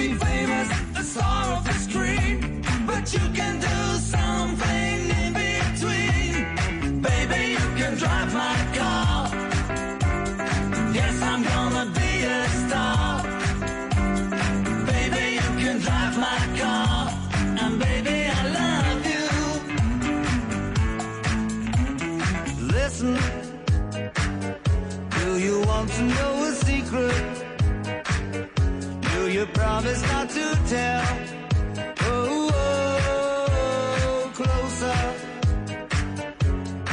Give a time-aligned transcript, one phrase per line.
[0.00, 2.62] be famous, a star of the screen.
[2.86, 3.78] But you can do
[4.14, 6.32] something in between.
[7.08, 9.28] Baby, you can drive my car.
[10.98, 13.22] Yes, I'm gonna be a star.
[14.92, 16.96] Baby, you can drive my car.
[17.62, 19.26] And baby, I love you.
[22.76, 23.12] Listen,
[25.18, 27.29] do you want to know a secret?
[29.40, 31.18] Do you promise not to tell?
[32.00, 32.50] Oh,
[33.06, 35.00] oh, closer.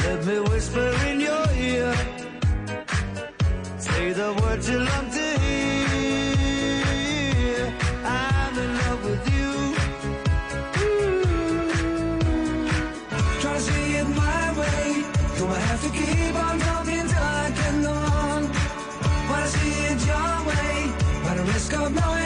[0.04, 1.94] Let me whisper in your ear.
[3.76, 6.54] Say the words you love to hear.
[8.02, 9.52] I'm in love with you.
[13.42, 15.04] Try to see it my way.
[15.38, 18.40] Gonna have to keep on talking till I can go on.
[19.28, 20.74] Wanna see it your way.
[21.24, 22.17] By the risk of knowing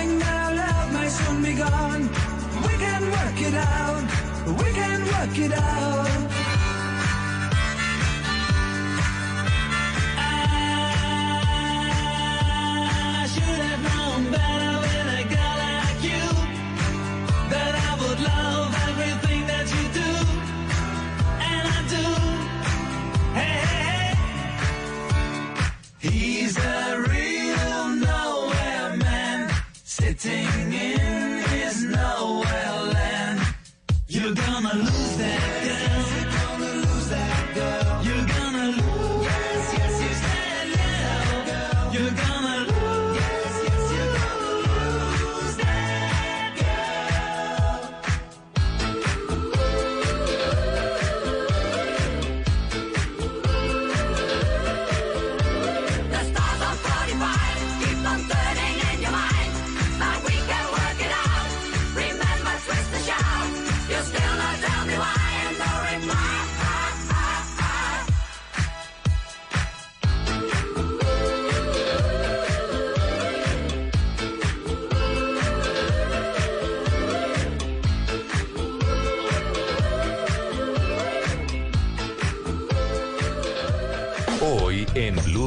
[5.27, 6.02] work it out.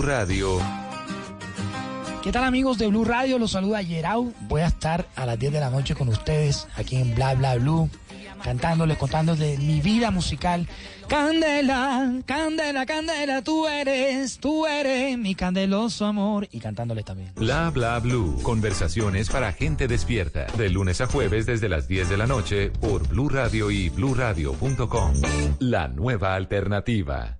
[0.06, 0.60] Radio.
[2.24, 3.40] ¿Qué tal amigos de Blue Radio?
[3.40, 4.34] Los saluda Yerau.
[4.42, 7.56] Voy a estar a las 10 de la noche con ustedes aquí en Bla Bla
[7.56, 7.90] Blue,
[8.44, 10.68] cantándoles, contándoles de mi vida musical.
[11.08, 16.48] Candela, candela, candela, tú eres, tú eres mi candeloso amor.
[16.52, 17.32] Y cantándoles también.
[17.36, 18.40] Bla bla blue.
[18.44, 20.46] Conversaciones para gente despierta.
[20.58, 25.14] De lunes a jueves desde las 10 de la noche por Blue Radio y bluradio.com.
[25.60, 27.40] La nueva alternativa.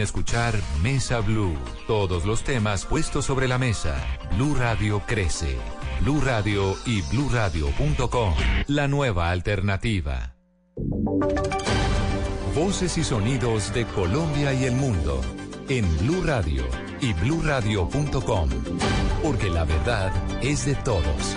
[0.00, 1.56] escuchar Mesa Blue.
[1.86, 3.96] Todos los temas puestos sobre la mesa.
[4.36, 5.56] Blue Radio crece.
[6.00, 8.34] Blue Radio y bluradio.com.
[8.66, 10.34] La nueva alternativa.
[12.54, 15.20] Voces y sonidos de Colombia y el mundo
[15.68, 16.64] en Blue Radio
[17.00, 18.48] y bluradio.com,
[19.22, 20.12] porque la verdad
[20.42, 21.36] es de todos.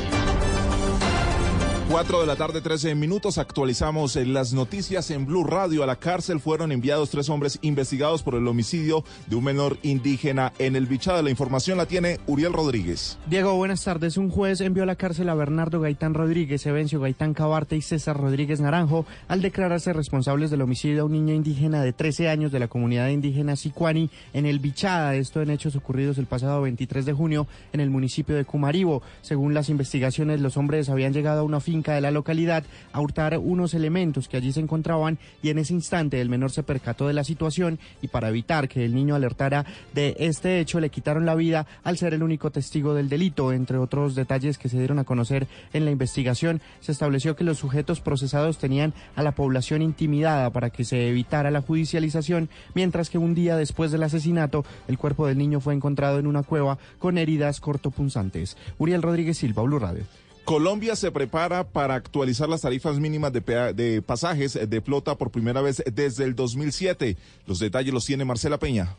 [1.88, 3.38] 4 de la tarde, 13 minutos.
[3.38, 5.84] Actualizamos en las noticias en Blue Radio.
[5.84, 10.52] A la cárcel fueron enviados tres hombres investigados por el homicidio de un menor indígena
[10.58, 11.22] en el Bichada.
[11.22, 13.20] La información la tiene Uriel Rodríguez.
[13.30, 14.18] Diego, buenas tardes.
[14.18, 18.18] Un juez envió a la cárcel a Bernardo Gaitán Rodríguez, Evencio Gaitán Cabarte y César
[18.18, 22.60] Rodríguez Naranjo al declararse responsables del homicidio a un niño indígena de 13 años de
[22.60, 25.16] la comunidad indígena Sicuani en el Bichada.
[25.16, 29.04] Esto en hechos ocurridos el pasado 23 de junio en el municipio de Cumaribo.
[29.22, 32.64] Según las investigaciones, los hombres habían llegado a una finca de la localidad
[32.94, 36.64] a hurtar unos elementos que allí se encontraban y en ese instante el menor se
[36.64, 40.90] percató de la situación y para evitar que el niño alertara de este hecho le
[40.90, 43.52] quitaron la vida al ser el único testigo del delito.
[43.52, 47.58] Entre otros detalles que se dieron a conocer en la investigación, se estableció que los
[47.58, 53.18] sujetos procesados tenían a la población intimidada para que se evitara la judicialización, mientras que
[53.18, 57.18] un día después del asesinato el cuerpo del niño fue encontrado en una cueva con
[57.18, 58.58] heridas cortopunzantes.
[58.78, 60.04] Uriel Rodríguez Silva, Blue Radio.
[60.46, 65.84] Colombia se prepara para actualizar las tarifas mínimas de, pasajes de flota por primera vez
[65.92, 67.18] desde el 2007.
[67.48, 68.96] Los detalles los tiene Marcela Peña.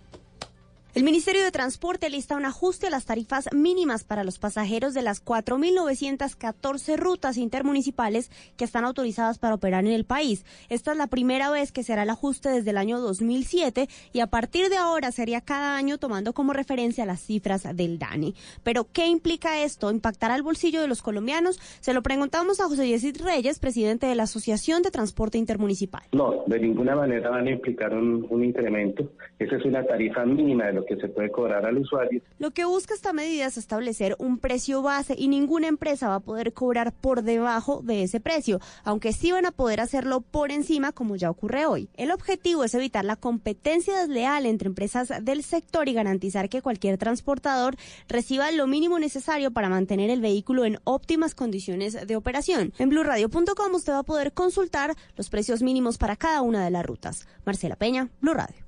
[0.96, 5.02] El Ministerio de Transporte lista un ajuste a las tarifas mínimas para los pasajeros de
[5.02, 10.46] las 4.914 rutas intermunicipales que están autorizadas para operar en el país.
[10.70, 14.20] Esta es la primera vez que se hará el ajuste desde el año 2007 y
[14.20, 18.32] a partir de ahora sería cada año tomando como referencia las cifras del DANE.
[18.62, 19.90] Pero, ¿qué implica esto?
[19.90, 21.60] ¿Impactará el bolsillo de los colombianos?
[21.80, 26.04] Se lo preguntamos a José Yesid Reyes, presidente de la Asociación de Transporte Intermunicipal.
[26.12, 29.12] No, de ninguna manera van a implicar un, un incremento.
[29.38, 32.22] Esa es una tarifa mínima de lo que se puede cobrar al usuario.
[32.38, 36.20] Lo que busca esta medida es establecer un precio base y ninguna empresa va a
[36.20, 40.92] poder cobrar por debajo de ese precio, aunque sí van a poder hacerlo por encima
[40.92, 41.88] como ya ocurre hoy.
[41.96, 46.98] El objetivo es evitar la competencia desleal entre empresas del sector y garantizar que cualquier
[46.98, 47.76] transportador
[48.08, 52.72] reciba lo mínimo necesario para mantener el vehículo en óptimas condiciones de operación.
[52.78, 56.84] En blurradio.com usted va a poder consultar los precios mínimos para cada una de las
[56.84, 57.26] rutas.
[57.44, 58.66] Marcela Peña, Blue Radio.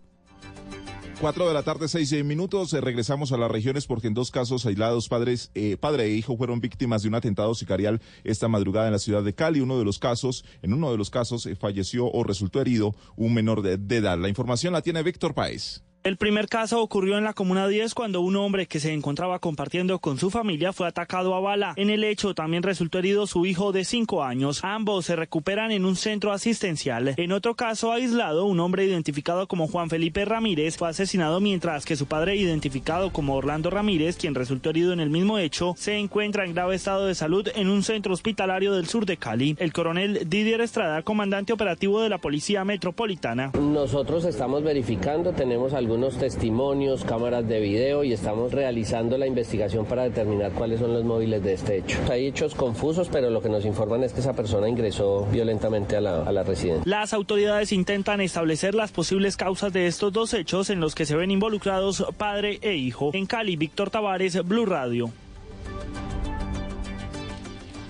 [1.21, 2.73] 4 de la tarde, 6 minutos.
[2.73, 6.37] Eh, regresamos a las regiones porque en dos casos aislados, padres, eh, padre e hijo
[6.37, 9.61] fueron víctimas de un atentado sicarial esta madrugada en la ciudad de Cali.
[9.61, 13.35] Uno de los casos, en uno de los casos, eh, falleció o resultó herido un
[13.35, 14.17] menor de, de edad.
[14.17, 15.83] La información la tiene Víctor Páez.
[16.09, 19.99] El primer caso ocurrió en la Comuna 10 cuando un hombre que se encontraba compartiendo
[19.99, 21.75] con su familia fue atacado a bala.
[21.77, 24.65] En el hecho también resultó herido su hijo de 5 años.
[24.65, 27.13] Ambos se recuperan en un centro asistencial.
[27.19, 31.95] En otro caso aislado, un hombre identificado como Juan Felipe Ramírez fue asesinado mientras que
[31.95, 36.47] su padre identificado como Orlando Ramírez, quien resultó herido en el mismo hecho, se encuentra
[36.47, 39.57] en grave estado de salud en un centro hospitalario del sur de Cali.
[39.59, 43.53] El coronel Didier Estrada, comandante operativo de la Policía Metropolitana.
[43.61, 50.05] Nosotros estamos verificando, tenemos algunos testimonios, cámaras de video y estamos realizando la investigación para
[50.05, 51.99] determinar cuáles son los móviles de este hecho.
[52.11, 56.01] Hay hechos confusos, pero lo que nos informan es que esa persona ingresó violentamente a
[56.01, 56.83] la, a la residencia.
[56.87, 61.17] Las autoridades intentan establecer las posibles causas de estos dos hechos en los que se
[61.17, 63.11] ven involucrados padre e hijo.
[63.13, 65.11] En Cali, Víctor Tavares, Blue Radio.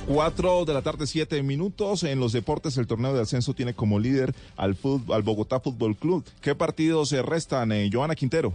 [0.08, 2.02] 4 de la tarde, 7 minutos.
[2.02, 4.75] En los deportes, el torneo de ascenso tiene como líder al,
[5.12, 6.24] al Bogotá Fútbol Club.
[6.41, 8.55] ¿Qué partidos se restan, eh, Joana Quintero?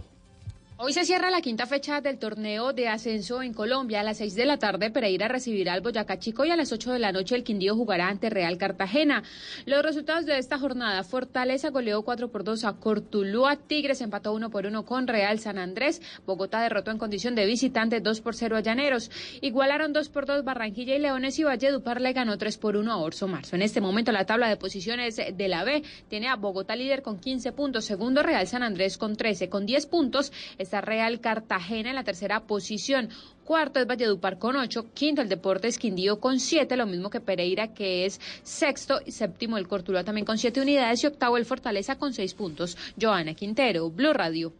[0.76, 4.00] Hoy se cierra la quinta fecha del torneo de ascenso en Colombia.
[4.00, 6.94] A las 6 de la tarde, Pereira recibirá al Boyacá Chico y a las 8
[6.94, 9.22] de la noche el Quindío jugará ante Real Cartagena.
[9.66, 14.50] Los resultados de esta jornada, Fortaleza goleó 4 por 2 a Cortulúa, Tigres empató 1
[14.50, 18.56] por 1 con Real San Andrés, Bogotá derrotó en condición de visitante 2 por 0
[18.56, 19.12] a Llaneros,
[19.42, 22.96] igualaron 2 por 2 Barranquilla y Leones y Valledupar le ganó 3 por 1 a
[22.96, 23.54] Orso Marzo.
[23.54, 27.20] En este momento la tabla de posiciones de la B tiene a Bogotá líder con
[27.20, 30.32] 15 puntos, segundo Real San Andrés con 13, con 10 puntos
[30.64, 33.08] está Real Cartagena en la tercera posición.
[33.44, 37.68] Cuarto es Valledupar con 8, quinto el Deportes Quindío con 7, lo mismo que Pereira
[37.68, 41.96] que es sexto y séptimo el Cortuluá también con 7 unidades y octavo el Fortaleza
[41.96, 42.76] con 6 puntos.
[43.00, 44.52] Joana Quintero, Blue Radio.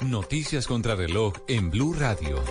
[0.00, 2.42] Noticias contra reloj en Blue Radio.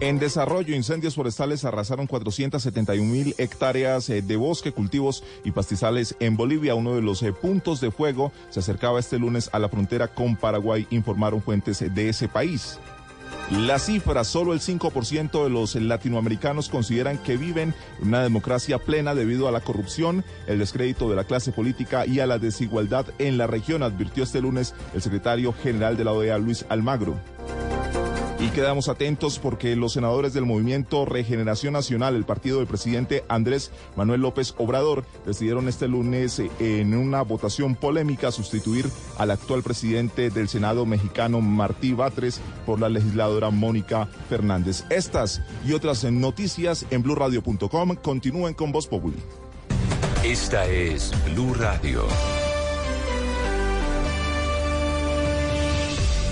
[0.00, 6.36] En desarrollo, incendios forestales arrasaron 471 mil hectáreas eh, de bosque, cultivos y pastizales en
[6.36, 6.74] Bolivia.
[6.74, 10.36] Uno de los eh, puntos de fuego se acercaba este lunes a la frontera con
[10.36, 12.78] Paraguay, informaron fuentes eh, de ese país.
[13.50, 19.14] La cifra, solo el 5% de los latinoamericanos consideran que viven en una democracia plena
[19.14, 23.38] debido a la corrupción, el descrédito de la clase política y a la desigualdad en
[23.38, 27.18] la región, advirtió este lunes el secretario general de la OEA, Luis Almagro.
[28.46, 33.72] Y quedamos atentos porque los senadores del Movimiento Regeneración Nacional, el partido del presidente Andrés
[33.96, 38.88] Manuel López Obrador, decidieron este lunes eh, en una votación polémica sustituir
[39.18, 44.84] al actual presidente del Senado mexicano Martí Batres por la legisladora Mónica Fernández.
[44.90, 49.16] Estas y otras noticias en blurradio.com continúen con Voz Populi.
[50.22, 52.04] Esta es Blue Radio.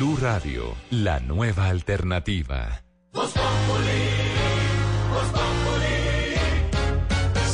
[0.00, 2.82] Blue Radio, la nueva alternativa.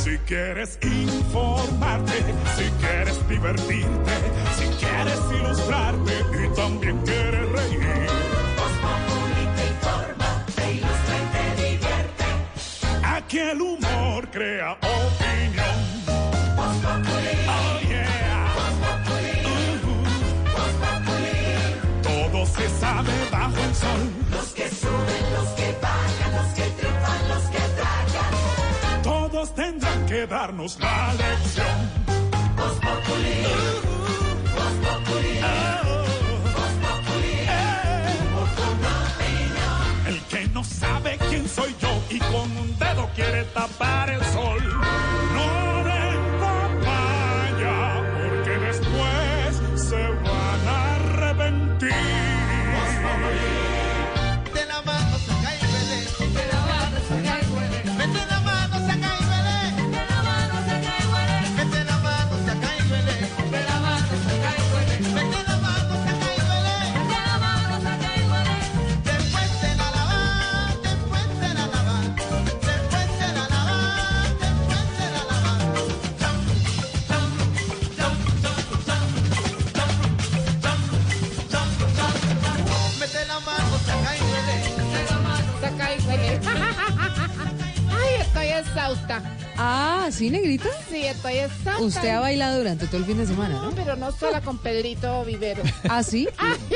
[0.01, 2.13] Si quieres informarte,
[2.55, 4.11] si quieres divertirte,
[4.57, 8.07] si quieres ilustrarte y también quieres reír.
[8.55, 12.25] Voz Populi te informa, te ilustra y te divierte.
[13.03, 16.06] Aquí el humor crea opinión.
[23.67, 24.01] El sol.
[24.31, 28.33] Los que suben, los que bajan, los que triunfan, los que tragan.
[29.03, 31.77] Todos tendrán que darnos la lección.
[32.55, 33.37] Voz Populi.
[34.55, 35.35] Voz Populi.
[36.55, 37.35] Voz Populi.
[38.45, 40.07] Opinión.
[40.07, 44.61] El que no sabe quién soy yo y con un dedo quiere tapar el sol.
[45.35, 47.77] No den papaya,
[48.15, 49.49] porque después
[49.89, 52.27] se van a arrepentir.
[53.17, 53.56] De
[88.77, 89.36] exhausta.
[89.59, 90.69] Ah, ¿sí, negrita?
[90.89, 91.81] Sí, estoy exhausta.
[91.83, 93.71] Usted ha bailado durante todo el fin de semana, No, ¿no?
[93.71, 95.63] pero no sola con Pedrito Vivero.
[95.89, 96.27] ¿Ah, sí?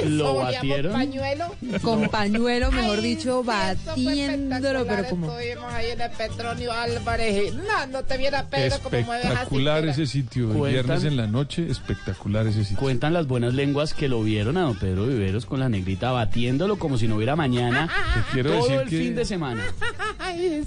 [0.05, 0.91] ¿Lo batieron?
[0.93, 1.53] pañuelo.
[1.83, 5.31] Con pañuelo, mejor dicho, batiéndolo, pero como...
[5.38, 7.53] Estuvimos ahí en el Petronio Álvarez.
[7.53, 9.33] No, no te viera Pedro como mueves así.
[9.33, 10.51] Espectacular ese sitio.
[10.51, 12.77] El Cuentan- viernes en la noche, espectacular ese sitio.
[12.79, 16.77] Cuentan las buenas lenguas que lo vieron a don Pedro Viveros con la negrita batiéndolo
[16.79, 19.63] como si no hubiera mañana Te quiero todo decir el que- fin de semana.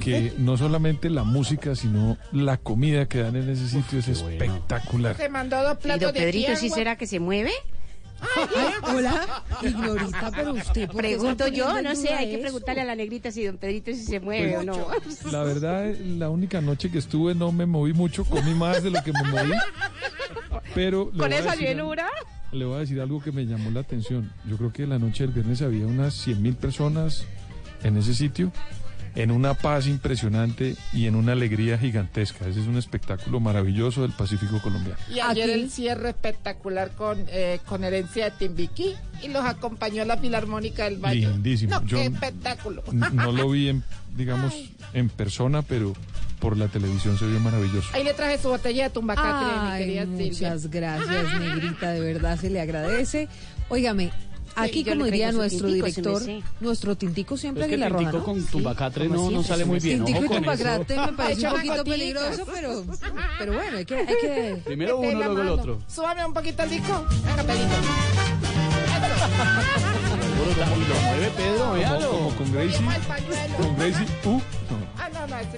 [0.00, 5.16] Que no solamente la música, sino la comida que dan en ese sitio es espectacular.
[5.16, 7.52] Se mandó dos platos de Pedrito sí será que se mueve?
[8.36, 10.86] Ay, hola, ignorita, pero usted...
[10.88, 13.58] ¿por qué se Pregunto yo, no sé, hay que preguntarle a la negrita si don
[13.58, 14.86] Pedrito si se mueve o no.
[15.30, 19.02] La verdad, la única noche que estuve no me moví mucho, comí más de lo
[19.02, 19.52] que me moví.
[20.74, 22.08] Pero Con esa llenura.
[22.52, 24.32] Le voy a decir algo que me llamó la atención.
[24.48, 27.26] Yo creo que la noche del viernes había unas 100 mil personas
[27.82, 28.52] en ese sitio,
[29.14, 32.46] en una paz impresionante y en una alegría gigantesca.
[32.48, 34.98] Ese es un espectáculo maravilloso del Pacífico colombiano.
[35.08, 35.60] Y ayer Aquí.
[35.60, 40.96] el cierre espectacular con, eh, con herencia de Timbiquí y los acompañó la Filarmónica del
[40.98, 41.28] Valle.
[41.28, 41.74] Lindísimo.
[41.74, 42.82] No, Yo qué espectáculo.
[43.12, 43.84] No lo vi, en,
[44.16, 44.52] digamos,
[44.92, 45.92] en persona, pero
[46.40, 47.88] por la televisión se vio maravilloso.
[47.92, 50.26] Ahí le traje su botella de tumbacatre, mi Ay, querida Silvia.
[50.26, 53.28] muchas gracias, negrita, de verdad se le agradece.
[53.68, 54.10] Óigame,
[54.56, 56.22] aquí como diría nuestro tintico, director,
[56.60, 60.04] nuestro tintico siempre Es que la roja, con tumbacatre como no, no sale muy bien.
[60.04, 61.06] Tintico Ojo y eso.
[61.06, 62.84] me parece un poquito peligroso, pero,
[63.38, 64.60] pero bueno, hay que, hay que...
[64.64, 65.78] Primero uno, luego el otro.
[65.88, 67.04] Súbame un poquito el disco.
[67.24, 67.74] Venga, Pedrito.
[70.54, 72.10] Lo mueve Pedro, Como, véalo.
[72.10, 72.80] como con Gracie,
[73.56, 74.40] con Gracie, uh,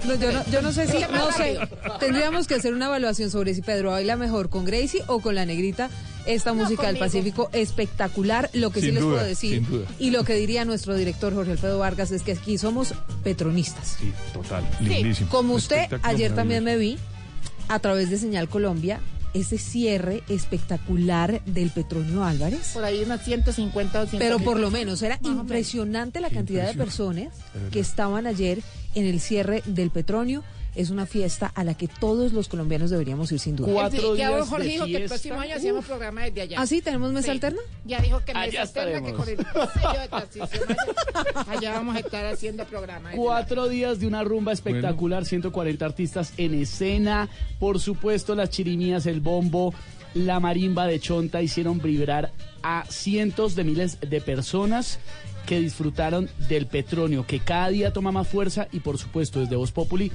[0.05, 1.59] No, yo, no, yo no sé si, no sé,
[1.99, 5.45] tendríamos que hacer una evaluación sobre si Pedro baila mejor con Gracie o con la
[5.45, 5.89] negrita
[6.25, 8.49] esta música del Pacífico espectacular.
[8.53, 9.87] Lo que sí les duda, puedo decir sin duda.
[9.99, 12.93] y lo que diría nuestro director Jorge Alfredo Vargas es que aquí somos
[13.23, 13.97] petronistas.
[13.99, 14.67] Sí, total.
[14.79, 15.29] Lindísimo.
[15.29, 16.97] Como usted, ayer también me vi
[17.67, 18.99] a través de Señal Colombia
[19.33, 22.71] ese cierre espectacular del Petronio Álvarez.
[22.73, 26.73] Por ahí unas 150 o 200 Pero por lo menos era impresionante la cantidad de
[26.73, 27.33] personas
[27.71, 28.61] que estaban ayer
[28.97, 30.43] en el cierre del Petronio.
[30.75, 33.89] Es una fiesta a la que todos los colombianos deberíamos ir sin duda.
[33.89, 36.57] Sí, ya Jorge dijo que el próximo año hacíamos programa desde allá.
[36.61, 36.83] ¿Ah, sí?
[36.83, 37.31] ¿Tenemos mesa Sí.
[37.31, 37.59] alterna?
[37.85, 41.99] Ya dijo que mesa alterna, que con el sello de transición allá, allá vamos a
[41.99, 43.09] estar haciendo programa.
[43.15, 47.27] Cuatro días de una rumba espectacular, 140 artistas en escena,
[47.59, 49.73] por supuesto las chirimías, el bombo,
[50.13, 54.99] la marimba de Chonta hicieron vibrar a cientos de miles de personas
[55.47, 59.71] que disfrutaron del petróleo, que cada día toma más fuerza y por supuesto desde Voz
[59.71, 60.11] Populi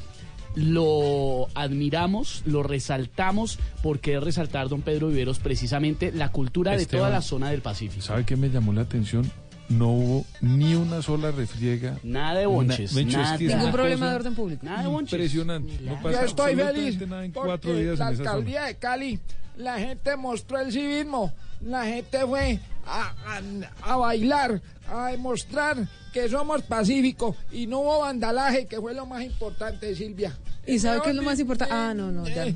[0.55, 7.09] lo admiramos, lo resaltamos, porque es resaltar, don Pedro Viveros, precisamente la cultura de toda
[7.11, 8.03] la zona del Pacífico.
[8.05, 9.31] ¿Sabe qué me llamó la atención?
[9.69, 11.97] No hubo ni una sola refriega.
[12.03, 13.35] Nada de bonches, nada.
[13.37, 14.67] es Ningún problema de orden público.
[14.67, 15.13] Nada de bonches.
[15.15, 15.79] Impresionante.
[15.81, 18.31] No pasa estoy feliz nada en porque cuatro días la en esa zona.
[18.33, 19.19] alcaldía de Cali,
[19.57, 24.61] la gente mostró el civismo, la gente fue a, a- a bailar,
[24.93, 30.37] a demostrar que somos pacíficos y no hubo vandalaje, que fue lo más importante, Silvia.
[30.65, 31.75] ¿Y sabe qué es lo más importante?
[31.75, 32.47] Ah, no, no, ya.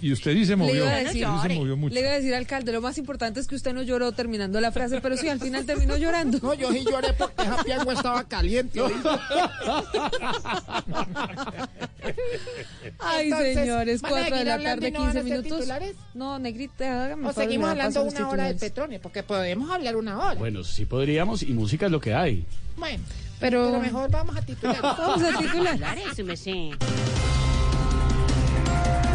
[0.00, 0.76] Y usted sí se Le movió.
[0.76, 1.92] iba a decir, se movió mucho.
[1.94, 4.72] le iba a decir, alcalde, lo más importante es que usted no lloró terminando la
[4.72, 6.38] frase, pero sí, al final terminó llorando.
[6.42, 8.80] No, yo sí lloré porque esa piangua estaba caliente.
[12.98, 15.58] Ay, Entonces, señores, ¿van a 4 de la tarde, no van a 15 hacer minutos.
[15.58, 15.96] titulares?
[16.14, 18.60] No, negrita, hágame O favor, seguimos hablando una hora titulares.
[18.60, 20.34] petróleo, porque podemos hablar una hora.
[20.38, 22.44] Bueno, sí podríamos, y música es lo que hay.
[22.76, 23.02] Bueno,
[23.40, 24.80] Pero- pero, mejor vamos a titular.
[24.82, 25.78] Vamos a titular.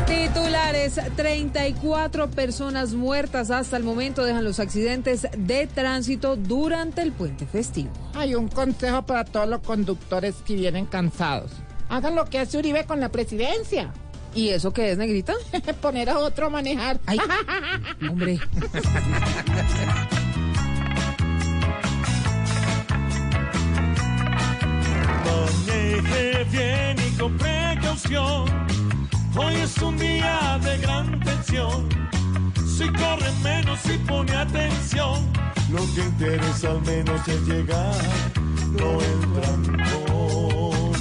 [0.07, 7.45] Titulares, 34 personas muertas hasta el momento dejan los accidentes de tránsito durante el puente
[7.45, 7.91] festivo.
[8.15, 11.51] Hay un consejo para todos los conductores que vienen cansados.
[11.89, 13.91] Hagan lo que hace Uribe con la presidencia.
[14.35, 15.33] ¿Y eso qué es, negrita?
[15.81, 16.99] Poner a otro a manejar.
[17.05, 17.19] Ay,
[18.09, 18.39] hombre.
[26.01, 28.45] Maneje bien y con precaución.
[29.35, 31.89] Hoy es un día de gran tensión.
[32.55, 35.27] Si corre menos y pone atención,
[35.69, 37.95] lo que interesa al menos es llegar,
[38.79, 40.93] no el trancón.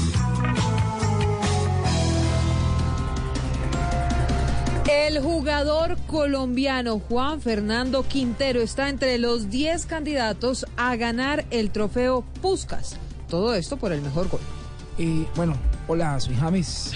[4.91, 12.25] El jugador colombiano Juan Fernando Quintero está entre los 10 candidatos a ganar el trofeo
[12.43, 12.97] Puskas.
[13.29, 14.41] Todo esto por el mejor gol.
[14.99, 15.55] Eh, bueno,
[15.87, 16.93] hola, soy James.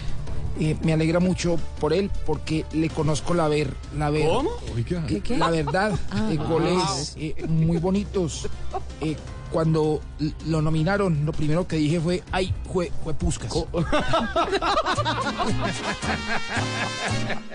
[0.61, 4.27] Eh, me alegra mucho por él porque le conozco la ver, la ver.
[4.29, 4.51] ¿Cómo?
[4.75, 5.05] Oiga.
[5.07, 5.37] ¿Qué?
[5.39, 6.29] La verdad, Ah.
[6.31, 8.49] eh, goles eh, muy bonitos.
[9.01, 9.17] Eh,
[9.51, 10.01] cuando
[10.47, 13.53] lo nominaron, lo primero que dije fue, ay, fue, fue Puskas.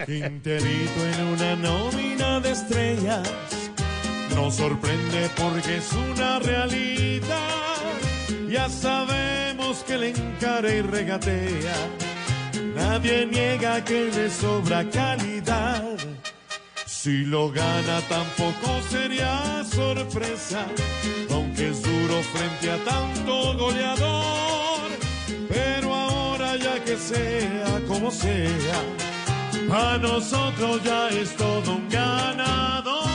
[0.06, 3.28] Quinterito en una nómina de estrellas
[4.36, 7.28] nos sorprende porque es una realidad.
[8.50, 8.70] Ya
[9.58, 11.76] sabemos que le encara y regatea.
[12.76, 15.98] Nadie niega que le sobra calidad.
[16.86, 20.66] Si lo gana tampoco sería sorpresa,
[21.32, 24.90] aunque es duro frente a tanto goleador.
[25.50, 28.82] Pero ahora ya que sea como sea,
[29.72, 33.08] a nosotros ya es todo un ganador.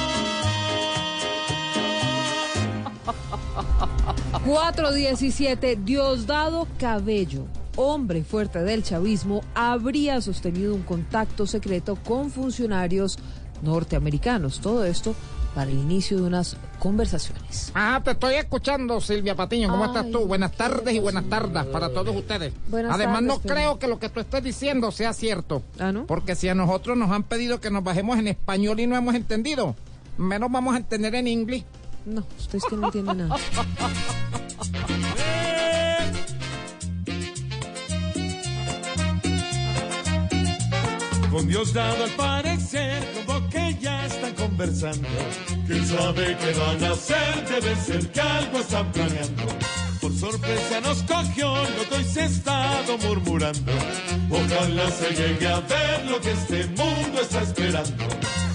[4.44, 13.18] 417, Diosdado Cabello, hombre fuerte del chavismo, habría sostenido un contacto secreto con funcionarios
[13.62, 14.60] norteamericanos.
[14.60, 15.14] Todo esto
[15.54, 17.70] para el inicio de unas conversaciones.
[17.76, 19.68] Ah, te estoy escuchando, Silvia Patiño.
[19.68, 20.26] ¿Cómo Ay, estás tú?
[20.26, 22.52] Buenas tardes y buenas tardes para todos ustedes.
[22.66, 25.62] Buenas Además, tardes, no creo que lo que tú estés diciendo sea cierto.
[25.78, 26.06] ¿Ah, no?
[26.06, 29.14] Porque si a nosotros nos han pedido que nos bajemos en español y no hemos
[29.14, 29.76] entendido,
[30.18, 31.64] menos vamos a entender en inglés.
[32.04, 33.36] No, usted es que no entiende nada.
[41.30, 45.08] Con Dios dado al parecer, como que ya están conversando.
[45.66, 47.48] ¿Quién sabe qué van a hacer?
[47.48, 49.42] Debe ser que algo están planeando.
[50.00, 53.72] Por sorpresa nos cogió, lo y se estado murmurando.
[54.30, 58.04] Ojalá se llegue a ver lo que este mundo está esperando.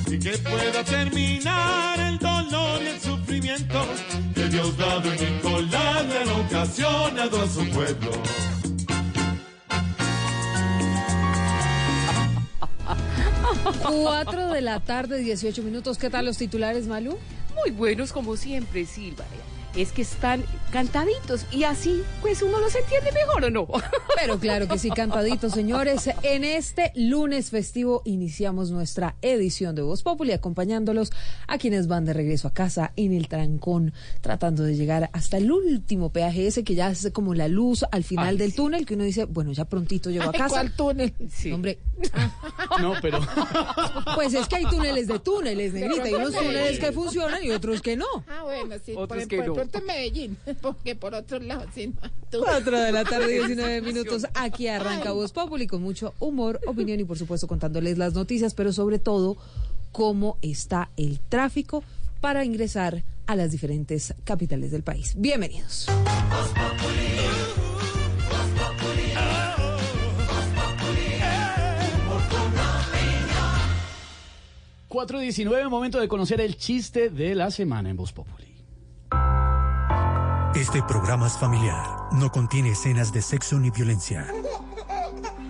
[0.07, 6.29] Y que pueda terminar el dolor y el sufrimiento que Dios dado en incolable han
[6.45, 8.11] ocasionado a su pueblo.
[13.83, 15.97] 4 de la tarde, 18 minutos.
[15.97, 17.17] ¿Qué tal los titulares, Malú?
[17.55, 19.25] Muy buenos como siempre, Silva.
[19.77, 23.67] Es que están cantaditos y así pues uno los entiende mejor o no.
[24.19, 26.09] Pero claro que sí, cantaditos, señores.
[26.23, 31.11] En este lunes festivo iniciamos nuestra edición de Voz Populi acompañándolos
[31.47, 35.51] a quienes van de regreso a casa en el trancón, tratando de llegar hasta el
[35.51, 38.57] último peaje ese que ya es como la luz al final Ay, del sí.
[38.57, 40.49] túnel, que uno dice, bueno, ya prontito llego a casa.
[40.49, 41.13] ¿Cuál túnel?
[41.53, 41.77] Hombre,
[42.81, 43.19] No, pero
[44.15, 46.03] pues es que hay túneles de túneles, negrita.
[46.03, 48.05] Hay unos túneles que funcionan y otros que no.
[48.27, 49.66] Ah, bueno, sí, por, Otros por, que no.
[49.73, 52.09] En Medellín, porque por otro lado, sí, no.
[52.31, 54.25] Tú- 4 de la tarde, 19 minutos.
[54.33, 58.71] Aquí arranca Voz Populi con mucho humor, opinión y por supuesto contándoles las noticias, pero
[58.73, 59.37] sobre todo
[59.91, 61.83] cómo está el tráfico
[62.21, 65.13] para ingresar a las diferentes capitales del país.
[65.17, 65.87] Bienvenidos.
[74.89, 78.46] 4.19, momento de conocer el chiste de la semana en Voz Populi.
[80.55, 81.85] Este programa es familiar.
[82.11, 84.27] No contiene escenas de sexo ni violencia.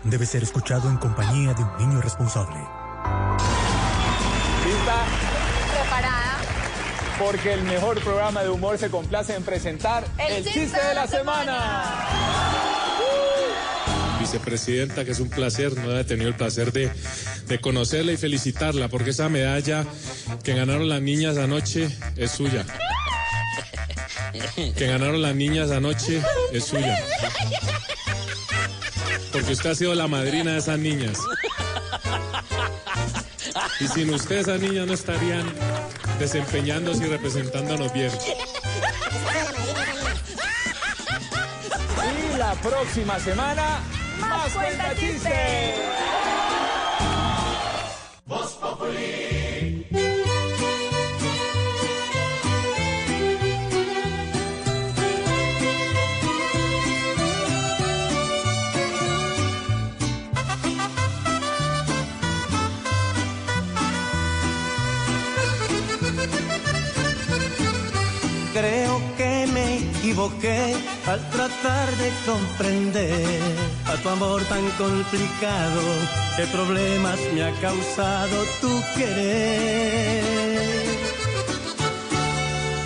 [0.04, 2.58] Debe ser escuchado en compañía de un niño responsable.
[4.66, 5.06] ¿Lista?
[5.72, 6.38] Preparada.
[7.20, 12.06] Porque el mejor programa de humor se complace en presentar el, chiste, de la, semana.
[14.20, 16.92] Vicepresidenta, que es un placer, no he tenido el placer de,
[17.48, 19.86] de conocerla y felicitarla, porque esa medalla
[20.44, 22.66] que ganaron las niñas anoche es suya.
[24.76, 26.22] Que ganaron las niñas anoche
[26.52, 26.98] es suya.
[29.32, 31.20] Porque usted ha sido la madrina de esas niñas.
[33.80, 35.46] Y sin usted esas niñas no estarían
[36.20, 38.12] desempeñándose y representándonos bien.
[42.34, 43.80] Y la próxima semana,
[44.20, 45.76] más cuenta chiste.
[48.80, 49.37] Creo
[70.20, 73.52] al tratar de comprender
[73.86, 75.82] a tu amor tan complicado.
[76.36, 80.24] ¿Qué problemas me ha causado tu querer?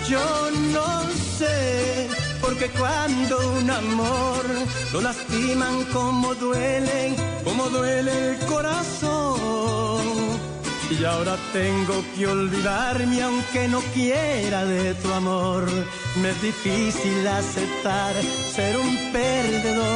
[0.06, 2.06] Yo no sé,
[2.42, 4.44] porque cuando un amor
[4.92, 10.31] lo lastiman como duele, como duele el corazón.
[10.98, 15.64] Y ahora tengo que olvidarme aunque no quiera de tu amor.
[16.20, 18.14] Me es difícil aceptar
[18.54, 19.86] ser un perdedor.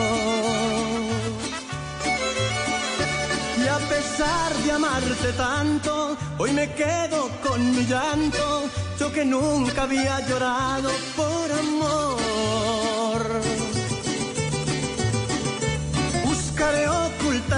[3.62, 8.64] Y a pesar de amarte tanto, hoy me quedo con mi llanto.
[8.98, 12.25] Yo que nunca había llorado por amor.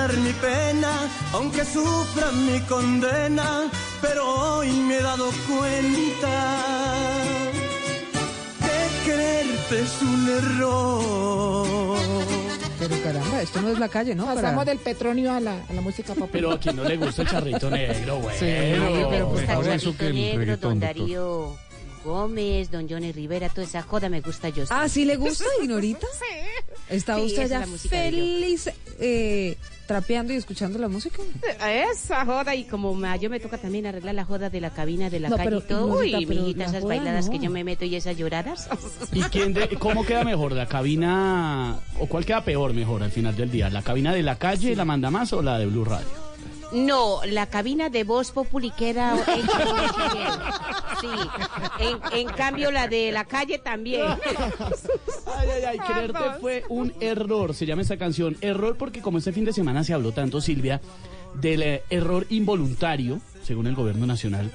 [0.07, 0.93] Mi pena,
[1.33, 4.25] aunque sufra mi condena, pero
[4.59, 6.63] hoy me he dado cuenta
[8.61, 11.99] que quererte es un error.
[12.79, 14.25] Pero caramba, esto no es la calle, ¿no?
[14.27, 16.31] Para- Pasamos del petronio a la, a la música popular.
[16.33, 18.39] Pero a quien no le gusta el charrito negro, güey.
[18.39, 18.47] Sí,
[19.11, 20.81] pero pues, Mejor está eso que el Negro, reggaetón, don.
[20.81, 21.57] Darío
[22.05, 24.65] Gómez, don Johnny Rivera, toda esa joda me gusta yo.
[24.71, 26.07] Ah, ¿sí le gusta, Ignorita?
[26.89, 29.57] ¿Está Sí, usted esa es feliz eh,
[29.89, 31.19] trapeando y escuchando la música?
[31.91, 35.11] Esa joda y como ma- yo me toca también arreglar la joda de la cabina
[35.11, 35.99] de la No, calle pero, y todo.
[35.99, 37.33] Uy, mijita, esas joda bailadas no.
[37.33, 38.69] que yo me meto y esas lloradas.
[39.13, 40.53] ¿Y quién de- cómo queda mejor?
[40.53, 43.71] ¿La cabina o cuál queda peor mejor al final del día?
[43.71, 46.28] ¿La cabina de la calle, la manda más o la de Blue Radio?
[46.73, 50.33] No, la cabina de voz populi queda hecha con chiquero.
[51.01, 51.09] Sí,
[51.81, 54.03] en, en cambio la de la calle también.
[54.03, 58.37] Ay, ay, ay, quererte fue un error, se llama esta canción.
[58.41, 60.81] Error porque como este fin de semana se habló tanto, Silvia,
[61.35, 64.51] del eh, error involuntario, según el gobierno nacional,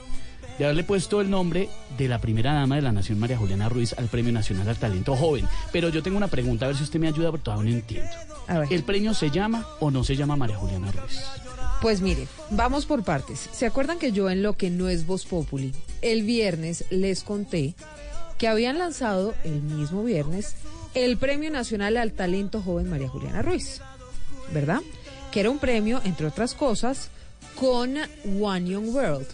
[0.57, 3.93] de haberle puesto el nombre de la primera dama de la nación, María Juliana Ruiz,
[3.97, 5.47] al Premio Nacional al Talento Joven.
[5.71, 8.11] Pero yo tengo una pregunta, a ver si usted me ayuda, porque todavía no entiendo.
[8.69, 11.19] ¿El premio se llama o no se llama María Juliana Ruiz?
[11.83, 13.49] Pues mire, vamos por partes.
[13.51, 17.75] ¿Se acuerdan que yo en lo que no es Voz Populi, el viernes les conté
[18.37, 20.55] que habían lanzado el mismo viernes
[20.93, 23.81] el Premio Nacional al Talento Joven María Juliana Ruiz?
[24.53, 24.79] ¿Verdad?
[25.33, 27.09] Que era un premio, entre otras cosas,
[27.59, 27.97] con
[28.41, 29.27] One Young World.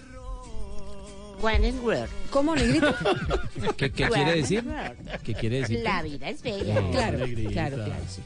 [1.44, 2.10] One and World.
[2.32, 2.96] ¿Cómo, negrito?
[3.78, 4.66] ¿Qué, qué quiere decir?
[5.24, 5.82] ¿Qué quiere decir?
[5.84, 6.82] La vida es bella.
[6.90, 7.20] Claro,
[7.52, 8.24] claro, claro, sí.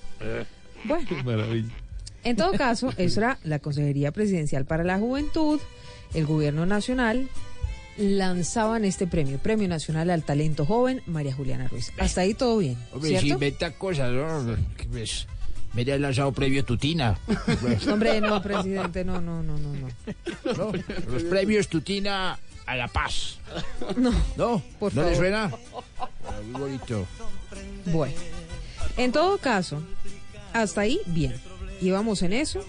[0.86, 1.10] Bueno.
[1.10, 1.83] Qué maravilla.
[2.24, 5.60] En todo caso, eso era la Consejería Presidencial para la Juventud,
[6.14, 7.28] el Gobierno Nacional
[7.98, 11.92] lanzaban este premio, Premio Nacional al Talento Joven, María Juliana Ruiz.
[12.00, 13.34] Hasta ahí todo bien, Hombre, si ¿cierto?
[13.36, 14.56] inventa cosas, ¿no?
[14.92, 15.28] Pues,
[15.74, 17.18] me había lanzado premio Tutina.
[17.92, 19.88] Hombre, no, presidente, no, no, no, no, no.
[20.58, 20.72] ¿No?
[21.12, 23.38] Los premios Tutina a la paz.
[23.98, 24.62] No, ¿No?
[24.80, 25.16] por ¿No le favor.
[25.18, 25.52] suena?
[26.00, 26.08] Ah,
[26.52, 27.06] Muy bonito.
[27.88, 28.16] Bueno,
[28.98, 29.84] en todo caso,
[30.54, 31.36] hasta ahí bien.
[31.84, 32.62] Íbamos en eso.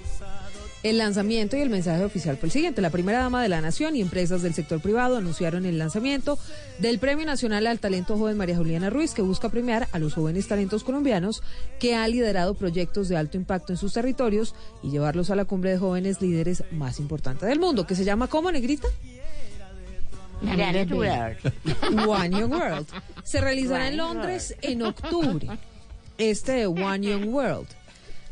[0.82, 2.82] El lanzamiento y el mensaje oficial fue el siguiente.
[2.82, 6.38] La primera dama de la Nación y empresas del sector privado anunciaron el lanzamiento
[6.78, 10.46] del Premio Nacional al Talento Joven María Juliana Ruiz, que busca premiar a los jóvenes
[10.46, 11.42] talentos colombianos
[11.78, 15.70] que han liderado proyectos de alto impacto en sus territorios y llevarlos a la cumbre
[15.70, 18.88] de jóvenes líderes más importante del mundo, que se llama ¿cómo, Negrita?
[20.40, 21.52] Planet World.
[22.06, 22.86] One Young World.
[23.22, 25.48] Se realizará en Londres en octubre.
[26.18, 27.68] Este de One Young World.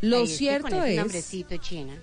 [0.02, 0.96] Lo Ay, es que cierto con ese es.
[0.98, 1.94] nombrecito china.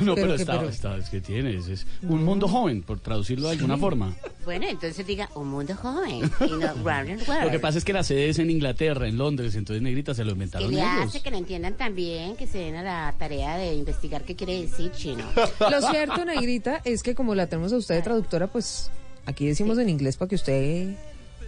[0.00, 1.66] No, pero, Pero que- está, pero- está- es que tienes.
[1.66, 4.14] Es un mundo joven, por traducirlo de alguna forma.
[4.44, 7.44] Bueno, entonces diga un mundo joven y no round and world.
[7.44, 10.22] Lo que pasa es que la sede es en Inglaterra, en Londres, entonces Negrita se
[10.24, 11.06] lo que inventaron le ellos.
[11.08, 14.60] hace que lo entiendan también, que se den a la tarea de investigar qué quiere
[14.62, 15.24] decir chino.
[15.70, 18.90] Lo cierto, Negrita, es que como la tenemos a usted de traductora, pues
[19.26, 20.94] aquí decimos en inglés para que usted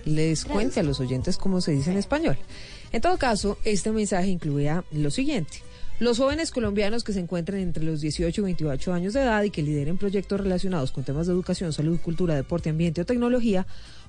[0.04, 2.36] les cuente a los oyentes cómo se dice en español.
[2.92, 5.58] En todo caso, este mensaje incluía lo siguiente.
[6.00, 9.50] Los jóvenes colombianos que se encuentren entre los 18 y 28 años de edad y
[9.50, 13.64] que lideren proyectos relacionados con temas de educación, salud, cultura, deporte, ambiente o tecnología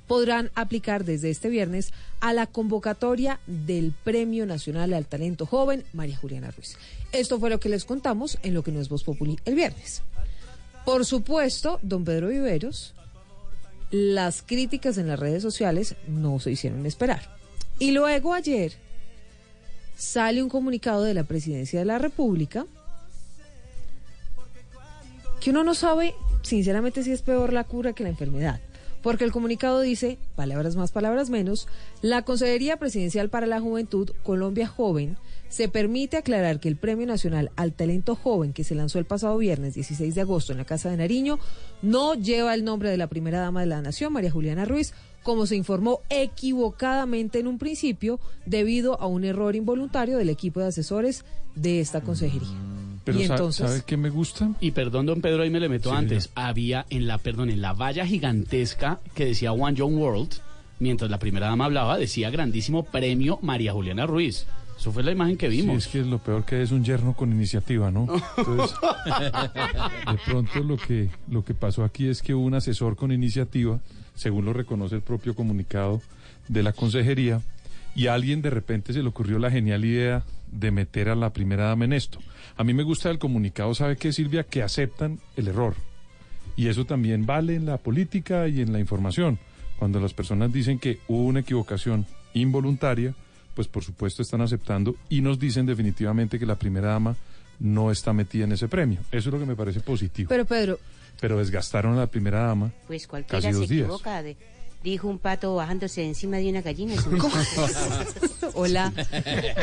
[0.08, 6.18] podrán aplicar desde este viernes a la convocatoria del Premio Nacional al Talento Joven María
[6.18, 6.76] Juliana Ruiz.
[7.12, 10.02] Esto fue lo que les contamos en lo que no es Voz Populi el viernes.
[10.86, 12.96] Por supuesto, don Pedro Viveros,
[13.92, 17.36] las críticas en las redes sociales no se hicieron esperar.
[17.78, 18.74] Y luego ayer
[19.96, 22.66] sale un comunicado de la Presidencia de la República
[25.40, 28.60] que uno no sabe, sinceramente, si es peor la cura que la enfermedad.
[29.04, 31.68] Porque el comunicado dice, palabras más, palabras menos,
[32.02, 37.52] la Consejería Presidencial para la Juventud Colombia Joven se permite aclarar que el Premio Nacional
[37.56, 40.90] al Talento Joven que se lanzó el pasado viernes 16 de agosto en la Casa
[40.90, 41.38] de Nariño
[41.84, 45.48] no lleva el nombre de la primera dama de la Nación, María Juliana Ruiz, como
[45.48, 51.26] se informó equivocadamente en un principio debido a un error involuntario del equipo de asesores
[51.56, 52.48] de esta consejería.
[53.04, 54.52] Pero y entonces, ¿sabe qué me gusta?
[54.60, 56.30] Y perdón, don Pedro, ahí me le meto Sí, antes.
[56.36, 60.30] Había en la, perdón, en la valla gigantesca que decía One Young World,
[60.80, 64.46] mientras la primera dama hablaba, decía grandísimo premio María Juliana Ruiz.
[64.78, 65.78] Eso fue la imagen que Sí, vimos.
[65.78, 68.08] es que lo peor que es un yerno con iniciativa, ¿no?
[68.38, 68.76] Entonces,
[70.12, 73.80] de pronto lo que, lo que pasó aquí es que hubo un asesor con iniciativa,
[74.16, 76.02] según lo reconoce el propio comunicado
[76.48, 77.42] de la consejería,
[77.96, 81.32] y a alguien de repente se le ocurrió la genial idea de meter a la
[81.32, 82.20] primera dama en esto.
[82.58, 84.44] A mí me gusta el comunicado, ¿sabe qué, Silvia?
[84.44, 85.76] Que aceptan el error.
[86.56, 89.40] Y eso también vale en la política y en la información.
[89.78, 93.14] Cuando las personas dicen que hubo una equivocación involuntaria,
[93.56, 97.16] pues por supuesto están aceptando y nos dicen definitivamente que la primera dama
[97.60, 99.00] no está metida en ese premio.
[99.12, 100.30] Eso es lo que me parece positivo.
[100.30, 100.80] pero Pedro,
[101.20, 103.86] Pero desgastaron a la primera dama Pues cualquiera casi se días.
[103.86, 104.22] equivoca.
[104.24, 104.36] de-
[104.84, 106.94] dijo un pato bajándose encima de una gallina.
[108.54, 108.94] hola,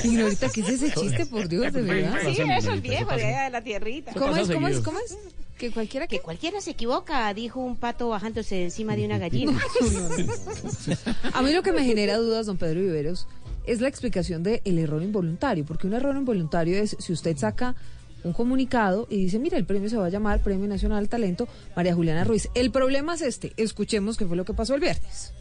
[0.00, 2.18] señorita, ¿qué es ese chiste, por Dios, de verdad?
[2.24, 4.12] Sí, eso es viejo, de allá de la tierrita.
[4.14, 5.16] ¿Cómo es, cómo es, cómo es?
[5.58, 9.56] Que cualquiera que cualquiera se equivoca, dijo un pato bajándose encima de una gallina.
[11.34, 13.28] A mí lo que me genera dudas, don Pedro Viveros,
[13.64, 17.76] es la explicación del error involuntario, porque un error involuntario es si usted saca
[18.24, 21.48] un comunicado y dice, mira, el premio se va a llamar Premio Nacional al Talento
[21.74, 22.48] María Juliana Ruiz.
[22.54, 25.32] El problema es este, escuchemos qué fue lo que pasó el viernes.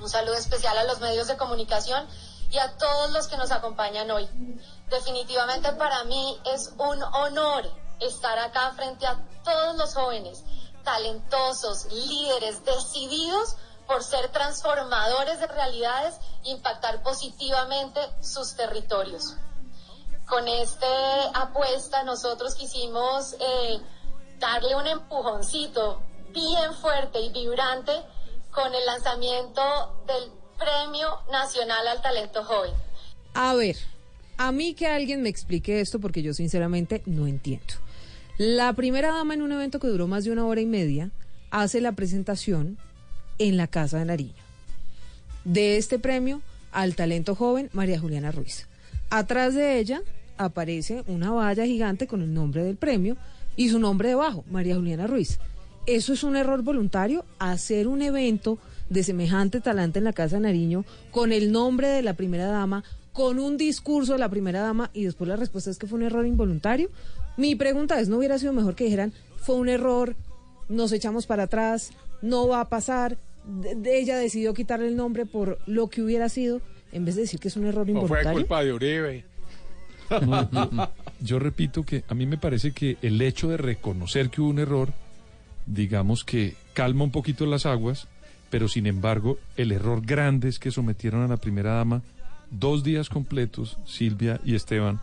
[0.00, 2.06] Un saludo especial a los medios de comunicación
[2.50, 4.28] y a todos los que nos acompañan hoy.
[4.90, 7.64] Definitivamente para mí es un honor
[8.00, 10.42] estar acá frente a todos los jóvenes,
[10.84, 16.14] talentosos, líderes, decididos por ser transformadores de realidades
[16.44, 19.34] impactar positivamente sus territorios.
[20.28, 23.78] Con esta apuesta nosotros quisimos eh,
[24.38, 26.00] darle un empujoncito
[26.32, 27.92] bien fuerte y vibrante
[28.50, 32.72] con el lanzamiento del Premio Nacional al Talento Joven.
[33.34, 33.76] A ver,
[34.36, 37.74] a mí que alguien me explique esto porque yo sinceramente no entiendo.
[38.38, 41.10] La primera dama en un evento que duró más de una hora y media
[41.50, 42.78] hace la presentación
[43.38, 44.44] en la Casa de Nariño
[45.44, 48.66] de este premio al talento joven María Juliana Ruiz.
[49.10, 50.02] Atrás de ella
[50.36, 53.16] aparece una valla gigante con el nombre del premio
[53.56, 55.38] y su nombre debajo, María Juliana Ruiz.
[55.86, 58.58] Eso es un error voluntario, hacer un evento
[58.90, 62.84] de semejante talante en la Casa de Nariño con el nombre de la primera dama
[63.12, 66.04] con un discurso de la primera dama y después la respuesta es que fue un
[66.04, 66.90] error involuntario.
[67.36, 70.16] Mi pregunta es, ¿no hubiera sido mejor que dijeran, fue un error,
[70.68, 71.92] nos echamos para atrás,
[72.22, 73.16] no va a pasar,
[73.46, 76.60] de- de- ella decidió quitarle el nombre por lo que hubiera sido,
[76.92, 78.32] en vez de decir que es un error ¿O fue involuntario?
[78.32, 79.24] culpa de Uribe?
[81.20, 84.58] Yo repito que a mí me parece que el hecho de reconocer que hubo un
[84.58, 84.92] error,
[85.66, 88.08] digamos que calma un poquito las aguas,
[88.50, 92.02] pero sin embargo el error grande es que sometieron a la primera dama
[92.50, 95.00] dos días completos, Silvia y Esteban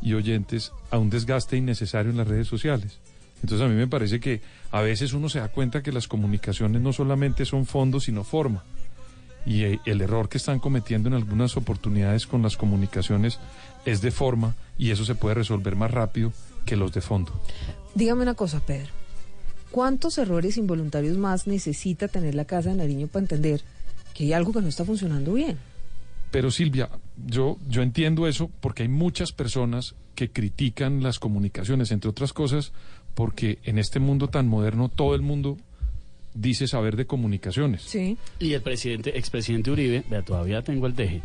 [0.00, 2.98] y oyentes, a un desgaste innecesario en las redes sociales.
[3.42, 6.80] Entonces a mí me parece que a veces uno se da cuenta que las comunicaciones
[6.80, 8.62] no solamente son fondo, sino forma.
[9.44, 13.40] Y eh, el error que están cometiendo en algunas oportunidades con las comunicaciones
[13.84, 16.32] es de forma y eso se puede resolver más rápido
[16.64, 17.32] que los de fondo.
[17.94, 18.90] Dígame una cosa, Pedro.
[19.70, 23.62] ¿Cuántos errores involuntarios más necesita tener la Casa de Nariño para entender
[24.14, 25.58] que hay algo que no está funcionando bien?
[26.30, 26.88] Pero Silvia,
[27.26, 32.72] yo, yo entiendo eso porque hay muchas personas que critican las comunicaciones, entre otras cosas,
[33.14, 35.58] porque en este mundo tan moderno todo el mundo
[36.34, 37.82] dice saber de comunicaciones.
[37.82, 38.16] Sí.
[38.38, 41.22] Y el presidente, expresidente Uribe, vea, todavía tengo el deje,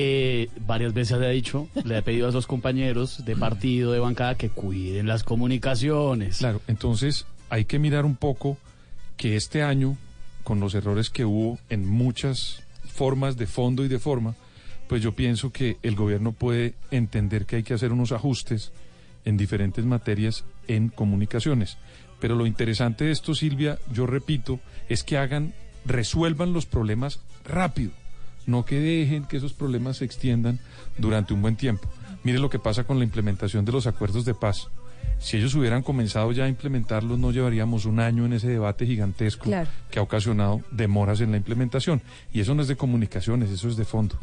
[0.00, 3.98] eh, varias veces le ha dicho, le ha pedido a sus compañeros de partido, de
[3.98, 6.38] bancada, que cuiden las comunicaciones.
[6.38, 8.58] Claro, entonces hay que mirar un poco
[9.16, 9.96] que este año,
[10.44, 14.36] con los errores que hubo en muchas formas de fondo y de forma,
[14.86, 18.70] pues yo pienso que el gobierno puede entender que hay que hacer unos ajustes
[19.24, 21.76] en diferentes materias en comunicaciones.
[22.20, 27.90] Pero lo interesante de esto, Silvia, yo repito, es que hagan, resuelvan los problemas rápido,
[28.48, 30.58] no que dejen que esos problemas se extiendan
[30.96, 31.88] durante un buen tiempo.
[32.24, 34.68] Mire lo que pasa con la implementación de los acuerdos de paz.
[35.20, 39.44] Si ellos hubieran comenzado ya a implementarlos, no llevaríamos un año en ese debate gigantesco
[39.44, 39.68] Claro.
[39.90, 42.00] que ha ocasionado demoras en la implementación.
[42.32, 44.16] Y eso no es de comunicaciones, eso es de fondo.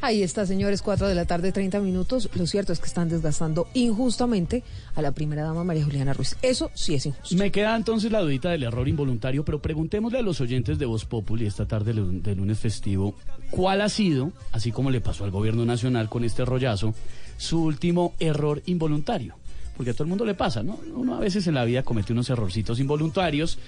[0.00, 2.30] Ahí está, señores, 4 de la tarde, 30 minutos.
[2.34, 4.62] Lo cierto es que están desgastando injustamente
[4.94, 6.36] a la primera dama María Juliana Ruiz.
[6.40, 7.34] Eso sí es injusto.
[7.36, 11.04] Me queda entonces la dudita del error involuntario, pero preguntémosle a los oyentes de Voz
[11.04, 13.16] Populi esta tarde de lunes festivo,
[13.50, 16.94] ¿cuál ha sido, así como le pasó al gobierno nacional con este rollazo,
[17.36, 19.34] su último error involuntario?
[19.76, 20.78] Porque a todo el mundo le pasa, ¿no?
[20.94, 23.58] Uno a veces en la vida comete unos errorcitos involuntarios.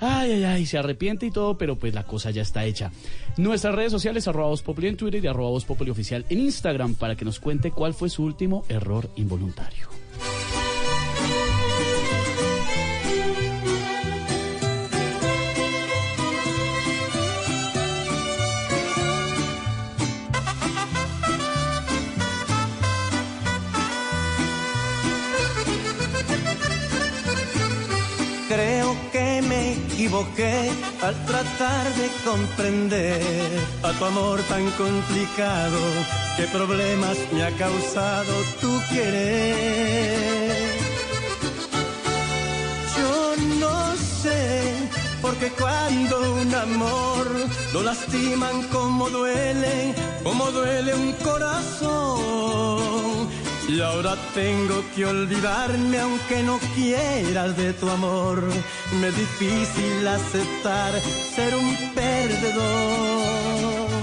[0.00, 2.92] Ay, ay, ay, se arrepiente y todo, pero pues la cosa ya está hecha.
[3.36, 7.24] Nuestras redes sociales, arroba Voz en Twitter y arroba Voz oficial en Instagram para que
[7.24, 9.97] nos cuente cuál fue su último error involuntario.
[30.10, 33.20] Al tratar de comprender
[33.82, 35.78] a tu amor tan complicado.
[36.36, 40.78] ¿Qué problemas me ha causado tu querer?
[42.96, 44.72] Yo no sé,
[45.20, 47.26] porque cuando un amor
[47.74, 49.94] lo lastiman como duele,
[50.24, 52.48] como duele un corazón.
[53.68, 58.42] Y ahora tengo que olvidarme aunque no quieras de tu amor.
[58.98, 60.98] Me es difícil aceptar
[61.36, 63.97] ser un perdedor.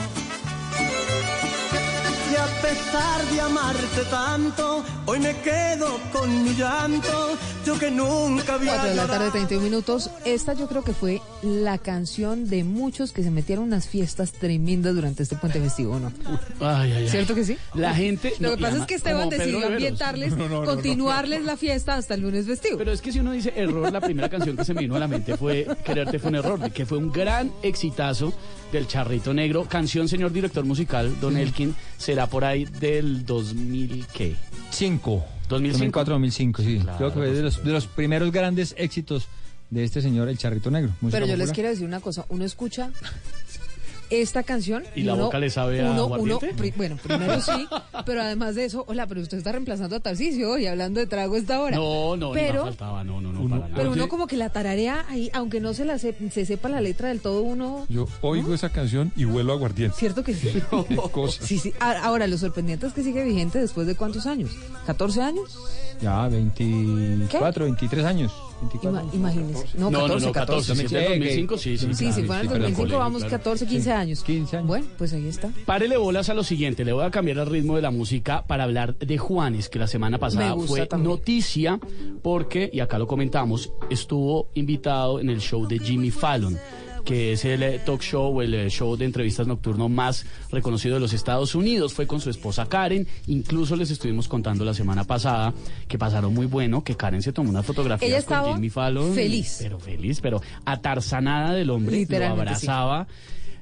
[2.46, 7.36] A pesar de amarte tanto, hoy me quedo con mi llanto.
[7.66, 9.32] Yo que nunca había 4 de la tarde, llorado.
[9.32, 10.12] 31 minutos.
[10.26, 14.94] Esta yo creo que fue la canción de muchos que se metieron unas fiestas tremendas
[14.94, 16.12] durante este puente festivo, ¿no?
[16.60, 17.10] Ay, ay, ay.
[17.10, 17.58] ¿Cierto que sí?
[17.74, 18.34] La gente...
[18.40, 19.72] Lo no, que pasa es que Esteban decidió Viveros.
[19.78, 20.66] ambientarles, No, no, no, no.
[20.68, 22.78] continuarles la fiesta hasta el lunes festivo.
[22.78, 25.00] Pero es que si uno dice error, la primera canción que se me vino a
[25.00, 28.32] la mente fue Quererte fue un error, que fue un gran exitazo
[28.72, 29.66] del Charrito Negro.
[29.66, 34.36] Canción, señor director musical, Don Elkin, será por ahí del 2000, ¿qué?
[34.72, 35.26] 5.
[35.50, 36.04] 2005.
[36.06, 36.80] 2004-2005, sí.
[36.80, 39.28] Claro, Creo que fue de los, de los primeros grandes éxitos
[39.70, 40.92] de este señor, el Charrito Negro.
[41.12, 42.92] Pero yo les quiero decir una cosa, uno escucha
[44.10, 47.68] esta canción ¿Y la uno- boca le sabe a uno, uno- pri- bueno, primero sí,
[48.06, 51.36] pero además de eso, hola, pero usted está reemplazando a Tarcisio y hablando de trago
[51.36, 51.76] a esta hora.
[51.78, 53.72] No, no, pero, más faltaba, no, no, no, para nada.
[53.76, 56.82] pero uno como que la tararea ahí, aunque no se la se, se sepa la
[56.82, 57.86] letra del todo, uno...
[57.90, 59.96] Yo oigo esa canción y vuelo aguardiente.
[59.98, 60.50] ¿Cierto que sí?
[61.42, 61.74] Sí, sí.
[61.80, 64.52] A- Ahora, lo sorprendente es que sigue vigente después de cuántos años?
[64.88, 65.58] ¿14 años?
[66.02, 68.32] Ya, 24, 23 años.
[68.62, 69.14] 24 Ima- años.
[69.16, 69.78] imagínese.
[69.78, 72.28] No, No, no, 14, no, 14, si del 2005, sí, sí, Sí, claro, si sí,
[72.28, 73.38] fuera en 2005 colegio, vamos claro.
[73.38, 74.24] 14, 15 años.
[74.24, 74.68] 15 años.
[74.68, 75.50] Bueno, pues ahí está.
[75.66, 78.64] Párele bolas a lo siguiente, le voy a cambiar el ritmo de la música para
[78.64, 81.10] hablar de Juanes, que la semana pasada fue también.
[81.12, 81.80] noticia
[82.24, 86.58] porque, y acá lo comentamos, estuvo invitado en el show de Jimmy Fallon.
[87.06, 91.00] Que es el eh, talk show, el eh, show de entrevistas nocturno más reconocido de
[91.02, 91.94] los Estados Unidos.
[91.94, 93.08] Fue con su esposa Karen.
[93.28, 95.54] Incluso les estuvimos contando la semana pasada
[95.88, 99.14] que pasaron muy bueno, que Karen se tomó unas fotografías Ella con Jimmy Fallon.
[99.14, 99.60] feliz.
[99.62, 102.02] Pero feliz, pero atarzanada del hombre.
[102.02, 102.24] Lo sí.
[102.24, 103.08] abrazaba.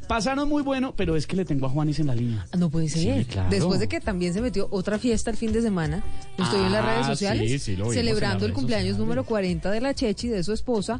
[0.07, 2.45] Pasaron muy bueno, pero es que le tengo a Juanis en la línea.
[2.57, 3.19] No puede ser.
[3.19, 3.49] Sí, claro.
[3.49, 6.03] Después de que también se metió otra fiesta el fin de semana,
[6.37, 8.87] estoy en las Ah, redes sociales, sí, sí, lo vimos en celebrando las el cumpleaños
[8.89, 8.99] sociales.
[8.99, 10.99] número 40 de la Chechi, de su esposa,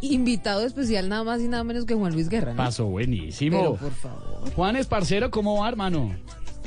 [0.00, 2.52] invitado especial nada más y nada menos que Juan Luis Guerra.
[2.52, 2.56] ¿no?
[2.56, 3.58] Pasó buenísimo.
[3.58, 4.52] Pero, por favor.
[4.54, 6.14] Juanes, parcero, ¿cómo va, hermano?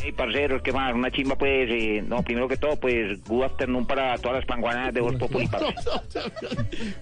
[0.03, 0.95] Hey, parceros, ¿qué más?
[0.95, 4.91] Una chimba, pues, eh, no, primero que todo, pues, good afternoon para todas las panguanas
[4.93, 5.47] de Voz Populi.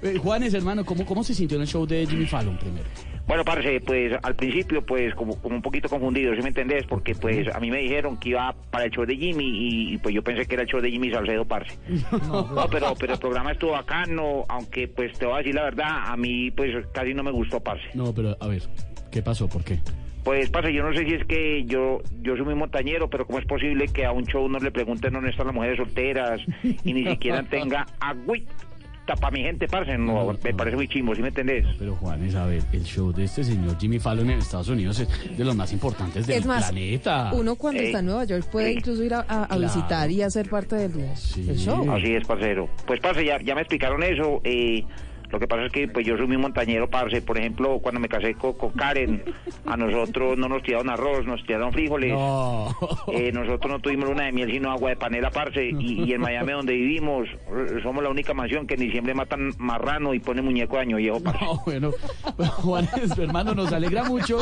[0.01, 2.85] Eh, Juanes, hermano, ¿cómo, ¿cómo se sintió en el show de Jimmy Fallon primero?
[3.29, 6.87] Bueno, parce, pues, al principio, pues, como, como un poquito confundido, ¿sí me entendés?
[6.87, 9.97] Porque, pues, a mí me dijeron que iba para el show de Jimmy y, y,
[9.99, 11.77] pues, yo pensé que era el show de Jimmy Salcedo, parce.
[12.27, 16.07] No, pero, pero el programa estuvo bacano, aunque, pues, te voy a decir la verdad,
[16.07, 17.83] a mí, pues, casi no me gustó, parce.
[17.93, 18.63] No, pero a ver,
[19.11, 19.47] ¿qué pasó?
[19.47, 19.77] ¿Por qué?
[20.23, 23.37] Pues, parce, yo no sé si es que yo yo soy muy montañero, pero ¿cómo
[23.37, 26.41] es posible que a un show no le pregunten dónde están las mujeres solteras
[26.83, 28.68] y ni siquiera tenga agüita
[29.15, 29.97] para mi gente, parce?
[29.97, 31.65] No, me parece muy chimbo, ¿sí me entendés?
[31.77, 35.37] Pero Juanes, a ver, el show de este señor Jimmy Fallon en Estados Unidos es
[35.37, 37.31] de los más importantes del Es más, planeta.
[37.33, 39.61] uno cuando está en Nueva York puede incluso ir a, a- a Claro.
[39.61, 41.91] visitar y hacer parte del, del show.
[41.91, 42.69] Así es, parcero.
[42.85, 44.41] Pues, parce, ya, ya me explicaron eso.
[44.43, 44.83] Eh,
[45.31, 47.21] lo que pasa es que pues yo soy muy montañero, parce.
[47.21, 49.23] Por ejemplo, cuando me casé co- con, Karen,
[49.65, 52.13] a nosotros no nos tiraron arroz, nos tiraron frijoles.
[53.11, 55.65] Eh, nosotros no tuvimos luna de miel, sino agua de panela, parce.
[55.69, 57.27] Y, y en Miami, donde vivimos,
[57.83, 61.19] somos la única mansión que en diciembre matan marrano y pone muñeco de año viejo,
[61.21, 61.45] parce.
[61.45, 61.91] No, bueno,
[62.57, 64.39] Juanes, hermano, nos alegra mucho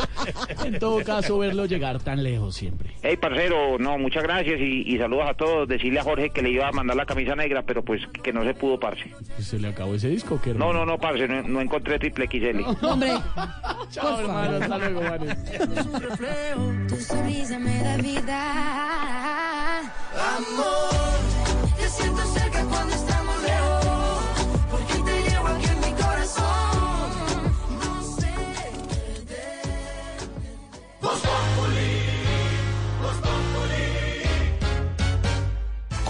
[0.64, 2.90] en todo caso verlo llegar tan lejos siempre.
[3.02, 5.68] Hey, parcero, no, muchas gracias y, y saludos a todos.
[5.68, 8.44] Decirle a Jorge que le iba a mandar la camisa negra, pero pues que no
[8.44, 9.10] se pudo, parce.
[9.38, 10.40] ¿Se le acabó ese disco?
[10.42, 10.77] ¿qué, No?
[10.78, 12.62] No, no, parce, no, no encontré triple XL.
[12.86, 13.18] Hombre,
[13.90, 15.36] Chao, hermano, hasta luego, Juanes.
[16.88, 19.80] Tu sonrisa me da vida.
[19.80, 20.90] Amor,
[21.76, 23.07] te siento cerca cuando estamos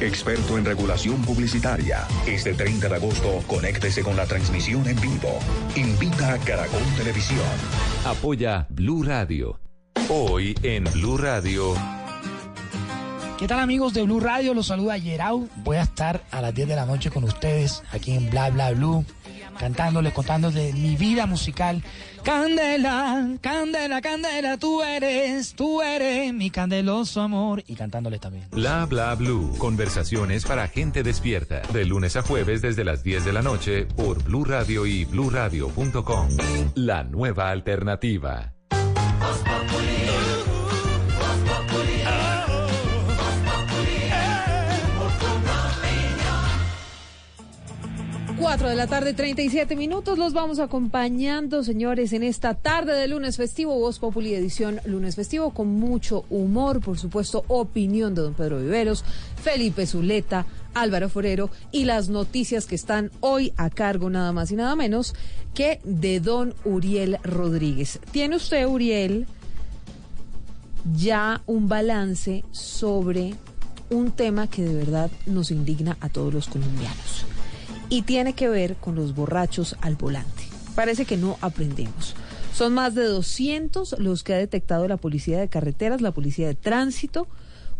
[0.00, 2.06] experto en regulación publicitaria.
[2.26, 5.38] Este 30 de agosto, conéctese con la transmisión en vivo.
[5.76, 7.40] Invita a Caracol Televisión.
[8.04, 9.60] Apoya Blue Radio.
[10.08, 11.74] Hoy en Blue Radio.
[13.38, 14.54] ¿Qué tal amigos de Blue Radio?
[14.54, 15.48] Los saluda Yerau.
[15.56, 18.72] Voy a estar a las 10 de la noche con ustedes aquí en Bla Bla
[18.72, 19.04] Blue,
[19.58, 21.82] cantándoles, contándoles mi vida musical.
[22.24, 27.62] Candela, candela, candela, tú eres, tú eres mi candeloso amor.
[27.66, 28.46] Y cantándoles también.
[28.50, 29.54] Bla bla blue.
[29.58, 31.62] Conversaciones para gente despierta.
[31.72, 36.28] De lunes a jueves desde las 10 de la noche por Blue Radio y bluradio.com.
[36.74, 38.52] La nueva alternativa.
[48.40, 50.16] 4 de la tarde, 37 minutos.
[50.16, 55.50] Los vamos acompañando, señores, en esta tarde de lunes festivo, Voz Populi edición lunes festivo,
[55.50, 59.04] con mucho humor, por supuesto, opinión de don Pedro Viveros,
[59.42, 64.56] Felipe Zuleta, Álvaro Forero y las noticias que están hoy a cargo nada más y
[64.56, 65.14] nada menos
[65.52, 68.00] que de don Uriel Rodríguez.
[68.10, 69.26] ¿Tiene usted, Uriel,
[70.94, 73.34] ya un balance sobre
[73.90, 77.26] un tema que de verdad nos indigna a todos los colombianos?
[77.90, 80.44] Y tiene que ver con los borrachos al volante.
[80.74, 82.14] Parece que no aprendemos.
[82.54, 86.54] Son más de 200 los que ha detectado la Policía de Carreteras, la Policía de
[86.54, 87.26] Tránsito,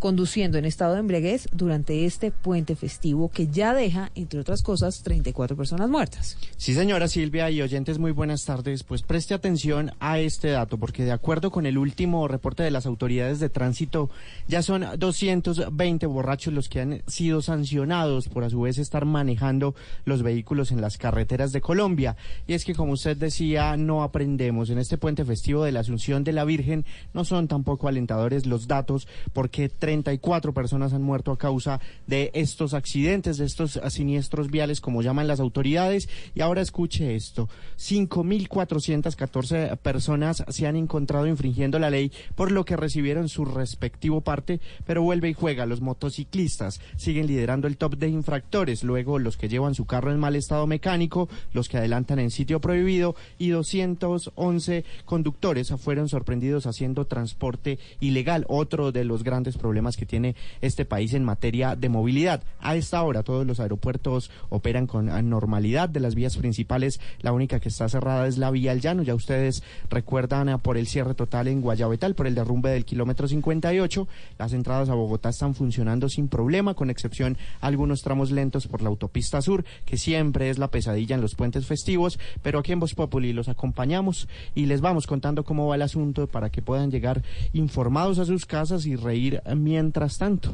[0.01, 5.03] conduciendo en estado de embriaguez durante este puente festivo que ya deja, entre otras cosas,
[5.03, 6.37] 34 personas muertas.
[6.57, 8.83] Sí, señora Silvia y oyentes, muy buenas tardes.
[8.83, 12.87] Pues preste atención a este dato, porque de acuerdo con el último reporte de las
[12.87, 14.11] autoridades de tránsito,
[14.49, 19.75] ya son 220 borrachos los que han sido sancionados por a su vez estar manejando
[20.05, 22.17] los vehículos en las carreteras de Colombia.
[22.47, 24.71] Y es que, como usted decía, no aprendemos.
[24.71, 28.67] En este puente festivo de la Asunción de la Virgen no son tampoco alentadores los
[28.67, 34.81] datos, porque 34 personas han muerto a causa de estos accidentes, de estos siniestros viales,
[34.81, 36.09] como llaman las autoridades.
[36.33, 42.77] Y ahora escuche esto, 5.414 personas se han encontrado infringiendo la ley por lo que
[42.77, 45.67] recibieron su respectivo parte, pero vuelve y juega.
[45.67, 50.21] Los motociclistas siguen liderando el top de infractores, luego los que llevan su carro en
[50.21, 57.07] mal estado mecánico, los que adelantan en sitio prohibido y 211 conductores fueron sorprendidos haciendo
[57.07, 62.43] transporte ilegal, otro de los grandes problemas que tiene este país en materia de movilidad.
[62.61, 67.61] A esta hora todos los aeropuertos operan con normalidad de las vías principales, la única
[67.61, 71.15] que está cerrada es la vía al llano, ya ustedes recuerdan ah, por el cierre
[71.15, 74.07] total en Guayabetal, por el derrumbe del kilómetro 58,
[74.39, 78.89] las entradas a Bogotá están funcionando sin problema, con excepción algunos tramos lentos por la
[78.89, 82.95] autopista sur, que siempre es la pesadilla en los puentes festivos, pero aquí en Voz
[82.95, 87.23] Populi los acompañamos y les vamos contando cómo va el asunto para que puedan llegar
[87.53, 90.53] informados a sus casas y reír mientras tanto.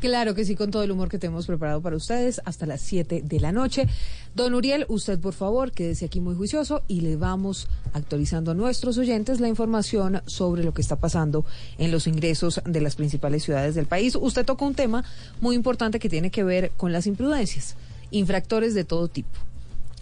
[0.00, 3.22] Claro que sí, con todo el humor que tenemos preparado para ustedes hasta las 7
[3.22, 3.86] de la noche.
[4.34, 8.96] Don Uriel, usted por favor quédese aquí muy juicioso y le vamos actualizando a nuestros
[8.96, 11.44] oyentes la información sobre lo que está pasando
[11.76, 14.16] en los ingresos de las principales ciudades del país.
[14.16, 15.04] Usted tocó un tema
[15.40, 17.76] muy importante que tiene que ver con las imprudencias,
[18.10, 19.38] infractores de todo tipo,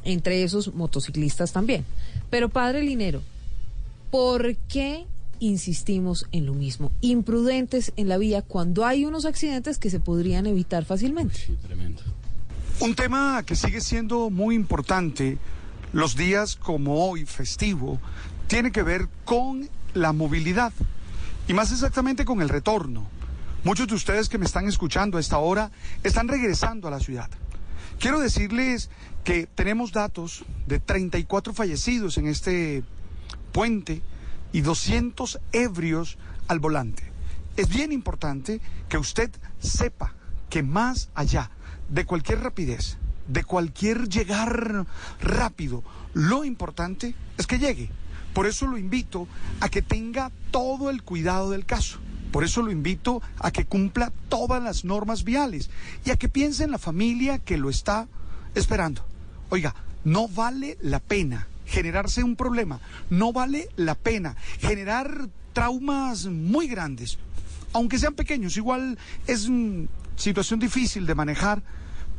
[0.05, 1.85] entre esos motociclistas también.
[2.31, 3.21] Pero padre Linero,
[4.13, 5.07] ¿por qué
[5.41, 6.91] insistimos en lo mismo?
[7.01, 11.59] Imprudentes en la vía cuando hay unos accidentes que se podrían evitar fácilmente.
[12.81, 15.39] Un tema que sigue siendo muy importante
[15.93, 17.99] los días como hoy, festivo,
[18.47, 20.73] tiene que ver con la movilidad
[21.49, 23.09] y más exactamente con el retorno.
[23.65, 25.71] Muchos de ustedes que me están escuchando a esta hora
[26.05, 27.29] están regresando a la ciudad.
[27.99, 28.91] Quiero decirles
[29.25, 32.85] que tenemos datos de 34 fallecidos en este
[33.53, 34.03] puente
[34.53, 37.03] y 200 ebrios al volante.
[37.57, 40.15] Es bien importante que usted sepa
[40.49, 41.51] que más allá
[41.89, 42.97] de cualquier rapidez,
[43.27, 44.87] de cualquier llegar
[45.21, 45.83] rápido,
[46.15, 47.91] lo importante es que llegue.
[48.33, 49.27] Por eso lo invito
[49.61, 51.99] a que tenga todo el cuidado del caso.
[52.31, 55.71] Por eso lo invito a que cumpla todas las normas viales
[56.05, 58.07] y a que piense en la familia que lo está
[58.55, 59.05] esperando.
[59.49, 59.75] Oiga,
[60.05, 67.19] no vale la pena generarse un problema, no vale la pena generar traumas muy grandes,
[67.73, 71.63] aunque sean pequeños, igual es una situación difícil de manejar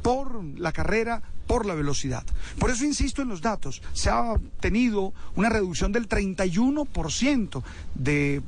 [0.02, 2.24] por la carrera, por la velocidad.
[2.60, 7.64] Por eso insisto en los datos, se ha tenido una reducción del 31%
[7.96, 8.42] de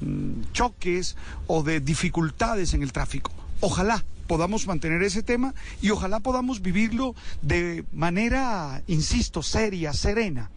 [0.00, 1.16] mm, choques
[1.46, 3.32] o de dificultades en el tráfico.
[3.60, 10.50] Ojalá podamos mantener ese tema y ojalá podamos vivirlo de manera, insisto, seria, serena.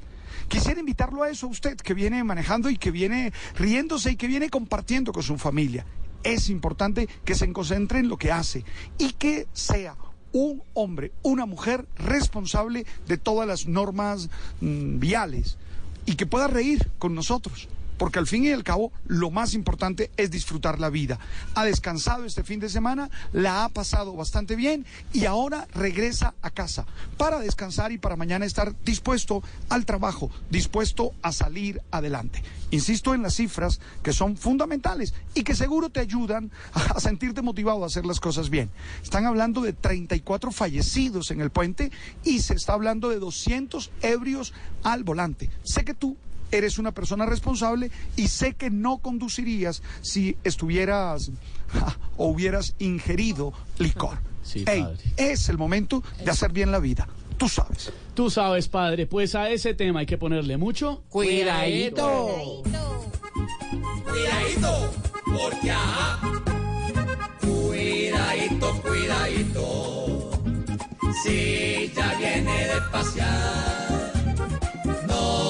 [0.48, 4.28] Quisiera invitarlo a eso a usted que viene manejando y que viene riéndose y que
[4.28, 5.86] viene compartiendo con su familia.
[6.24, 8.64] Es importante que se concentre en lo que hace
[8.98, 9.96] y que sea
[10.32, 14.30] un hombre, una mujer responsable de todas las normas
[14.62, 15.58] mm, viales
[16.06, 20.12] y que pueda reír con nosotros porque al fin y al cabo lo más importante
[20.18, 21.20] es disfrutar la vida.
[21.54, 26.50] Ha descansado este fin de semana, la ha pasado bastante bien y ahora regresa a
[26.50, 26.86] casa
[27.18, 32.44] para descansar y para mañana estar dispuesto al trabajo, dispuesto a salir adelante.
[32.72, 37.84] Insisto en las cifras que son fundamentales y que seguro te ayudan a sentirte motivado
[37.84, 38.70] a hacer las cosas bien.
[39.04, 41.92] Están hablando de 34 fallecidos en el puente
[42.24, 45.50] y se está hablando de 200 ebrios al volante.
[45.64, 46.18] Sé que tú
[46.52, 51.32] eres una persona responsable y sé que no conducirías si estuvieras
[51.70, 54.18] ja, o hubieras ingerido licor.
[54.46, 55.00] Sí, Ey, padre.
[55.18, 57.08] es el momento de hacer bien la vida.
[57.40, 57.92] Tú sabes.
[58.14, 62.62] Tú sabes, padre, pues a ese tema hay que ponerle mucho Cuidadito.
[64.04, 64.94] Cuidadito,
[65.26, 66.20] porque ajá.
[67.42, 70.32] Cuidadito, cuidadito.
[71.24, 73.85] Si ya viene de pasear,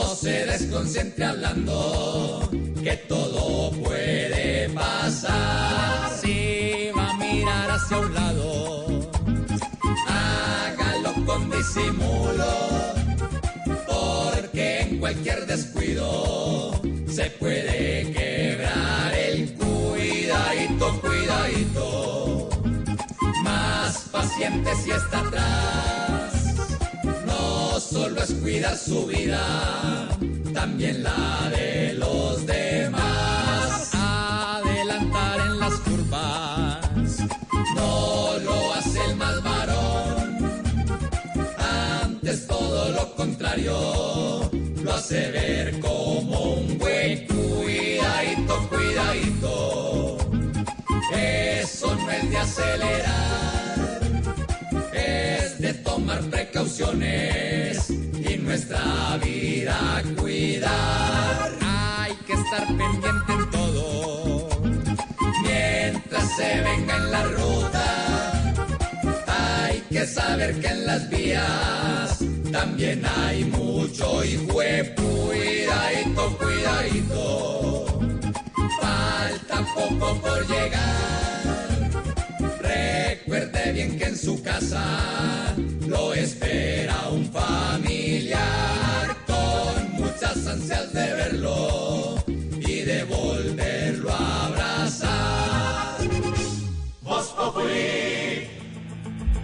[0.06, 2.50] no se desconcentre hablando,
[2.84, 6.12] que todo puede pasar.
[6.22, 9.10] Si va a mirar hacia un lado,
[10.08, 12.54] hágalo con disimulo,
[13.88, 22.50] porque en cualquier descuido se puede quebrar el cuidadito, cuidadito.
[23.44, 26.05] Más paciente si está atrás.
[27.76, 30.08] No solo es cuidar su vida,
[30.54, 33.92] también la de los demás.
[33.94, 37.18] Adelantar en las curvas,
[37.76, 40.38] no lo hace el más varón.
[42.02, 44.50] Antes todo lo contrario,
[44.82, 50.18] lo hace ver como un buen cuidadito, cuidadito.
[51.14, 51.84] es
[52.30, 53.65] de acelerar,
[55.60, 61.52] de tomar precauciones y nuestra vida cuidar.
[61.62, 64.50] Hay que estar pendiente en todo
[65.44, 68.54] mientras se venga en la ruta.
[69.28, 72.20] Hay que saber que en las vías
[72.52, 77.86] también hay mucho hijo cuidadito, cuidadito.
[78.82, 81.35] Falta poco por llegar.
[83.74, 85.54] Bien que en su casa
[85.86, 92.16] lo espera un familiar con muchas ansias de verlo
[92.66, 95.98] y de volverlo a abrazar.
[97.02, 98.48] Voz Populi.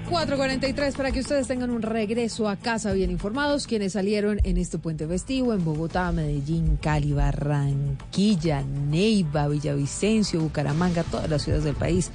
[0.10, 3.68] 4.43 para que ustedes tengan un regreso a casa bien informados.
[3.68, 11.30] Quienes salieron en este puente festivo en Bogotá, Medellín, Cali, Barranquilla, Neiva, Villavicencio, Bucaramanga, todas
[11.30, 12.10] las ciudades del país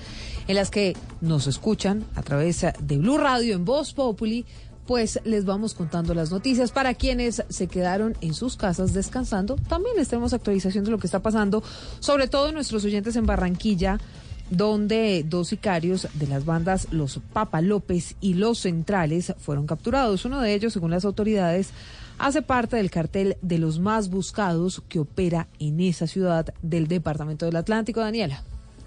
[0.49, 4.45] en las que nos escuchan a través de Blue Radio en Voz Populi.
[4.87, 6.71] Pues les vamos contando las noticias.
[6.71, 11.09] Para quienes se quedaron en sus casas descansando, también les tenemos actualización de lo que
[11.09, 11.63] está pasando,
[11.99, 13.99] sobre todo nuestros oyentes en Barranquilla
[14.51, 20.25] donde dos sicarios de las bandas Los Papa López y Los Centrales fueron capturados.
[20.25, 21.71] Uno de ellos, según las autoridades,
[22.19, 27.47] hace parte del cartel de los más buscados que opera en esa ciudad del Departamento
[27.47, 28.01] del Atlántico.
[28.01, 28.43] Daniela.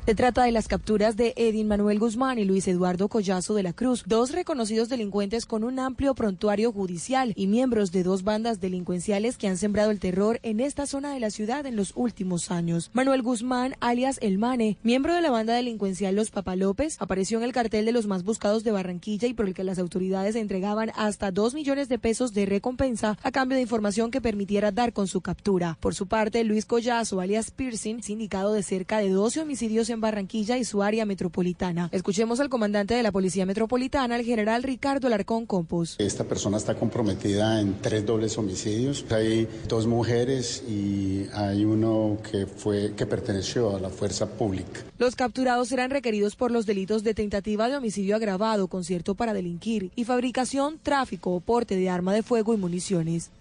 [0.06, 3.74] Se trata de las capturas de Edin Manuel Guzmán y Luis Eduardo Collazo de la
[3.74, 9.38] Cruz, dos reconocidos delincuentes con un amplio prontuario judicial y miembros de dos bandas delincuenciales
[9.38, 12.89] que han sembrado el terror en esta zona de la ciudad en los últimos años.
[12.93, 17.54] Manuel Guzmán, alias El Mane, miembro de la banda delincuencial Los Papalópez, apareció en el
[17.54, 21.30] cartel de los más buscados de Barranquilla y por el que las autoridades entregaban hasta
[21.30, 25.22] dos millones de pesos de recompensa a cambio de información que permitiera dar con su
[25.22, 25.78] captura.
[25.80, 30.58] Por su parte, Luis Collazo, alias Piercing, sindicado de cerca de 12 homicidios en Barranquilla
[30.58, 31.90] y su área metropolitana.
[31.92, 35.96] Escuchemos al comandante de la Policía Metropolitana, el general Ricardo Alarcón Compos.
[35.98, 39.06] Esta persona está comprometida en tres dobles homicidios.
[39.12, 44.82] Hay dos mujeres y hay uno que fue que perteneció a la fuerza pública.
[44.98, 49.92] Los capturados serán requeridos por los delitos de tentativa de homicidio agravado, concierto para delinquir
[49.96, 53.32] y fabricación, tráfico o porte de arma de fuego y municiones.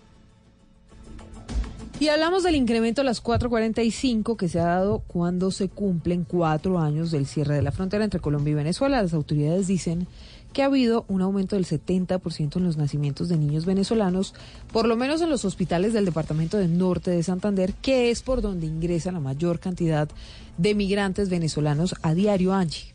[2.01, 6.79] Y hablamos del incremento a las 4.45 que se ha dado cuando se cumplen cuatro
[6.79, 9.03] años del cierre de la frontera entre Colombia y Venezuela.
[9.03, 10.07] Las autoridades dicen
[10.53, 14.33] que ha habido un aumento del 70% en los nacimientos de niños venezolanos,
[14.73, 18.43] por lo menos en los hospitales del departamento del norte de Santander, que es por
[18.43, 20.09] donde ingresa la mayor cantidad
[20.57, 22.95] de migrantes venezolanos a diario, Angie.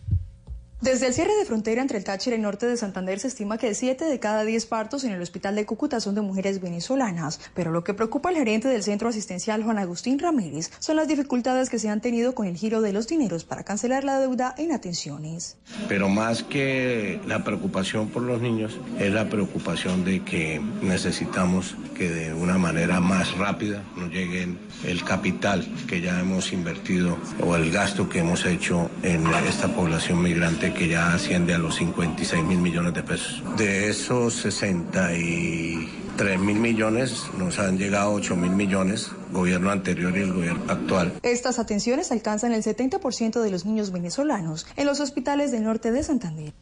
[0.83, 3.73] Desde el cierre de frontera entre el Táchira y norte de Santander se estima que
[3.73, 7.71] 7 de cada 10 partos en el hospital de Cúcuta son de mujeres venezolanas, pero
[7.71, 11.79] lo que preocupa al gerente del centro asistencial Juan Agustín Ramírez son las dificultades que
[11.79, 15.55] se han tenido con el giro de los dineros para cancelar la deuda en atenciones.
[15.87, 22.09] Pero más que la preocupación por los niños, es la preocupación de que necesitamos que
[22.09, 24.49] de una manera más rápida nos llegue
[24.83, 30.21] el capital que ya hemos invertido o el gasto que hemos hecho en esta población
[30.21, 33.43] migrante que ya asciende a los 56 mil millones de pesos.
[33.57, 40.33] De esos 63 mil millones nos han llegado 8 mil millones, gobierno anterior y el
[40.33, 41.13] gobierno actual.
[41.23, 46.03] Estas atenciones alcanzan el 70% de los niños venezolanos en los hospitales del norte de
[46.03, 46.53] Santander.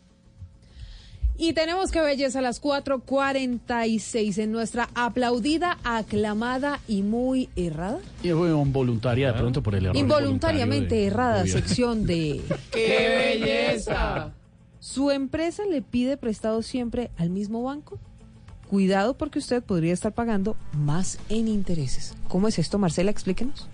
[1.42, 7.98] Y tenemos que belleza a las 4.46 en nuestra aplaudida, aclamada y muy errada.
[8.22, 9.98] Y fue involuntaria de pronto por el error.
[9.98, 12.42] Involuntariamente de errada sección de...
[12.72, 14.34] ¡Qué belleza!
[14.80, 17.98] ¿Su empresa le pide prestado siempre al mismo banco?
[18.70, 22.14] Cuidado porque usted podría estar pagando más en intereses.
[22.28, 23.10] ¿Cómo es esto, Marcela?
[23.10, 23.68] Explíquenos.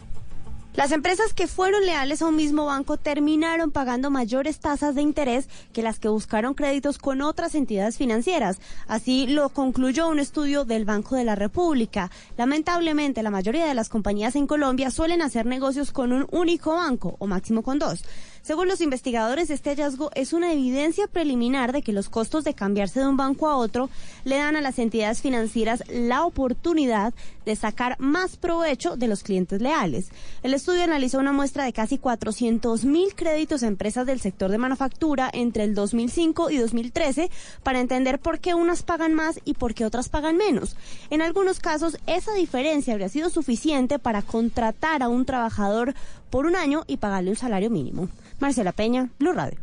[0.78, 5.50] Las empresas que fueron leales a un mismo banco terminaron pagando mayores tasas de interés
[5.74, 8.60] que las que buscaron créditos con otras entidades financieras.
[8.88, 12.12] Así lo concluyó un estudio del Banco de la República.
[12.38, 17.16] Lamentablemente, la mayoría de las compañías en Colombia suelen hacer negocios con un único banco
[17.18, 18.04] o máximo con dos.
[18.48, 23.02] Según los investigadores, este hallazgo es una evidencia preliminar de que los costos de cambiarse
[23.02, 23.90] de un banco a otro
[24.24, 27.14] le dan a las entidades financieras la oportunidad
[27.46, 30.12] de sacar más provecho de los clientes leales.
[30.44, 34.58] El estudio analizó una muestra de casi 400 mil créditos a empresas del sector de
[34.58, 37.30] manufactura entre el 2005 y 2013
[37.64, 40.78] para entender por qué unas pagan más y por qué otras pagan menos.
[41.10, 45.96] En algunos casos, esa diferencia habría sido suficiente para contratar a un trabajador
[46.30, 48.10] por un año y pagarle un salario mínimo.
[48.40, 49.58] Marcela Peña, Blue Radio.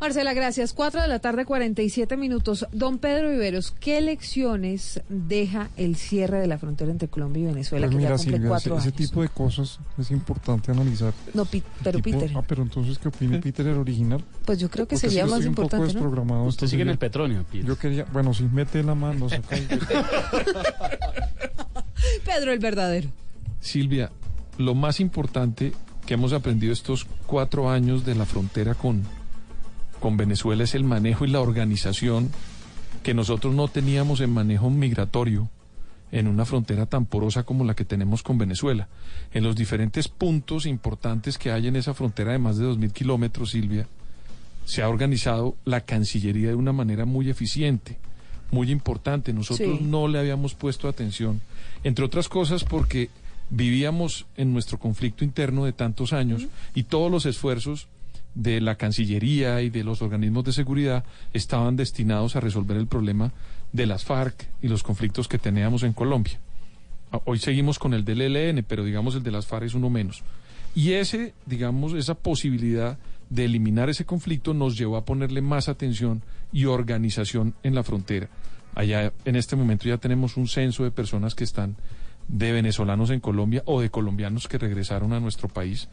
[0.00, 0.72] Marcela, gracias.
[0.72, 2.66] Cuatro de la tarde, 47 minutos.
[2.72, 7.86] Don Pedro Viveros, ¿qué lecciones deja el cierre de la frontera entre Colombia y Venezuela,
[7.86, 9.10] Pues que ya cumple Silvia, cuatro ese, ese años?
[9.10, 11.12] tipo de cosas es importante analizar.
[11.34, 14.24] No, Pi- pero Tipo- Peter, Ah, pero entonces, ¿qué opina Peter el original?
[14.46, 16.00] pues yo creo que Porque sería más estoy un poco importante, ¿no?
[16.00, 16.44] desprogramado.
[16.44, 17.66] Usted sigue en yo- el petróleo, Peter.
[17.66, 19.68] Yo quería, bueno, sí, mete la mano, saca el-
[22.24, 23.10] Pedro el verdadero.
[23.60, 24.10] Silvia,
[24.60, 25.72] lo más importante
[26.06, 29.02] que hemos aprendido estos cuatro años de la frontera con,
[30.00, 32.30] con Venezuela es el manejo y la organización
[33.02, 35.48] que nosotros no teníamos en manejo migratorio
[36.12, 38.88] en una frontera tan porosa como la que tenemos con Venezuela.
[39.32, 43.50] En los diferentes puntos importantes que hay en esa frontera de más de 2.000 kilómetros,
[43.52, 43.86] Silvia,
[44.64, 47.96] se ha organizado la Cancillería de una manera muy eficiente,
[48.50, 49.32] muy importante.
[49.32, 49.84] Nosotros Sí.
[49.84, 51.40] no le habíamos puesto atención,
[51.84, 53.08] entre otras cosas porque
[53.50, 57.88] vivíamos en nuestro conflicto interno de tantos años y todos los esfuerzos
[58.34, 63.32] de la Cancillería y de los organismos de seguridad estaban destinados a resolver el problema
[63.72, 66.38] de las FARC y los conflictos que teníamos en Colombia.
[67.12, 69.90] Ah, Hoy seguimos con el del ELN, pero digamos el de las FARC es uno
[69.90, 70.22] menos.
[70.74, 72.98] Y ese, digamos, esa posibilidad
[73.28, 76.22] de eliminar ese conflicto nos llevó a ponerle más atención
[76.52, 78.28] y organización en la frontera.
[78.74, 81.76] Allá en este momento ya tenemos un censo de personas que están
[82.30, 85.88] de venezolanos en Colombia o de colombianos que regresaron a nuestro país,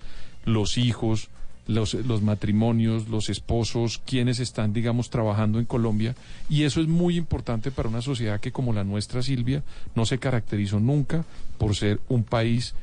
[0.45, 1.29] los hijos,
[1.65, 6.15] los, los matrimonios, los esposos, quienes están, digamos, trabajando en Colombia.
[6.47, 9.63] Y eso es muy importante para una sociedad que como la nuestra, Silvia,
[9.95, 11.25] no se caracterizó nunca
[11.57, 12.75] por ser un país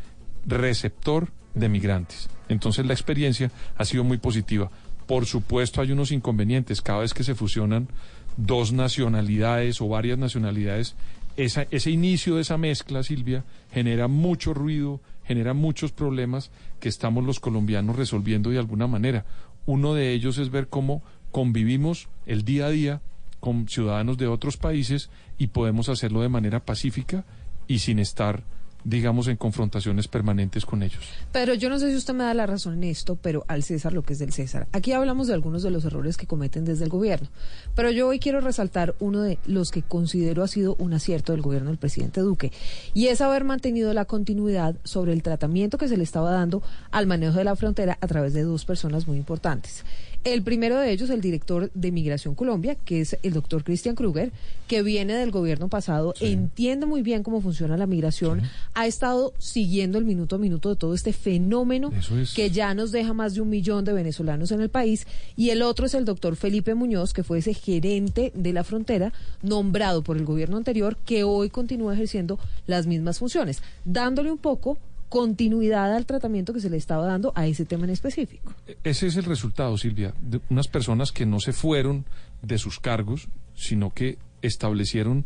[0.46, 2.28] receptor de migrantes.
[2.48, 4.70] Entonces la experiencia ha sido muy positiva.
[5.06, 6.82] Por supuesto hay unos inconvenientes.
[6.82, 7.88] Cada vez que se fusionan
[8.36, 10.96] dos nacionalidades o varias nacionalidades,
[11.36, 17.24] esa- ese inicio de esa mezcla, Silvia, genera mucho ruido, genera muchos problemas que estamos
[17.24, 19.24] los colombianos resolviendo de alguna manera.
[19.66, 23.00] Uno de ellos es ver cómo convivimos el día a día
[23.40, 27.24] con ciudadanos de otros países y podemos hacerlo de manera pacífica
[27.66, 28.42] y sin estar,
[28.84, 31.02] digamos, en confrontaciones permanentes con ellos.
[31.32, 33.92] Pero yo no sé si usted me da la razón en esto, pero al César
[33.92, 34.68] lo que es del César.
[34.72, 37.28] Aquí hablamos de algunos de los errores que cometen desde el gobierno,
[37.74, 41.42] pero yo hoy quiero resaltar uno de los que considero ha sido un acierto del
[41.42, 42.52] gobierno del presidente Duque,
[42.92, 47.06] y es haber mantenido la continuidad sobre el tratamiento que se le estaba dando al
[47.06, 49.84] manejo de la frontera a través de dos personas muy importantes.
[50.24, 54.32] El primero de ellos, el director de Migración Colombia, que es el doctor Christian Kruger,
[54.66, 58.40] que viene del gobierno pasado, entiende muy bien cómo funciona la migración,
[58.72, 62.32] ha estado siguiendo el minuto a minuto de todo este fenómeno es.
[62.32, 65.06] que ya nos deja más de un millón de venezolanos en el país.
[65.36, 69.12] Y el otro es el doctor Felipe Muñoz, que fue ese gerente de la frontera,
[69.42, 74.78] nombrado por el gobierno anterior, que hoy continúa ejerciendo las mismas funciones, dándole un poco
[75.14, 78.52] continuidad al tratamiento que se le estaba dando a ese tema en específico.
[78.82, 82.04] Ese es el resultado, Silvia, de unas personas que no se fueron
[82.42, 85.24] de sus cargos, sino que establecieron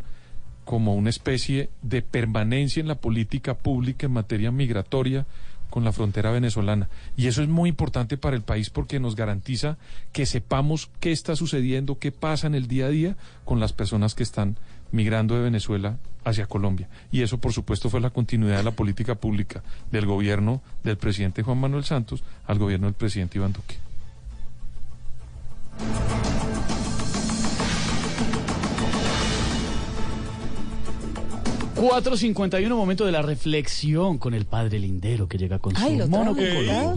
[0.67, 5.25] como una especie de permanencia en la política pública en materia migratoria
[5.71, 6.91] con la frontera venezolana.
[7.17, 9.79] Y eso es muy importante para el país porque nos garantiza
[10.13, 13.17] que sepamos qué está sucediendo, qué pasa en el día a día
[13.47, 14.59] con las personas que están
[14.93, 16.89] migrando de Venezuela hacia Colombia.
[17.11, 21.43] Y eso, por supuesto, fue la continuidad de la política pública del gobierno del presidente
[21.43, 23.77] Juan Manuel Santos al gobierno del presidente Iván Duque.
[31.79, 36.35] 4.51, momento de la reflexión con el padre Lindero que llega con Ay, su mono
[36.35, 36.97] trajo.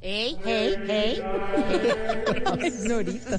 [0.00, 0.02] Color.
[0.02, 0.84] Ey, Bueno.
[0.86, 1.22] ey, Ey, ey,
[2.62, 2.72] ey.
[2.88, 3.38] Norita.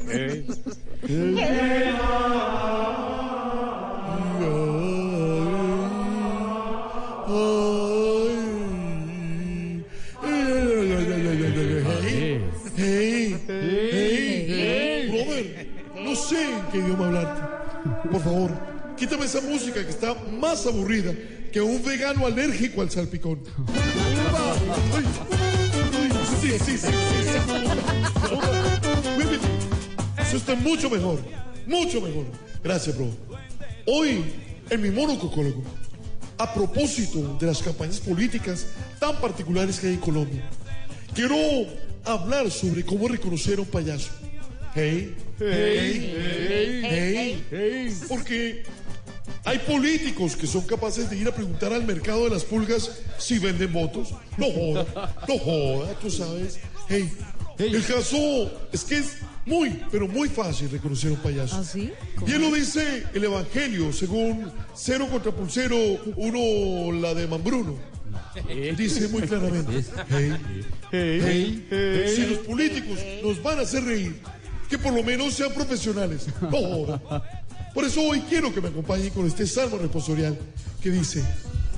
[12.78, 13.50] Hey, hey,
[14.48, 15.68] hey, brother,
[16.04, 17.42] no sé en qué idioma hablarte.
[18.12, 18.52] Por favor,
[18.98, 21.14] quítame esa música que está más aburrida
[21.52, 23.40] que un vegano alérgico al salpicón.
[26.42, 26.90] Sí, sí, sí, sí.
[30.20, 31.20] Eso está mucho mejor,
[31.68, 32.26] mucho mejor.
[32.64, 33.10] Gracias, bro.
[33.86, 34.24] Hoy,
[34.72, 35.62] en mi monococólogo,
[36.40, 38.66] a propósito de las campañas políticas
[39.00, 40.44] tan particulares que hay en Colombia,
[41.14, 41.36] quiero
[42.06, 44.10] hablar sobre cómo reconocer a un payaso.
[44.74, 47.98] Hey, hey, hey, hey, hey.
[48.08, 48.64] Porque
[49.44, 53.40] hay políticos que son capaces de ir a preguntar al mercado de las pulgas si
[53.40, 54.14] venden votos.
[54.38, 56.60] No joda, no joda, tú sabes.
[56.88, 57.12] Hey,
[57.58, 61.58] el caso es que es muy, pero muy fácil reconocer un payaso.
[61.58, 61.92] ¿Ah, sí?
[62.26, 65.78] Bien lo dice el Evangelio, según cero contra pulsero,
[66.16, 67.76] uno, la de Mambruno.
[68.78, 70.38] Dice muy claramente, hey,
[70.92, 74.22] hey, hey, si los políticos nos van a hacer reír,
[74.70, 76.28] que por lo menos sean profesionales.
[76.42, 77.02] No jodan.
[77.74, 80.38] Por eso hoy quiero que me acompañen con este salmo responsorial
[80.82, 81.24] que dice,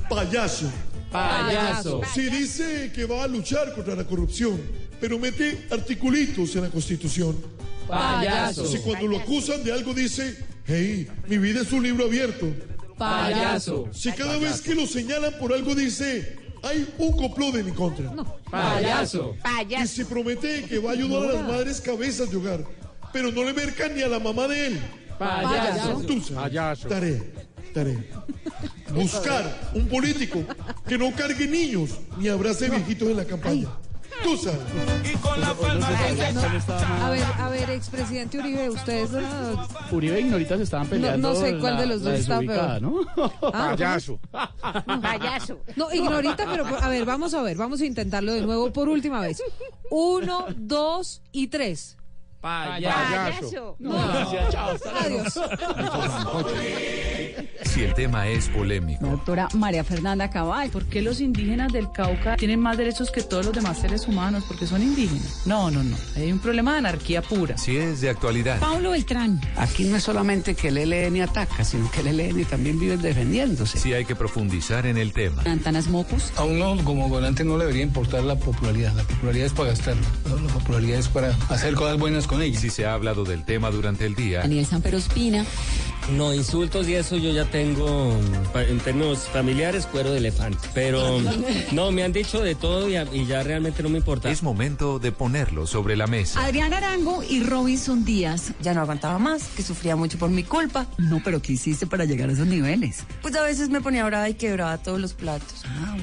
[0.09, 0.71] payaso.
[1.11, 2.01] Payaso.
[2.13, 4.59] Sí, dice que va a luchar contra la corrupción,
[4.99, 7.37] pero mete articulitos en la Constitución.
[7.87, 8.65] Payaso.
[8.65, 10.35] Si cuando lo acusan de algo dice,
[10.65, 12.47] hey, mi vida es un libro abierto.
[12.97, 13.87] Payaso.
[13.91, 18.11] Si cada vez que lo señalan por algo dice, hay un complot de mi contra.
[18.49, 19.35] Payaso.
[19.69, 22.63] Y si promete que va a ayudar a las madres cabezas de hogar,
[23.11, 24.79] pero no le mercan ni a la mamá de él.
[25.23, 26.01] Payaso.
[26.05, 26.79] Tú sabes.
[26.87, 27.23] Tarea,
[27.73, 27.99] tarea.
[28.93, 29.43] Buscar
[29.73, 30.43] un político
[30.87, 33.67] que no cargue niños ni abrace viejitos en la campaña.
[34.23, 34.59] Tú sabes.
[37.01, 39.09] A ver, a ver, expresidente Uribe, ustedes...
[39.15, 41.29] ah, Uribe y Ignorita se estaban No- peleando.
[41.29, 42.81] no sé cuál la- de los la dos está peor.
[42.81, 42.99] ¿no?
[43.53, 44.19] Ah, Payaso.
[45.01, 45.57] Payaso.
[45.75, 49.19] No, ignorita, pero a ver, vamos a ver, vamos a intentarlo de nuevo por última
[49.19, 49.41] vez.
[49.89, 51.97] Uno, dos y tres.
[52.43, 53.77] Payaso.
[53.79, 53.93] No.
[53.93, 54.71] Gracias, chao.
[54.71, 55.03] hasta.
[55.03, 55.39] Adiós.
[57.63, 60.69] Si el tema es polémico, Doctora María Fernanda Cabal.
[60.69, 64.43] ¿Por qué los indígenas del Cauca tienen más derechos que todos los demás seres humanos?
[64.45, 65.43] Porque son indígenas.
[65.45, 65.95] No, no, no.
[66.17, 67.57] Hay un problema de anarquía pura.
[67.57, 69.39] si es de actualidad, Paulo Beltrán.
[69.55, 73.79] Aquí no es solamente que el ELN ataca, sino que el ELN también vive defendiéndose.
[73.79, 76.33] si hay que profundizar en el tema, Antanas Mocus.
[76.35, 78.93] A uno como gobernante no le debería importar la popularidad.
[78.95, 80.07] La popularidad es para gastarla.
[80.29, 80.35] ¿no?
[80.35, 82.59] La popularidad es para hacer cosas buenas con ella.
[82.59, 85.45] si se ha hablado del tema durante el día, Daniel Sanpero Espina.
[86.11, 88.13] No, insultos y eso yo ya tengo,
[88.55, 90.67] en términos familiares, cuero de elefante.
[90.73, 91.21] Pero
[91.71, 94.29] no, me han dicho de todo y, y ya realmente no me importa.
[94.29, 96.43] es momento de ponerlo sobre la mesa.
[96.43, 98.51] Adrián Arango y Robinson Díaz.
[98.61, 100.87] Ya no aguantaba más, que sufría mucho por mi culpa.
[100.97, 103.05] No, pero ¿qué hiciste para llegar a esos niveles?
[103.21, 105.63] Pues a veces me ponía brava y quebraba todos los platos.
[105.65, 105.95] Ah,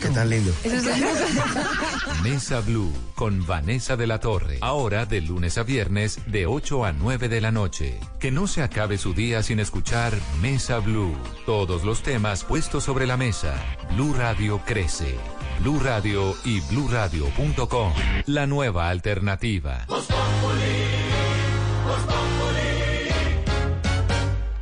[0.00, 0.52] qué tan lindo.
[0.64, 4.58] Eso es Mesa Blue con Vanessa de la Torre.
[4.60, 8.00] Ahora de lunes a viernes de 8 a 9 de la noche.
[8.18, 11.14] Que no se acabe su día sin escuchar Mesa Blue.
[11.44, 13.54] Todos los temas puestos sobre la mesa.
[13.92, 15.16] Blue Radio crece.
[15.60, 17.92] Blue Radio y bluradio.com.
[18.24, 19.86] La nueva alternativa.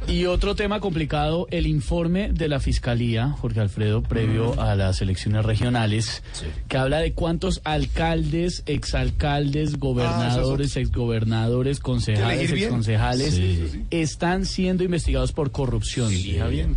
[0.06, 5.44] Y otro tema complicado, el informe de la Fiscalía, Jorge Alfredo, previo a las elecciones
[5.44, 6.22] regionales,
[6.68, 15.32] que habla de cuántos alcaldes, exalcaldes, gobernadores, exgobernadores, concejales, exconcejales, Sí, sí, están siendo investigados
[15.32, 16.12] por corrupción.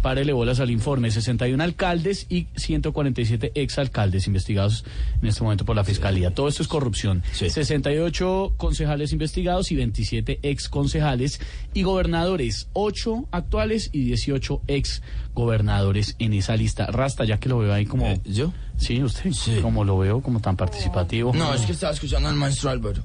[0.02, 4.86] Párele bolas al informe, 61 alcaldes y 147 exalcaldes investigados
[5.22, 6.34] en este momento por la Fiscalía.
[6.34, 7.24] Todo esto es corrupción.
[7.34, 11.40] 68 concejales investigados y 27 exconcejales
[11.74, 15.02] y gobernadores, 8 actuales y 18 ex
[15.34, 16.86] gobernadores en esa lista.
[16.88, 18.14] Rasta, ya que lo veo ahí como...
[18.24, 18.54] ¿Yo?
[18.78, 19.32] Sí, usted.
[19.62, 21.34] Como lo veo como tan participativo.
[21.34, 23.02] No, es que estaba escuchando al maestro Álvaro.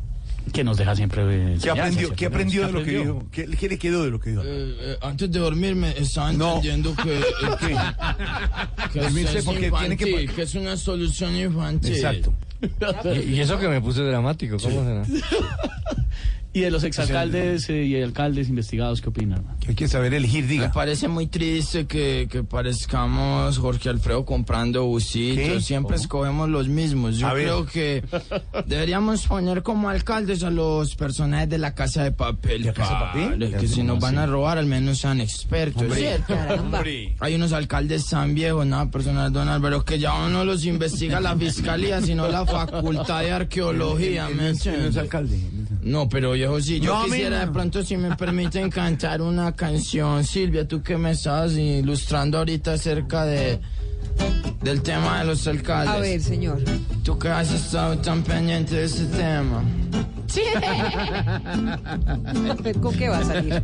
[0.53, 1.23] Que nos deja siempre...
[1.55, 2.13] eh, ¿Qué aprendió?
[2.15, 3.25] ¿Qué aprendió de lo que dijo?
[3.31, 4.43] ¿Qué, qué le quedó de lo que dijo?
[4.45, 7.23] Eh, eh, antes de dormirme estaba entendiendo que, eh,
[7.61, 11.95] que, que Dormirse es porque tiene que- que es una solución infantil.
[11.95, 12.33] Exacto.
[13.27, 15.03] Y, y eso que me puse dramático, ¿cómo será?
[16.55, 19.43] Y de los exalcaldes eh, y alcaldes investigados, ¿qué opinan?
[19.67, 20.73] Hay que saber elegir, Me diga.
[20.73, 25.65] parece muy triste que, que parezcamos Jorge Alfredo comprando busitos.
[25.65, 26.03] Siempre ¿Cómo?
[26.03, 27.17] escogemos los mismos.
[27.17, 27.45] Yo A ver.
[27.45, 28.05] creo que
[28.67, 32.65] deberíamos poner como alcaldes a los personajes de la Casa de Papel.
[32.67, 33.01] ¿La Casa de
[33.39, 33.57] Papel?
[33.59, 35.83] Que si nos van a robar, al menos sean expertos.
[35.83, 36.19] Hombre.
[36.27, 36.33] Sí.
[36.59, 37.17] Hombre.
[37.21, 41.35] Hay unos alcaldes tan viejos, nada personal, don Álvaro, que ya no los investiga la
[41.37, 44.29] fiscalía, sino la facultad de arqueología.
[44.29, 44.97] ¿me no es entiendes?
[44.99, 45.39] alcalde.
[45.83, 50.25] No, pero viejo, sí, yo No, quisiera de pronto si me permiten cantar una canción.
[50.25, 53.61] Silvia, tú que me estás ilustrando ahorita acerca de
[54.63, 55.95] del tema de los alcaldes.
[55.95, 56.63] A ver, señor.
[57.03, 59.63] Tú que has estado tan pendiente de ese tema.
[60.27, 60.43] Sí.
[62.81, 63.63] ¿Con qué va a salir?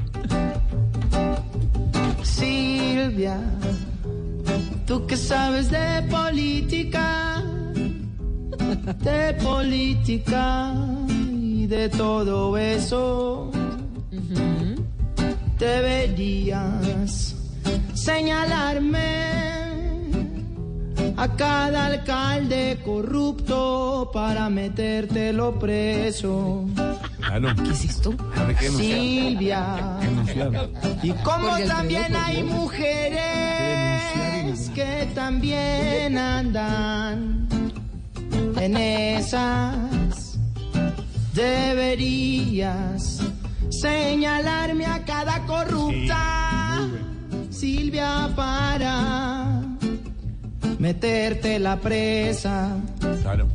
[2.22, 3.40] Silvia,
[4.86, 7.42] tú que sabes de política,
[9.02, 10.74] de política
[11.68, 13.50] de todo eso,
[15.58, 17.36] deberías
[17.92, 19.28] señalarme
[21.14, 26.64] a cada alcalde corrupto para metértelo preso.
[27.64, 28.14] ¿Qué es esto?
[28.70, 29.98] Silvia.
[31.02, 33.20] Y como también hay mujeres
[34.74, 37.46] que también andan
[38.58, 40.27] en esas
[41.38, 43.20] deberías
[43.70, 46.88] señalarme a cada corrupta.
[47.50, 49.62] Silvia, para
[50.78, 52.76] meterte la presa.
[53.22, 53.46] Claro.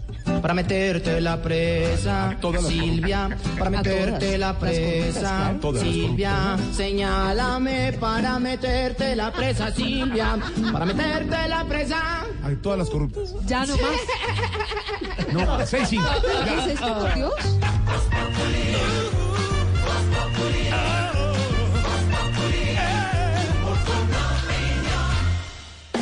[0.42, 2.36] Para meterte la presa,
[2.68, 10.38] Silvia, para meterte la presa, Silvia, señálame para meterte la presa, Silvia,
[10.72, 12.26] para meterte la presa.
[12.44, 13.34] A todas las corruptas.
[13.46, 15.34] Ya no más.
[15.34, 16.10] No, seis cinco.
[16.44, 17.34] ¿Qué es esto, por Dios?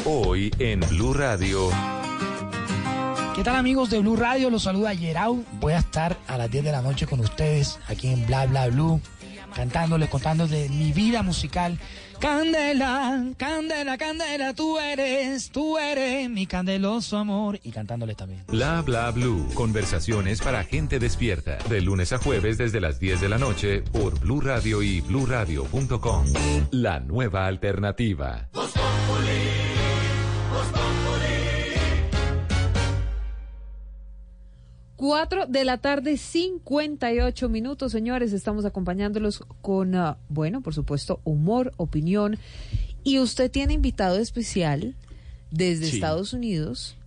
[0.03, 1.69] Hoy en Blue Radio.
[3.35, 4.49] ¿Qué tal amigos de Blue Radio?
[4.49, 5.45] Los saluda Yerau.
[5.61, 8.67] Voy a estar a las 10 de la noche con ustedes aquí en Bla Bla
[8.67, 8.99] Blue,
[9.55, 11.79] cantándoles, contándoles mi vida musical.
[12.19, 17.59] Candela, candela, candela, tú eres, tú eres mi candeloso amor.
[17.63, 18.43] Y cantándoles también.
[18.47, 19.47] Bla bla blue.
[19.55, 21.57] Conversaciones para gente despierta.
[21.69, 26.25] De lunes a jueves desde las 10 de la noche por Blue Radio y bluradio.com.
[26.69, 28.49] La nueva alternativa.
[35.01, 38.33] Cuatro de la tarde, 58 minutos, señores.
[38.33, 42.37] Estamos acompañándolos con, ah, bueno, por supuesto, humor, opinión.
[43.03, 44.93] Y usted tiene invitado especial
[45.49, 45.95] desde Sí.
[45.95, 46.97] Estados Unidos,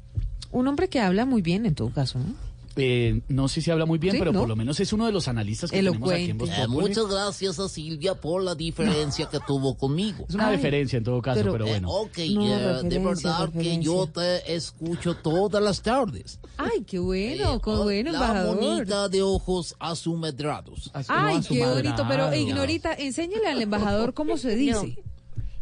[0.51, 2.35] un hombre que habla muy bien en todo caso, ¿no?
[2.77, 4.41] Eh, no sé si habla muy bien, Sí, pero ¿no?
[4.41, 7.07] por lo menos es uno de los analistas que tenemos aquí en Voz Eh, muchas
[7.07, 10.25] gracias a Silvia por la diferencia que tuvo conmigo.
[10.29, 11.89] Es una deferencia en todo caso, pero, Eh, bueno.
[11.91, 16.41] ok, No, eh, de referencia, verdad que yo te escucho todas las tardes.
[16.57, 18.57] Ay, qué bueno, qué bueno, la embajador.
[18.57, 20.91] bonita de ojos asumedrados.
[21.09, 24.99] Ay, qué bonito, pero Ignorita, enséñele al embajador cómo se dice.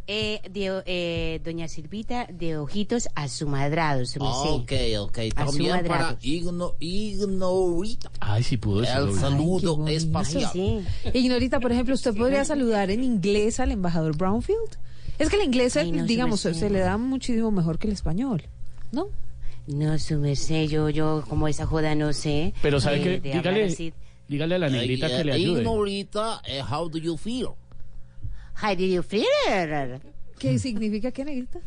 [0.08, 4.10] Eh, de, eh, doña Silvita, de ojitos asumadrados.
[4.10, 4.50] su merced.
[4.50, 4.72] Ok,
[5.08, 5.18] ok.
[5.34, 8.10] También para igno, ignorita.
[8.20, 10.84] Ay, sí pudo decirlo El saludo espacial.
[11.14, 14.76] Ignorita, por ejemplo, ¿usted podría saludar en inglés al embajador Brownfield?
[15.18, 16.60] Es que el inglés, Ay, no, su digamos, merced.
[16.60, 18.42] se le da muchísimo mejor que el español,
[18.90, 19.06] ¿no?
[19.68, 22.54] No, su merced, yo, yo, como esa joda, no sé.
[22.60, 23.94] Pero ¿sabe eh, hablar Dígale,
[24.28, 25.60] dígale a la negrita Eh, que le ayude.
[25.60, 27.50] Ignorita, eh, how do you feel?
[28.60, 30.00] How do you feel?
[30.38, 31.60] ¿Qué significa qué, negrita?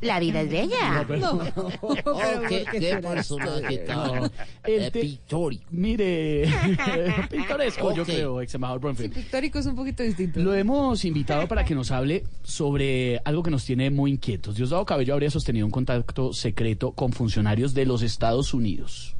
[0.00, 1.04] La vida es bella.
[1.04, 1.40] No,
[1.82, 1.94] Oh,
[2.48, 4.30] qué, qué personaje tan No,
[4.64, 5.64] el eh, pictórico.
[5.70, 6.48] Mire,
[7.30, 9.14] pintoresco, yo creo, ex embajador Bromfield.
[9.14, 10.40] Pictórico es un poquito distinto.
[10.40, 14.56] Lo hemos invitado para que nos hable sobre algo que nos tiene muy inquietos.
[14.56, 19.16] Diosdado Cabello habría sostenido un contacto secreto con funcionarios de los Estados Unidos.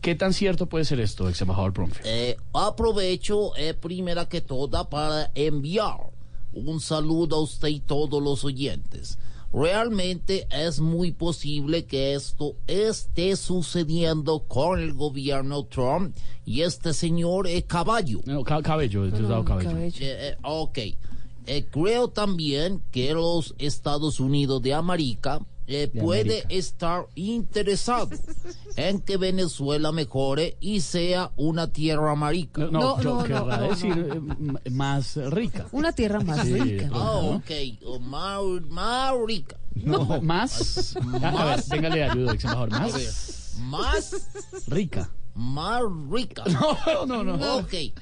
[0.00, 2.06] ¿Qué tan cierto puede ser esto, ex embajador Bromfield?
[2.06, 6.17] Eh, aprovecho eh, primera que toda para enviar
[6.52, 9.18] un saludo a usted y todos los oyentes.
[9.52, 17.46] Realmente es muy posible que esto esté sucediendo con el gobierno Trump y este señor
[17.46, 18.20] eh, Caballo.
[18.26, 19.76] No, ca- cabello, Diosdado Cabello.
[19.78, 20.78] Eh, eh, ok.
[21.46, 26.48] Eh, creo también que los Estados Unidos de América eh, De puede América.
[26.50, 28.08] estar interesado
[28.76, 32.62] en que Venezuela mejore y sea una tierra marica.
[32.62, 34.10] No, No, yo no, querrá no, no, decir
[34.64, 35.66] eh, más rica.
[35.72, 36.88] Una tierra más Sí, rica.
[36.92, 37.50] Ah, ok.
[37.84, 39.56] Oh, más, más rica.
[39.74, 40.96] No, más.
[41.22, 42.70] A ver, véngale de ayuda, ex embajador.
[42.70, 44.28] Más Más
[44.66, 45.10] rica.
[45.38, 46.44] Más rica.
[47.06, 47.56] No, no, no.
[47.58, 47.72] Ok.
[47.74, 47.92] Eh,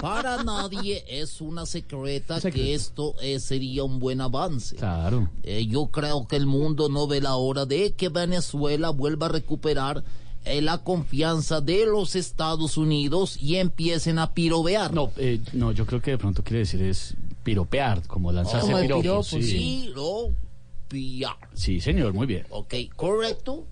[0.00, 4.76] para nadie es una secreta que esto eh, sería un buen avance.
[4.76, 5.30] Claro.
[5.42, 9.30] Eh, yo creo que el mundo no ve la hora de que Venezuela vuelva a
[9.30, 10.04] recuperar
[10.44, 14.92] la confianza de los Estados Unidos y empiecen a pirobear.
[14.94, 18.82] No, eh, no, yo creo que de pronto quiere decir es piropear, como lanzarse el
[18.82, 19.28] piropos.
[19.30, 19.86] piropo, sí.
[19.88, 21.36] Piropear.
[21.54, 22.46] sí, señor, muy bien.
[22.50, 23.66] Ok, correcto.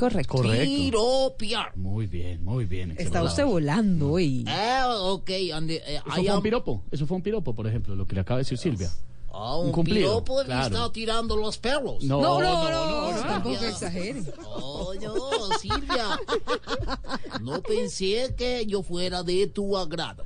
[0.00, 0.32] Correcto.
[0.38, 0.64] Correcto.
[0.64, 1.76] Piropear.
[1.76, 2.94] Muy bien, muy bien.
[2.96, 4.46] Está usted volando hoy.
[4.48, 7.94] Eh, ok, and, eh, Eso I fue un piropo, eso fue un piropo, por ejemplo,
[7.94, 8.90] lo que le acaba de decir Silvia.
[9.32, 10.74] Ah, un un cumplido, piropo claro.
[10.74, 12.02] está tirando los perros.
[12.02, 13.70] No, No, no, no, no, no, tampoco Silvia.
[13.70, 14.22] exagere.
[14.44, 16.18] Oh, no, Silvia.
[17.42, 20.24] No pensé que yo fuera de tu agrado.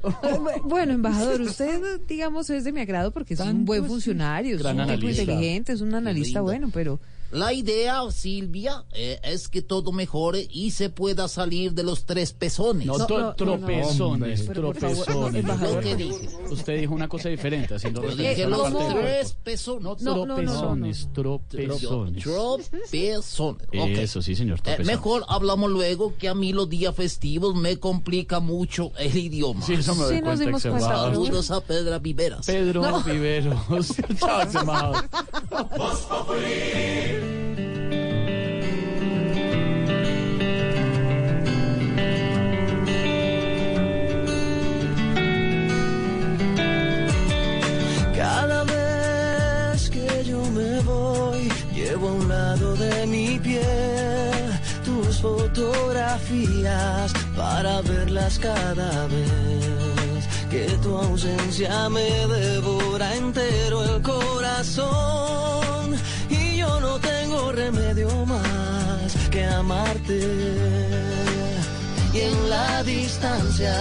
[0.65, 4.81] Bueno, embajador, usted, digamos, es de mi agrado porque es un buen funcionario, es Gran
[4.81, 6.99] un tipo inteligente, es un analista bueno, pero
[7.35, 12.33] La idea, Silvia, eh, es que todo mejore y se pueda salir de los tres
[12.33, 12.87] pezones.
[12.87, 15.45] No, to- tropezones, favor, tropezones.
[15.45, 16.29] Lo que dije.
[16.51, 19.83] Usted dijo una cosa diferente, haciendo referencia dije a la los parte del tres pezones.
[19.83, 22.23] No, No, no, no, tropezones, tropezones.
[22.23, 23.69] Tropezones.
[23.69, 23.89] ok.
[23.99, 28.39] Eso sí, señor, Eh, mejor hablamos luego que a mí los días festivos me complica
[28.41, 29.61] mucho el idioma.
[29.67, 32.47] Sí, eso me doy Sí, nos dimos cuenta, Saludos a Pedra Viveras.
[32.47, 33.57] Pedro Viveros.
[34.21, 34.55] Chao, ex
[48.17, 54.25] cada vez que yo me voy, llevo a un lado de mi piel
[54.85, 60.29] tus fotografías para verlas cada vez.
[60.51, 65.97] Que tu ausencia me devora entero el corazón
[66.65, 70.21] yo no tengo remedio más que amarte.
[72.13, 73.75] Y en la distancia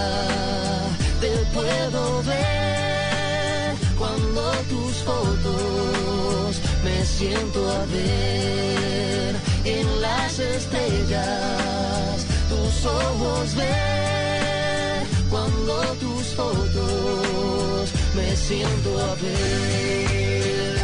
[1.20, 13.54] te puedo ver cuando tus fotos me siento a ver en las estrellas tus ojos
[13.54, 15.74] ver cuando
[16.04, 20.83] tus fotos me siento a ver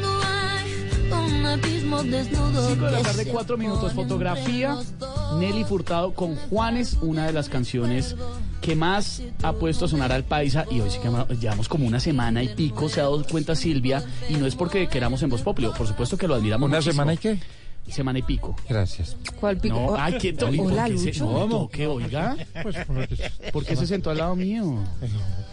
[1.11, 2.67] Un abismo desnudo.
[2.69, 3.93] 5 de la tarde, se 4 minutos.
[3.93, 4.77] Fotografía.
[5.39, 8.15] Nelly Furtado con Juanes, una de las canciones
[8.61, 10.65] que más ha puesto a sonar al paisa.
[10.69, 14.03] Y hoy sí que llevamos como una semana y pico, se ha dado cuenta Silvia.
[14.29, 16.93] Y no es porque queramos en Voz Populi, por supuesto que lo admiramos ¿Una muchísimo.
[16.93, 17.39] semana y qué?
[17.89, 18.55] Semana y pico.
[18.69, 19.17] Gracias.
[19.39, 19.75] ¿Cuál pico?
[19.75, 21.91] No, ay, qué Hola, ¿por qué se- Lucho.
[21.93, 22.37] oiga.
[22.61, 24.75] Pues porque, ¿Por qué se sentó al lado mío?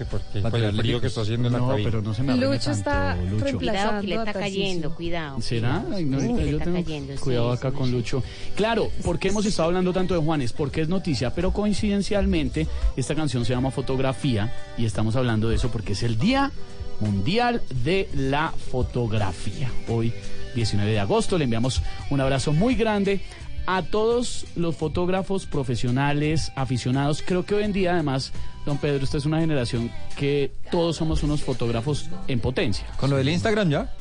[0.05, 1.90] Porque con el frío que está haciendo en la No, cabina.
[1.90, 3.59] pero no se me Lucho tanto, está Lucho.
[3.59, 5.40] Cuidado que le está cayendo, cuidado.
[5.40, 5.84] ¿Será?
[5.92, 7.90] Ay, no, yo está tengo- cayendo, Cuidado sí, acá con.
[7.90, 8.22] Lucho.
[8.57, 10.53] Claro, ¿por qué hemos estado hablando tanto de Juanes?
[10.53, 15.70] Porque es noticia, pero coincidencialmente esta canción se llama Fotografía y estamos hablando de eso
[15.70, 16.51] porque es el Día
[17.01, 19.70] Mundial de la Fotografía.
[19.88, 20.12] Hoy,
[20.55, 23.20] 19 de agosto, le enviamos un abrazo muy grande
[23.70, 27.22] a todos los fotógrafos profesionales, aficionados.
[27.24, 28.32] Creo que hoy en día, además,
[28.64, 32.86] don Pedro, esta es una generación que todos somos unos fotógrafos en potencia.
[32.96, 33.92] ¿Con lo del Instagram ya?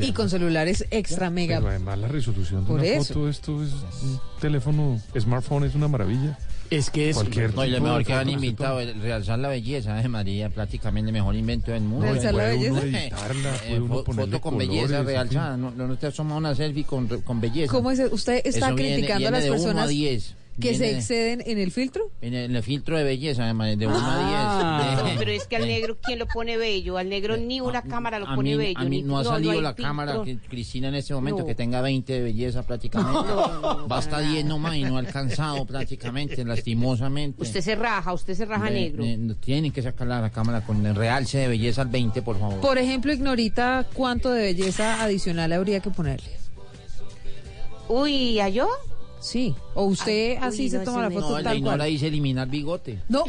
[0.00, 1.56] Y con celulares extra mega.
[1.58, 3.14] Pero además la resolución de Por una eso.
[3.14, 3.70] foto, esto es
[4.02, 6.38] un teléfono, smartphone es una maravilla.
[6.70, 9.94] Es que es Cualquier No, y lo mejor que han inventado, el realzar la belleza
[9.94, 12.06] de María, prácticamente el mejor invento del mundo.
[12.06, 12.72] ¿Realzar la Puede belleza?
[12.72, 16.38] uno editarla, Eh, puede uno foto con colores, belleza realzada, no, no te has tomado
[16.38, 17.70] una selfie con, con belleza.
[17.70, 18.00] ¿Cómo es?
[18.10, 20.34] ¿Usted está Eso viene- criticando a viene las de uno personas a 10.
[20.60, 22.10] Que se exceden en el filtro?
[22.20, 24.98] En el, en el filtro de belleza, además, de 1 Ah.
[24.98, 25.18] a 10.
[25.18, 26.98] Pero es que al negro, ¿quién lo pone bello?
[26.98, 28.78] Al negro ni una cámara lo A pone mí, bello.
[28.78, 29.84] a mí ni- no ha no, salido la filtro.
[29.84, 31.46] cámara, que Cristina, en este momento, No.
[31.46, 33.32] que tenga 20 de belleza prácticamente.
[33.88, 37.42] Basta 10 nomás y no ha alcanzado prácticamente, lastimosamente.
[37.42, 39.04] Usted se raja, usted se raja De- negro.
[39.04, 42.38] de- no tienen que sacar la cámara con el realce de belleza al 20, por
[42.38, 42.60] favor.
[42.60, 46.30] Por ejemplo, Ignorita, ¿cuánto de belleza adicional habría que ponerle?
[47.88, 48.68] Uy, ¿a yo?
[49.20, 49.54] Sí.
[49.74, 51.82] ¿O usted Ay, así uy, se no, toma la foto No, tal cual?
[51.88, 52.98] dice eliminar bigote.
[53.08, 53.24] No.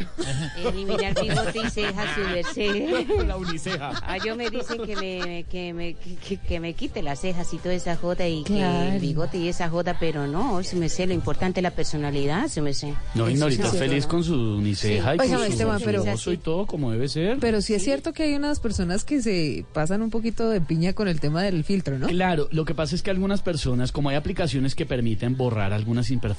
[0.56, 3.24] Eliminar bigote y cejas, su merced.
[3.26, 3.90] La uniceja.
[4.02, 7.58] Ah, yo me dicen que me, que me, que, que me quite las cejas y
[7.58, 11.06] toda esa joda y que el bigote y esa joda, pero no, se me sé,
[11.06, 12.94] lo importante es la personalidad, se me sé.
[13.14, 14.10] No, y Norita sí, feliz ¿no?
[14.10, 17.38] con su uniceja y Óigame, con su Esteban, pero- y todo como debe ser.
[17.40, 20.92] Pero sí es cierto que hay unas personas que se pasan un poquito de piña
[20.92, 22.08] con el tema del filtro, ¿no?
[22.08, 26.10] Claro, lo que pasa es que algunas personas, como hay aplicaciones que permiten borrar algunas
[26.10, 26.33] imperfecciones,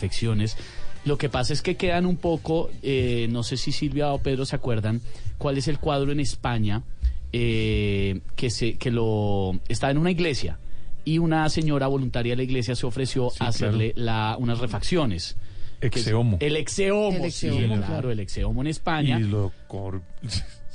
[1.06, 4.46] lo que pasa es que quedan un poco, eh, no sé si Silvia o Pedro
[4.46, 5.02] se acuerdan,
[5.38, 6.84] cuál es el cuadro en España
[7.34, 10.58] eh, que, se, que lo está en una iglesia
[11.04, 15.36] y una señora voluntaria de la iglesia se ofreció Sí, a hacerle la, unas refacciones.
[15.82, 16.38] Exeomo.
[16.40, 17.26] El exeomo, El
[17.86, 18.10] claro.
[18.12, 19.20] el exeomo en España.
[19.20, 20.02] Y lo cor-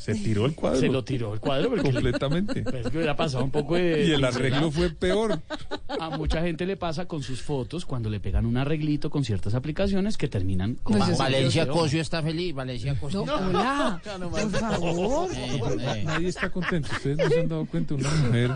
[0.01, 0.81] se tiró el cuadro.
[0.81, 2.63] Se lo tiró el cuadro porque completamente.
[2.71, 4.07] Pues que hubiera pasado un poco de...
[4.07, 5.41] Y el arreglo fue peor.
[5.89, 9.55] A mucha gente le pasa con sus fotos cuando le pegan un arreglito con ciertas
[9.55, 10.99] aplicaciones que terminan con...
[10.99, 11.67] Pues Valencia.
[11.69, 13.25] Cosio está feliz, Valencia Cosio.
[13.31, 14.01] No, hola.
[14.31, 15.31] Por favor.
[15.35, 16.89] Eh, eh, Nadie está contento.
[16.93, 17.95] Ustedes no se han dado cuenta.
[17.95, 18.51] Una mujer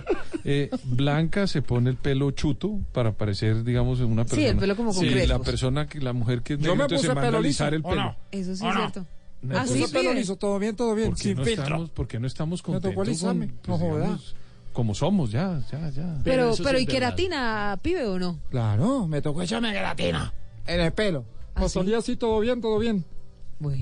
[0.44, 4.42] eh, blanca se pone el pelo chuto para parecer, digamos, una persona.
[4.42, 5.28] Sí, el pelo como con Sí, crespos.
[5.38, 7.40] la persona, que la mujer que es Yo negra, me entonces puse se manda a
[7.40, 8.02] alisar el ¿o pelo.
[8.02, 8.16] no?
[8.30, 8.80] Eso sí ¿O es no?
[8.80, 9.06] cierto.
[9.44, 9.66] No, Ah,
[10.14, 11.64] liso, todo bien, todo bien, ¿Por qué sin no filtro.
[11.64, 13.38] estamos, porque no estamos tocó contentos con,
[13.68, 14.00] no joda.
[14.04, 14.34] digamos,
[14.72, 16.20] como somos ya, ya, ya.
[16.24, 18.40] Pero Pero, pero, ¿y queratina, pibe o no?
[18.50, 20.32] Claro, me tocó echarme gelatina
[20.66, 21.24] en el pelo.
[21.54, 21.78] ¿Ah, Pues sí?
[21.78, 23.04] salía así, todo bien, todo bien.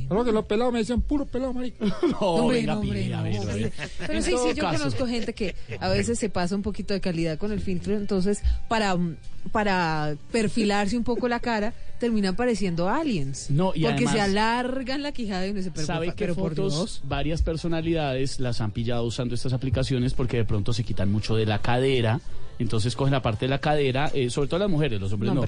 [0.09, 1.85] Solo que los pelados me decían puro pelado, marica.
[2.21, 3.55] No, venga, hombre, no, ver, a hombre.
[3.63, 3.73] ver.
[3.99, 4.79] Pero En sí, sí, yo caso.
[4.79, 8.43] conozco gente que a veces se pasa un poquito de calidad con el filtro, entonces
[8.69, 8.97] para,
[9.53, 13.49] para perfilarse un poco la cara terminan pareciendo aliens.
[13.51, 16.35] No, y porque se alargan la quijada y uno se pero, ¿Sabe por- qué pero
[16.35, 17.03] por fotos Dios.
[17.05, 21.47] varias personalidades las han pillado usando estas aplicaciones porque de pronto se quitan mucho de
[21.47, 22.21] la cadera?
[22.59, 25.41] Entonces cogen la parte de la cadera, eh, sobre todo las mujeres, los hombres No,
[25.43, 25.47] no.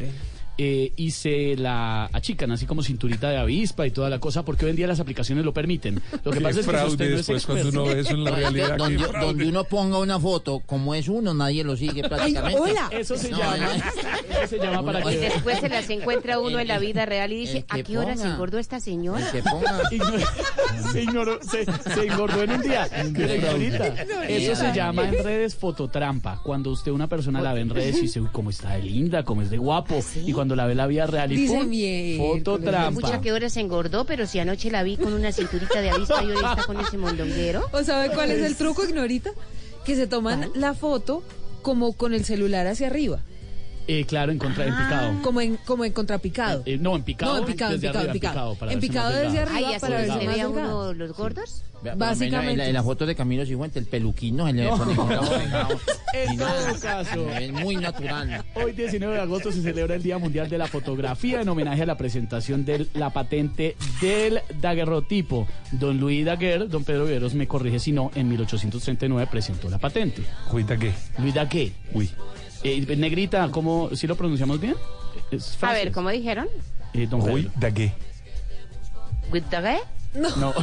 [0.59, 4.64] Eh, y se la achican así como cinturita de avispa y toda la cosa porque
[4.66, 6.01] hoy en día las aplicaciones lo permiten.
[6.24, 8.24] Lo que pasa es que usted no es después cuando experto- uno ve eso en
[8.24, 8.76] la realidad.
[8.76, 12.60] donde, donde uno ponga una foto, como es uno, nadie lo sigue prácticamente.
[12.60, 12.89] hola.
[12.93, 13.72] Eso se No, llama, no.
[13.72, 17.05] eso se llama para Uno- Y que después se las encuentra uno en la vida
[17.06, 19.31] real y dice, ¿a qué hora se engordó esta señora?
[19.32, 19.81] Que ponga.
[20.93, 22.85] Se, ignoró- se- se engordó en un día.
[24.28, 26.40] Eso se llama en redes fototrampa.
[26.43, 29.24] Cuando usted una persona la ve en redes y dice, uy, cómo está de linda,
[29.24, 30.01] cómo es de guapo.
[30.24, 31.68] Y cuando la ve la vida real y Dice ¡pum!
[31.68, 32.90] miel, fototrampa.
[33.00, 36.22] Mucha que hora se engordó, pero si anoche la vi con una cinturita de avispa
[36.22, 37.62] y hoy está con ese mondonguero.
[37.72, 39.30] ¿O sabe cuál es el truco, Ignorita?
[39.84, 41.22] Que se toman la foto
[41.62, 43.20] como con el celular hacia arriba,
[43.86, 45.23] Eh, claro, en contra, en picado.
[45.23, 46.62] como en como en contrapicado.
[46.65, 47.35] Eh, no, en picado.
[47.35, 48.55] No, en picado, en desde picado, en arriba, picado.
[48.55, 49.55] para En picado más desde delgado.
[49.56, 50.81] arriba Ay, para se verse le más ve a delgado.
[50.90, 51.62] uno los gordos.
[51.82, 52.56] Menos En Básicamente.
[52.56, 55.69] la, en la foto de Camilo Cifuentes, el peluquín no se le pone oreja.
[56.15, 56.70] En Ni nada.
[56.70, 57.28] todo caso.
[57.31, 58.43] Es muy natural.
[58.55, 61.86] Hoy 19 de agosto se celebra el Día Mundial de la Fotografía en homenaje a
[61.86, 65.47] la presentación de la patente del daguerrotipo.
[65.73, 70.23] Don Luis Daguerre, don Pedro Viveros me corrige si no, en 1839 presentó la patente.
[70.51, 70.93] Cuida que.
[71.19, 71.73] Luis Daguerre.
[71.93, 72.11] Uy.
[72.65, 74.74] Eh, negrita, ¿cómo, si lo pronunciamos bien?
[75.31, 76.49] Es A ver, ¿cómo dijeron?
[76.95, 77.53] Eh, don Uy, Pedro.
[77.57, 77.93] da que.
[79.31, 79.78] ¿With the
[80.36, 80.55] No,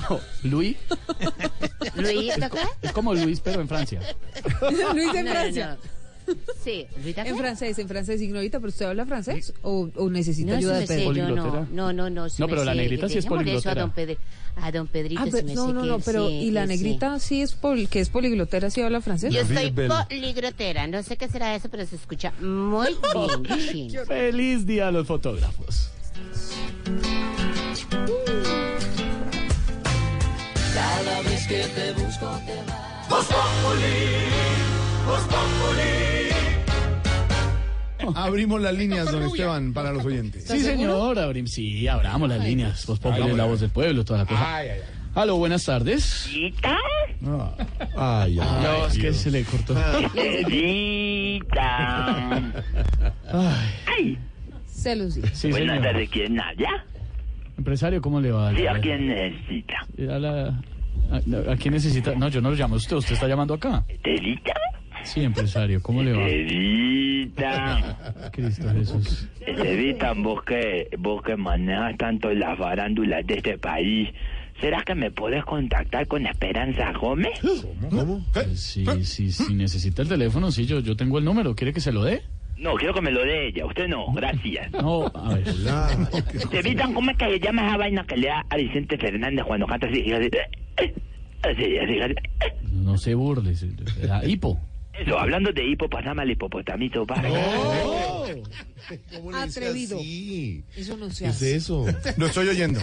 [0.43, 0.77] Luis.
[1.95, 2.49] ¿Luis the
[2.81, 3.99] Es como Luis, pero en Francia.
[4.93, 5.77] Luis en No, no, Francia.
[5.81, 6.00] no.
[6.63, 10.77] Sí, En francés, en francés, Ignorita, pero usted habla francés o, o necesita No, ayuda
[10.79, 11.13] de Pedro.
[11.13, 11.67] yo no, Poliglotera.
[11.71, 12.27] no, no, no.
[12.37, 13.81] No, pero la negrita sí es Dejémosle eso a poliglotera.
[13.81, 14.17] don, Pedro,
[14.55, 16.67] a don Pedrito Ah, pero- me no, sé no, no, pero sí, ¿y la sí.
[16.69, 19.33] negrita sí es pol- que es poliglotera, sí habla francés?
[19.33, 19.89] Yo soy Ribel.
[20.09, 22.87] poligrotera, no sé qué será eso, pero se escucha muy
[23.73, 23.91] bien.
[24.07, 25.89] Feliz día a los fotógrafos.
[30.73, 33.27] Cada vez que te busco te vas.
[38.15, 40.43] Abrimos las líneas, don Esteban, para los oyentes.
[40.45, 42.85] Sí, señor, abrim, sí, abramos las líneas.
[42.85, 44.55] Vos Populi, la voz del pueblo, toda la cosa.
[44.57, 44.81] Ay, ay, ay.
[45.13, 46.29] Aló, buenas tardes.
[46.63, 46.77] Ah,
[48.23, 49.75] Ay, ay, no, es que se le cortó.
[53.31, 54.17] Ay,
[54.67, 55.35] Celos dice.
[55.35, 56.85] sí, Buenas tardes, ¿quién habla?
[57.57, 58.55] Empresario, ¿cómo le va?
[58.55, 59.85] Sí, ¿a quién necesita?
[60.15, 60.47] A, la-
[61.11, 62.15] a- ¿a quién necesita?
[62.15, 63.83] No, yo no lo llamo a usted, usted está llamando acá.
[64.03, 64.53] ¿Telita?
[65.03, 66.25] Sí, empresario, ¿cómo le va?
[66.25, 67.97] Telita.
[68.31, 69.27] Cristo Jesús.
[69.45, 74.09] Telita, vos que, vos que manejas tanto las farándulas de este país,
[74.59, 77.39] ¿será que me podés contactar con Esperanza Gómez?
[77.89, 78.25] ¿Cómo?
[78.33, 81.81] Pues sí, sí, sí, necesita el teléfono, sí, yo, yo tengo el número, ¿quiere que
[81.81, 82.21] se lo dé?
[82.57, 84.71] No, quiero que me lo dé ella, usted no, gracias.
[84.71, 85.43] No, a ver.
[86.51, 89.65] Telita, ¿cómo es que se llama esa vaina que le da a Vicente Fernández cuando
[89.65, 90.03] canta así?
[91.43, 92.13] Así, así, así.
[92.71, 93.71] No se burle, se-
[94.01, 94.59] era hipo.
[94.93, 97.29] Eso, hablando de hipo, pasame al hipopotamito para
[99.15, 99.97] ¿Cómo le Atrevido.
[99.97, 100.63] así?
[100.75, 101.55] Eso no se ¿Qué es hace.
[101.55, 101.85] eso?
[102.17, 102.79] Lo estoy oyendo.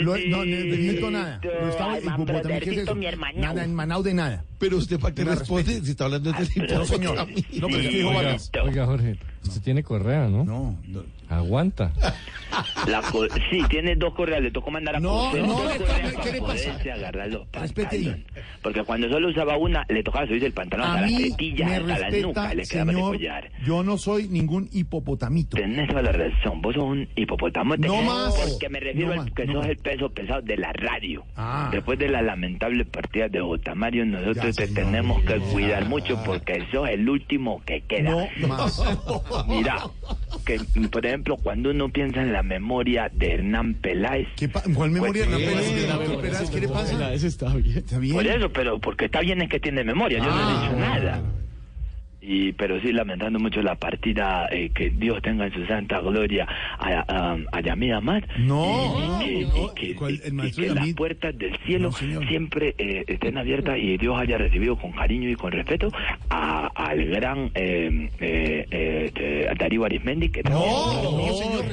[0.00, 1.40] Lo- no, no, Benito, nada.
[1.42, 2.94] Lo estaba hipopótamo, ¿qué es eso?
[2.94, 3.06] mi.
[3.36, 4.44] Nada, en Manau de nada.
[4.58, 5.84] Pero usted para qué responde respete.
[5.84, 7.16] si está hablando de este No, señor.
[7.18, 8.10] No, pero es que dijo
[8.64, 10.44] oiga, Jorge, usted tiene correa, ¿no?
[10.44, 11.02] No, no.
[11.28, 11.92] Aguanta.
[12.86, 15.78] La co- sí, tiene dos correas, le tocó mandar a No, coser no, dos ¿qué-
[15.78, 16.52] correas qué para le pasa?
[16.70, 18.04] poderse agarrar los Respete ahí.
[18.06, 18.44] pantalones.
[18.62, 21.68] Porque cuando solo usaba una, le tocaba subirse el pantalón hasta A las mí tetillas,
[21.68, 23.12] me hasta la nuca, respeta, le quedaba el señor.
[23.16, 23.50] collar.
[23.64, 25.56] Yo no soy ningún hipopotamito.
[25.58, 27.86] Tenés toda la razón, vos sos un hipopotamote.
[27.86, 28.34] No más.
[28.34, 29.70] Porque me refiero No al más, que no sos más.
[29.70, 31.24] el peso pesado de la radio.
[31.36, 31.68] Ah.
[31.70, 34.84] Después de la lamentable partida de Otamario, nosotros Ya, te señor.
[34.84, 38.10] tenemos que cuidar mucho porque sos el último que queda.
[38.38, 38.82] No más.
[39.48, 39.76] Mira,
[40.46, 40.58] que
[40.90, 44.28] por ejemplo, cuando uno piensa en la memoria de Hernán Peláez.
[44.36, 45.24] ¿Qué ¿Cuál memoria?
[45.26, 45.82] Pues, ¿La sí, Pérez?
[45.88, 47.12] la doctor memoria, Peraz, sí, ¿Qué le la pasa?
[47.12, 47.78] Ese está bien.
[47.78, 48.14] ¿Está bien?
[48.14, 50.72] Por eso, pero porque está bien es que tiene memoria, yo no he Ah, dicho
[50.76, 50.94] bueno.
[50.94, 51.22] nada.
[52.30, 56.46] Y, pero sí, lamentando mucho la partida, eh, que Dios tenga en su santa gloria
[56.78, 58.22] a, a, a Yamid Amad.
[58.38, 60.20] No, y, que- no, y que, ¿cuál?
[60.22, 64.18] El y maestro que las puertas del cielo No, siempre eh, estén abiertas y Dios
[64.20, 65.88] haya recibido con cariño y con respeto
[66.28, 71.64] a, al gran eh, eh, eh, eh, Darío Arismendi, que también- No, señor.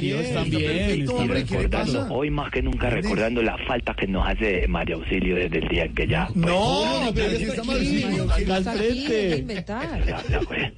[0.00, 3.60] Dios Está también, perfecto, está hombre, ¿qué le recordando hoy más que nunca recordando las
[3.66, 7.26] faltas que nos hace María Auxilio desde el día en que ya pues, No, pero
[7.30, 7.76] aquí está mal.
[8.50, 9.44] Al frente.
[9.84, 10.72] La fue.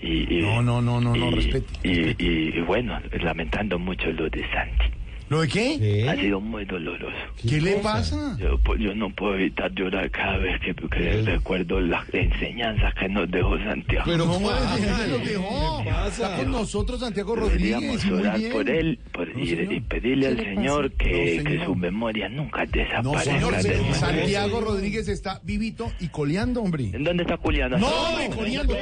[0.00, 1.66] y, y- No, no, no, no, no, y- respete.
[1.82, 4.84] y, y- y bueno lamentando mucho lo de Santi
[5.30, 6.06] ¿Lo de qué?
[6.10, 7.16] Ha sido muy doloroso.
[7.48, 8.36] ¿Qué le pasa?
[8.38, 13.08] Yo, pues, yo no puedo evitar llorar cada vez que, que recuerdo las enseñanzas que
[13.08, 14.04] nos dejó Santiago.
[14.04, 15.82] Pero ¿cómo es que lo dejó?
[16.06, 18.04] Está con nosotros Santiago Rodríguez.
[18.04, 18.52] Muy orar bien.
[18.52, 21.64] por él por- y, y pedirle al ¿Qué le Señor que, No, que señor.
[21.66, 23.22] su memoria nunca No, desaparezca.
[23.22, 23.94] señor, del se- mundo.
[23.94, 26.90] Santiago Rodríguez está vivito y coleando, hombre.
[26.92, 27.78] ¿En dónde está culiando?
[27.78, 28.74] No, No, hombre, no coleando,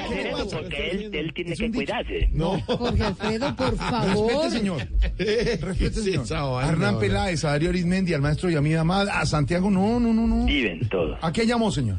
[0.52, 2.28] porque él, él tiene que cuidarse.
[2.32, 2.60] No.
[2.62, 4.30] Jorge Alfredo, por favor.
[4.32, 4.88] Respete, señor.
[5.18, 6.28] Respete, señor.
[6.28, 6.98] vaina, Hernán?
[6.98, 10.44] Peláez, a Darío Arismendi, al maestro Yamida Amad, a Santiago, no, no, no, no.
[10.46, 11.18] Viven todos.
[11.22, 11.98] ¿A qué llamó, señor?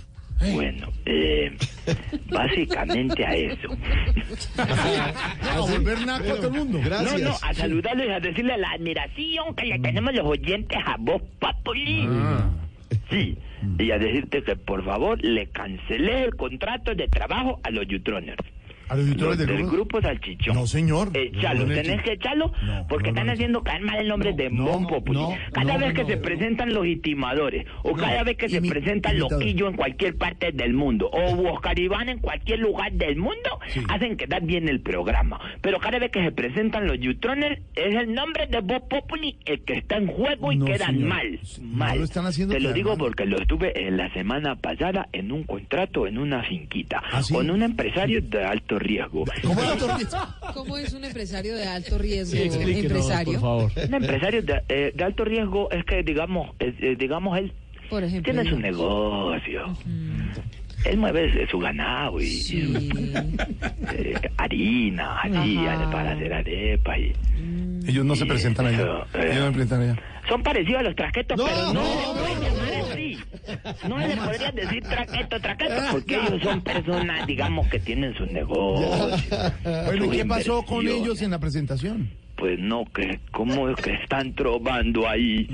[0.54, 1.56] Bueno, eh,
[2.30, 3.70] básicamente a eso.
[4.58, 6.80] A volver naco a todo el mundo.
[6.80, 10.96] No, no, a saludarles y a decirle la admiración que le tenemos los oyentes a
[10.98, 12.08] vos, Papoli.
[13.10, 13.38] Sí,
[13.78, 18.44] y a decirte que por favor le cancelé el contrato de trabajo a los Jutroners.
[18.92, 20.02] ¿A los del del grupo?
[20.02, 20.54] Salchichón.
[20.56, 21.12] No, señor.
[21.14, 22.52] Echalo, No, no, tenés que echarlo
[22.90, 25.20] porque están haciendo caer mal el nombre de Mon Populi.
[25.54, 29.76] cada vez que se presentan los itimadores o cada vez que se presentan Loquillo en
[29.76, 34.68] cualquier parte del mundo o Oscar Iván en cualquier lugar del mundo, hacen quedar bien
[34.68, 35.40] el programa.
[35.62, 39.62] Pero cada vez que se presentan los Jutroners es el nombre de Bob Populi el
[39.64, 41.08] que está en juego y quedan señor.
[41.08, 41.40] mal.
[41.62, 41.98] mal.
[41.98, 42.98] lo están haciendo Te lo digo mal.
[43.00, 47.34] porque lo estuve en la semana pasada en un contrato en una finquita ¿Ah, sí?
[47.34, 49.24] con un empresario de alto riesgo.
[49.44, 50.18] ¿Cómo alto riesgo?
[50.54, 52.36] ¿Cómo es un empresario de alto riesgo?
[52.38, 52.50] Sí,
[52.80, 53.40] empresario.
[53.40, 53.72] por favor.
[53.88, 57.54] Un empresario de, eh, de alto riesgo es que, digamos, eh, digamos él
[57.90, 58.34] Por ejemplo.
[58.34, 59.76] tiene su negocio.
[60.84, 63.14] Él mueve su ganado y, y,
[63.94, 65.92] eh, harina, Ajá.
[65.92, 66.98] para hacer arepas.
[66.98, 67.14] Y,
[67.88, 69.06] Ellos no se presentan allá.
[69.14, 69.30] eh.
[69.32, 69.96] Ellos no se presentan allá.
[70.28, 72.81] son parecidos a los traquetos, No, pero no, no, así.
[73.88, 79.24] No le podrías decir traqueto, traqueto, porque ellos son personas, digamos, que tienen sus negocios.
[79.64, 82.22] Bueno, ¿y sus qué pasó con ellos en la presentación?
[82.42, 85.48] pues no, que cómo es que están trovando ahí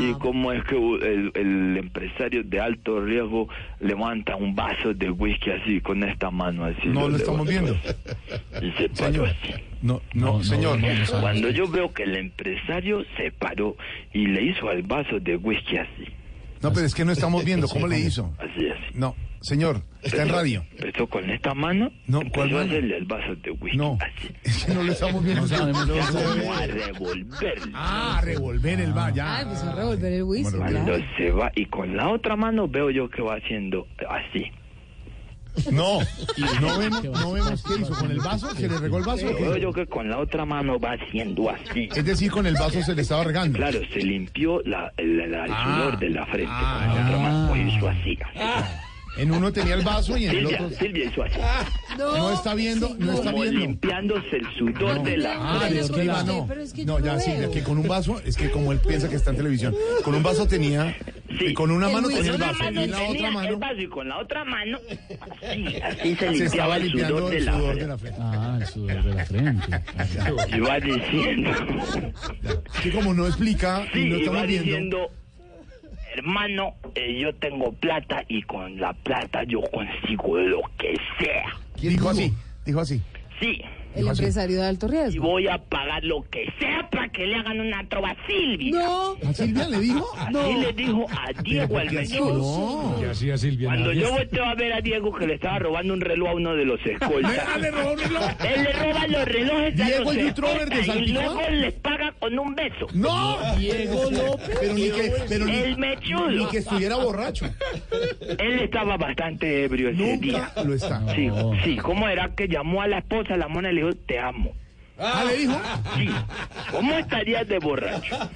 [0.00, 5.50] y cómo es que el, el empresario de alto riesgo levanta un vaso de whisky
[5.52, 6.88] así con esta mano así.
[6.88, 7.76] No lo estamos viendo.
[8.60, 9.28] Y se paró Señor.
[9.28, 9.54] así.
[9.82, 10.80] No, no, señor.
[11.20, 13.76] Cuando yo veo que el empresario se paró
[14.12, 16.08] y le hizo al vaso de whisky así.
[16.62, 17.68] No, pero es que no estamos viendo.
[17.68, 18.32] ¿Cómo le hizo?
[18.38, 18.82] Así, así.
[18.94, 20.64] No, señor, está en radio.
[20.78, 22.70] Empezó con esta mano, No, ¿cuál a mano?
[22.70, 24.28] hacerle el vaso de whisky No, así.
[24.44, 25.42] es que no lo estamos viendo.
[25.46, 27.72] Como a revolverlo.
[27.74, 29.38] Ah, revolver el va, ya.
[29.38, 31.04] Ah, empezó a revolver el whisky, Cuando claro.
[31.16, 34.50] se va y con la otra mano veo yo que va haciendo así.
[35.70, 36.00] No,
[36.60, 37.94] no vemos, no vemos qué hizo.
[37.94, 38.54] ¿Con el vaso?
[38.54, 39.26] ¿Se le regó el vaso?
[39.26, 39.42] o qué?
[39.42, 41.88] Veo yo que con la otra mano va haciendo así.
[41.94, 43.58] Es decir, con el vaso se le estaba regando.
[43.58, 45.64] Claro, se limpió la, el, la- el Ah.
[45.76, 47.56] sudor de la frente Ah, con la otra mano.
[47.68, 48.18] Hizo así.
[49.18, 50.78] En uno tenía el vaso y en el Silvia, otro.
[50.78, 51.38] Silvia hizo así.
[51.98, 53.60] No está viendo, no está Como viendo.
[53.60, 55.68] limpiándose el sudor de la Ah,
[56.26, 56.46] no.
[56.48, 57.50] pero es que No, ya no sí, veo.
[57.50, 60.22] que con un vaso, es que como él piensa que está en televisión, con un
[60.22, 60.96] vaso tenía,
[61.28, 64.44] y con una mano tenía el vaso, y la otra mano y con la otra
[64.44, 64.78] mano
[65.42, 67.82] así, así se se limpiaba estaba el limpiando sudor de el la sudor frente.
[67.82, 68.18] de la frente.
[68.22, 70.56] Ah, el sudor de la frente.
[70.56, 71.50] Y va diciendo,
[72.82, 75.10] Que como no explica, y sí, no y estamos viendo.
[76.14, 81.44] Hermano, eh, yo tengo plata y con la plata yo consigo lo que sea.
[81.80, 82.32] Dijo así,
[82.64, 83.00] dijo así.
[83.40, 83.62] Sí,
[83.94, 85.22] El empresario de alto y riesgo.
[85.22, 88.72] voy a pagar lo que sea para que le hagan una trova a Silvia.
[88.72, 89.16] No.
[89.28, 90.06] ¿A Silvia le dijo?
[90.16, 92.96] Así le dijo a Diego el mechudo.
[93.00, 93.68] ¿Qué hacía Silvia?
[93.68, 96.54] Cuando yo volteo a ver a Diego que le estaba robando un reloj a uno
[96.54, 97.38] de los escoltas.
[97.46, 98.22] Ah, ¿le robó un reloj?
[98.44, 101.74] Él le roba los relojes a Diego los el Youtrover de escoltas y luego les
[101.74, 102.86] paga con un beso.
[102.94, 103.38] ¡No!
[103.58, 104.58] Diego López.
[104.60, 106.30] Pero ni que, pero ni, El mechudo.
[106.30, 107.46] ni que estuviera borracho.
[108.38, 110.50] Él estaba bastante ebrio ese día.
[110.64, 111.02] Lo está.
[111.14, 111.28] Sí,
[111.64, 114.52] sí, ¿cómo era que llamó a la esposa, la mona y le dijo, te amo?
[114.98, 115.60] Ah, le dijo.
[115.96, 116.08] Sí,
[116.70, 118.16] ¿cómo estarías de borracho?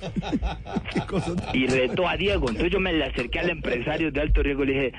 [1.52, 4.66] Y retó a Diego, entonces yo me le acerqué al empresario de alto riesgo y
[4.66, 4.92] le dije,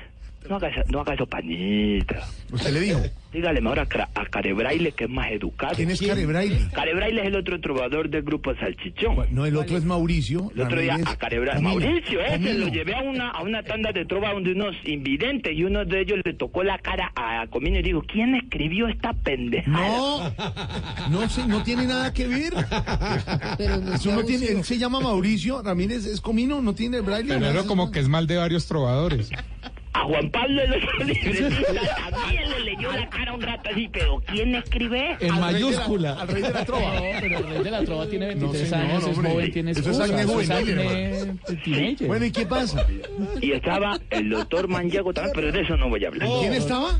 [0.48, 2.26] no haga, esa- no haga eso, panita.
[2.52, 3.00] Usted le dijo.
[3.32, 5.74] Dígale mejor a, a Carebraile que es más educado.
[5.76, 6.68] ¿Quién es Carebraile?
[6.72, 9.26] Carebraile es el otro trovador del grupo Salchichón.
[9.32, 10.50] No, el otro es Mauricio.
[10.54, 11.60] El otro día a Carebraile.
[11.60, 15.62] Mauricio, ese lo llevé a una, a una tanda de trova donde unos invidentes y
[15.64, 19.70] uno de ellos le tocó la cara a Comino y dijo, ¿quién escribió esta pendeja?
[19.70, 20.30] No,
[21.10, 22.54] no, sé, no tiene nada que ver.
[23.58, 27.00] Pero no Eso no sea tiene, él se llama Mauricio Ramírez, es comino, no tiene
[27.02, 27.34] braille.
[27.34, 29.30] Primero como que es mal de varios trovadores.
[29.98, 34.22] A Juan Pablo el otro libretista también le leyó la cara un rato así, pero
[34.26, 35.16] ¿quién escribe?
[35.20, 36.12] En mayúscula.
[36.20, 36.78] Al rey de la trova.
[36.98, 39.70] No, pero el rey de la trova tiene 23 No, señor, años, es joven, tiene
[39.72, 40.48] Eso es acné eso es
[41.64, 41.96] juvenil.
[42.06, 42.86] Bueno, ¿y qué pasa?
[43.40, 46.28] Y estaba el doctor Manllego también, pero de eso no voy a hablar.
[46.40, 46.92] ¿Quién estaba?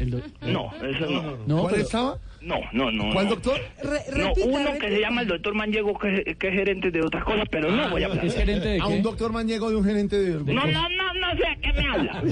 [0.43, 1.37] No, eso no.
[1.47, 2.19] No, ¿Cuál pero- estaba?
[2.41, 3.13] No, no, no.
[3.13, 3.31] ¿Cuál no.
[3.33, 3.61] doctor?
[3.83, 4.79] Re- No, repita, uno repita.
[4.87, 7.89] que se llama el doctor Manllego, que, que es gerente de otras cosas, pero no
[7.91, 8.25] voy a hablar.
[8.25, 9.03] ¿Es gerente de A un qué?
[9.03, 10.53] doctor Mañego de un gerente de...
[10.55, 12.23] No, no, no, no sé a qué me habla.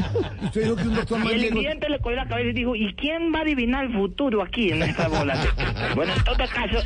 [0.44, 2.94] Usted dijo que un doctor Y el cliente le cogió la cabeza y dijo, ¿y
[2.94, 5.36] quién va a adivinar el futuro aquí en esta bola?
[5.36, 6.78] de-?" Bueno, en todo caso,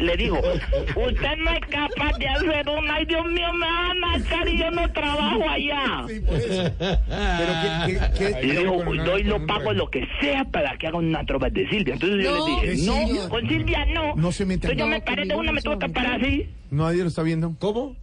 [0.00, 4.16] le dijo, usted no es capaz de hacer una, ay Dios mío, me van a
[4.18, 6.04] echar y yo no trabajo allá.
[6.08, 6.70] Sí, por eso.
[6.78, 7.52] Pero
[7.86, 11.04] ¿qué, qué, qué- Y le dijo, doy lo pago lo que sea para que hagan
[11.06, 11.94] una trova de Silvia.
[11.94, 14.14] Entonces yo No, le dije, ¿en no, con Silvia no.
[14.16, 14.68] No se meta.
[14.68, 16.48] Entonces yo No, me paré de una, me tuve que parar así.
[16.70, 17.54] Nadie lo está viendo.
[17.58, 17.96] ¿Cómo?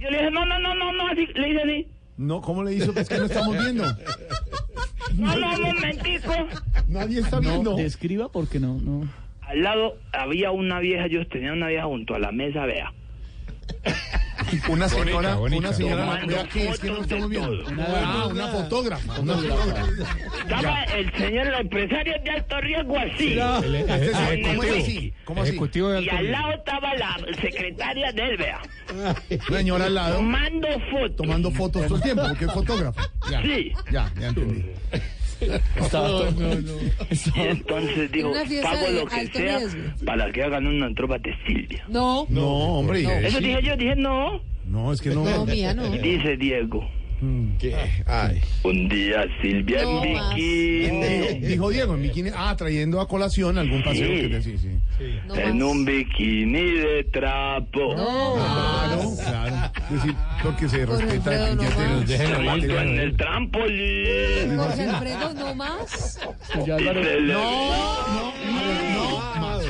[0.00, 1.86] Yo le dije, no, no, no, no, no, así, le hice así.
[2.16, 2.92] No, ¿cómo le hizo?
[2.98, 3.84] Es que no estamos viendo.
[5.16, 6.32] No, no, un momentico.
[6.88, 7.70] Nadie está viendo.
[7.72, 9.08] No, describa porque no, no.
[9.42, 12.92] Al lado había una vieja, yo tenía una vieja junto a la mesa, vea.
[14.68, 15.58] Una señora, bonita.
[15.68, 16.20] una señora,
[16.52, 17.64] que es que no fotos estamos viendo.
[17.96, 19.20] Ah, una fotógrafa.
[19.20, 19.86] Una fotógrafa.
[20.42, 23.32] Estaba el señor, el empresario de alto riesgo así.
[23.32, 25.12] El- el- Este el- ¿Cómo es así?
[26.04, 28.60] Y al lado estaba la secretaria de él, vea.
[29.48, 31.16] Señora al lado, Tomando fotos.
[31.16, 33.02] tomando fotos todo el tiempo, porque es fotógrafa.
[33.30, 33.72] Ya, Sí.
[33.90, 34.64] ya, ya entendí.
[35.92, 36.72] No, no.
[37.36, 39.80] Y entonces dijo, pago lo que sea riesgo.
[40.04, 41.84] para que hagan una tropa de Silvia.
[41.88, 42.46] No, No,
[42.78, 43.02] hombre.
[43.02, 43.10] No.
[43.10, 44.40] Eso dije yo, dije no.
[44.66, 45.24] No, es que no.
[45.24, 45.90] no, mía, no.
[45.90, 46.88] Dice Diego.
[47.58, 47.76] ¿Qué?
[48.06, 48.40] Ay.
[48.62, 51.38] Un día Silvia No en bikini.
[51.46, 52.30] Dijo Diego en bikini.
[52.34, 54.28] Ah, trayendo a colación algún paseo Sí.
[54.30, 54.68] que sí, sí.
[55.26, 55.62] No en más.
[55.68, 57.94] un bikini de trapo.
[57.94, 59.72] Claro, claro.
[59.84, 62.06] Es decir, porque se Jorge respeta el no billete más.
[62.08, 64.56] de Se montó en el trampolín.
[64.56, 66.18] Jorge Alfredo, no más.
[66.52, 66.58] Se
[66.94, 68.32] le- No,
[68.94, 69.64] no más.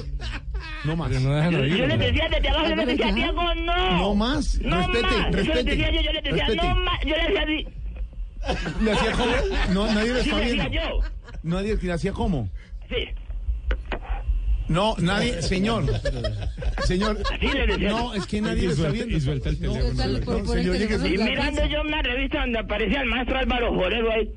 [0.85, 1.09] No más.
[1.09, 1.77] Pero no dejan Yo, oír.
[1.77, 2.05] yo le ¿no?
[2.05, 3.97] decía desde abajo, yo le decía, Diego, no.
[3.99, 4.59] No más.
[4.61, 5.13] No Respete, más.
[5.15, 5.65] Eso le respete.
[5.71, 6.69] decía yo, yo le decía, Respete.
[6.69, 7.01] no más.
[7.05, 7.67] Yo le decía así.
[8.85, 9.33] ¿Le hacía cómo?
[9.75, 10.89] No, nadie le Sí está le decía viendo.
[11.03, 11.09] yo.
[11.43, 12.49] Nadie le hacía cómo.
[12.89, 12.97] Sí.
[14.69, 15.85] No, nadie, señor.
[16.85, 17.19] Señor.
[17.33, 17.89] Así le decía.
[17.91, 19.17] No, es que nadie lo está viendo.
[19.17, 19.83] y suelta el No, teléfono.
[19.95, 21.07] Suéltalo por- no, por el señor, teléfono.
[21.07, 21.25] Y sí.
[21.25, 24.31] mirando yo una revista donde aparecía el maestro Álvaro Forero ahí.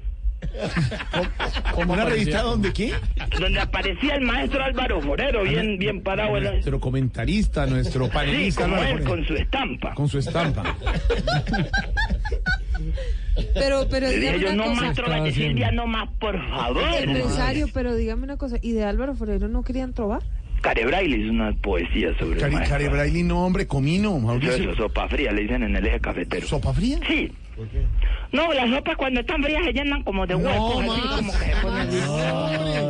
[1.74, 2.94] ¿Cómo una revista donde qué?
[3.40, 6.38] Donde aparecía el maestro Álvaro Forero, bien, bien parado.
[6.38, 8.62] en la- Nuestro comentarista, nuestro Sí, panelista.
[8.64, 9.10] como él, Forero.
[9.10, 9.94] con su estampa.
[9.96, 10.76] Con su estampa.
[13.56, 14.82] Pero, pero dígame yo, una no cosa.
[14.82, 14.98] más
[15.74, 16.84] no más, por favor.
[17.00, 18.58] Empresario, pero dígame una cosa.
[18.62, 20.22] ¿Y de Álvaro Forero no querían trobar?
[20.62, 22.68] Care Braille hizo una poesía sobre el.
[22.70, 24.54] Care Braille, no, hombre, comino, Eso, Mauricio.
[24.72, 26.48] eso, sopa fría, le dicen en el eje cafetero.
[26.48, 27.00] ¿Sopa fría?
[27.08, 27.32] Sí.
[28.32, 31.20] No, las sopas cuando están frías se llenan como de No huecos, así más.
[31.20, 31.90] como que se ponen...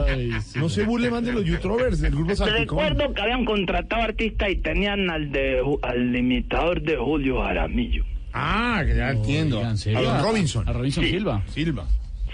[0.09, 0.59] Ay, sí.
[0.59, 2.79] No se burle más de los youtubers del grupo Salpicón.
[2.79, 8.05] Recuerdo que habían contratado artistas y tenían al de al imitador de Julio Jaramillo.
[8.33, 9.59] Ah, que ya entiendo.
[9.59, 9.75] Oigan,
[10.07, 10.67] A Robinson.
[10.67, 11.09] A Robinson Sí.
[11.11, 11.43] Silva.
[11.47, 11.85] Silva.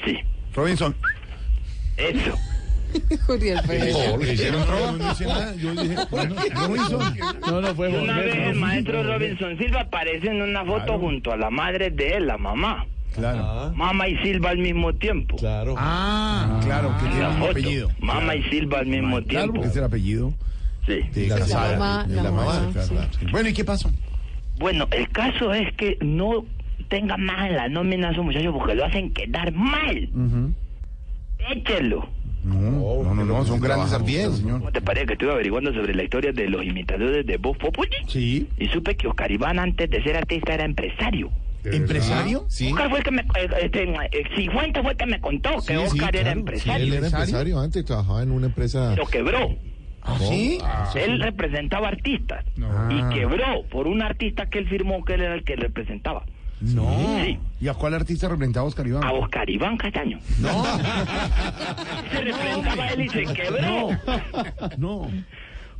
[0.05, 0.17] Sí,
[0.53, 0.95] Robinson.
[1.97, 2.35] eso.
[7.49, 7.61] No.
[7.61, 10.99] No, fue Una vez el maestro Robinson Silva aparece en una foto Claro.
[10.99, 12.85] junto a la madre de él, la mamá.
[13.13, 13.71] Claro.
[13.75, 15.35] Mama y Silva al mismo tiempo.
[15.37, 15.75] Claro.
[15.77, 17.89] Ah, claro, que tiene La un apellido.
[17.99, 19.53] Mama y Silva al mismo Claro, tiempo.
[19.55, 20.33] porque es el apellido
[20.85, 21.01] Sí.
[21.13, 21.77] de La Casada.
[21.77, 22.93] mamá, de la mamá, claro, sí.
[22.93, 23.25] claro, sí.
[23.31, 23.91] Bueno, ¿y qué pasó?
[24.59, 26.45] Bueno, el caso es que no
[26.87, 30.09] tenga más en la nómina a esos muchachos porque lo hacen quedar mal.
[31.51, 32.07] Échelo.
[32.43, 34.59] No, no, no, no, son grandes artistas, señor.
[34.59, 37.89] ¿Cómo te parece que estuve averiguando sobre la historia de los imitadores de Voz Populi?
[38.07, 38.47] Sí.
[38.57, 41.29] Y supe que Oscar Iván antes de ser artista era empresario.
[41.63, 42.45] ¿Empresario?
[42.47, 42.71] Sí.
[42.71, 43.25] Oscar fue el que me...
[43.61, 46.85] Este, eh, Cifuentes fue el que me contó que Oscar era empresario.
[46.85, 48.95] él era empresario antes, trabajaba en una empresa.
[48.95, 49.55] Lo quebró.
[50.01, 50.59] ¿Ah, sí?
[50.95, 52.45] Él representaba artistas.
[52.61, 52.89] Ah.
[52.89, 56.25] Y quebró por un artista que él firmó que él era el que representaba.
[56.61, 57.19] No.
[57.23, 57.39] Sí.
[57.61, 59.03] ¿Y a cuál artista representaba Oscar Iván?
[59.03, 60.19] A Oscar Iván Castaño.
[60.39, 60.63] No.
[62.11, 63.89] Se representaba él y se quebró.
[64.77, 65.09] No.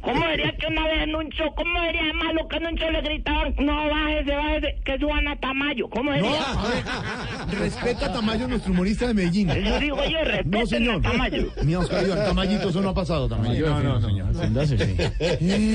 [0.02, 2.76] ¿Cómo diría que una vez en un show, cómo diría de malo que en un
[2.76, 5.90] show le gritaban, no, bájese, bájese, que suban a Tamayo?
[5.90, 6.40] ¿Cómo No, diría?
[6.42, 9.50] a ver, respeta a Tamayo, nuestro humorista de Medellín.
[9.50, 10.96] Eso digo yo, respeten No, señor.
[11.06, 11.48] a Tamayo.
[11.64, 13.68] Ni a Oscar Iván, Tamayito, eso no ha pasado, Tamayo.
[13.70, 14.28] No, no, no.
[14.32, 14.96] Defiéndase, sí.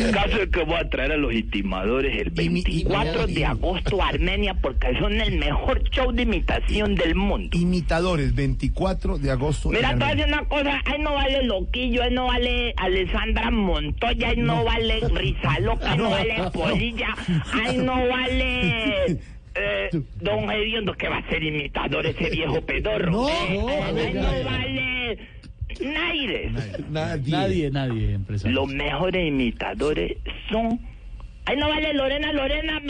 [0.04, 4.08] El caso es que voy a traer a los estimadores el 24 de agosto a
[4.08, 7.56] Armenia porque son el mejor show de imitación del mundo.
[7.58, 9.68] Imitadores, 24 de agosto.
[9.68, 13.50] Mira, te voy a decir una cosa, ahí no vale Loquillo, ahí no vale Alessandra
[13.50, 16.52] Montoya, ahí no, vale Rizaloca, ahí no, vale no.
[16.52, 17.08] Polilla,
[17.52, 19.18] ahí no vale
[19.56, 23.10] eh, don Hediondo, que va a ser imitador ese viejo pedorro.
[23.10, 23.58] No, Eh,
[23.88, 24.22] no, venga.
[24.22, 25.18] no vale
[25.80, 26.50] nadie.
[26.90, 28.54] Nadie, nadie, empresario.
[28.60, 30.16] Los mejores imitadores
[30.50, 30.78] son.
[31.46, 32.80] Ay, no vale, Lorena, Lorena,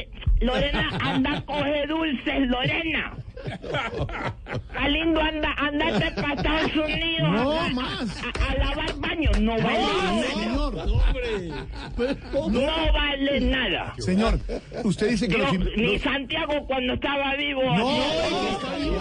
[0.40, 3.14] Lorena, anda, coge dulces, Lorena.
[3.44, 7.30] Está lindo, anda, andate para Estados Unidos.
[7.30, 8.22] No a, más.
[8.22, 10.22] A, a lavar baños, no vale nada.
[10.22, 10.74] señor.
[12.50, 13.94] No vale nada.
[13.98, 14.40] Señor,
[14.84, 15.76] usted dice que Yo- los...
[15.76, 17.62] ni Santiago cuando estaba vivo.
[17.76, 18.94] No, hacía- está bien.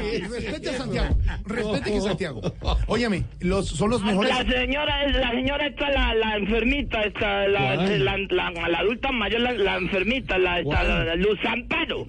[0.00, 1.16] Eh, Respete a Santiago.
[1.44, 2.40] Respete que Santiago.
[2.86, 4.30] Óyeme, los, son los mejores.
[4.32, 8.04] La señora, la señora está la, la enfermita, está la, ¿Cuál?
[8.04, 10.88] la, la- la adulta mayor, la, la enfermita, la, está ¿Cuál?
[10.88, 12.06] la- la Luz Amparo.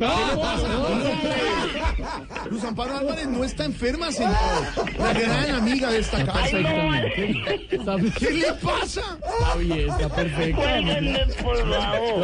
[2.49, 4.33] Luz Amparo Álvarez no está enferma, señor.
[4.99, 6.39] La gran amiga de esta casa.
[6.43, 8.13] Ay, no, vale.
[8.17, 9.01] ¿Qué le pasa?
[9.39, 10.61] Está bien, está perfecto.
[11.43, 11.57] Por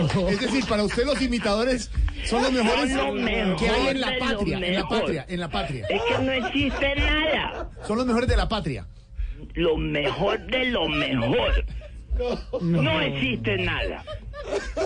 [0.10, 0.31] favor.
[0.31, 1.91] Es decir, para usted los imitadores
[2.26, 5.40] son los mejores Son lo mejor que hay en la patria, en la patria, en
[5.40, 5.53] la patria.
[5.90, 7.70] Es que no existe nada.
[7.88, 8.86] Son los mejores de la patria.
[9.56, 11.66] Lo mejor de lo mejor.
[12.62, 14.04] No existe nada.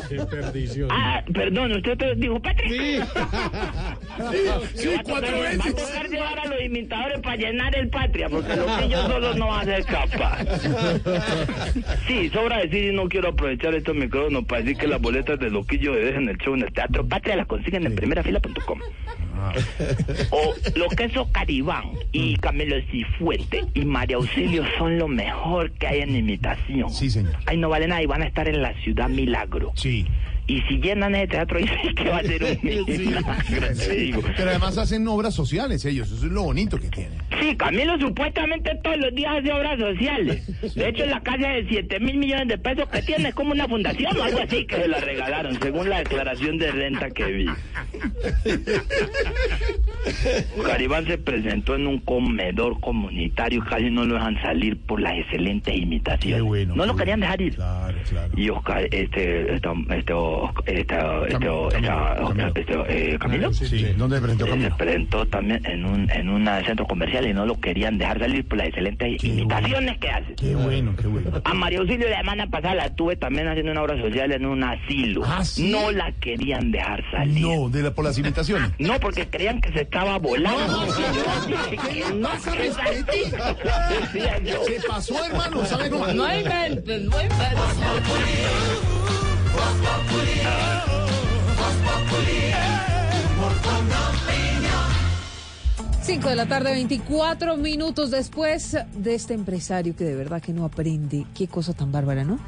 [0.07, 0.87] Qué perdición.
[0.91, 2.69] Ah, perdón, usted te dijo Patrick.
[2.71, 2.99] Sí.
[4.75, 5.59] Sí, Va a cuatro tocar- veces.
[5.59, 9.35] Va a tocar llevar a los imitadores para llenar el patria, porque los pillos solos
[9.37, 10.71] no van a ser capaces.
[12.07, 15.49] Sí, sobra decir y no quiero aprovechar estos micrófonos para decir que las boletas de
[15.49, 18.79] Loquillo de Dejen el show en el Teatro Patria las consiguen en primerafila.com.
[20.31, 26.01] O los quesos Caribán y Camilo Cifuente y María Auxilio son lo mejor que hay
[26.01, 26.89] en imitación.
[26.89, 27.35] Sí, señor.
[27.45, 29.71] Ay, no vale nada y van a estar en la ciudad Milagro.
[29.75, 30.05] Sí.
[30.47, 33.35] Y si llenan ese teatro, dicen que va a ser un milagro,
[33.77, 34.21] te digo.
[34.35, 37.17] Pero además hacen obras sociales ellos, eso es lo bonito que tienen.
[37.39, 40.75] Sí, Camilo supuestamente todos los días hace obras sociales.
[40.75, 43.67] De hecho, la casa de 7 mil millones de pesos que tiene es como una
[43.67, 47.45] fundación o algo así que se la regalaron, según la declaración de renta que vi.
[50.65, 55.17] Caribán se presentó en un comedor comunitario y casi no lo dejan salir por las
[55.17, 56.67] excelentes imitaciones.
[56.67, 57.57] no lo querían dejar ir.
[58.35, 60.13] Y Oscar, este, este, este,
[60.65, 60.95] este, este,
[61.27, 63.53] este, este, eh, Camilo.
[63.53, 64.69] Sí, ¿dónde se presentó Eh, Camilo?
[64.69, 68.47] Se presentó también en un en un centro comercial y no lo querían dejar salir
[68.47, 70.35] por las excelentes imitaciones que hace.
[70.35, 71.31] Qué bueno, qué bueno.
[71.43, 74.63] A María Auxilio la semana pasada la tuve también haciendo una obra social en un
[74.63, 75.21] asilo.
[75.25, 75.71] Ah, ¿sí?
[75.71, 77.45] No la querían dejar salir.
[77.45, 78.71] No, de la, por las imitaciones.
[78.79, 80.85] No, porque creían que se estaba volando.
[82.15, 82.29] No
[84.43, 84.63] yo.
[84.65, 86.07] Se pasó, hermano, ¿sabe cómo?
[86.07, 87.47] No inventes, no inventes.
[96.01, 100.63] 5 de la tarde, 24 minutos después de este empresario que de verdad que no
[100.63, 101.25] aprende.
[101.35, 102.39] Qué cosa tan bárbara, ¿no?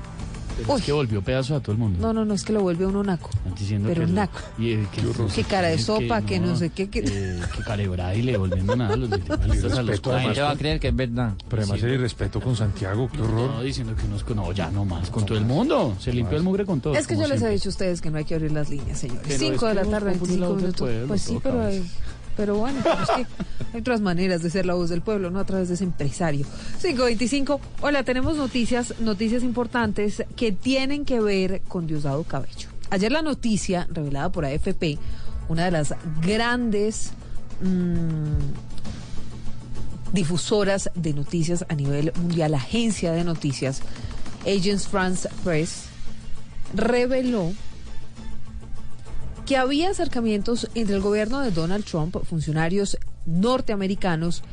[0.65, 1.99] Pero es que volvió pedazo a todo el mundo.
[2.01, 3.29] No, no, no, es que lo vuelve a uno naco.
[3.57, 4.39] Diciendo Pero que naco.
[4.57, 5.01] Y, eh, que,
[5.35, 8.75] Qué cara de sopa, que no sé qué, que- eh, que cara de braille, volviendo
[8.75, 10.37] nada a los a los además, cuadros.
[10.49, 11.33] con- creer que es verdad.
[11.49, 13.51] Pero además el irrespeto con Santiago, qué horror.
[13.51, 15.95] No, diciendo que unos no, ya no más, con todo el mundo.
[15.99, 16.93] Se limpió el mugre con todo.
[16.95, 18.99] Es que yo les he dicho a ustedes que no hay que abrir las líneas,
[18.99, 19.23] señores.
[19.27, 20.79] Pero 5 es de la tarde, Populi es la 25 voz del minutos.
[20.81, 21.83] pueblo, Pues sí, pero, a hay-.
[22.39, 23.27] Pero bueno, pero es que
[23.73, 26.45] hay otras maneras de ser la voz del pueblo, no a través de ese empresario.
[26.81, 27.59] 525.
[27.81, 32.69] Hola, tenemos noticias, noticias importantes que tienen que ver con Diosdado Cabello.
[32.91, 34.97] Ayer la noticia revelada por AFP,
[35.49, 37.11] una de las grandes
[37.59, 38.53] mm,
[40.13, 43.81] difusoras de noticias a nivel mundial, agencia de noticias,
[44.43, 45.87] Agence France Press,
[46.73, 47.51] reveló
[49.49, 54.43] que había acercamientos entre el gobierno de Donald Trump, funcionarios norteamericanos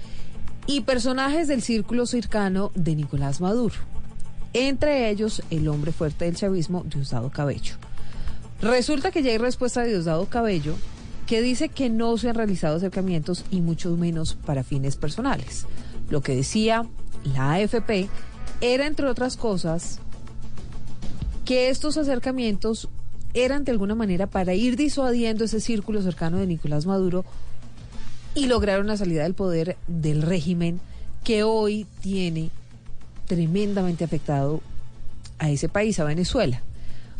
[0.67, 3.75] y personajes del círculo cercano de Nicolás Maduro.
[4.55, 7.75] Entre ellos, el hombre fuerte del chavismo, Diosdado Cabello.
[8.63, 10.75] Resulta que ya hay respuesta de Diosdado Cabello
[11.27, 15.67] que dice que no se han realizado acercamientos y mucho menos para fines personales.
[16.09, 16.87] Lo que decía
[17.23, 18.09] la AFP
[18.63, 20.01] era, entre otras cosas,
[21.45, 22.89] que estos acercamientos
[23.37, 27.25] eran de alguna manera para ir disuadiendo ese círculo cercano de Nicolás Maduro
[28.35, 30.81] y lograr una salida del poder del régimen
[31.23, 32.51] que hoy tiene
[33.27, 34.63] tremendamente afectado
[35.39, 36.63] a ese país, a Venezuela.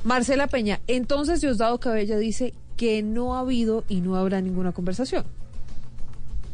[0.05, 5.25] Marcela Peña, entonces Diosdado Cabello dice que no ha habido y no habrá ninguna conversación.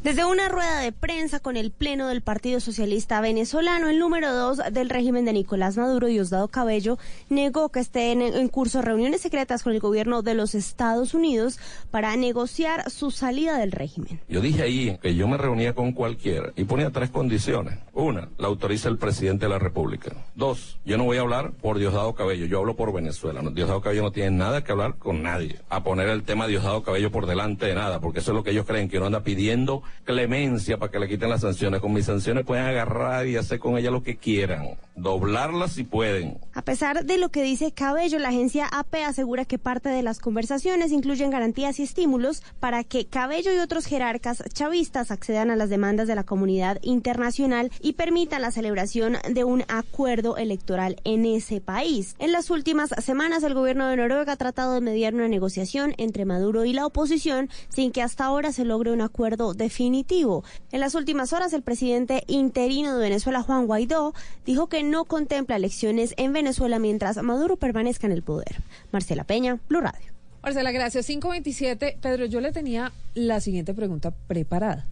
[0.02, 4.60] Desde una rueda de prensa con el Pleno del Partido Socialista Venezolano, el número dos
[4.72, 6.98] del régimen de Nicolás Maduro, Diosdado Cabello,
[7.28, 11.60] negó que estén en, curso reuniones secretas con el gobierno de los Estados Unidos
[11.92, 14.18] para negociar su salida del régimen.
[14.28, 17.78] Yo dije ahí que yo me reunía con cualquiera y ponía tres condiciones.
[17.92, 20.10] Una, la autoriza el presidente de la República.
[20.34, 23.40] Dos, yo no voy a hablar por Diosdado Cabello, yo hablo por Venezuela.
[23.52, 25.60] Diosdado Cabello no tiene nada que hablar con nadie.
[25.68, 28.42] A poner el tema de Diosdado Cabello por delante de nada, porque eso es lo
[28.42, 31.81] que ellos creen, que uno anda pidiendo clemencia para que le quiten las sanciones.
[31.81, 34.78] Con mis sanciones pueden agarrar y hacer con ella lo que quieran.
[34.97, 36.39] Doblarlas si pueden.
[36.55, 40.19] A pesar de lo que dice Cabello, la agencia AP asegura que parte de las
[40.19, 45.70] conversaciones incluyen garantías y estímulos para que Cabello y otros jerarcas chavistas accedan a las
[45.70, 51.60] demandas de la comunidad internacional y permitan la celebración de un acuerdo electoral en ese
[51.60, 52.16] país.
[52.19, 56.24] En las últimas semanas, el gobierno de Noruega ha tratado de mediar una negociación entre
[56.24, 59.81] Maduro y la oposición sin que hasta ahora se logre un acuerdo definitivo.
[59.86, 64.14] En las últimas horas, el presidente interino de Venezuela, Juan Guaidó,
[64.46, 68.62] dijo que no contempla elecciones en Venezuela mientras Maduro permanezca en el poder.
[68.92, 70.12] Marcela Peña, Blue Radio.
[70.42, 71.06] Marcela, gracias.
[71.06, 71.98] 527.
[72.00, 74.86] Pedro, yo le tenía la siguiente pregunta preparada.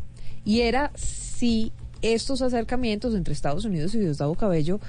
[0.45, 1.73] Y era si
[2.03, 4.81] estos acercamientos entre Estados Unidos y Diosdado Cabello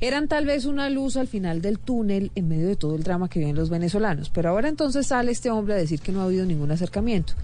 [0.00, 3.28] eran tal vez una luz al final del túnel en medio de todo el drama
[3.28, 4.30] que viven los venezolanos.
[4.30, 7.34] Pero ahora entonces sale este hombre a decir que no ha habido ningún acercamiento.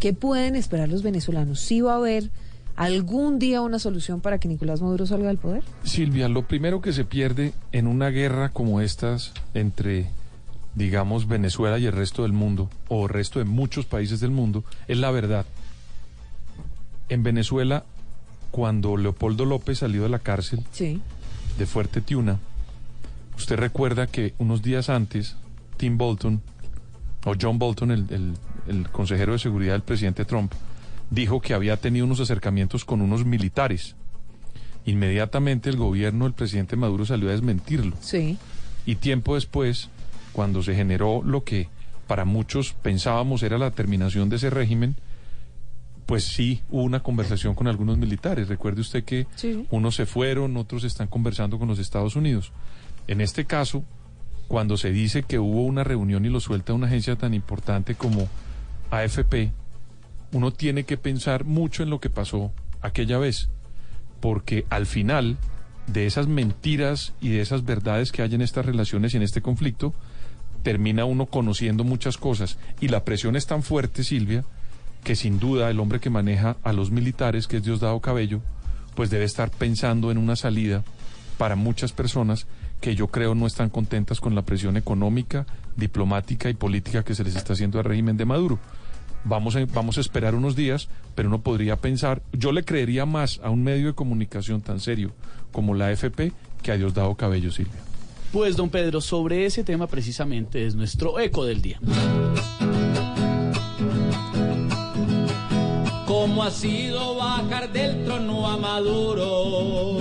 [0.00, 1.60] ¿Qué pueden esperar los venezolanos?
[1.60, 2.30] ¿Sí va a haber
[2.76, 5.64] algún día una solución para que Nicolás Maduro salga del poder?
[5.82, 10.10] Silvia, lo primero que se pierde en una guerra como estas entre,
[10.74, 14.62] digamos, Venezuela y el resto del mundo, o el resto de muchos países del mundo,
[14.86, 15.46] es la verdad.
[17.08, 17.84] En Venezuela,
[18.52, 21.00] cuando Leopoldo López salió de la cárcel Sí.
[21.58, 22.38] de Fuerte Tiuna,
[23.36, 25.34] usted recuerda que unos días antes,
[25.76, 26.40] Tim Bolton,
[27.24, 28.34] o John Bolton, el, el-
[28.68, 30.52] el consejero de seguridad del presidente Trump,
[31.10, 33.96] dijo que había tenido unos acercamientos con unos militares.
[34.84, 37.96] Inmediatamente el gobierno del presidente Maduro salió a desmentirlo.
[38.00, 38.38] Sí.
[38.86, 39.90] Y tiempo después,
[40.32, 41.68] cuando se generó lo que
[42.06, 44.96] para muchos pensábamos era la terminación de ese régimen,
[46.06, 48.48] pues sí hubo una conversación con algunos militares.
[48.48, 49.66] Recuerde usted que Sí.
[49.70, 52.50] unos se fueron, otros están conversando con los Estados Unidos.
[53.08, 53.84] En este caso,
[54.46, 58.26] cuando se dice que hubo una reunión y lo suelta una agencia tan importante como
[58.90, 59.52] AFP,
[60.32, 63.48] uno tiene que pensar mucho en lo que pasó aquella vez,
[64.20, 65.36] porque al final
[65.86, 69.42] de esas mentiras y de esas verdades que hay en estas relaciones y en este
[69.42, 69.94] conflicto,
[70.62, 72.58] termina uno conociendo muchas cosas.
[72.80, 74.44] Y la presión es tan fuerte, Silvia,
[75.02, 78.40] que sin duda el hombre que maneja a los militares, que es Diosdado Cabello,
[78.94, 80.82] pues debe estar pensando en una salida
[81.38, 82.46] para muchas personas
[82.80, 85.46] que yo creo no están contentas con la presión económica,
[85.78, 88.58] diplomática y política que se les está haciendo al régimen de Maduro.
[89.24, 93.40] Vamos a, vamos a esperar unos días, pero uno podría pensar, yo le creería más
[93.42, 95.12] a un medio de comunicación tan serio
[95.52, 96.32] como la AFP
[96.62, 97.80] que a Diosdado Cabello, Silvia.
[98.32, 101.80] Pues, don Pedro, sobre ese tema precisamente es nuestro eco del día.
[106.06, 109.97] ¿Cómo ha sido bajar del trono a Maduro?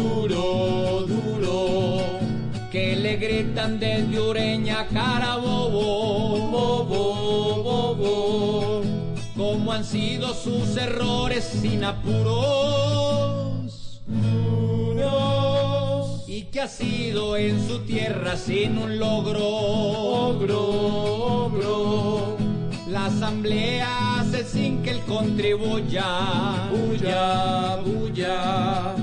[3.20, 8.82] Gritan desde Ureña, cara bobo, bobo, bobo.
[9.36, 12.94] ¿Cómo han sido sus errores sin apuros?
[14.06, 15.10] Duros.
[16.28, 19.48] Y que ha sido en su tierra sin un logro.
[19.48, 22.38] Ogro, ogro.
[22.88, 26.70] La asamblea hace sin que él contribuya.
[26.72, 28.96] Bulla, bulla.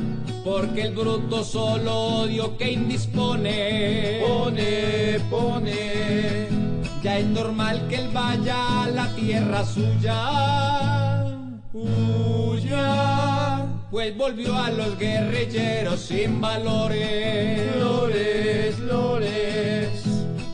[0.45, 4.21] Porque el bruto solo odio que indispone.
[4.27, 6.49] Pone, pone.
[7.03, 11.25] Ya es normal que él vaya a la tierra suya.
[11.73, 13.67] Huya.
[13.91, 17.77] Pues volvió a los guerrilleros sin valores.
[17.77, 20.05] Lores, lores.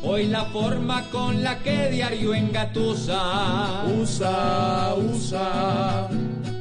[0.05, 3.85] Hoy la forma con la que diario engatusa.
[4.01, 6.09] Usa, usa.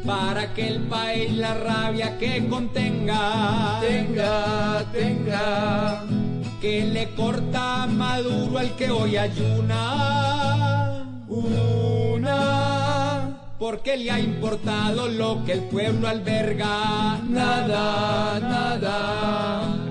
[0.10, 3.80] Para que el país la rabia que contenga.
[3.80, 6.03] Tenga, tenga.
[6.60, 11.06] Que le corta Maduro al que hoy ayuna.
[11.27, 12.40] Una.
[13.60, 17.19] Porque le ha importado lo que el pueblo alberga.
[17.30, 19.88] Nada, nada.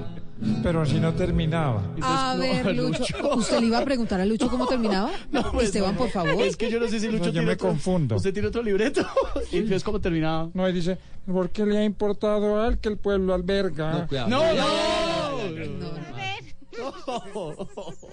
[0.63, 1.83] Pero si no terminaba.
[2.03, 3.05] A ver, Lucho.
[3.37, 5.11] ¿Usted le iba a preguntar a Lucho cómo terminaba?
[5.53, 5.99] pues Esteban, no.
[5.99, 6.43] por favor.
[6.43, 8.17] Es que yo no sé si Lucho No, yo tiene me otro- confundo.
[8.17, 9.07] ¿Usted tiene otro libreto?
[9.53, 10.51] ¿Y entonces cómo terminaba?
[10.55, 14.07] No, y dice, ¿por qué le ha importado a él que el pueblo alberga?
[14.29, 14.69] No, no.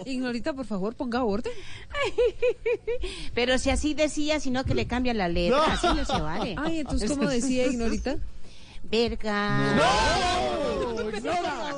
[0.06, 1.52] Ignorita, por favor, ponga orden.
[3.34, 5.64] Pero si así decía, sino que le cambian la letra, No.
[5.64, 6.56] así no se vale.
[6.58, 8.18] Ay, entonces, ¿cómo decía Ignorita?
[8.90, 9.76] Verga.
[9.76, 11.76] No, ignora.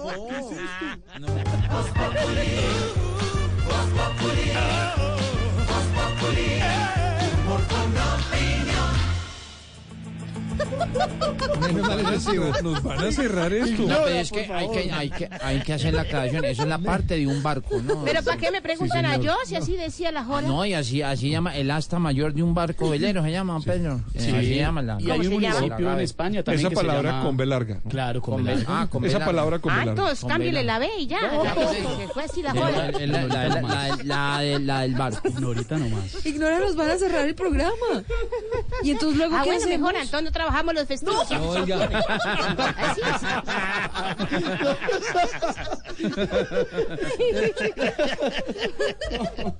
[11.61, 13.83] Menos mal es así, nos van a cerrar esto.
[13.83, 16.45] No, pero es que hay, que hay que hay que hacer la aclaración.
[16.45, 18.03] Eso es la parte de un barco, ¿no?
[18.05, 19.25] Pero ¿para qué me preguntan a señor.
[19.25, 20.41] yo si así decía la joda?
[20.41, 24.01] No, y así, así llama el asta mayor de un barco velero, se llama, Pedro.
[24.17, 24.97] Sí, así llama la.
[24.99, 27.79] y hay un municipio en España también Esa que se palabra llama- con B larga.
[27.89, 28.65] Claro, con, Con B larga.
[28.81, 30.01] ah, con Esa palabra con B Ah, larga.
[30.03, 31.19] entonces cámbiale la B y ya.
[31.21, 32.91] ya, pues, se fue así la joda.
[32.91, 35.27] la, la, la, la- la de- la del barco.
[35.43, 36.25] Ahorita nomás.
[36.25, 37.75] Ignora, nos van a cerrar el programa.
[38.83, 39.79] Y entonces luego, Ah, ¿qué bueno, hacemos?
[39.91, 41.27] mejor, entonces no trabajamos los festivos.
[41.31, 43.01] Así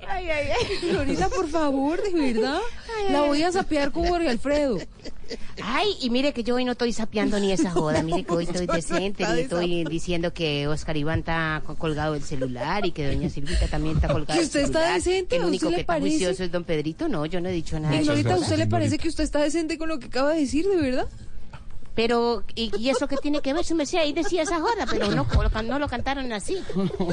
[0.08, 0.68] Ay, ay, ay.
[0.84, 2.60] Ignorita, por favor, de verdad.
[3.12, 4.78] La voy a sapear con Jorge Alfredo.
[5.64, 8.44] Ay, y mire que yo hoy no estoy sapeando ni esa joda, mire que hoy
[8.50, 13.08] estoy decente, ni estoy diciendo que Oscar Iván está co- colgado del celular y que
[13.08, 15.28] doña Silvita también está colgada ¿Que usted está celular, decente?
[15.30, 17.80] Que el ¿A único que está juicioso es don Pedrito, no, yo no he dicho
[17.80, 17.96] nada.
[17.96, 20.66] Ignorita, ¿a usted le parece que usted está decente con lo que acaba de decir,
[20.68, 21.08] de verdad?
[21.98, 23.66] Pero, ¿y, y eso qué tiene que ver?
[23.66, 26.60] Su merced ahí decía esa joda, pero no, lo- no lo cantaron así.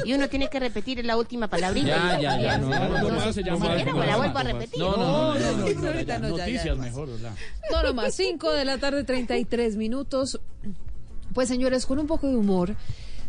[0.05, 1.87] Y uno tiene que repetir la última palabrita.
[1.87, 4.43] Ya, ya, ya, no, no, no, Eso se llama- Si quiere, pues la vuelvo a
[4.43, 4.79] repetir.
[4.79, 7.31] No, no, no, Noticias mejor, ¿verdad?
[7.71, 10.39] No, nomás, 5 de la tarde, 33 minutos.
[11.33, 12.75] Pues señores, con un poco de humor,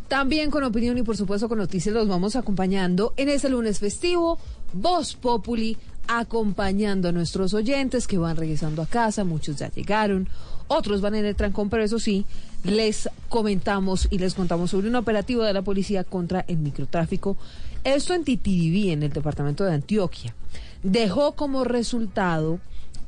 [0.08, 4.38] también con opinión y por supuesto con noticias los vamos acompañando en este lunes festivo,
[4.74, 10.28] Voz Populi, acompañando a nuestros oyentes que van regresando a casa, muchos ya llegaron,
[10.68, 12.24] otros van en el trancón, pero eso sí,
[12.64, 17.36] les comentamos y les contamos sobre un operativo de la policía contra el microtráfico.
[17.84, 20.34] Esto en Titiribí, en el departamento de Antioquia.
[20.82, 22.58] Dejó como resultado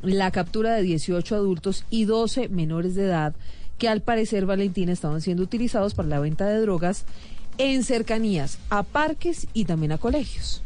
[0.02, 3.34] la captura de 18 adultos y 12 menores de edad
[3.78, 7.04] que al parecer Valentina estaban siendo utilizados para la venta de drogas
[7.58, 10.62] en cercanías a parques y también a colegios.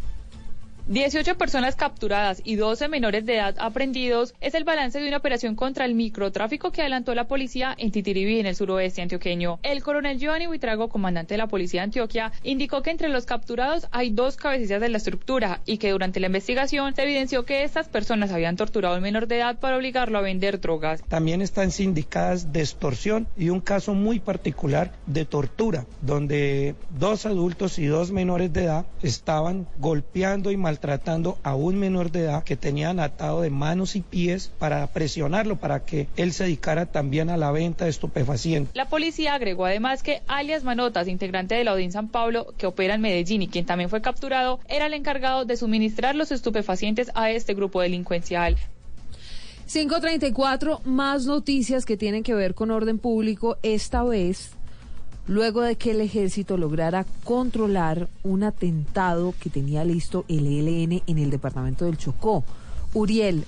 [0.89, 5.55] 18 personas capturadas y 12 menores de edad aprendidos es el balance de una operación
[5.55, 9.61] contra el microtráfico que adelantó la policía en Titiribí, en el suroeste antioqueño.
[9.63, 13.87] El coronel Giovanni Buitrago, comandante de la policía de Antioquia, indicó que entre los capturados
[13.93, 17.89] hay dos cabecillas de la estructura y que durante la investigación se evidenció que estas
[17.89, 21.01] personas habían torturado a un menor de edad para obligarlo a vender drogas.
[21.09, 27.79] También están sindicadas de extorsión y un caso muy particular de tortura, donde dos adultos
[27.79, 30.72] y dos menores de edad estaban golpeando y maltratando
[31.43, 35.85] a un menor de edad que tenían atado de manos y pies para presionarlo, para
[35.85, 38.75] que él se dedicara también a la venta de estupefacientes.
[38.75, 42.95] La policía agregó además que alias Manotas, integrante de la Odín San Pablo, que opera
[42.95, 47.31] en Medellín y quien también fue capturado, era el encargado de suministrar los estupefacientes a
[47.31, 48.57] este grupo delincuencial.
[49.73, 54.51] 534, más noticias que tienen que ver con orden público, esta vez
[55.27, 61.19] luego de que el ejército lograra controlar un atentado que tenía listo el ELN en
[61.19, 62.45] el departamento del Chocó.
[62.95, 63.45] Uriel,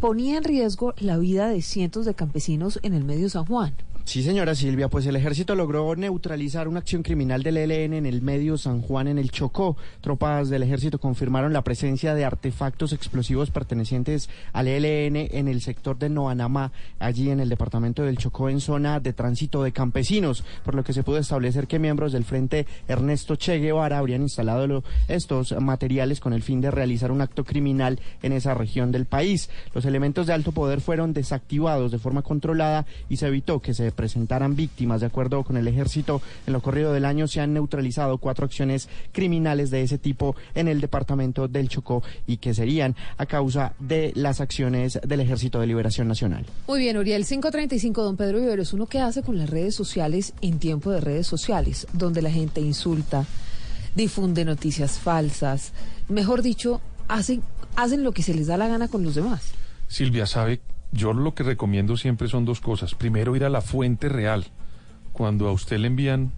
[0.00, 3.74] ponía en riesgo la vida de cientos de campesinos en el medio San Juan.
[4.06, 8.22] Sí, señora Silvia, pues el ejército logró neutralizar una acción criminal del ELN en el
[8.22, 9.76] medio San Juan, en el Chocó.
[10.00, 15.98] Tropas del ejército confirmaron la presencia de artefactos explosivos pertenecientes al ELN en el sector
[15.98, 16.70] de Noanamá,
[17.00, 20.92] allí en el departamento del Chocó, en zona de tránsito de campesinos, por lo que
[20.92, 26.32] se pudo establecer que miembros del Frente Ernesto Che Guevara habrían instalado estos materiales con
[26.32, 29.50] el fin de realizar un acto criminal en esa región del país.
[29.74, 33.95] Los elementos de alto poder fueron desactivados de forma controlada y se evitó que se
[33.96, 35.00] presentaran víctimas.
[35.00, 38.88] De acuerdo con el ejército, en lo corrido del año se han neutralizado cuatro acciones
[39.12, 44.12] criminales de ese tipo en el departamento del Chocó y que serían a causa de
[44.14, 46.46] las acciones del Ejército de Liberación Nacional.
[46.68, 50.58] Muy bien, Uriel, 535, don Pedro Viveros, ¿uno qué hace con las redes sociales en
[50.58, 53.24] tiempo de redes sociales, donde la gente insulta,
[53.94, 55.72] difunde noticias falsas,
[56.08, 57.42] mejor dicho, hacen,
[57.76, 59.52] hacen lo que se les da la gana con los demás?
[59.88, 60.60] Silvia, sabe,
[60.96, 62.94] yo lo que recomiendo siempre son dos cosas.
[62.94, 64.46] Primero, ir a la fuente real.
[65.12, 66.32] Cuando a usted le envían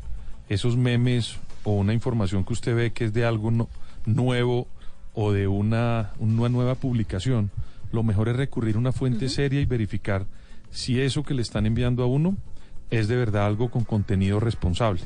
[0.49, 3.69] esos memes o una información que usted ve que es de algo no-
[4.07, 4.67] nuevo
[5.15, 7.51] o de una, una nueva publicación,
[7.93, 10.27] lo mejor es recurrir a una fuente seria y verificar
[10.71, 12.37] si eso que le están enviando a uno
[12.91, 15.01] es de verdad algo con contenido responsable.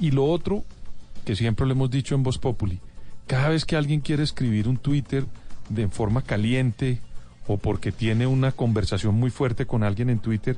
[0.00, 0.64] Y lo otro,
[1.24, 2.80] que siempre lo hemos dicho en Voz Populi,
[3.26, 5.24] cada vez que alguien quiere escribir un Twitter
[5.68, 7.00] de forma caliente
[7.46, 10.56] o porque tiene una conversación muy fuerte con alguien en Twitter,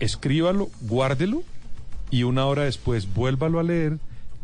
[0.00, 1.42] escríbalo, guárdelo
[2.10, 3.98] y una hora después vuélvalo a leer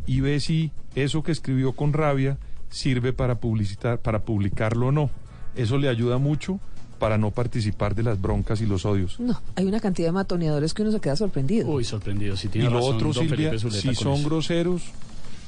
[0.05, 2.37] y ve si eso que escribió con rabia
[2.69, 5.09] sirve para publicitar, para publicarlo o no.
[5.55, 6.59] Eso le ayuda mucho
[6.99, 9.19] para no participar de las broncas y los odios.
[9.19, 11.67] No, hay una cantidad de matoneadores que uno se queda sorprendido.
[11.69, 12.35] Uy, sorprendido.
[12.35, 14.29] Si Y tiene lo razón, otro, Silvia, si son eso.
[14.29, 14.83] groseros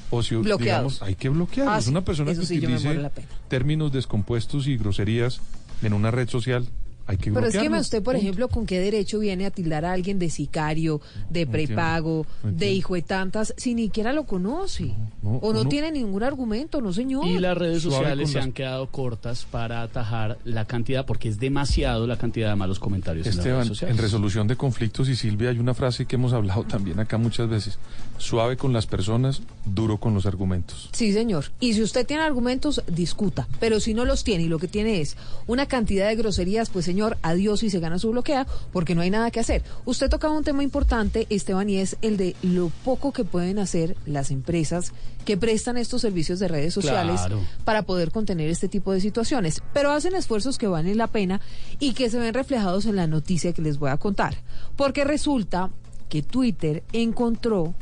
[0.10, 0.60] o si Bloqueados.
[0.60, 1.76] digamos, hay que bloquearlos.
[1.78, 3.10] Ah, sí, una persona que sí, utilice
[3.48, 5.42] términos descompuestos y groserías
[5.82, 6.68] en una red social,
[7.12, 8.22] hay que Pero es que usted, por Punto.
[8.26, 12.52] ejemplo, ¿con qué derecho viene a tildar a alguien de sicario, de No prepago, entiendo,
[12.52, 14.94] no de hijo de tantas, si ni siquiera lo conoce?
[15.22, 17.26] no, o no uno- tiene ningún argumento, no señor.
[17.28, 21.40] Y las redes sociales se las- han quedado cortas para atajar la cantidad, porque es
[21.40, 23.98] demasiado la cantidad de malos comentarios en las Esteban, redes sociales.
[23.98, 27.50] en resolución de conflictos y Silvia hay una frase que hemos hablado también acá muchas
[27.50, 27.78] veces.
[28.18, 30.90] Suave con las personas, duro con los argumentos.
[30.94, 31.46] Sí, señor.
[31.60, 33.48] Y si usted tiene argumentos, discuta.
[33.60, 35.18] Pero si no los tiene y lo que tiene es
[35.48, 39.10] una cantidad de groserías, pues señor, adiós y se gana su bloquea porque no hay
[39.10, 39.64] nada que hacer.
[39.86, 43.96] Usted tocaba un tema importante, Esteban, y es el de lo poco que pueden hacer
[44.06, 44.94] las empresas
[45.26, 47.40] que prestan estos servicios de redes sociales Claro.
[47.64, 49.62] para poder contener este tipo de situaciones.
[49.74, 51.42] Pero hacen esfuerzos que valen la pena
[51.80, 54.36] y que se ven reflejados en la noticia que les voy a contar.
[54.76, 55.70] Porque resulta
[56.10, 57.74] que Twitter encontró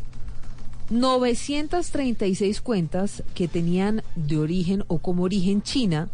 [0.91, 6.09] 936 cuentas que tenían de origen o como origen China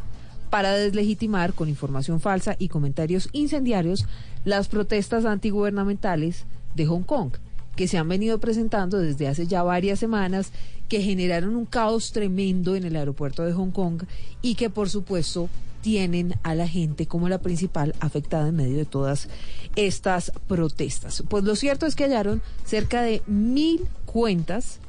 [0.56, 4.06] para deslegitimar con información falsa y comentarios incendiarios
[4.46, 6.46] las protestas antigubernamentales
[6.76, 7.32] de Hong Kong,
[7.76, 10.54] que se han venido presentando desde hace ya varias semanas,
[10.88, 14.04] que generaron un caos tremendo en el aeropuerto de Hong Kong
[14.42, 15.50] y que por supuesto
[15.82, 19.28] tienen a la gente como la principal afectada en medio de todas
[19.76, 21.22] estas protestas.
[21.28, 24.80] Pues lo cierto es que hallaron cerca de mil cuentas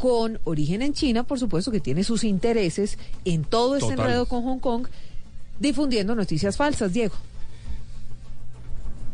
[0.00, 2.96] con origen en China, por supuesto, que tiene sus intereses
[3.26, 4.86] en todo este enredo con Hong Kong,
[5.58, 7.14] difundiendo noticias falsas, Diego.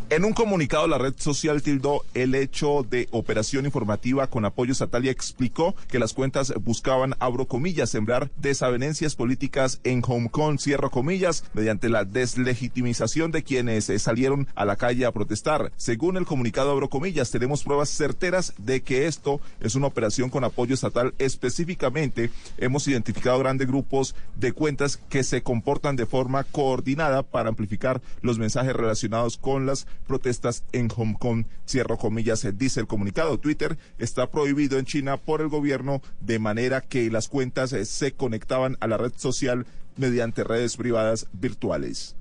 [0.09, 5.05] En un comunicado, la red social tildó el hecho de operación informativa con apoyo estatal
[5.05, 10.93] y explicó que las cuentas buscaban, abro comillas, sembrar desavenencias políticas en Hong Kong, cierro
[10.93, 15.73] comillas, mediante la deslegitimización de quienes eh, salieron a la calle a protestar.
[15.77, 20.45] Según el comunicado, abro comillas, tenemos pruebas certeras de que esto es una operación con
[20.45, 21.15] apoyo estatal.
[21.19, 28.01] Específicamente, hemos identificado grandes grupos de cuentas que se comportan de forma coordinada para amplificar
[28.23, 31.45] los mensajes relacionados con las protestas en Hong Kong.
[31.69, 33.39] Cierro comillas, eh, dice el comunicado.
[33.39, 38.13] Twitter está prohibido en China por el gobierno de manera que las cuentas eh, se
[38.13, 39.67] conectaban a la red social
[39.97, 42.17] mediante redes privadas virtuales.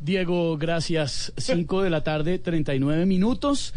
[0.00, 1.32] Diego, gracias.
[1.36, 3.74] 5 de la tarde, 39 minutos.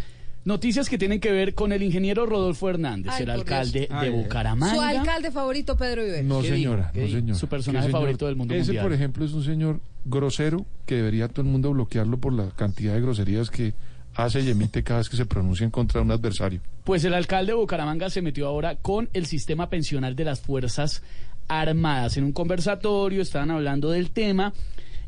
[0.47, 4.09] Noticias que tienen que ver con el ingeniero Rodolfo Hernández, Ay, el alcalde de ay.
[4.11, 4.73] Bucaramanga.
[4.73, 6.23] Su alcalde favorito, Pedro Iber.
[6.23, 7.35] No, señora, ¿Qué no, señor.
[7.35, 8.85] Su personaje favorito del mundo Ese, mundial.
[8.85, 12.93] por ejemplo, es un señor grosero que debería todo el mundo bloquearlo por la cantidad
[12.93, 13.73] de groserías que
[14.15, 16.61] hace y emite cada vez que se pronuncia en contra de un adversario.
[16.85, 21.03] Pues el alcalde de Bucaramanga se metió ahora con el sistema pensional de las Fuerzas
[21.49, 22.15] Armadas.
[22.15, 24.53] En un conversatorio estaban hablando del tema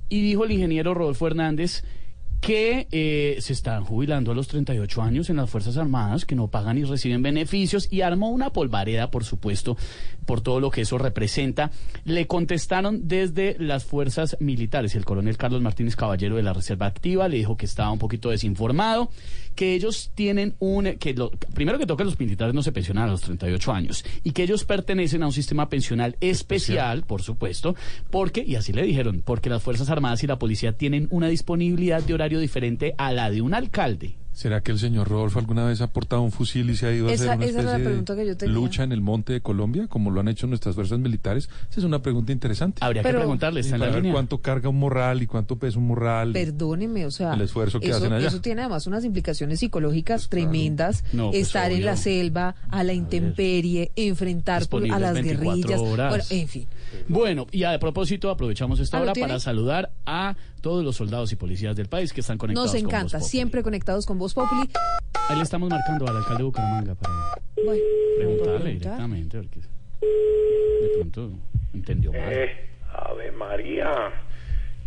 [0.10, 1.86] y dijo el ingeniero Rodolfo Hernández
[2.41, 6.48] que eh, se están jubilando a los 38 años en las Fuerzas Armadas, que no
[6.48, 9.78] pagan y reciben beneficios, y armó una polvareda, por supuesto,
[10.30, 11.72] por todo lo que eso representa.
[12.06, 14.93] Le contestaron desde las fuerzas militares.
[14.93, 18.30] El coronel Carlos Martínez Caballero de la Reserva Activa le dijo que estaba un poquito
[18.30, 19.10] desinformado,
[19.56, 20.85] que ellos tienen un...
[20.99, 24.31] que lo- Primero que toque los militares no se pensionan a los 38 años, y
[24.34, 27.76] que ellos pertenecen a un sistema pensional especial, por supuesto,
[28.11, 32.03] porque, y así le dijeron, porque las Fuerzas Armadas y la Policía tienen una disponibilidad
[32.03, 34.15] de horario diferente a la de un alcalde.
[34.40, 37.10] ¿Será que el señor Rodolfo alguna vez ha portado un fusil y se ha ido
[37.10, 38.56] a hacer una esa era la especie pregunta que yo de tenía.
[38.56, 41.49] lucha en el monte de Colombia, como lo han hecho nuestras fuerzas militares?
[41.70, 42.78] Esa es una pregunta interesante.
[42.82, 44.14] Habría Pero- que preguntarle, está en la Para ver línea.
[44.14, 46.32] cuánto carga un morral y cuánto pesa un morral.
[46.32, 48.30] Perdóneme, o sea, El esfuerzo que eso, hacen allá.
[48.30, 51.03] eso tiene además unas implicaciones psicológicas tremendas.
[51.11, 55.56] No, pues, Estar en la selva, a la intemperie, enfrentar por- a Disponibles las 24
[55.57, 55.80] guerrillas.
[55.82, 56.10] horas.
[56.11, 56.66] Bueno, en fin.
[57.07, 61.32] Bueno, y a propósito, aprovechamos esta Ah, ¿lo hora para saludar a todos los soldados
[61.32, 63.30] y policías del país que están conectados Nos con encanta, Voz Populi.
[63.30, 64.70] siempre conectados con Voz Populi.
[65.30, 67.14] Ahí le estamos marcando al alcalde de Bucaramanga para
[67.56, 67.84] Bueno,
[68.18, 68.64] preguntarle preguntar.
[68.74, 71.32] directamente, porque de pronto
[71.74, 72.22] entendió mal.
[72.34, 73.90] Eh, Ave María,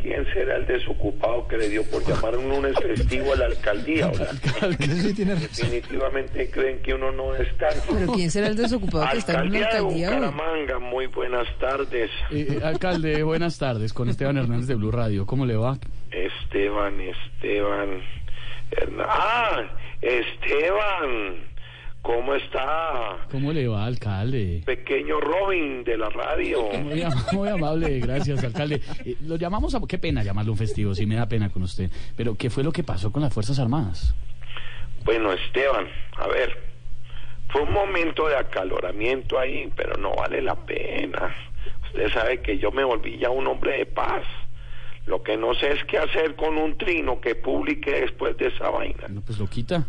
[0.03, 4.09] ¿quién será el desocupado que le dio por llamar un lunes festivo a la alcaldía?
[4.13, 4.29] Oiga,
[4.77, 7.69] Definitivamente creen que uno no está.
[7.89, 10.15] Pero ¿quién será el desocupado que está en una Alcaldía de alcaldía hoy?
[10.15, 12.11] Bucaramanga, muy buenas tardes.
[12.31, 15.25] Eh, eh, alcalde, buenas tardes, con Esteban Hernández de Blue Radio.
[15.25, 15.79] ¿Cómo le va?
[16.11, 18.03] Esteban, Esteban.
[18.99, 19.63] ¡Ah!
[20.01, 21.37] Esteban,
[22.03, 23.17] ¿cómo está?
[23.31, 24.63] ¿Cómo le va, alcalde?
[24.67, 26.63] Pequeño Robin de la radio.
[26.83, 28.81] Muy, am- muy amable, gracias, alcalde.
[29.05, 29.81] Eh, lo llamamos a...
[29.89, 31.91] Qué pena llamarlo un festivo, sí me da pena con usted.
[32.17, 34.15] Pero, ¿qué fue lo que pasó con las Fuerzas Armadas?
[35.05, 36.57] Bueno, Esteban, a ver,
[37.51, 41.35] Fue un momento de acaloramiento ahí, pero no vale la pena.
[41.87, 44.25] Usted sabe que yo me volví ya un hombre de paz.
[45.05, 48.71] Lo que no sé es qué hacer con un trino que publique después de esa
[48.71, 49.09] vaina.
[49.09, 49.85] No, pues lo quita.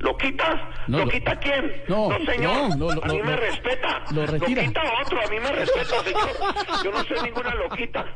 [0.00, 0.70] ¿Lo quita?
[0.88, 1.82] No, ¿Lo lo- quita quién?
[1.88, 2.70] No, señor.
[2.70, 4.02] no, no, lo- a mí lo- me lo- respeta.
[4.12, 4.62] lo retira.
[4.64, 6.30] quita otro, a mí me respeta, señor.
[6.84, 8.06] Yo no soy ninguna loquita.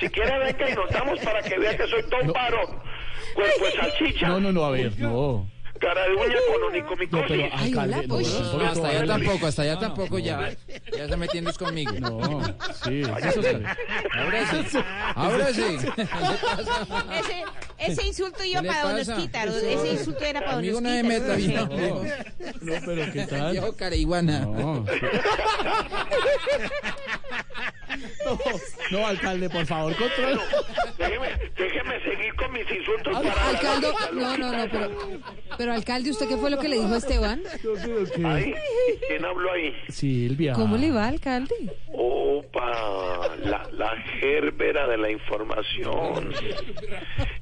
[0.00, 2.80] Si quiere, venga y nos damos para que vea que soy todo varón.
[3.34, 4.28] Cuerpo de salchicha.
[4.28, 5.48] No, no, no, a ver, no.
[5.80, 7.52] Cara de uña con No, onicomicosis.
[7.52, 10.50] alcalde, no, hasta allá tampoco, hasta allá tampoco ya.
[10.96, 11.92] Ya se metiendo es conmigo.
[12.00, 12.40] No,
[12.84, 13.40] sí, eso
[14.12, 14.78] Ahora sí.
[15.14, 15.76] Ahora sí.
[17.20, 17.44] Ese,
[17.78, 19.00] ese insulto iba ¿Qué le para don?
[19.00, 19.48] Osquitar.
[19.48, 21.20] Ese insulto era para don Amigo, no me Osquitar.
[21.20, 21.54] meta bien.
[22.60, 23.52] No, no, pero ¿qué tal?
[23.52, 24.40] Viejo careiguana.
[24.40, 24.84] No.
[28.24, 28.34] No,
[28.90, 30.40] no, alcalde, por favor, control.
[30.98, 33.48] Déjeme, déjeme seguir con mis insultos Al- para...
[33.48, 34.90] Alcalde, no, no, no, pero,
[35.58, 37.42] pero alcalde, ¿usted qué fue lo que le dijo a Esteban?
[38.24, 38.54] Ahí,
[39.08, 39.74] ¿quién habló ahí?
[39.88, 40.52] Silvia.
[40.52, 41.54] ¿Cómo le va, alcalde?
[41.92, 46.32] Opa, la, la gerbera de la información,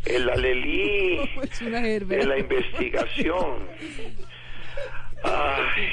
[0.04, 3.68] el alelí Es una de la investigación.
[5.24, 5.88] Ay,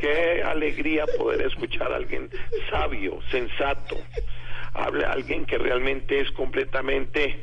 [0.00, 2.30] qué alegría poder escuchar a alguien
[2.70, 3.96] sabio, sensato,
[4.74, 7.40] hable a alguien que realmente es completamente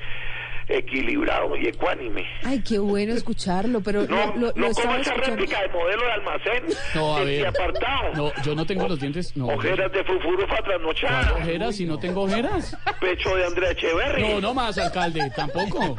[0.67, 2.25] equilibrado y ecuánime.
[2.43, 5.37] Ay, qué bueno escucharlo, pero No, lo, lo- lo no como estaba esa escuchando.
[5.37, 6.63] réplica de modelo de almacén,
[6.95, 7.47] No, a este ver.
[7.47, 8.13] apartado.
[8.15, 9.35] No, yo no tengo los dientes.
[9.37, 9.47] No.
[9.47, 11.33] Ojeras de fufurufa trasnochada.
[11.33, 11.75] ¿Ojeras?
[11.75, 12.75] Si no tengo ojeras.
[12.99, 14.21] Pecho de Andrea Echeverry.
[14.33, 15.95] No, no más, alcalde, tampoco.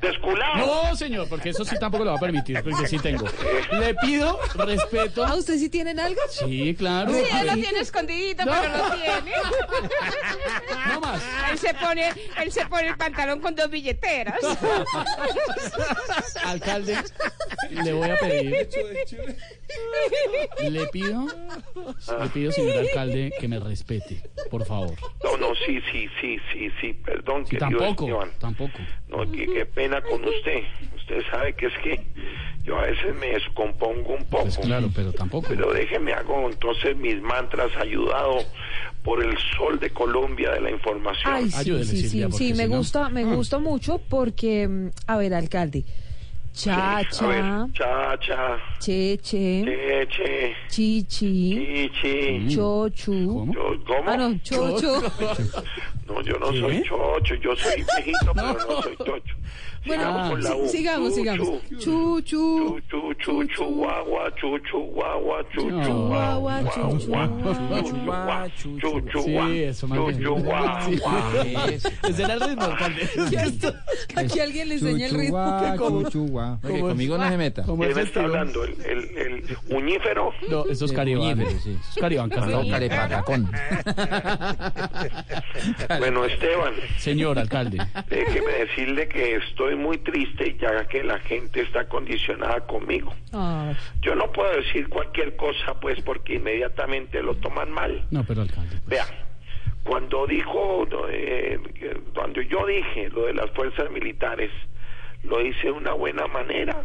[0.00, 0.66] Desculado.
[0.90, 3.24] No, señor, porque eso sí tampoco lo va a permitir, porque sí tengo.
[3.72, 5.24] Le pido respeto.
[5.24, 6.20] ¿Ah, usted sí tiene algo?
[6.30, 7.12] Sí, claro.
[7.12, 8.52] Sí, A él lo tiene escondidito, No.
[8.60, 9.32] pero lo tiene.
[10.92, 11.22] No más.
[11.50, 12.08] Él se pone,
[12.42, 14.38] él se pone el pantalón con dos billeteras.
[16.44, 16.96] Alcalde,
[17.70, 18.68] le voy a pedir.
[20.70, 21.26] Le pido,
[22.20, 24.94] le pido, señor alcalde, que me respete, por favor.
[25.24, 28.78] No, no, sí, sí, sí, sí, sí, perdón, Sí, querido tampoco, tampoco.
[29.08, 30.62] No, qué, qué pena con usted.
[31.18, 32.00] Usted sabe que es que
[32.64, 34.44] yo a veces me descompongo un poco.
[34.44, 35.48] Pues claro, pero tampoco.
[35.48, 38.38] Pero déjeme hago entonces mis mantras ayudado
[39.04, 41.34] por el sol de Colombia de la información.
[41.34, 43.98] Ay, sí, Ayúdele, sí, sí, Silvia, sí, porque me si no- gusta, me gusta mucho
[44.08, 45.84] porque, mm, a ver, alcalde,
[46.54, 52.54] cha, A ver, cha, cha, cha, che, che, che, che, chi, chi, chi, chi.
[52.54, 53.52] cho, chu.
[53.52, 54.02] Yo- ¿Cómo?
[54.10, 55.02] Ah, no, cho, cho.
[56.12, 56.60] No, yo no ¿Qué?
[56.60, 59.34] soy chocho, yo soy viejito, pero no soy chocho.
[59.84, 60.68] Bueno, Sigamos con la sí, U.
[60.68, 61.48] sigamos, Chu, sigamos.
[61.48, 61.60] chu.
[61.78, 66.98] Chu, chu, Chu, chu, chu, guagua, chu, chu, guagua, chu, chu, Chihuahua, guagua, chu, chu,
[66.98, 68.78] chu, chu, guagua, chu,
[69.10, 70.22] chu, Sí, guagua, eso más chu, bien.
[70.22, 70.80] chu, guagua.
[70.82, 71.88] Sí.
[72.08, 72.64] Ese era el ritmo.
[74.16, 75.74] Aquí alguien le enseña el ritmo.
[76.10, 76.58] chuchua.
[76.62, 76.92] Oye, ¿Cómo es?
[76.92, 77.62] conmigo no se meta.
[77.64, 78.20] ¿Cómo es ¿Quién este?
[78.20, 78.62] está hablando?
[78.64, 80.30] ¿El, el, el uñífero?
[80.48, 81.40] No, eso es Caribán.
[81.40, 81.76] Uñífero, sí.
[81.90, 83.50] Es Caribán No, carepacacón.
[86.02, 87.78] Bueno, Esteban, Señor alcalde.
[88.08, 93.14] déjeme decirle que estoy muy triste ya que la gente está condicionada conmigo.
[93.32, 98.04] Ah, Yo no puedo decir cualquier cosa, pues, porque inmediatamente lo toman mal.
[98.10, 98.78] No, pero alcalde.
[98.84, 98.86] pues.
[98.88, 99.06] Vea,
[99.84, 101.60] cuando dijo, eh,
[102.12, 104.50] cuando yo dije lo de las fuerzas militares,
[105.22, 106.82] lo hice de una buena manera.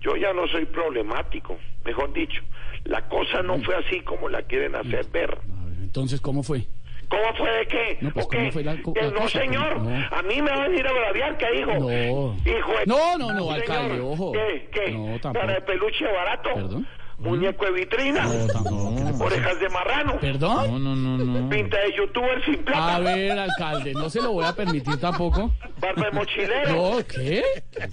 [0.00, 2.40] Yo ya no soy problemático, mejor dicho,
[2.84, 5.38] la cosa no fue así como la quieren hacer ver,
[5.82, 6.68] Entonces, ¿cómo fue?
[7.08, 7.98] ¿Cómo fue de qué?
[8.02, 10.06] No, pues, ¿O fue la la no, señor, No.
[10.10, 11.72] a mí me van a ir a braviar, ¿qué dijo?
[11.72, 12.36] No.
[12.44, 12.86] Hijo de...
[12.86, 14.32] No, no, no, alcalde, ojo.
[14.32, 14.68] ¿Qué?
[14.70, 14.92] ¿Qué?
[14.92, 15.46] No, tampoco.
[16.54, 16.86] ¿Perdón?
[17.18, 18.24] ¿Muñeco de vitrina?
[18.24, 19.24] No, tampoco.
[19.24, 20.20] ¿Orejas de marrano?
[20.20, 20.70] ¿Perdón?
[20.84, 21.48] No, no, no, no.
[21.48, 22.96] ¿Pinta de youtuber sin plata?
[22.96, 25.52] A ver, alcalde, no se lo voy a permitir tampoco.
[25.80, 26.68] ¿Barba de mochilero?
[26.92, 27.42] No, ¿qué?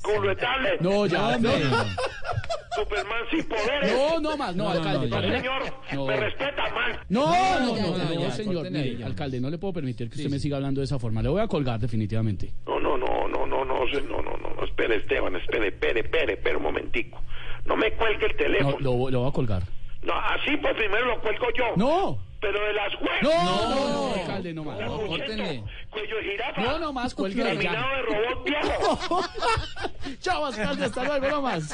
[0.03, 0.79] ¿Culo de tablet?
[0.81, 1.85] No, ya, no, no, no.
[2.75, 3.93] ¿Superman sin poderes?
[3.93, 5.07] No, no más, no, alcalde.
[5.07, 5.61] no, Señor,
[5.93, 6.05] No.
[6.05, 6.99] me respeta, man.
[7.09, 7.25] No,
[7.59, 8.67] no, no, no, señor.
[9.05, 11.21] alcalde, no le puedo permitir que usted me siga hablando de esa forma.
[11.23, 12.51] Le voy a colgar definitivamente.
[12.67, 16.57] No, no, no, no, no, no, no, no, no, espere, Esteban, espere, espere, espere, espere
[16.57, 17.21] un momentico.
[17.65, 18.77] No me cuelgue el No, teléfono.
[18.79, 19.63] lo, lo voy a colgar.
[20.03, 21.65] No, así pues primero lo cuelgo yo.
[21.75, 22.19] No.
[22.39, 23.23] Pero de las huevas.
[23.23, 24.79] No, no, no, alcalde, no más.
[24.79, 25.63] No, córtenle.
[25.89, 26.61] Cuello de jirafa.
[26.61, 27.71] No, no más, cuelgue ya.
[27.71, 29.21] De robot viejo.
[30.21, 31.73] Chao, alcalde, hasta luego, no más.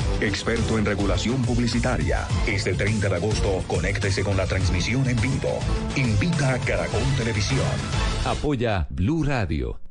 [0.21, 2.27] experto en regulación publicitaria.
[2.47, 5.59] Este 30 de agosto, conéctese con la transmisión en vivo.
[5.95, 7.59] Invita a Caracol Televisión.
[8.25, 9.90] Apoya Blue Radio.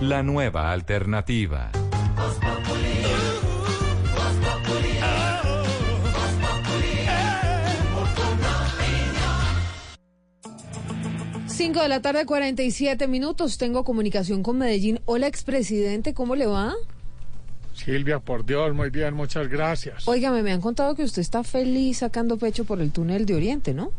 [0.00, 1.70] La nueva alternativa.
[11.58, 13.58] 5 de la tarde, 47 minutos.
[13.58, 15.00] Tengo comunicación con Medellín.
[15.06, 16.74] Hola, expresidente, ¿cómo le va?
[17.74, 20.06] Silvia, por Dios, muy bien, muchas gracias.
[20.06, 23.74] Óigame, me han contado que usted está feliz sacando pecho por el túnel de Oriente,
[23.74, 23.92] ¿no?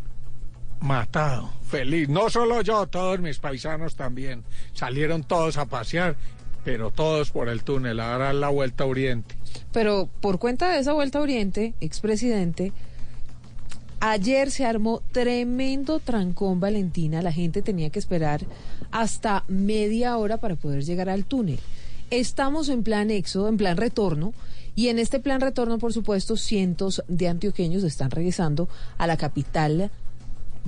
[0.81, 2.07] Matado, feliz.
[2.07, 4.43] No solo yo, todos mis paisanos también.
[4.73, 6.15] Salieron todos a pasear,
[6.63, 9.35] pero todos por el túnel, a dar la vuelta a Oriente.
[9.73, 12.71] Pero por cuenta de esa vuelta a Oriente, expresidente,
[13.99, 17.21] ayer se armó tremendo trancón Valentina.
[17.21, 18.41] La gente tenía que esperar
[18.91, 21.59] hasta media hora para poder llegar al túnel.
[22.09, 24.33] Estamos en plan éxodo, en plan retorno,
[24.75, 29.91] y en este plan retorno, por supuesto, cientos de antioqueños están regresando a la capital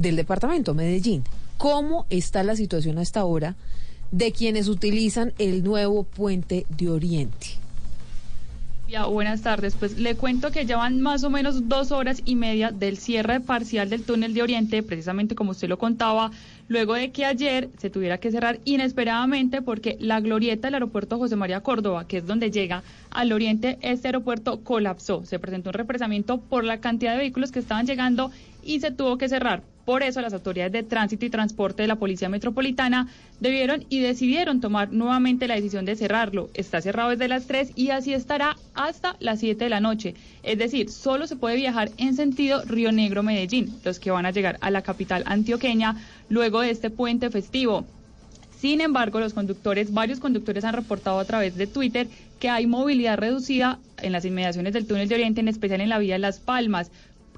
[0.01, 1.23] del departamento, Medellín.
[1.57, 3.55] ¿Cómo está la situación a esta hora
[4.11, 7.61] de quienes utilizan el nuevo puente de Oriente?
[8.91, 9.73] Ya, buenas tardes.
[9.79, 13.39] Pues le cuento que ya van más o menos dos horas y media del cierre
[13.39, 16.31] parcial del túnel de Oriente, precisamente como usted lo contaba,
[16.67, 21.37] luego de que ayer se tuviera que cerrar inesperadamente porque la glorieta del aeropuerto José
[21.37, 25.23] María Córdoba, que es donde llega al Oriente, este aeropuerto colapsó.
[25.25, 28.29] Se presentó un represamiento por la cantidad de vehículos que estaban llegando
[28.61, 29.63] y se tuvo que cerrar.
[29.85, 33.07] Por eso las autoridades de tránsito y transporte de la Policía Metropolitana
[33.39, 36.49] debieron y decidieron tomar nuevamente la decisión de cerrarlo.
[36.53, 40.15] Está cerrado desde las 3 y así estará hasta las 7 de la noche.
[40.43, 44.57] Es decir, solo se puede viajar en sentido Río Negro-Medellín, los que van a llegar
[44.61, 45.95] a la capital antioqueña
[46.29, 47.85] luego de este puente festivo.
[48.61, 52.07] Sin embargo, los conductores, varios conductores han reportado a través de Twitter
[52.39, 55.97] que hay movilidad reducida en las inmediaciones del túnel de Oriente, en especial en la
[55.97, 56.91] vía Las Palmas,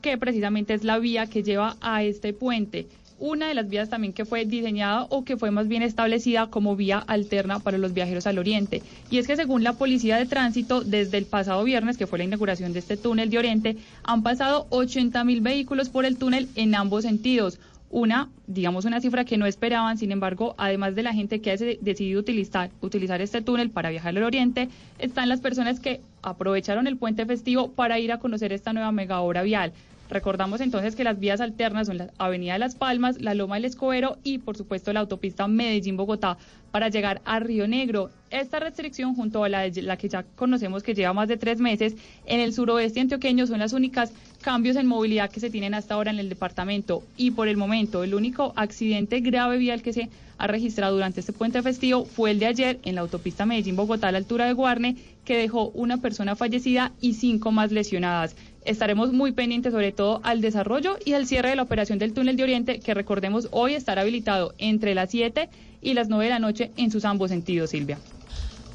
[0.03, 2.85] que precisamente es la vía que lleva a este puente.
[3.19, 6.75] Una de las vías también que fue diseñada o que fue más bien establecida como
[6.75, 8.81] vía alterna para los viajeros al oriente.
[9.09, 12.25] Y es que según la Policía de Tránsito, desde el pasado viernes, que fue la
[12.25, 16.75] inauguración de este túnel de oriente, han pasado 80 mil vehículos por el túnel en
[16.75, 17.59] ambos sentidos
[17.95, 19.99] una, digamos, una cifra que no esperaban.
[19.99, 23.91] Sin embargo, además de la gente que ha deci- decidido utilizar, utilizar este túnel para
[23.91, 24.67] viajar al oriente,
[24.97, 29.21] están las personas que aprovecharon el puente festivo para ir a conocer esta nueva mega
[29.21, 29.73] obra vial.
[30.09, 33.65] Recordamos entonces que las vías alternas son la Avenida de Las Palmas, la Loma del
[33.65, 36.37] Escobero y, por supuesto, la autopista Medellín-Bogotá
[36.71, 38.09] para llegar a Río Negro.
[38.29, 41.59] Esta restricción, junto a la, de- la que ya conocemos que lleva más de tres
[41.59, 44.11] meses, en el suroeste antioqueño son las únicas
[44.41, 47.03] cambios en movilidad que se tienen hasta ahora en el departamento.
[47.17, 51.31] Y por el momento, el único accidente grave vial que se ha registrado durante este
[51.31, 54.97] puente festivo fue el de ayer en la autopista Medellín-Bogotá a la altura de Guarne,
[55.23, 58.35] que dejó una persona fallecida y cinco más lesionadas.
[58.65, 62.37] Estaremos muy pendientes sobre todo al desarrollo y al cierre de la operación del túnel
[62.37, 65.49] de Oriente, que recordemos hoy estará habilitado entre las 7
[65.81, 67.99] y las 9 de la noche en sus ambos sentidos, Silvia.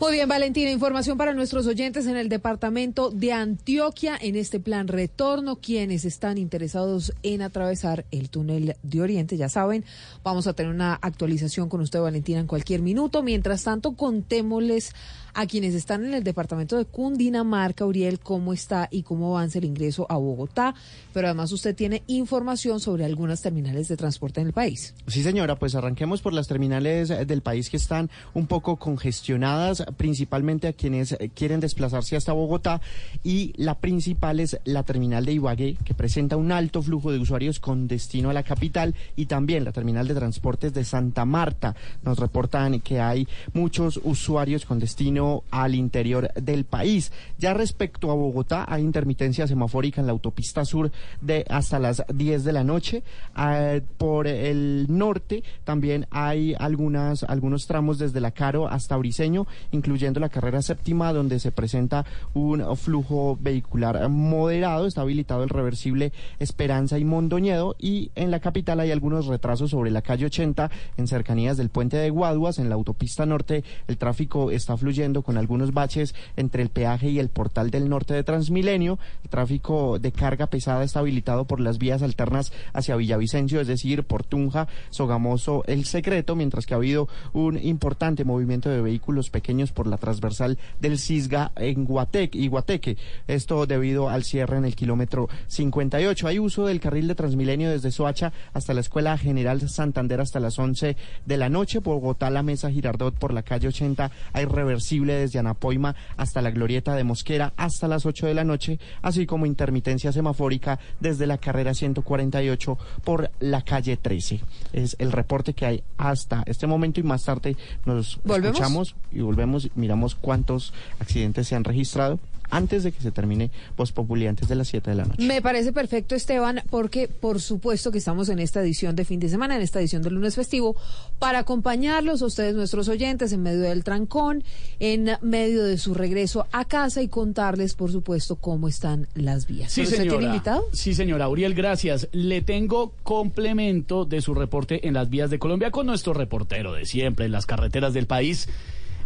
[0.01, 4.86] Muy bien, Valentina, información para nuestros oyentes en el departamento de Antioquia en este plan
[4.86, 5.56] retorno.
[5.56, 9.85] Quienes están interesados en atravesar el túnel de Oriente, ya saben,
[10.23, 13.24] vamos a tener una actualización con usted, Valentina, en cualquier minuto.
[13.24, 14.93] Mientras tanto, contémosles
[15.39, 19.66] a quienes están en el departamento de Cundinamarca, Uriel, cómo está y cómo avanza el
[19.66, 20.74] ingreso a Bogotá.
[21.15, 24.94] Pero además, usted tiene información sobre algunas terminales de transporte en el país.
[25.06, 29.85] Sí, señora, pues arranquemos por las terminales eh, del país que están un poco congestionadas,
[29.97, 32.81] principalmente a quienes eh, quieren desplazarse hasta Bogotá.
[33.23, 37.60] Y la principal es la terminal de Ibagué, que presenta un alto flujo de usuarios
[37.60, 41.77] con destino a la capital, y también la terminal de transportes de Santa Marta.
[42.02, 47.12] Nos reportan que hay muchos usuarios con destino al interior del país.
[47.38, 50.90] Ya respecto a Bogotá, hay intermitencia semafórica en la autopista sur
[51.20, 53.02] de hasta las 10 de la noche.
[53.34, 60.20] Ah, por el norte también hay algunas, algunos tramos desde la Caro hasta Briseño, incluyendo
[60.20, 64.86] la carrera séptima, donde se presenta un flujo vehicular moderado.
[64.86, 67.76] Está habilitado el reversible Esperanza y Mondoñedo.
[67.78, 71.96] Y en la capital hay algunos retrasos sobre la calle 80 en cercanías del puente
[71.96, 72.59] de Guaduas.
[72.59, 77.18] En la autopista norte el tráfico está fluyendo con algunos baches entre el peaje y
[77.18, 78.98] el portal del norte de Transmilenio.
[79.24, 84.05] El tráfico de carga pesada está habilitado por las vías alternas hacia Villavicencio, es decir,
[84.05, 89.72] por Tunja, Sogamoso, El Secreto, mientras que ha habido un importante movimiento de vehículos pequeños
[89.72, 92.97] por la transversal del Cisga en Guatec y Guateque.
[93.26, 96.28] Esto debido al cierre en el kilómetro 58.
[96.28, 100.59] Hay uso del carril de Transmilenio desde Soacha hasta la Escuela General Santander hasta las
[100.59, 101.78] 11 de la noche.
[101.78, 104.10] Bogotá, la Mesa Girardot por la calle 80.
[104.32, 108.78] Hay reversible desde Anapoima hasta la Glorieta de Mosquera hasta las 8 de la noche,
[109.02, 114.40] así como intermitencia semafórica desde la carrera 148 por la calle 13.
[114.72, 118.58] Es el reporte que hay hasta este momento y más tarde nos ¿Volvemos?
[118.58, 122.18] escuchamos y volvemos y miramos cuántos accidentes se han registrado
[122.50, 125.22] antes de que se termine Voz Populi, antes de las 7 de la noche.
[125.22, 129.28] Me parece perfecto, Esteban, porque por supuesto que estamos en esta edición de fin de
[129.28, 130.76] semana, en esta edición del lunes festivo,
[131.18, 134.44] para acompañarlos a ustedes, nuestros oyentes, en medio del trancón,
[134.80, 139.72] en medio de su regreso a casa y contarles, por supuesto, cómo están las vías.
[139.72, 140.18] Sí, ¿Pero usted señora.
[140.18, 140.64] tiene invitado?
[140.72, 141.28] Sí, señora.
[141.28, 142.08] Uriel, gracias.
[142.12, 146.86] Le tengo complemento de su reporte en las vías de Colombia con nuestro reportero de
[146.86, 148.48] siempre en las carreteras del país.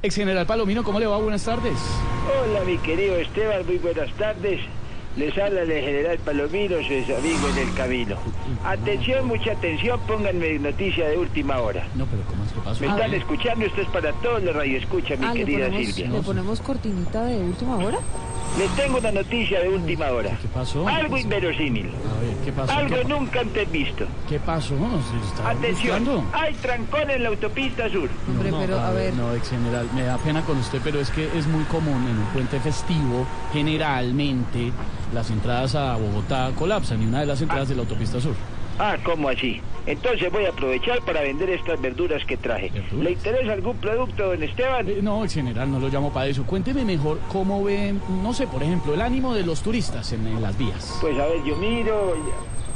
[0.03, 1.17] Ex General Palomino, ¿cómo le va?
[1.19, 1.75] Buenas tardes.
[2.45, 4.61] Hola, mi querido Esteban, muy buenas tardes.
[5.17, 8.17] Les habla el general Palomino, su amigo en el camino.
[8.65, 11.87] Atención, mucha atención, pónganme noticia de última hora.
[11.95, 12.81] No, pero ¿cómo es que pasó?
[12.81, 13.65] ¿Me Ah, están escuchando?
[13.67, 16.11] Esto es para todos los radioescuchas, mi Ah, ¿le querida ponemos, Silvia.
[16.11, 17.99] ¿le ponemos cortinita de última hora?
[18.59, 20.31] Les tengo una noticia de última hora.
[20.43, 20.87] ¿Qué pasó?
[20.87, 21.87] Algo inverosímil.
[21.87, 22.73] A ver, ¿qué pasó?
[22.73, 24.05] Algo ¿Qué, nunca antes visto.
[24.29, 24.75] qué pasó?
[24.77, 26.25] ¿Se está Atención, buscando?
[26.35, 28.11] hay trancón en la autopista sur.
[28.29, 29.15] Hombre, No, pero a ver.
[29.15, 32.19] No, ex general, me da pena con usted, pero es que es muy común en
[32.19, 34.71] un puente festivo, generalmente
[35.15, 38.35] las entradas a Bogotá colapsan y una de las entradas de la autopista sur.
[38.79, 39.61] Ah, ¿cómo así?
[39.87, 42.71] Entonces voy a aprovechar para vender estas verduras que traje.
[42.93, 44.89] ¿Le interesa algún producto, don Esteban?
[44.89, 46.45] Eh, no, ex general, no lo llamo para eso.
[46.45, 50.41] Cuénteme mejor cómo ve, no sé, por ejemplo, el ánimo de los turistas en, en
[50.41, 50.99] las vías.
[51.01, 52.17] Pues a ver, yo miro.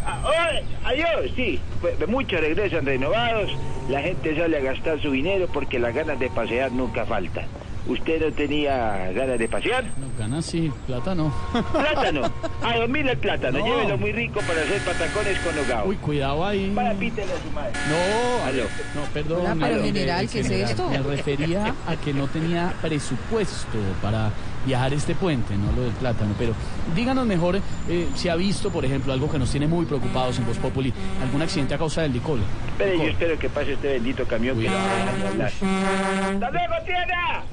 [0.04, 0.64] Ah, ¡ay!
[0.84, 1.60] adiós, sí.
[1.80, 3.50] Pues, muchos regresan renovados.
[3.88, 7.46] La gente sale a gastar su dinero porque las ganas de pasear nunca faltan.
[7.88, 9.84] ¿Usted no tenía ganas de pasear?
[9.84, 11.32] No, ganas sí, plata no.
[11.72, 12.22] Plátano.
[12.62, 13.60] A dormir el plátano.
[13.60, 13.64] No.
[13.64, 15.88] Llévelo muy rico para hacer patacones con hogao.
[15.88, 16.72] Uy, cuidado ahí.
[16.74, 17.72] Para pítele a su madre.
[17.88, 18.64] No, Aló.
[18.94, 19.40] no, perdón.
[19.42, 20.88] Hola, pero general, ¿qué es esto?
[20.90, 24.30] Me refería a que no tenía presupuesto para
[24.66, 26.34] viajar este puente, no lo del plátano.
[26.36, 26.54] Pero
[26.94, 30.46] díganos mejor eh, si ha visto, por ejemplo, algo que nos tiene muy preocupados en
[30.46, 30.92] Voz Populi,
[31.22, 32.40] algún accidente a causa del licor.
[32.72, 35.52] Espere, yo espero que pase este bendito camión que no me deja hablar.
[35.52, 37.44] ¡Hasta luego, tierra!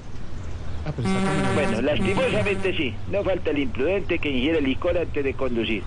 [1.56, 2.94] Bueno, lastimosamente sí.
[3.12, 5.84] No falta el imprudente que ingiere licor antes de conducir.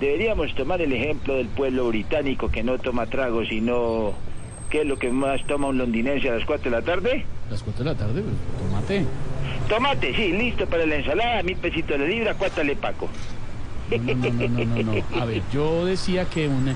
[0.00, 4.14] Deberíamos tomar el ejemplo del pueblo británico que no toma trago, sino...
[4.70, 7.24] ¿Qué es lo que más toma un londinense a las 4 de la tarde?
[7.50, 9.04] Las 4 de la tarde, pues, tomate.
[9.68, 13.08] Tomate, sí, listo para la ensalada, mil pesitos la libra, cuánto le paco.
[13.90, 15.22] No, no, no, no, no.
[15.22, 16.74] A ver, yo decía que un,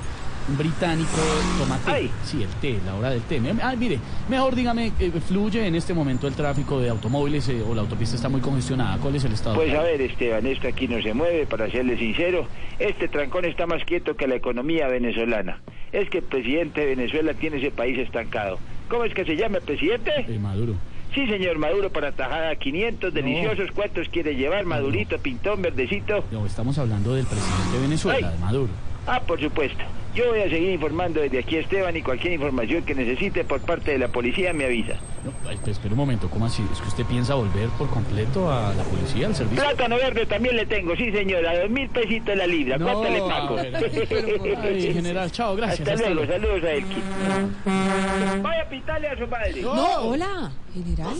[0.48, 1.10] un británico
[1.58, 2.10] tomate.
[2.24, 3.40] Sí, el té, la hora del té.
[3.62, 3.98] Ah, mire,
[4.28, 8.16] mejor dígame, eh, ¿fluye en este momento el tráfico de automóviles eh, o la autopista
[8.16, 8.98] está muy congestionada?
[8.98, 9.56] ¿Cuál es el estado?
[9.56, 12.46] Pues a ver, Esteban, esto aquí no se mueve, para serle sincero.
[12.78, 15.60] Este trancón está más quieto que la economía venezolana.
[15.92, 18.58] Es que el presidente de Venezuela tiene ese país estancado.
[18.88, 20.10] ¿Cómo es que se llama el presidente?
[20.26, 20.74] Eh, Maduro.
[21.14, 23.70] Sí, señor Maduro, para tajada 500 deliciosos.
[23.74, 24.64] ¿Cuántos quiere llevar?
[24.64, 26.24] Madurito, pintón, verdecito.
[26.30, 28.34] No, estamos hablando del presidente de Venezuela, Ay.
[28.34, 28.68] de Maduro.
[29.06, 29.82] Ah, por supuesto.
[30.14, 33.92] Yo voy a seguir informando desde aquí, Esteban, y cualquier información que necesite por parte
[33.92, 34.94] de la policía me avisa.
[35.24, 36.64] No, pues, espera un momento, ¿cómo así?
[36.72, 39.62] ¿Es que usted piensa volver por completo a la policía, al servicio?
[39.62, 42.76] Plátano verde también le tengo, sí, señor, a dos mil pesitos la libra.
[42.78, 43.54] No, ¿Cuánto le pago?
[43.54, 46.42] ver, ay, general, chao, gracias, Hasta, hasta luego, luego.
[46.48, 48.42] saludos a Elkin.
[48.42, 49.62] Vaya a pitarle a su madre.
[49.62, 51.14] No, hola, general.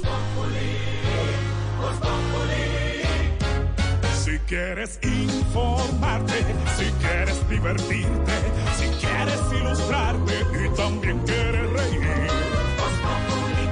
[4.51, 6.45] Quieres informarte,
[6.77, 8.33] si quieres divertirte,
[8.77, 12.01] si quieres ilustrarte y también quieres reír.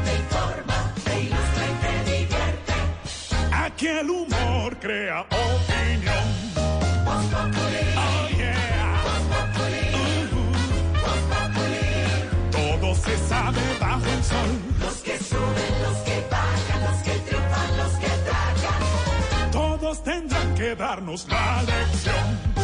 [0.05, 2.75] te informa, te ilustra y te divierte.
[3.51, 6.29] Aquí el humor crea opinión.
[7.97, 9.03] Oh, yeah.
[9.95, 10.53] Uh-huh.
[12.53, 14.78] Todo se sabe bajo el sol.
[19.97, 22.59] Tendrán que darnos la lección.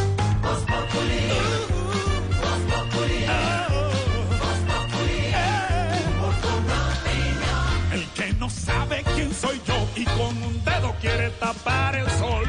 [7.91, 12.47] El que no sabe quién soy yo y con un dedo quiere tapar el sol.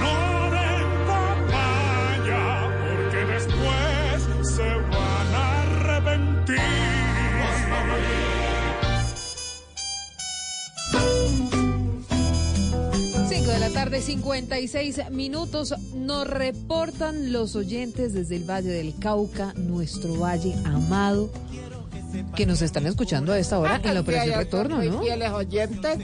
[0.00, 0.70] No le
[1.10, 6.60] papaya, porque después se van a arrepentir.
[7.66, 8.25] 5 de
[13.86, 15.72] tarde, 56 minutos.
[15.94, 21.30] Nos reportan los oyentes desde el Valle del Cauca, nuestro valle amado,
[22.34, 25.02] que nos están escuchando a esta hora en la Operación Retorno, ¿no?
[25.02, 25.98] fieles oyentes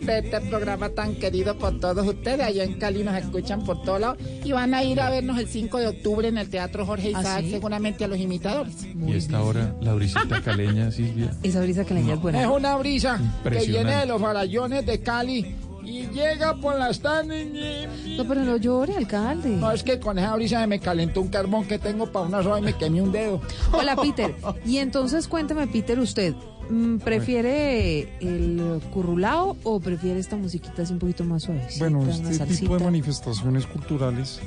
[0.00, 2.40] de este programa tan querido por todos ustedes.
[2.40, 5.48] Allá en Cali nos escuchan por todos lados y van a ir a vernos el
[5.48, 7.50] 5 de octubre en el Teatro Jorge ¿Ah, Isaac, sí?
[7.50, 8.74] seguramente a los imitadores.
[8.84, 11.32] Y esta hora, la brisita caleña, Silvia.
[11.42, 12.42] Esa brisa que leña es buena.
[12.42, 17.46] Es una brisa que viene de los farallones de Cali y llega por las tardes.
[18.16, 19.50] No, pero no llore, alcalde.
[19.50, 22.58] No, es que con esa brisa me calentó un carbón que tengo para una soda
[22.58, 23.40] y me quemé un dedo.
[23.72, 24.34] Hola, Peter.
[24.64, 26.34] Y entonces cuénteme, Peter, usted.
[26.70, 31.66] Mm, ¿Prefiere el currulao o prefiere esta musiquita así un poquito más suave?
[31.78, 34.40] Bueno, este tipo de manifestaciones culturales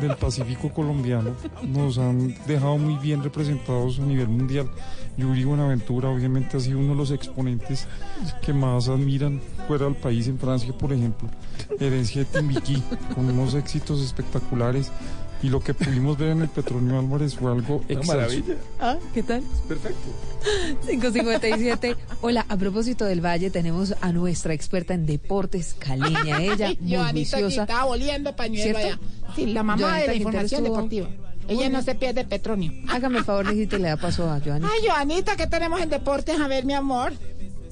[0.00, 1.36] del Pacífico colombiano
[1.68, 4.70] nos han dejado muy bien representados a nivel mundial.
[5.16, 7.86] Yuri Buenaventura obviamente ha sido uno de los exponentes
[8.44, 11.28] que más admiran fuera del país, en Francia por ejemplo.
[11.78, 12.82] Herencia de Timbiquí,
[13.14, 14.90] con unos éxitos espectaculares.
[15.42, 18.12] Y lo que pudimos ver en el Petronio Álvarez fue algo excelso.
[18.14, 18.54] maravilla.
[18.78, 19.42] Ah, ¿qué tal?
[19.66, 19.98] Perfecto.
[20.88, 21.96] 557.
[22.20, 27.36] Hola, a propósito del Valle, tenemos a nuestra experta en deportes, Caleña, ella, muy Joanita
[27.38, 27.62] que juiciosa.
[27.62, 29.00] estaba oliendo pañuelo ¿Cierto?
[29.02, 29.34] allá.
[29.34, 31.08] Sí, la mamá Joanita de la Quintero información estuvo- deportiva.
[31.48, 32.72] Ella no se pierde Petronio.
[32.88, 34.70] Hágame el favor, y le da paso a Joanita.
[34.72, 36.38] Ay, Joanita, ¿qué tenemos en deportes?
[36.40, 37.12] A ver, mi amor.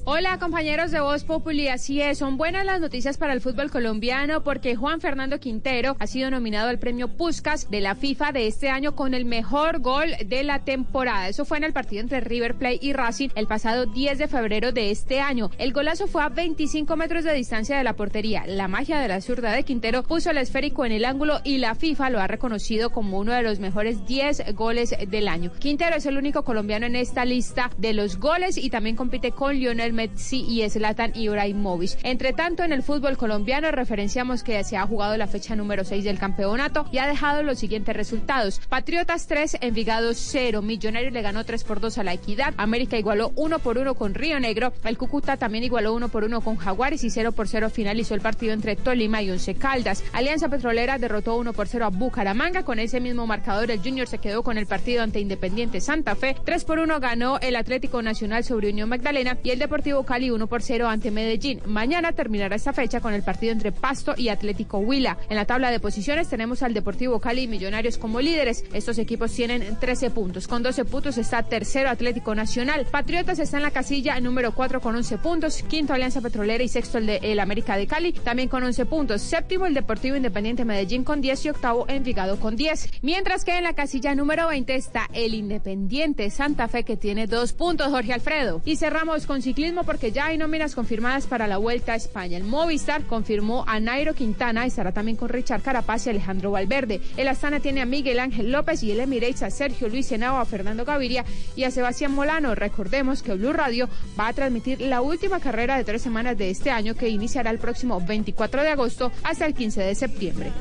[0.03, 4.43] Hola compañeros de Voz Populi, así es, son buenas las noticias para el fútbol colombiano
[4.43, 8.69] porque Juan Fernando Quintero ha sido nominado al premio Puskas de la FIFA de este
[8.69, 11.29] año con el mejor gol de la temporada.
[11.29, 14.71] Eso fue en el partido entre River Plate y Racing el pasado 10 de febrero
[14.71, 15.51] de este año.
[15.59, 18.45] El golazo fue a 25 metros de distancia de la portería.
[18.47, 21.75] La magia de la zurda de Quintero puso el esférico en el ángulo y la
[21.75, 25.51] FIFA lo ha reconocido como uno de los mejores 10 goles del año.
[25.59, 29.55] Quintero es el único colombiano en esta lista de los goles y también compite con
[29.55, 31.97] Lionel Messi y Zlatan Ibrahimovic.
[32.03, 36.03] Entre tanto, en el fútbol colombiano referenciamos que se ha jugado la fecha número 6
[36.03, 38.59] del campeonato y ha dejado los siguientes resultados.
[38.69, 43.31] Patriotas 3, Envigado 0, Millonarios le ganó 3 por 2 a la Equidad, América igualó
[43.35, 47.03] 1 por 1 con Río Negro, el Cúcuta también igualó 1 por 1 con Jaguares
[47.03, 50.03] y 0 por 0 finalizó el partido entre Tolima y Once Caldas.
[50.13, 54.19] Alianza Petrolera derrotó 1 por 0 a Bucaramanga, con ese mismo marcador el Junior se
[54.19, 58.43] quedó con el partido ante Independiente Santa Fe, 3 por 1 ganó el Atlético Nacional
[58.43, 61.59] sobre Unión Magdalena y el Deportivo Cali 1 por 0 ante Medellín.
[61.65, 65.17] Mañana terminará esta fecha con el partido entre Pasto y Atlético Huila.
[65.27, 68.63] En la tabla de posiciones tenemos al Deportivo Cali y Millonarios como líderes.
[68.73, 70.47] Estos equipos tienen 13 puntos.
[70.47, 72.85] Con 12 puntos está tercero Atlético Nacional.
[72.91, 75.63] Patriotas está en la casilla número 4 con 11 puntos.
[75.63, 79.21] Quinto Alianza Petrolera y sexto el de América de Cali también con 11 puntos.
[79.21, 83.01] Séptimo el Deportivo Independiente Medellín con 10 y octavo Envigado con 10.
[83.01, 87.53] Mientras que en la casilla número 20 está el Independiente Santa Fe que tiene dos
[87.53, 88.61] puntos, Jorge Alfredo.
[88.63, 92.37] Y cerramos con ciclismo porque ya hay nóminas confirmadas para la Vuelta a España.
[92.37, 96.99] El Movistar confirmó a Nairo Quintana, estará también con Richard Carapaz y Alejandro Valverde.
[97.15, 100.45] El Astana tiene a Miguel Ángel López y el Emirates a Sergio Luis Henao, a
[100.45, 101.23] Fernando Gaviria
[101.55, 102.53] y a Sebastián Molano.
[102.53, 103.87] Recordemos que Blue Radio
[104.19, 107.59] va a transmitir la última carrera de tres semanas de este año que iniciará el
[107.59, 110.51] próximo 24 de agosto hasta el 15 de septiembre.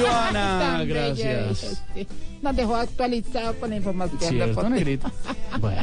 [0.00, 1.82] Joana, gracias.
[2.42, 4.62] Nos dejó actualizado con la información Cierto.
[5.60, 5.82] Bueno.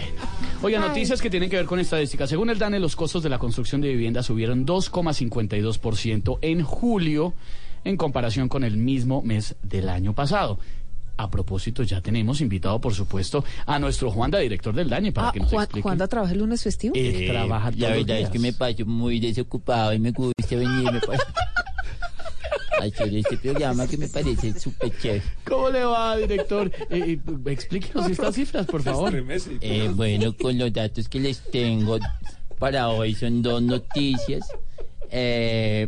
[0.64, 0.88] Oiga, Ay.
[0.90, 2.26] noticias que tienen que ver con estadística.
[2.26, 7.34] Según el DANE, los costos de la construcción de viviendas subieron 2,52% en julio
[7.84, 10.58] en comparación con el mismo mes del año pasado.
[11.20, 15.32] A propósito, ya tenemos invitado, por supuesto, a nuestro Juanda, director del DANE, para Ah,
[15.32, 15.84] que nos Juan, explique.
[15.84, 16.94] ¿Juanda trabaja el lunes festivo?
[16.96, 18.30] Él trabaja La todos los verdad es días.
[18.32, 20.92] que me paso muy desocupado y me gusta venir.
[20.92, 21.00] Me
[22.78, 25.24] pa- hacer este programa que me parece súper chévere.
[25.46, 26.72] ¿Cómo le va, director?
[26.90, 27.20] Eh, eh,
[27.52, 29.14] explíquenos estas cifras, por favor.
[29.62, 31.98] Eh, bueno, con los datos que les tengo
[32.60, 34.48] para hoy son dos noticias.
[35.10, 35.88] Eh,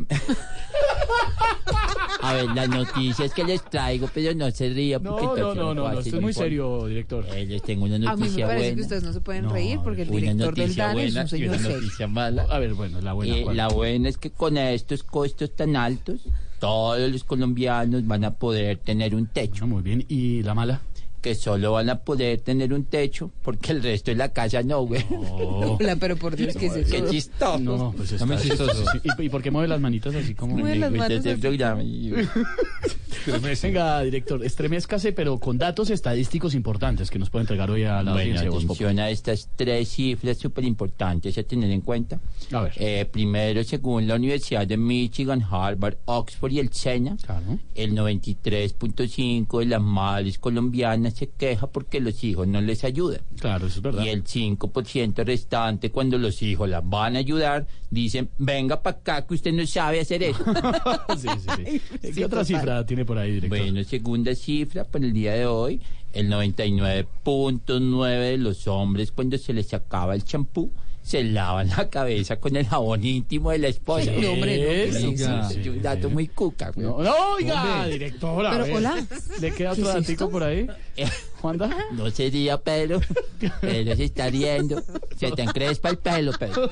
[2.22, 5.56] a ver, las noticias que les traigo, pero no se ría porque No, no, no,
[5.56, 7.26] no, no, hacer esto es muy serio, director.
[7.34, 8.82] Eh, les tengo una A mí me noticia parece que buena.
[8.84, 11.30] ustedes no se pueden reír porque el director del noticia DANE es buena un y
[11.30, 11.78] señor una serio.
[11.78, 12.44] noticia mala.
[12.50, 13.36] A ver, bueno, la buena.
[13.38, 16.22] Eh, la buena es que con estos costos tan altos,
[16.60, 19.66] todos los colombianos van a poder tener un techo.
[19.66, 20.06] muy bien.
[20.08, 20.82] ¿Y la mala?
[21.22, 24.84] Que solo van a poder tener un techo porque el resto de la casa no,
[24.86, 25.04] güey.
[25.10, 26.92] Hola, pero por Dios, ¿qué es eso?
[26.92, 27.60] Qué chistoso.
[27.60, 28.72] No, pues está chistoso.
[28.84, 29.02] chistoso.
[29.20, 30.58] ¿Y, y por qué mueve las manitas así como?
[30.58, 31.42] Mueve las manos Este así.
[31.42, 32.14] programa y-
[33.62, 38.14] Venga, director, estremezcase, pero con datos estadísticos importantes que nos puede entregar hoy a la
[38.14, 42.20] Bueno, audiencia atención a estas tres cifras súper importantes a tener en cuenta.
[42.52, 42.74] A ver.
[42.78, 47.18] Eh, primero, según la Universidad de Michigan, Harvard, Oxford y el SENA,
[47.76, 53.22] el 93.5 de las madres colombianas se queja porque los hijos no les ayudan.
[53.40, 54.04] Claro, eso es verdad.
[54.04, 59.28] Y el 5% restante, cuando los hijos las van a ayudar, dicen, venga para acá
[59.28, 60.44] que usted no sabe hacer eso.
[61.18, 62.12] sí, sí, sí.
[62.14, 63.60] ¿Qué otra cifra tiene por ahí, director?
[63.60, 65.82] Bueno, segunda cifra para el día de hoy,
[66.14, 70.72] el 99.9 de los hombres cuando se les acaba el champú
[71.10, 74.12] se lavan la cabeza con el jabón íntimo de la esposa.
[74.12, 75.50] No, hombre, no, ¿qué es Sí, eso?
[75.50, 76.70] sí, sí, un dato muy cuca.
[76.70, 76.86] güey.
[76.86, 77.90] No, no, oiga, Hombre.
[77.94, 78.52] directora.
[78.52, 79.08] Pero, hola.
[79.42, 80.30] ¿Le queda ¿Qué otro es datico esto?
[80.30, 80.68] por ahí?
[81.42, 81.70] ¿Juanda?
[81.94, 83.00] No sería Pedro.
[83.62, 84.84] Pedro se está riendo.
[85.18, 86.70] Se te encrespa el pelo, Pedro.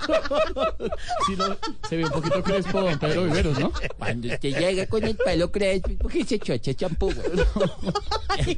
[1.25, 1.55] Sí, no,
[1.89, 3.71] se ve un poquito crespo don Pedro Viveros, ¿no?
[3.97, 7.11] Cuando usted llega con el pelo crespo, porque se echó ese champú.
[7.11, 8.57] güey.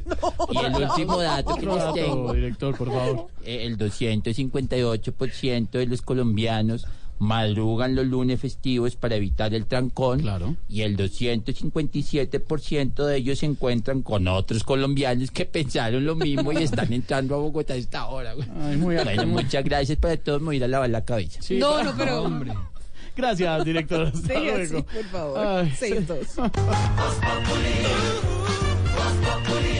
[0.52, 2.32] Y el último dato que les dato, tengo.
[2.34, 3.26] director, por favor.
[3.44, 6.86] Eh, El 258% de los colombianos
[7.18, 10.22] madrugan los lunes festivos para evitar el trancón.
[10.68, 16.56] Y el 257% de ellos se encuentran con otros colombianos que pensaron lo mismo y
[16.62, 18.32] están entrando a Bogotá a esta hora.
[18.62, 20.40] Ay, muy bueno, muchas gracias para todos.
[20.40, 21.42] Me voy a lavar la cabeza.
[21.42, 22.52] Sí, No, no, pero- Hombre.
[23.16, 24.06] Gracias, director.
[24.06, 24.78] Hasta Siga luego.
[24.78, 25.38] así, por favor.
[25.46, 25.72] Ay.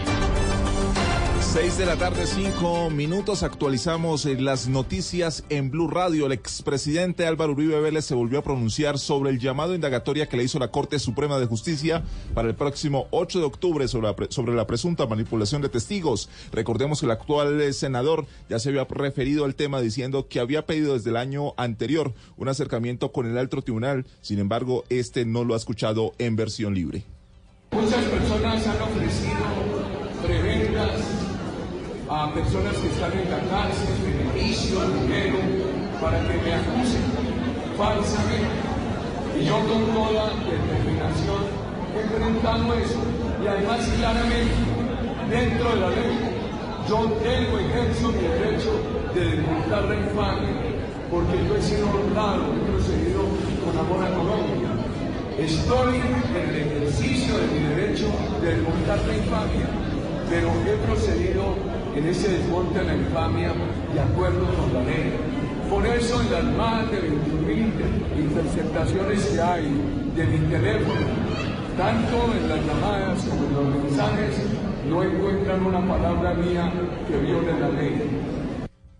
[1.53, 3.43] 6 de la tarde, 5 minutos.
[3.43, 6.27] Actualizamos eh, las noticias en Blue Radio.
[6.27, 10.45] El expresidente Álvaro Uribe Vélez se volvió a pronunciar sobre el llamado indagatoria que le
[10.45, 12.03] hizo la Corte Suprema de Justicia
[12.33, 16.29] para el próximo 8 de octubre sobre la, sobre la presunta manipulación de testigos.
[16.53, 20.65] Recordemos que el actual eh, senador ya se había referido al tema diciendo que había
[20.65, 24.05] pedido desde el año anterior un acercamiento con el alto tribunal.
[24.21, 27.03] Sin embargo, este no lo ha escuchado en versión libre.
[27.71, 29.35] Muchas personas han ofrecido
[30.25, 31.20] prebendas
[32.11, 35.39] a personas que están en la cárcel, beneficio, dinero,
[36.01, 37.07] para que me acusen
[37.77, 38.51] falsamente.
[39.39, 41.41] Y yo con toda determinación
[41.95, 42.99] he enfrentado eso.
[43.41, 44.51] Y además claramente,
[45.29, 46.19] dentro de la ley,
[46.89, 48.71] yo tengo, ejerzo mi derecho
[49.15, 50.55] de desmontar la infamia,
[51.09, 53.23] porque yo he sido honrado, he procedido
[53.63, 54.67] con amor a Colombia.
[55.39, 58.07] Estoy en el ejercicio de mi derecho
[58.41, 59.67] de desmontar la infamia,
[60.29, 63.51] pero he procedido en ese desmonte de la infamia
[63.93, 65.13] de acuerdo con la ley.
[65.69, 67.71] Por eso en las más de 21.000
[68.19, 69.63] interceptaciones que hay
[70.15, 71.01] de mi teléfono,
[71.77, 74.35] tanto en las llamadas como en los mensajes,
[74.89, 76.71] no encuentran una palabra mía
[77.07, 78.01] que viole la ley.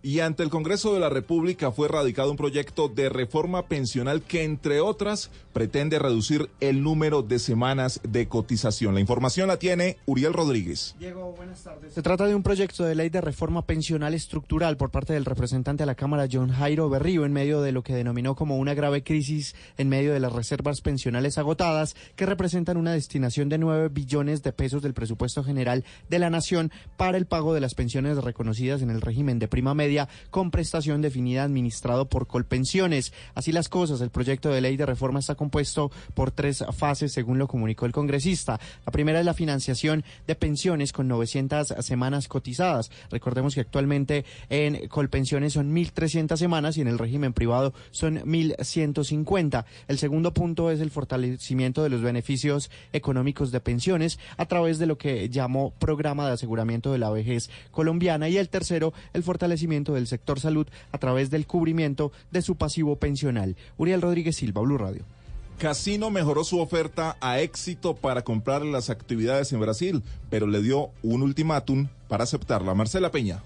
[0.04, 4.42] Y ante el Congreso de la República fue radicado un proyecto de reforma pensional que,
[4.42, 8.94] entre otras, pretende reducir el número de semanas de cotización.
[8.94, 10.96] La información la tiene Uriel Rodríguez.
[10.98, 11.94] Diego, buenas tardes.
[11.94, 15.84] Se trata de un proyecto de ley de reforma pensional estructural por parte del representante
[15.84, 19.04] a la Cámara, John Jairo Berrío, en medio de lo que denominó como una grave
[19.04, 24.42] crisis en medio de las reservas pensionales agotadas, que representan una destinación de 9 billones
[24.42, 28.82] de pesos del presupuesto general de la Nación para el pago de las pensiones reconocidas
[28.82, 29.91] en el régimen de prima media
[30.30, 33.12] con prestación definida administrado por Colpensiones.
[33.34, 37.38] Así las cosas, el proyecto de ley de reforma está compuesto por tres fases, según
[37.38, 38.60] lo comunicó el congresista.
[38.86, 42.90] La primera es la financiación de pensiones con 900 semanas cotizadas.
[43.10, 49.64] Recordemos que actualmente en Colpensiones son 1.300 semanas y en el régimen privado son 1.150.
[49.88, 54.86] El segundo punto es el fortalecimiento de los beneficios económicos de pensiones a través de
[54.86, 58.28] lo que llamó Programa de Aseguramiento de la Vejez Colombiana.
[58.28, 62.94] Y el tercero, el fortalecimiento del sector salud a través del cubrimiento de su pasivo
[62.94, 63.56] pensional.
[63.76, 65.04] Uriel Rodríguez Silva, Blue Radio.
[65.58, 70.90] Casino mejoró su oferta a éxito para comprar las actividades en Brasil, pero le dio
[71.02, 72.74] un ultimátum para aceptarla.
[72.74, 73.42] Marcela Peña.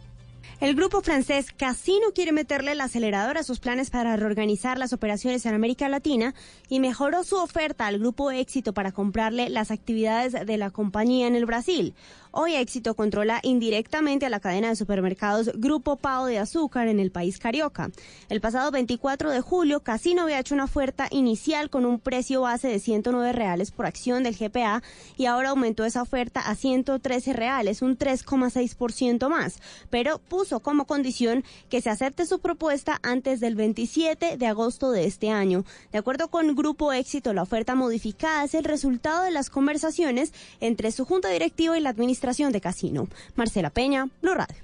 [0.58, 5.44] El grupo francés Casino quiere meterle el acelerador a sus planes para reorganizar las operaciones
[5.44, 6.34] en América Latina
[6.70, 11.36] y mejoró su oferta al grupo Éxito para comprarle las actividades de la compañía en
[11.36, 11.94] el Brasil.
[12.38, 17.10] Hoy Éxito controla indirectamente a la cadena de supermercados Grupo Pao de Azúcar en el
[17.10, 17.90] país carioca.
[18.28, 22.68] El pasado 24 de julio, Casino había hecho una oferta inicial con un precio base
[22.68, 24.82] de 109 reales por acción del GPA
[25.16, 29.58] y ahora aumentó esa oferta a 113 reales, un 3,6% más,
[29.88, 35.06] pero puso como condición que se acepte su propuesta antes del 27 de agosto de
[35.06, 35.64] este año.
[35.90, 40.92] De acuerdo con Grupo Éxito, la oferta modificada es el resultado de las conversaciones entre
[40.92, 43.06] su junta directiva y la administración de Casino.
[43.36, 44.56] Marcela Peña, Blue Radio.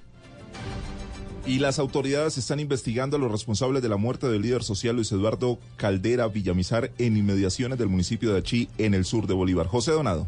[1.45, 5.11] Y las autoridades están investigando a los responsables de la muerte del líder social Luis
[5.13, 9.67] Eduardo Caldera Villamizar en inmediaciones del municipio de Achí, en el sur de Bolívar.
[9.67, 10.27] José Donado.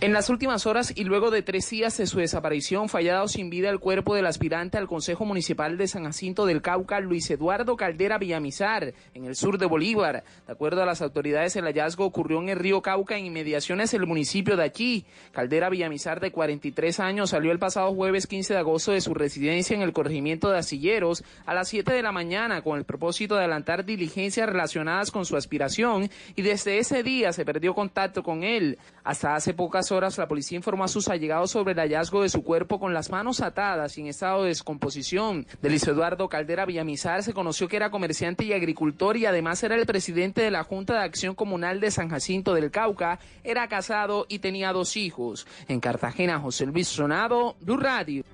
[0.00, 3.70] En las últimas horas y luego de tres días de su desaparición, fallado sin vida
[3.70, 8.18] el cuerpo del aspirante al Consejo Municipal de San Jacinto del Cauca, Luis Eduardo Caldera
[8.18, 10.24] Villamizar, en el sur de Bolívar.
[10.46, 14.06] De acuerdo a las autoridades, el hallazgo ocurrió en el río Cauca, en inmediaciones del
[14.06, 15.06] municipio de aquí.
[15.32, 19.76] Caldera Villamizar, de 43 años, salió el pasado jueves 15 de agosto de su residencia
[19.76, 23.42] en el corregimiento de Asilleros a las 7 de la mañana con el propósito de
[23.42, 28.76] adelantar diligencias relacionadas con su aspiración y desde ese día se perdió contacto con él.
[29.04, 32.42] Hasta hace pocas horas la policía informó a sus allegados sobre el hallazgo de su
[32.42, 35.46] cuerpo con las manos atadas y en estado de descomposición.
[35.62, 39.86] De Eduardo Caldera Villamizar se conoció que era comerciante y agricultor y además era el
[39.86, 44.38] presidente de la Junta de Acción Comunal de San Jacinto del Cauca, era casado y
[44.38, 45.46] tenía dos hijos.
[45.68, 48.24] En Cartagena, José Luis Sonado, Blue Radio.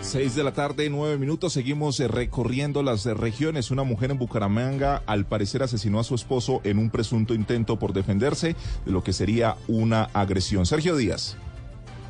[0.00, 1.54] Seis de la tarde, nueve minutos.
[1.54, 3.70] Seguimos eh, recorriendo las eh, regiones.
[3.70, 7.94] Una mujer en Bucaramanga, al parecer, asesinó a su esposo en un presunto intento por
[7.94, 8.54] defenderse
[8.84, 10.66] de lo que sería una agresión.
[10.66, 11.38] Sergio Díaz.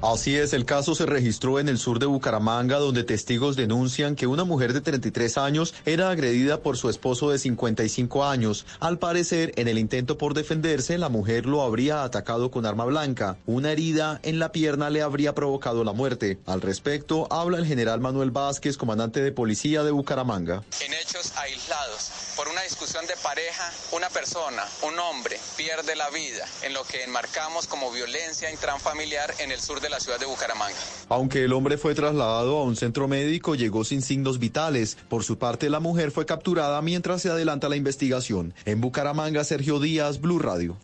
[0.06, 4.26] Así es, el caso se registró en el sur de Bucaramanga, donde testigos denuncian que
[4.26, 8.66] una mujer de 33 años era agredida por su esposo de 55 años.
[8.80, 13.38] Al parecer, en el intento por defenderse, la mujer lo habría atacado con arma blanca.
[13.46, 16.36] Una herida en la pierna le habría provocado la muerte.
[16.44, 20.64] Al respecto, habla el general Manuel Vázquez, comandante de policía de Bucaramanga.
[20.84, 26.46] En hechos aislados, por una discusión de pareja, una persona, un hombre, pierde la vida
[26.60, 30.76] en lo que enmarcamos como violencia intrafamiliar en el sur de la ciudad de Bucaramanga.
[31.08, 34.96] Aunque el hombre fue trasladado a un centro médico, llegó sin signos vitales.
[35.08, 38.54] Por su parte, la mujer fue capturada mientras se adelanta la investigación.
[38.64, 40.76] En Bucaramanga, Sergio Díaz, Blue Radio.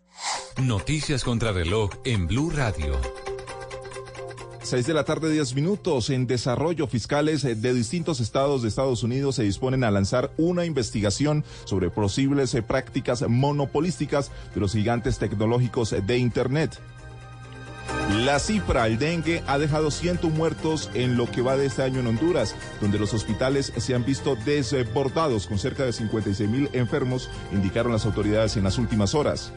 [0.59, 3.01] Noticias contra reloj en Blue Radio.
[4.71, 6.11] 6 de la tarde, 10 minutos.
[6.11, 11.45] En desarrollo, fiscales de distintos estados de Estados Unidos se disponen a lanzar una investigación
[11.65, 16.79] sobre posibles eh, prácticas monopolísticas de los gigantes tecnológicos de Internet.
[18.11, 22.01] La cifra, el dengue, ha dejado 100 muertos en lo que va de este año
[22.01, 27.31] en Honduras, donde los hospitales se han visto desbordados con cerca de 56 mil enfermos,
[27.53, 29.53] indicaron las autoridades en las últimas horas.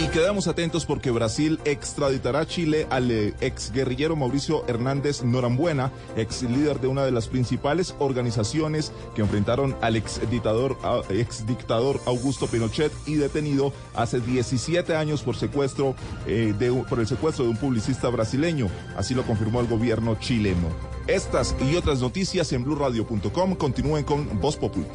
[0.00, 6.42] Y quedamos atentos porque Brasil extraditará a Chile al eh, exguerrillero Mauricio Hernández Norambuena, ex
[6.42, 13.16] líder de una de las principales organizaciones que enfrentaron al ex dictador, Augusto Pinochet y
[13.16, 15.94] detenido hace 17 años por secuestro
[16.26, 18.68] eh, de por el secuestro de un publicista brasileño.
[18.96, 20.68] Así lo confirmó el gobierno chileno.
[21.08, 24.86] Estas y otras noticias en blurradio.com continúen con Voz Populi.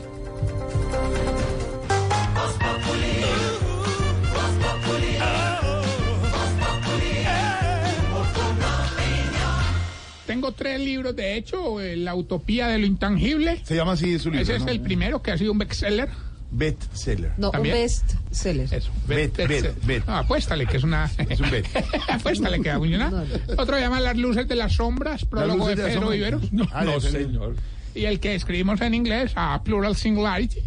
[10.25, 13.61] Tengo tres libros, de hecho, eh, La Utopía de lo Intangible.
[13.63, 14.41] Se llama así su libro.
[14.41, 14.71] Ese es ¿no?
[14.71, 16.09] el primero que ha sido un bestseller.
[16.51, 17.31] Bestseller.
[17.37, 17.75] No, un ¿También?
[17.75, 18.73] best seller.
[18.73, 18.91] Eso.
[19.07, 19.75] Bet, bet, bestseller.
[19.85, 20.05] bet.
[20.05, 21.11] No, apuéstale que es una...
[21.29, 21.65] Es un bet.
[22.09, 23.13] apuéstale que va a funcionar.
[23.57, 26.09] Otro se llama Las luces de las sombras, prólogo de luces de Pedro.
[26.09, 26.53] Viveros.
[26.53, 27.55] No, Ah, no, señor.
[27.93, 30.61] Y el que escribimos en inglés, a Plural Singularity,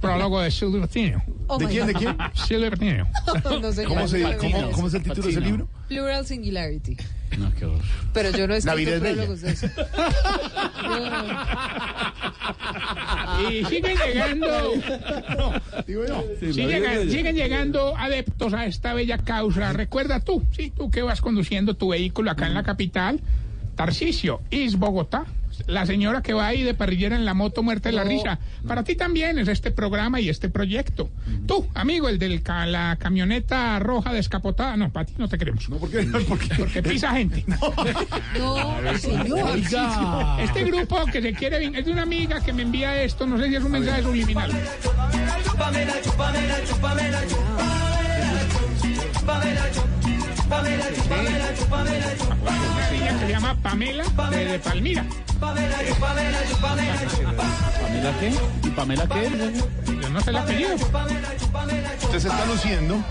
[0.00, 1.22] prólogo de Silvertino.
[1.46, 2.16] Oh ¿De quién, de quién?
[2.34, 3.06] Silvertino.
[3.60, 4.36] No sé ¿Cómo, se, es.
[4.36, 5.68] cómo, cómo es el título de ese libro?
[5.92, 6.96] Plural Singularity.
[7.38, 7.80] No, qué horror.
[8.12, 9.66] Pero yo no he escrito prólogos de eso.
[13.50, 14.48] Y siguen llegando...
[15.86, 16.24] Digo yo.
[16.40, 19.72] Sí, llegan- siguen llegando adeptos a esta bella causa.
[19.72, 23.20] Recuerda tú, sí, tú que vas conduciendo tu vehículo acá en la capital,
[23.76, 25.24] Tarcisio, Is Bogotá.
[25.66, 28.38] La señora que va ahí de parrillera en la moto muerta de la risa.
[28.66, 31.10] Para ti también es este programa y este proyecto.
[31.46, 34.76] Tú, amigo, el de la camioneta roja descapotada.
[34.76, 35.66] No, para ti no te queremos.
[35.66, 36.02] ¿Por qué?
[36.02, 36.54] ¿Por qué?
[36.56, 37.44] Porque pisa gente.
[37.46, 40.40] No, señor.
[40.40, 43.48] Este grupo que se quiere es de una amiga que me envía esto, no sé
[43.48, 44.50] si es un mensaje subliminal.
[50.48, 50.62] Una
[52.90, 55.04] niña que se llama Pamela de, de Palmira.
[55.40, 55.78] ¿Pamela
[58.20, 58.32] qué?
[58.62, 59.30] ¿Y Pamela qué?
[60.00, 60.74] Yo no sé el apellido.
[60.74, 63.02] Usted se está luciendo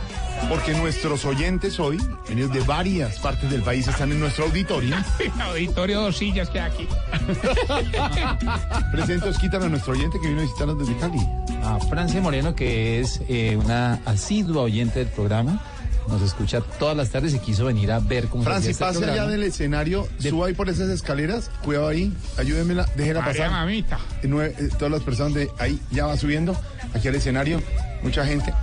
[0.49, 1.97] porque nuestros oyentes hoy,
[2.27, 4.95] venidos de varias partes del país, están en nuestro auditorio.
[5.39, 6.87] Auditorio dos sillas que hay aquí.
[8.91, 11.19] Presento, quítame a nuestro oyente que vino a visitarnos desde Cali.
[11.63, 15.61] a Francia Moreno, que es eh, una asidua oyente del programa.
[16.07, 19.06] Nos escucha todas las tardes y quiso venir a ver cómo se Francis, este pase
[19.06, 23.52] allá del escenario, suba ahí por esas escaleras, cuidado ahí, ayúdenmela, déjela pasar.
[23.52, 23.99] mamita.
[24.23, 26.60] Eh, nueve- eh, todas las personas de ahí ya va subiendo,
[26.94, 27.61] aquí al escenario,
[28.03, 28.53] mucha gente.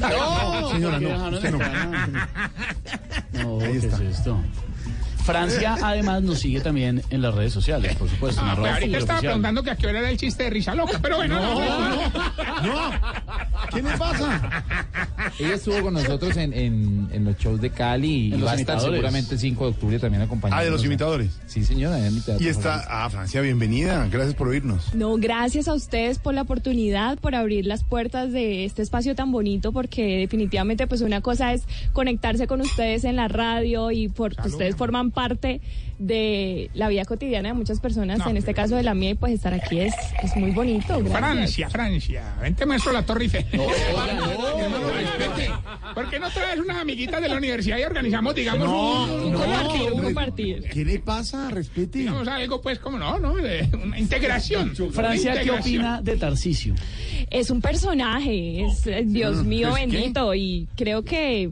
[0.00, 1.58] No, señora, no, no, usted no.
[1.58, 1.64] No,
[3.64, 3.96] Ahí ¿qué está.
[3.96, 4.38] es esto?
[5.26, 8.40] Francia además nos sigue también en las redes sociales, por supuesto.
[8.44, 9.32] Ah, pues ahorita estaba Oficial.
[9.32, 11.40] preguntando que a qué hora era el chiste de risa loca, pero bueno.
[12.62, 12.90] No,
[13.72, 14.64] ¿Qué le pasa?
[15.38, 18.80] Ella estuvo con nosotros en, en, en los shows de Cali y va a estar
[18.80, 20.62] seguramente el 5 de octubre también acompañándonos.
[20.62, 21.40] Ah, de los imitadores.
[21.46, 21.98] Sí, señora.
[22.38, 24.94] Y está, ah, Francia, bienvenida, gracias por oírnos.
[24.94, 29.32] No, gracias a ustedes por la oportunidad, por abrir las puertas de este espacio tan
[29.32, 31.62] bonito, porque definitivamente pues una cosa es
[31.92, 35.62] conectarse con ustedes en la radio y por ustedes forman parte
[35.98, 39.32] de la vida cotidiana de muchas personas, en este caso de la mía, y pues
[39.32, 40.98] estar aquí es, es muy bonito.
[41.00, 41.18] Gracias.
[41.18, 42.34] Francia, Francia.
[42.42, 43.46] Ven, te muestro la Torre Eiffel.
[43.52, 45.50] Hermano, respete.
[45.94, 49.32] ¿Por qué no traes unas amiguitas de la universidad y organizamos, digamos, No, un, un
[49.32, 50.64] no, coloquio, un compartir?
[50.70, 51.48] ¿Qué le pasa?
[51.50, 52.00] Respete.
[52.00, 53.34] Digamos algo, pues, como no, ¿no?
[53.36, 54.76] De una integración.
[54.76, 55.16] Francia, Una ¿qué
[55.46, 55.60] integración.
[55.60, 56.74] opina de Tarcisio?
[57.30, 59.86] Es un personaje, es eh, Dios Mm, mío ¿es qué?
[59.86, 61.50] bendito, y creo que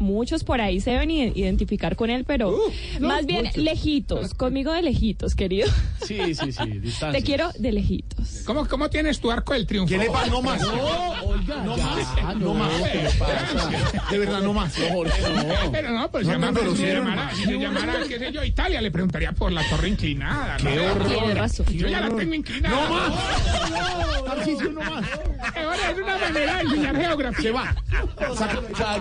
[0.00, 2.58] muchos por ahí se deben i- identificar con él, pero
[2.98, 3.62] no, más bien muchos.
[3.62, 5.68] lejitos, conmigo de lejitos, querido.
[6.04, 7.12] Sí, sí, sí, distancia.
[7.12, 8.42] Te quiero de lejitos.
[8.46, 9.90] ¿Cómo, ¿Cómo tienes tu arco del triunfo?
[9.90, 10.26] ¿Qué le pasa?
[10.26, 10.60] No más.
[10.60, 10.72] No,
[11.26, 12.72] oiga, No ya, más, no más.
[12.90, 13.70] ¿Qué le pasa?
[14.10, 14.74] De verdad, no más.
[15.70, 18.42] Pero no, pues No, llama- no, pero si llamara, si se llamara, qué sé yo,
[18.42, 20.56] Italia, le preguntaría por la torre inclinada.
[20.58, 20.70] ¿no?
[20.70, 21.08] Qué horror.
[21.08, 21.66] Tiene razón.
[21.66, 22.88] Yo ya la tengo inclinada.
[22.88, 24.24] No más.
[24.24, 25.04] Tarcisio, no más.
[25.56, 27.42] Ahora es una manera de enseñar geografía.
[27.42, 27.74] Se va.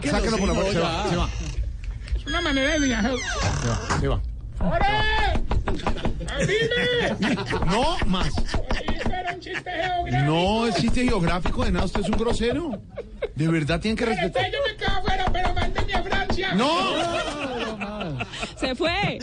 [0.04, 0.72] Sáquelo por la puerta.
[0.74, 0.89] Se va.
[1.10, 1.30] Se va.
[2.16, 4.00] Es una manera de geografía.
[4.00, 4.22] Se va.
[4.60, 5.42] ¡Ahora!
[6.40, 7.36] ¡Dime!
[7.66, 8.30] No más.
[10.26, 12.82] No es chiste geográfico de nada, usted es un grosero.
[13.36, 14.52] De verdad tienen que respetar.
[14.52, 16.54] Yo me quedo afuera, pero mándenme a Francia.
[16.56, 18.20] ¡No!
[18.58, 19.20] Se fue.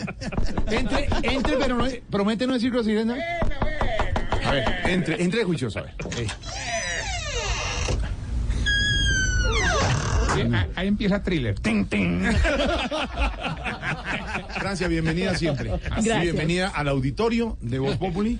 [0.69, 3.05] Entre, entre, pero no, promete no decir groserías.
[3.05, 3.13] ¿no?
[3.13, 5.93] A ver, entre, entre juicioso, a ver.
[6.17, 6.27] Ey.
[10.43, 11.55] Sí, ah, Ahí empieza thriller.
[11.59, 12.23] Ting, ting.
[14.59, 15.71] Francia, bienvenida siempre.
[15.89, 16.21] Gracias.
[16.21, 18.39] Bienvenida al auditorio de Voz Populi.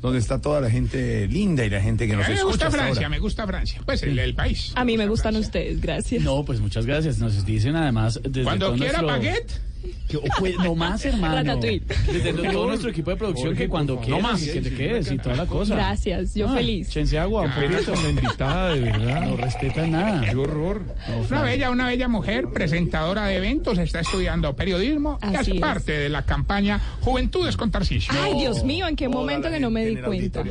[0.00, 2.50] donde está toda la gente linda y la gente que nos me escucha.
[2.50, 3.08] gusta hasta Francia, ahora.
[3.08, 3.80] me gusta Francia.
[3.84, 4.72] Pues el, el país.
[4.74, 6.22] A mí me gustan ustedes, gracias.
[6.24, 7.18] No, pues muchas gracias.
[7.18, 9.60] Nos dicen además desde Cuando todo quiera nuestro- baguette.
[10.08, 11.56] Que- pues, no más, hermano.
[11.56, 14.42] Desde todo nuestro equipo de producción que cuando quieras más.
[14.42, 15.74] y que te quedes y toda la cosa.
[15.74, 16.88] Gracias, yo Ah, feliz.
[16.88, 17.92] Échense agua, un poquito.
[17.94, 19.20] la invitada, de verdad.
[19.26, 20.20] No respetan nada.
[20.28, 20.82] Qué horror.
[21.28, 25.60] Una bella, una bella mujer, presentadora de eventos, está estudiando periodismo y Así hace es.
[25.60, 28.12] parte de la campaña Juventudes con Tarcisio.
[28.20, 30.44] Ay, Dios mío, ¿en qué momento que no me di cuenta?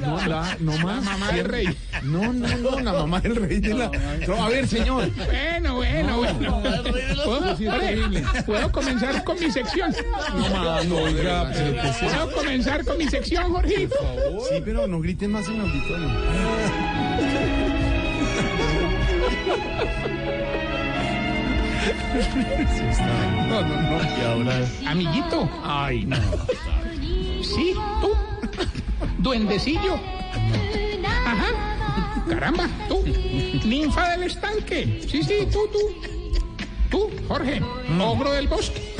[0.00, 1.04] No, la, no La más.
[1.04, 1.78] mamá del rey.
[2.02, 3.90] No, no, no, la mamá del rey de la.
[4.26, 5.10] No, a ver, señor.
[5.14, 6.62] Bueno, bueno, bueno.
[7.24, 7.56] ¿Puedo.
[8.46, 9.94] ¿Puedo comenzar con mi sección?
[10.34, 11.52] No, ma, no, oiga.
[12.00, 13.96] ¿Puedo comenzar con mi sección, Jorgito?
[14.50, 16.08] Sí, pero no griten más en el auditorio.
[23.48, 23.98] No, no, no.
[24.02, 24.66] Y ahora.
[24.86, 25.48] Amiguito.
[25.64, 26.16] Ay, no.
[27.42, 28.12] Sí, tú.
[29.18, 29.98] Duendecillo.
[31.26, 31.46] Ajá.
[32.28, 33.02] Caramba, tú.
[33.64, 35.02] Ninfa del estanque.
[35.08, 35.78] Sí, sí, tú, tú.
[36.90, 37.62] Tú, Jorge.
[38.00, 38.94] Ogro del bosque.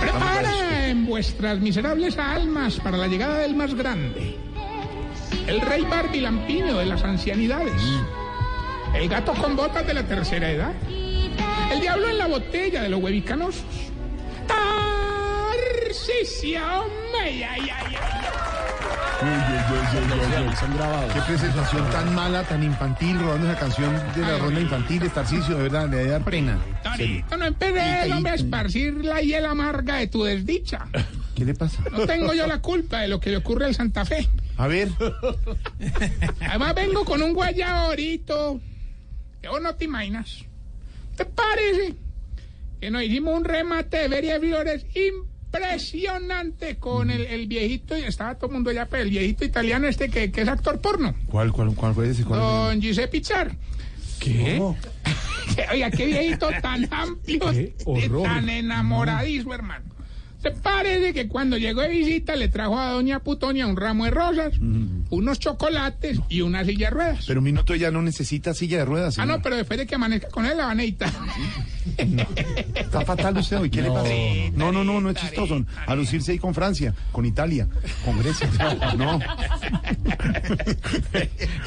[0.00, 4.36] Prepara en vuestras miserables almas para la llegada del más grande.
[5.46, 7.80] El rey barbilampiño de las ancianidades.
[8.98, 10.72] El gato con botas de la tercera edad.
[11.72, 13.62] El diablo en la botella de los huevicanosos.
[14.48, 16.60] Tarcisio,
[17.22, 17.96] ay, ay, ay.
[21.14, 25.62] Qué presentación tan mala, tan infantil, rodando esa canción de la ronda infantil, Estarcicio, de
[25.62, 26.58] verdad, le debe dar pena.
[26.82, 30.88] Torito, no empecé, hombre, a esparcir la hiel amarga de tu desdicha.
[31.36, 31.84] ¿Qué le pasa?
[31.92, 34.28] No tengo yo la culpa de lo que le ocurre al Santa Fe.
[34.56, 34.88] A ver,
[36.40, 38.60] Además vengo con un guayabito
[39.48, 40.44] que vos no te imaginas.
[41.16, 41.94] ¿Te parece
[42.80, 48.02] que nos hicimos un remate de Feria de Flores impresionante con el, el viejito, y
[48.02, 51.14] estaba todo el mundo allá, pero el viejito italiano este que, que es actor porno,
[51.26, 52.24] ¿cuál, cuál, cuál fue ese?
[52.24, 53.56] ¿Cuál don Giuseppe Pichar.
[54.20, 54.60] ¿Qué?
[55.72, 58.22] Oiga, qué viejito tan amplio Qué y horror.
[58.24, 59.86] tan enamoradizo, hermano.
[60.42, 64.10] Se parece que cuando llegó de visita le trajo a doña Putonia un ramo de
[64.12, 64.54] rosas,
[65.10, 67.24] unos chocolates y una silla de ruedas.
[67.26, 69.18] Pero Minuto ya no necesita silla de ruedas.
[69.18, 71.10] Ah, no, pero después de que amanezca con él la van a editar.
[72.74, 73.70] Está fatal usted hoy.
[73.70, 74.08] ¿Qué le pasa?
[74.54, 75.64] No, no, no, no es chistoso.
[75.86, 77.66] A lucirse ahí con Francia, con Italia,
[78.04, 78.48] con Grecia.
[78.96, 79.18] No.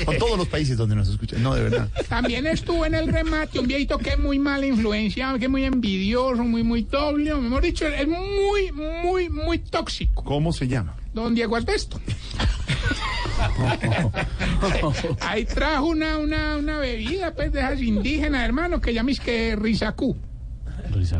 [0.05, 1.41] con todos los países donde nos escuchan.
[1.43, 1.89] No, de verdad.
[2.09, 5.63] También estuvo en el remate un viejito que es muy mala influencia, que es muy
[5.63, 7.33] envidioso, muy, muy doble.
[7.35, 10.23] Mejor dicho, es muy, muy, muy tóxico.
[10.23, 10.95] ¿Cómo se llama?
[11.13, 11.99] Don Diego Asbesto.
[15.21, 20.15] Ahí trajo una, una, una bebida, pues, de esas indígenas, hermano, que llaméis que risacú.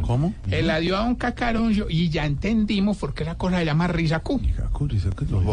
[0.01, 0.33] ¿Cómo?
[0.49, 3.87] Él la dio a un cacaroncio y ya entendimos por qué la cosa se llama
[3.87, 4.41] risacú.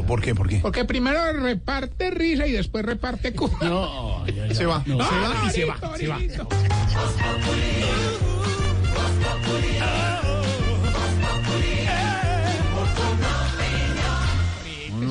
[0.06, 0.34] ¿Por qué?
[0.34, 0.58] ¿Por qué?
[0.60, 3.48] Porque primero reparte risa y después reparte cu.
[3.62, 4.54] No, ya, ya.
[4.54, 6.14] Se va, se va y se va, se va.
[6.16, 6.46] ahorita.
[9.70, 10.17] Es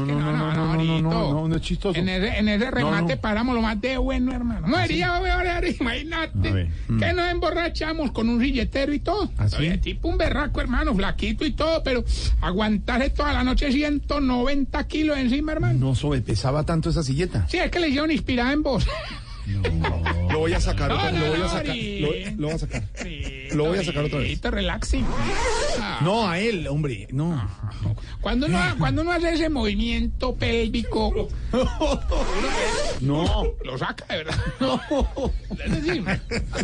[0.07, 1.97] no, no, no, no, no, no, no es chistoso.
[1.97, 3.21] En ese, en ese remate no.
[3.21, 4.67] paramos lo más de bueno, hermano.
[4.67, 5.19] María,
[5.79, 6.99] imagínate A ver, mm.
[6.99, 9.31] que nos emborrachamos con un silletero y todo.
[9.37, 9.57] ¿Ah, sí?
[9.59, 12.03] Oye, tipo un berraco, hermano, flaquito y todo, pero
[12.41, 15.79] aguantarse toda la noche 190 kilos encima, hermano.
[15.79, 17.47] No sobrepesaba tanto esa silleta.
[17.47, 18.87] Sí, es que le hicieron inspirada en vos.
[20.29, 21.75] Lo voy a sacar No, no, Lo voy a no, sacar.
[21.75, 22.83] Lo, lo voy a sacar.
[23.53, 24.27] Lo voy a sacar otra vez.
[24.29, 25.05] Ahorita, relaxing.
[26.01, 27.07] No, a él, hombre.
[27.11, 27.49] No.
[28.21, 31.29] Cuando uno, cuando uno hace ese movimiento pélvico,
[33.01, 33.53] No.
[33.63, 34.35] lo saca, de verdad.
[35.65, 36.03] Es decir,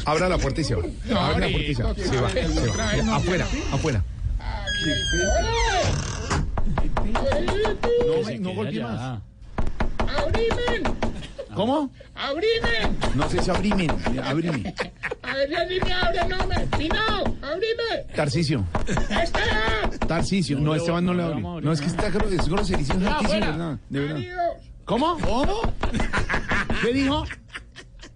[0.05, 0.83] Abra la puerta y se va.
[1.05, 1.95] No, Abre la puerta y se va.
[1.95, 2.05] Se
[2.47, 3.15] se no.
[3.15, 4.03] Afuera, afuera.
[8.39, 8.87] No, no ya.
[8.87, 9.21] más.
[10.17, 11.12] ¡Abrimen!
[11.55, 11.91] ¿Cómo?
[12.15, 12.97] ¡Abrimen!
[13.15, 13.91] No sé si abrimen.
[14.23, 14.73] Abrime.
[15.21, 16.65] A ver si me abre, no me.
[16.77, 17.23] ¡Minao!
[17.41, 18.13] ¡Abrime!
[18.15, 18.65] Tarcicio.
[18.87, 19.99] ¡Esteban!
[20.07, 20.59] Tarcicio.
[20.59, 21.41] No, Esteban no le abre.
[21.41, 23.01] No, es que está es groserísimo.
[23.01, 23.39] Es altísimo.
[23.39, 23.77] ¿verdad?
[23.89, 24.19] De verdad.
[24.85, 25.17] ¿Cómo?
[25.19, 25.61] ¿Cómo?
[26.81, 27.25] ¿Qué dijo?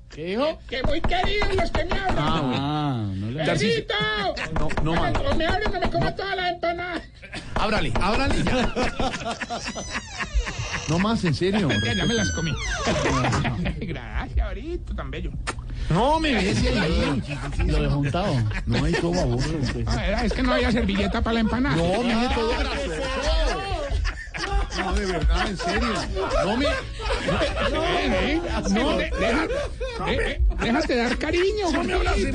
[0.09, 0.59] ¿Qué dijo?
[0.67, 2.17] Que muy queridos los que me abren.
[2.17, 3.45] Ah, no le.
[3.45, 3.53] No,
[4.83, 5.13] no, man.
[5.15, 7.03] O me abren o me como todas las empanadas.
[7.55, 8.73] Ábrale, ábrale ya.
[10.89, 11.67] No más, en serio.
[11.83, 12.51] Ya, ya me las comí.
[13.81, 15.31] Gracias, ahorita, tan bello.
[15.89, 17.23] No, me ahí.
[17.65, 18.33] Lo dejó untado.
[18.65, 19.47] No hay baboso.
[19.85, 21.75] No, era- es que no había servilleta para la empanada.
[21.75, 22.51] No, mire todo
[24.77, 25.93] No, de verdad, en serio.
[26.45, 26.65] No me.
[26.65, 26.71] Eh,
[27.71, 28.41] eh,
[28.71, 29.47] No, deja-
[30.07, 32.31] Eh, eh, déjate dar cariño, No me abrace,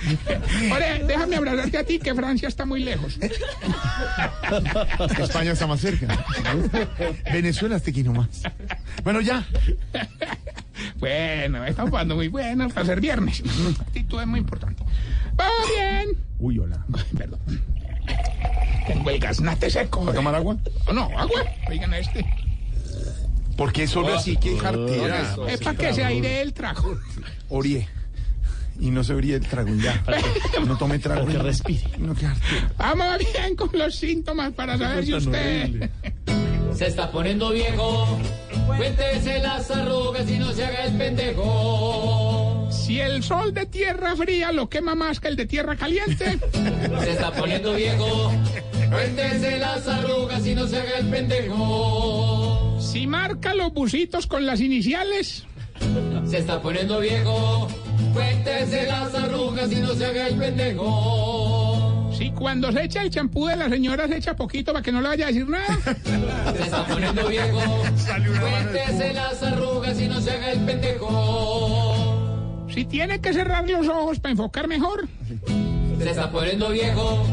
[0.72, 3.18] Ore, déjame abrazarte a ti, que Francia está muy lejos.
[5.18, 6.24] España está más cerca.
[7.32, 8.42] Venezuela está aquí nomás.
[9.04, 9.46] Bueno, ya.
[10.98, 13.42] Bueno, estamos jugando muy bueno para ser viernes.
[13.80, 14.82] Actitud es muy importante.
[15.34, 16.08] ¡Vamos bien!
[16.38, 16.84] Uy, hola.
[17.16, 17.40] Perdón.
[18.86, 20.04] Tengo el gaznate seco.
[20.04, 20.56] ¿Va a tomar agua?
[20.86, 21.44] Oh, no, agua.
[21.68, 22.24] Oigan este.
[23.56, 24.36] ¿Por qué solo así?
[24.36, 25.36] ¡Qué jartera!
[25.48, 26.98] Es para que se aire el trago.
[27.50, 27.86] Orie.
[28.80, 30.02] Y no se orie el trago ya.
[30.66, 31.26] No tome trago.
[31.26, 31.98] Para que respire.
[31.98, 32.14] No.
[32.78, 35.90] Vamos bien con los síntomas para saber si usted...
[36.74, 38.18] Se está poniendo viejo.
[38.66, 42.68] Cuéntese las arrugas y no se haga el pendejo.
[42.70, 46.38] Si el sol de tierra fría lo quema más que el de tierra caliente.
[47.00, 48.32] Se está poniendo viejo.
[48.90, 52.78] Cuéntese las arrugas y no se haga el pendejo.
[52.80, 55.44] Si marca los busitos con las iniciales.
[56.26, 57.68] Se está poniendo viejo.
[58.12, 62.10] Cuéntese las arrugas y no se haga el pendejo.
[62.16, 65.00] Si cuando se echa el champú de la señora se echa poquito para que no
[65.00, 65.78] le vaya a decir nada.
[66.54, 67.60] Se está poniendo viejo.
[68.40, 72.66] Cuéntese las arrugas y no se haga el pendejo.
[72.68, 75.08] Si tiene que cerrar los ojos para enfocar mejor.
[75.98, 77.24] Se está poniendo viejo.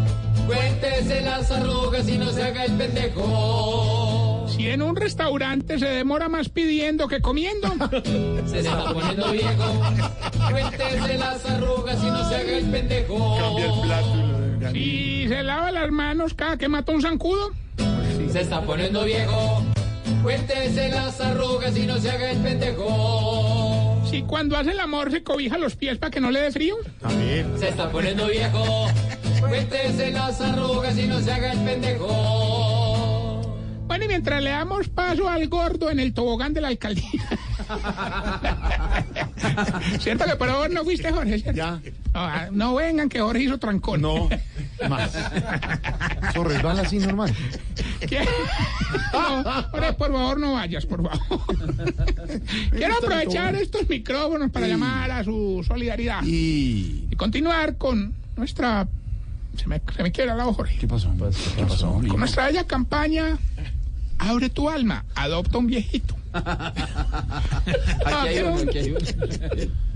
[0.47, 4.26] Cuéntese las arrugas y no se haga el pendejo.
[4.58, 7.68] Si en un restaurante se demora más pidiendo que comiendo.
[8.48, 9.82] Se está poniendo viejo.
[10.50, 13.38] Cuéntese las arrugas y no se haga el pendejo.
[14.74, 17.52] Si se lava las manos cada que mata un zancudo.
[18.32, 19.64] Se está poniendo viejo.
[20.24, 24.02] Cuéntese las arrugas y no se haga el pendejo.
[24.10, 26.77] Si cuando hace el amor se cobija los pies para que no le dé frío.
[27.60, 28.88] Se está poniendo viejo.
[29.40, 32.76] Cuéntese las arrugas y no se haga el pendejo.
[33.88, 37.24] Bueno, y mientras le damos paso al gordo en el tobogán de la alcaldía.
[39.99, 41.40] ¿Cierto que por favor no fuiste, Jorge?
[41.40, 41.57] ¿cierto?
[41.57, 41.72] Ya.
[42.14, 44.01] No, ah, no vengan que Jorge hizo trancón.
[44.01, 44.30] No.
[44.90, 45.16] Más.
[46.30, 47.33] Eso resbala así normal.
[48.07, 48.25] ¿Qué?
[49.14, 51.19] No, Jorge, por favor, no vayas, por favor.
[52.72, 57.07] Quiero aprovechar estos micrófonos para llamar a su solidaridad Y.
[57.09, 58.88] y continuar con nuestra...
[59.56, 60.77] Se me, se me quiebra la voz, Jorge.
[60.77, 61.11] ¿Qué pasó?
[61.56, 61.93] ¿Qué pasó?
[61.93, 63.40] Con nuestra bella campaña
[64.19, 66.15] Abre tu alma, adopta un viejito.
[66.33, 68.99] Aquí hay uno, aquí hay uno.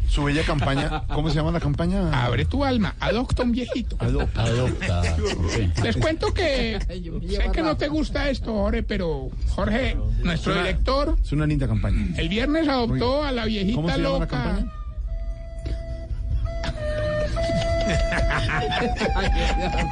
[0.10, 1.04] Su bella campaña.
[1.08, 2.26] ¿Cómo se llama la campaña?
[2.26, 3.96] Abre tu alma, adopta un viejito.
[4.00, 4.44] Adopta.
[4.44, 5.04] Adopta.
[5.84, 11.32] Les cuento que sé que no te gusta esto, Jorge, pero Jorge, nuestro director, Es
[11.32, 12.08] una linda campaña.
[12.18, 14.28] el viernes adoptó a la ¿Cómo viejita se llama la loca.
[14.28, 14.72] campaña?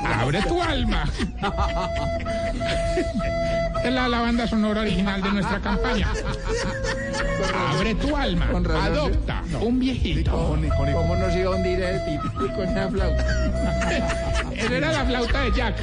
[0.03, 1.05] Abre tu alma.
[3.83, 6.07] Es la, la banda sonora original de nuestra campaña.
[7.71, 8.49] Abre tu alma,
[8.83, 10.31] adopta un viejito.
[10.31, 13.25] ¿Cómo nos iba a hundir el tipo con una flauta?
[14.55, 15.75] Esa era la flauta de Jack.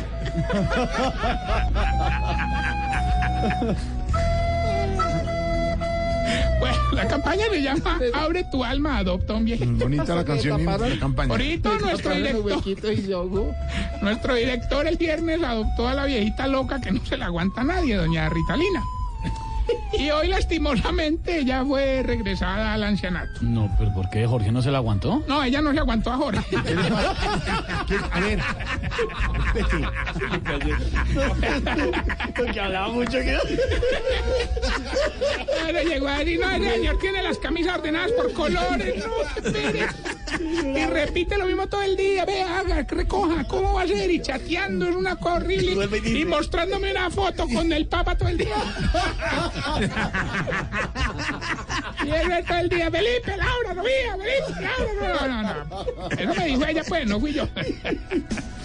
[6.59, 9.85] Bueno, la campaña se llama Abre tu alma, adopta un viejito.
[9.85, 11.31] Bonita la canción y la campaña.
[11.31, 13.55] Ahorita nuestro director,
[14.03, 17.65] nuestro director el viernes adoptó a la viejita loca que no se la aguanta a
[17.65, 18.83] nadie, doña Ritalina.
[19.99, 23.41] Y hoy lastimosamente ella fue regresada al ancianato.
[23.41, 25.23] No, pero ¿por qué Jorge no se la aguantó?
[25.27, 26.57] No, ella no se aguantó a Jorge.
[28.13, 28.41] A ver.
[32.35, 33.39] Porque hablaba mucho que...
[35.73, 39.05] Le llegó a decir, no, el señor tiene las camisas ordenadas por colores.
[39.05, 40.79] No.
[40.79, 42.25] Y repite lo mismo todo el día.
[42.25, 44.11] Ve, haga, recoja, ¿cómo va a ser?
[44.11, 45.89] Y chateando, es una cosa horrible.
[46.05, 48.57] Y mostrándome una foto con el papa todo el día.
[52.05, 56.09] Y él todo el día, Felipe, Laura, no mía, Felipe, Laura, no, no, no.
[56.11, 57.49] Eso me dijo ella, pues, no fui yo.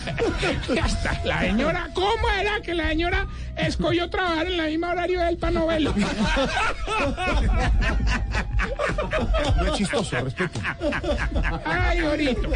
[0.75, 5.21] Ya está, la señora, ¿cómo era que la señora escogió trabajar en la misma horario
[5.21, 5.93] del panovelo?
[9.57, 10.59] No es chistoso, respeto.
[11.65, 12.47] Ay, ahorita.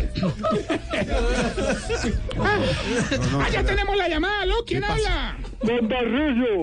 [2.40, 2.60] Ah,
[3.40, 4.56] ah, ya tenemos la llamada, ¿aló?
[4.66, 5.38] ¿Quién habla?
[5.64, 6.60] Don Tarrillo,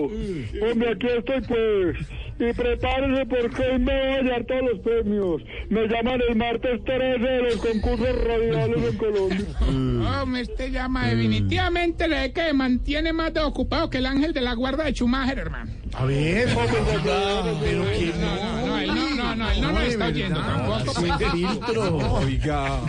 [0.70, 2.21] hombre, aquí estoy pues.
[2.42, 5.42] Y prepárese porque hoy me voy a hallar todos los premios.
[5.68, 9.46] Me llaman el martes 13 de los concursos radiales en Colombia.
[9.70, 14.06] No, me este llama definitivamente le ve que me mantiene más de ocupado que el
[14.06, 15.70] ángel de la guarda de Schumacher, hermano.
[15.94, 16.48] A ver.
[16.48, 21.30] Pero que No, no, no, él no, no, no, él no nos está oyendo tampoco.
[21.30, 21.96] Filtro.
[22.14, 22.80] Oiga.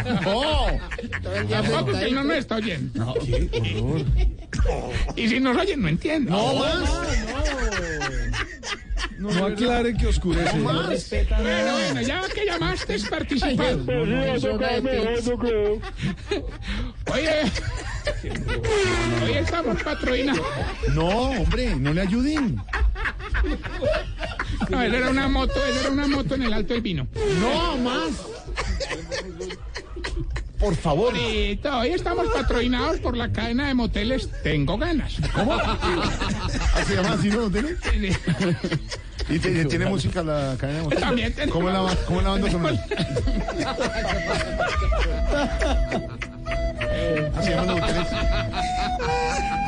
[1.48, 3.14] Tampoco que él no nos está oyendo.
[3.24, 4.02] Qué horror.
[5.16, 6.32] Y si nos oyen, no entiendo.
[6.32, 6.80] No más.
[6.82, 8.33] No
[9.46, 10.58] aclare que oscurece.
[10.58, 11.10] No más.
[11.10, 13.78] Bueno, bueno, ya que llamaste es participar.
[17.14, 17.52] Oye,
[19.24, 20.46] hoy estamos patrocinados.
[20.94, 22.62] No, hombre, no le ayuden.
[24.70, 27.08] No, esa era una moto, esa era una moto en el Alto del Vino.
[27.40, 28.12] No, más.
[30.64, 31.14] Por favor.
[31.14, 35.18] Ahorita, hoy estamos patrocinados por la cadena de moteles Tengo Ganas.
[35.36, 35.58] ¿Cómo?
[36.88, 37.52] ¿Se llama así, no?
[37.52, 37.76] ¿Tiene?
[39.30, 41.04] ¿Y tiene, tiene música la cadena de moteles?
[41.04, 41.34] También.
[41.50, 42.86] ¿Cómo la, cómo la banda sonora?
[47.38, 48.08] Así llaman los moteles.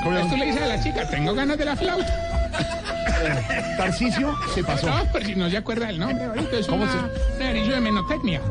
[0.03, 0.40] ¿Cómo Esto llaman?
[0.40, 2.14] le dice a la chica, tengo ganas de la flauta.
[3.77, 4.88] Tarcicio se pasó.
[4.88, 7.82] No, pero si no se acuerda del nombre, ahorita es ¿Cómo una, un ejercicio de
[7.82, 8.42] menotecnia.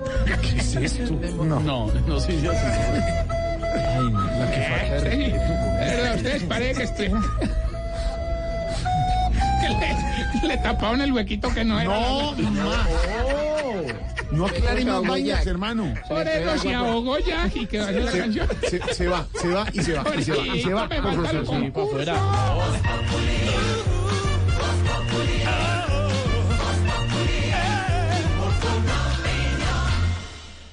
[0.42, 1.14] ¿Qué es esto?
[1.44, 1.60] No.
[1.60, 2.58] No, no sé si así.
[2.66, 5.54] Ay, no, la que falta de Sí, respeto.
[5.54, 7.06] de verdad, ustedes parece que estoy...
[9.60, 9.94] que le,
[10.48, 11.90] le taparon el huequito que no era.
[11.90, 12.86] No, más.
[14.34, 15.94] No aclare más vainas, hermano.
[16.08, 18.48] Por eso se ahogó ya y quedó así la Se, canción.
[18.68, 20.88] se- se va, se va y se va, y se va, y se va.
[20.88, 23.24] Sí, para afuera.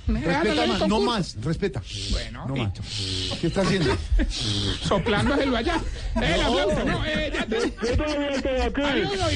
[0.07, 1.81] Respeta más, no más, respeta.
[2.11, 2.71] Bueno, No más.
[3.39, 3.95] ¿Qué está haciendo?
[4.83, 5.79] soplándoselo allá.
[6.21, 7.61] Eh, la flauta, no, eh, ya te...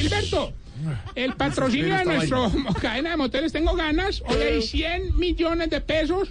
[0.01, 0.53] Gilberto.
[1.15, 6.29] El patrocinio de nuestro cadena de moteles Tengo Ganas, hoy hay 100 millones de pesos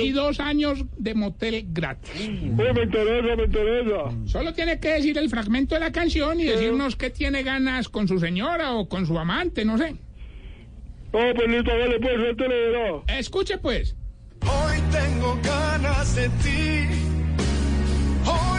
[0.00, 2.12] y dos años de motel gratis.
[2.14, 4.10] me interesa, me interesa.
[4.26, 8.08] Solo tiene que decir el fragmento de la canción y decirnos qué tiene ganas con
[8.08, 9.96] su señora o con su amante, no sé.
[11.12, 13.02] Oh, pues listo, dale, pues, suéltale.
[13.06, 13.94] Escuche pues.
[14.42, 16.88] Hoy tengo ganas de ti.
[18.26, 18.53] Hoy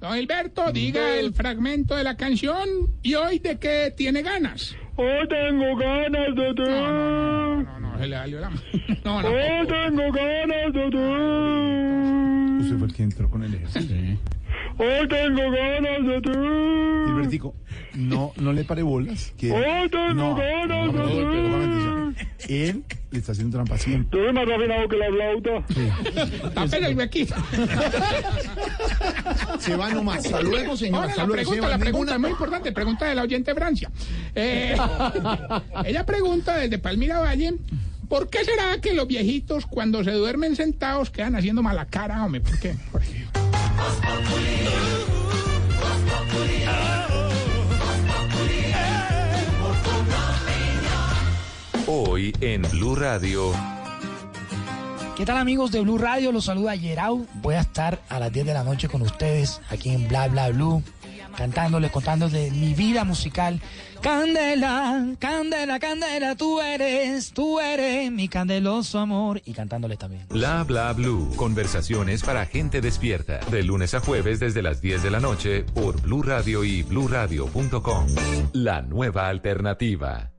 [0.00, 2.66] Don Gilberto, diga el fragmento de la canción
[3.02, 4.74] y hoy de qué tiene ganas.
[4.96, 6.70] Hoy tengo ganas de ti.
[6.70, 8.62] No, no, se le salió la mano.
[9.04, 9.28] No, no.
[9.28, 10.96] Hoy tengo ganas de ti.
[12.64, 13.94] Usted fue el que entró con el ejército.
[14.78, 16.30] Hoy tengo ganas de ti.
[17.06, 17.54] Gilbertico,
[17.94, 19.32] no, no le pare bolas.
[19.36, 20.34] Que no, no,
[20.66, 24.08] no, obviamente, Él le está haciendo trampa siempre.
[24.10, 26.86] Tú eres más afinado que la flauta.
[26.88, 27.34] El huequito.
[29.58, 30.24] Se va nomás.
[30.24, 31.02] Hasta luego, señor.
[31.02, 31.50] Ahora la luego.
[31.50, 33.90] pregunta, la pregunta es muy importante, pregunta de la oyente Francia.
[34.34, 34.76] Eh,
[35.84, 37.54] ella pregunta desde Palmira Valle,
[38.08, 42.40] ¿por qué será que los viejitos cuando se duermen sentados quedan haciendo mala cara, hombre?
[42.40, 42.74] ¿Por qué?
[42.92, 43.26] ¿Por qué?
[51.92, 53.52] Hoy en Blue Radio.
[55.16, 56.30] ¿Qué tal amigos de Blue Radio?
[56.30, 57.26] Los saluda Yerau.
[57.42, 60.50] Voy a estar a las 10 de la noche con ustedes aquí en Bla Bla
[60.50, 60.84] Blue,
[61.36, 63.60] cantándoles, contándoles mi vida musical.
[64.00, 69.42] Candela, candela, candela, tú eres, tú eres mi candeloso amor.
[69.44, 70.26] Y cantándoles también.
[70.28, 71.32] Bla bla blue.
[71.34, 73.40] Conversaciones para gente despierta.
[73.50, 78.06] De lunes a jueves desde las 10 de la noche por Blue Radio y bluradio.com.
[78.52, 80.29] La nueva alternativa.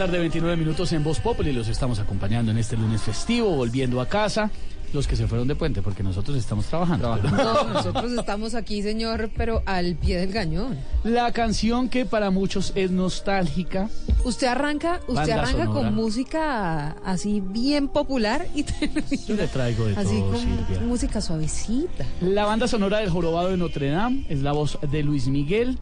[0.00, 1.52] Tarde, 29 minutos en Voz Populi.
[1.52, 4.50] Los estamos acompañando en este lunes festivo, volviendo a casa.
[4.94, 7.16] Los que se fueron de puente, porque nosotros estamos trabajando.
[7.16, 10.78] No, nosotros estamos aquí, señor, pero al pie del cañón.
[11.04, 13.90] La canción que para muchos es nostálgica.
[14.24, 15.88] Usted arranca, usted Banda arranca sonora.
[15.90, 20.80] con música así bien popular y termina Yo le traigo de así todo, con Silvia.
[20.80, 22.06] música suavecita.
[22.22, 25.78] La banda sonora del Jorobado de Notre Dame es la voz de Luis Miguel.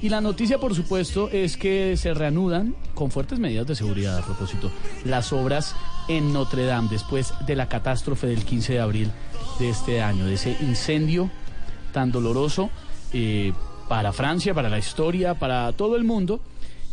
[0.00, 4.24] Y la noticia, por supuesto, es que se reanudan con fuertes medidas de seguridad a
[4.24, 4.70] propósito
[5.04, 5.74] las obras
[6.06, 9.10] en Notre Dame después de la catástrofe del 15 de abril
[9.58, 11.30] de este año, de ese incendio
[11.92, 12.70] tan doloroso
[13.12, 13.52] eh,
[13.88, 16.40] para Francia, para la historia, para todo el mundo,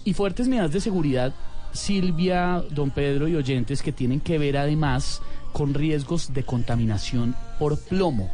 [0.03, 1.33] y fuertes medidas de seguridad,
[1.73, 5.21] Silvia, don Pedro y oyentes, que tienen que ver además
[5.53, 8.31] con riesgos de contaminación por plomo.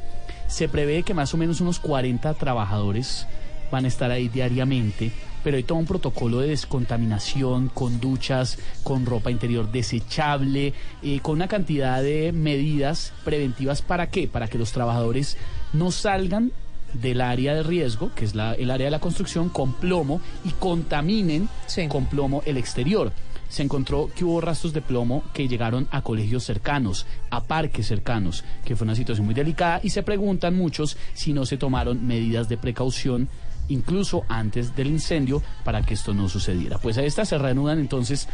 [0.48, 3.27] Se prevé que más o menos unos 40 trabajadores
[3.72, 5.11] van a estar ahí diariamente,
[5.43, 11.35] pero hay todo un protocolo de descontaminación con duchas, con ropa interior desechable, eh, con
[11.35, 13.82] una cantidad de medidas preventivas.
[13.82, 14.27] ¿Para qué?
[14.27, 15.38] Para que los trabajadores
[15.74, 16.51] no salgan
[16.93, 20.50] del área de riesgo, que es la- el área de la construcción, con plomo y
[20.50, 21.48] contaminen
[21.88, 23.14] con plomo el exterior.
[23.48, 28.43] Se encontró que hubo rastros de plomo que llegaron a colegios cercanos, a parques cercanos,
[28.64, 32.48] que fue una situación muy delicada y se preguntan muchos si no se tomaron medidas
[32.48, 33.27] de precaución
[33.72, 36.77] incluso antes del incendio para que esto no sucediera.
[36.77, 38.27] Pues a esta se reanudan entonces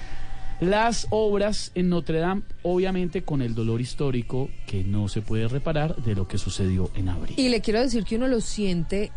[0.59, 5.95] las obras en Notre Dame, obviamente con el dolor histórico que no se puede reparar
[5.97, 7.35] de lo que sucedió en abril.
[7.37, 9.11] Y le quiero decir que uno lo siente,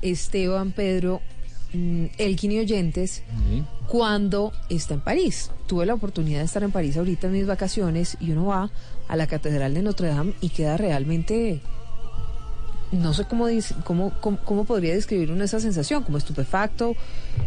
[0.00, 1.20] Esteban, Pedro,
[1.74, 3.22] mm, Elkin y oyentes,
[3.86, 5.50] cuando está en París.
[5.66, 8.70] Tuve la oportunidad de estar en París ahorita en mis vacaciones y uno va
[9.08, 11.60] a la Catedral de Notre Dame y queda realmente,
[12.92, 13.46] no sé cómo,
[13.84, 16.94] cómo, cómo, cómo podría describir uno esa sensación, como estupefacto,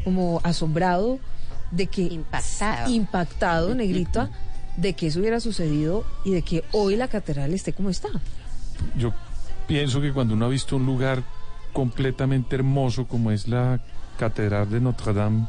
[0.04, 1.20] como asombrado
[1.72, 2.04] de que...
[2.04, 2.90] Impactado.
[2.92, 4.30] Impactado, negrita,
[4.78, 8.10] de que eso hubiera sucedido y de que hoy la catedral esté como está.
[8.98, 9.14] Yo
[9.68, 11.24] pienso que cuando uno ha visto un lugar
[11.74, 13.80] completamente hermoso como es la
[14.18, 15.48] Catedral de Notre Dame,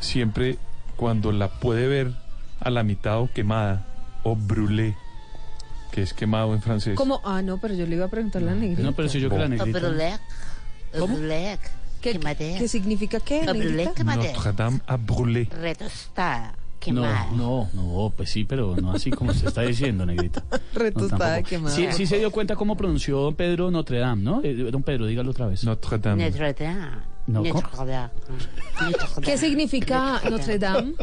[0.00, 0.58] siempre
[0.96, 2.12] cuando la puede ver
[2.60, 3.84] a la mitad o quemada
[4.22, 4.96] o brûlée,
[5.90, 6.94] que es quemado en francés.
[6.96, 8.82] Como, ah, no, pero yo le iba a preguntar a la negrita.
[8.82, 9.80] No, pero si yo que la negrita.
[10.98, 11.18] ¿Cómo?
[12.00, 14.04] ¿Qué, ¿Qué significa qué, negrita?
[14.04, 15.48] Notre Dame a brûlé.
[15.50, 17.26] Retostada, No, quemada.
[17.32, 20.44] no, no, pues sí, pero no así como se está diciendo, negrita.
[20.74, 21.48] Retostada, tampoco.
[21.48, 21.74] quemada.
[21.74, 24.40] Sí, sí se dio cuenta cómo pronunció don Pedro Notre Dame, ¿no?
[24.44, 25.64] Eh, don Pedro, dígalo otra vez.
[25.64, 26.24] Notre Dame.
[26.30, 26.88] Notre Dame.
[27.26, 27.84] No, Notre ¿cómo?
[27.84, 28.10] Dame.
[29.22, 30.94] ¿Qué significa Notre Dame?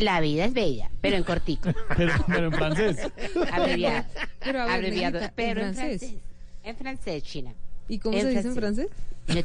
[0.00, 1.70] La vida es bella, pero en cortico.
[1.96, 2.98] Pero, pero en francés.
[3.52, 4.04] Abreviado.
[4.40, 6.00] Pero ver, Abreviado, negrita, ¿en pero en francés?
[6.00, 6.20] francés.
[6.64, 7.52] En francés, China.
[7.88, 8.88] ¿Y cómo se dice en francés?
[9.26, 9.42] Dame.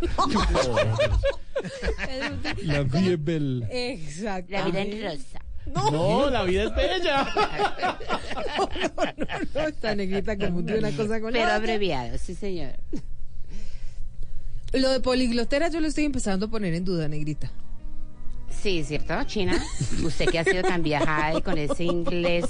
[2.62, 3.66] La vie est belle.
[3.70, 4.52] Exacto.
[4.52, 5.40] La vida en rosa.
[5.74, 7.26] No, la vida es bella.
[9.54, 12.72] No, esta negrita confundió una cosa con la Pero abreviado, sí, señor.
[14.72, 17.50] Lo de poliglotera yo lo estoy empezando a poner en duda, negrita.
[18.50, 19.62] Sí, ¿cierto, China?
[20.02, 22.46] Usted que ha sido tan viajada y con ese inglés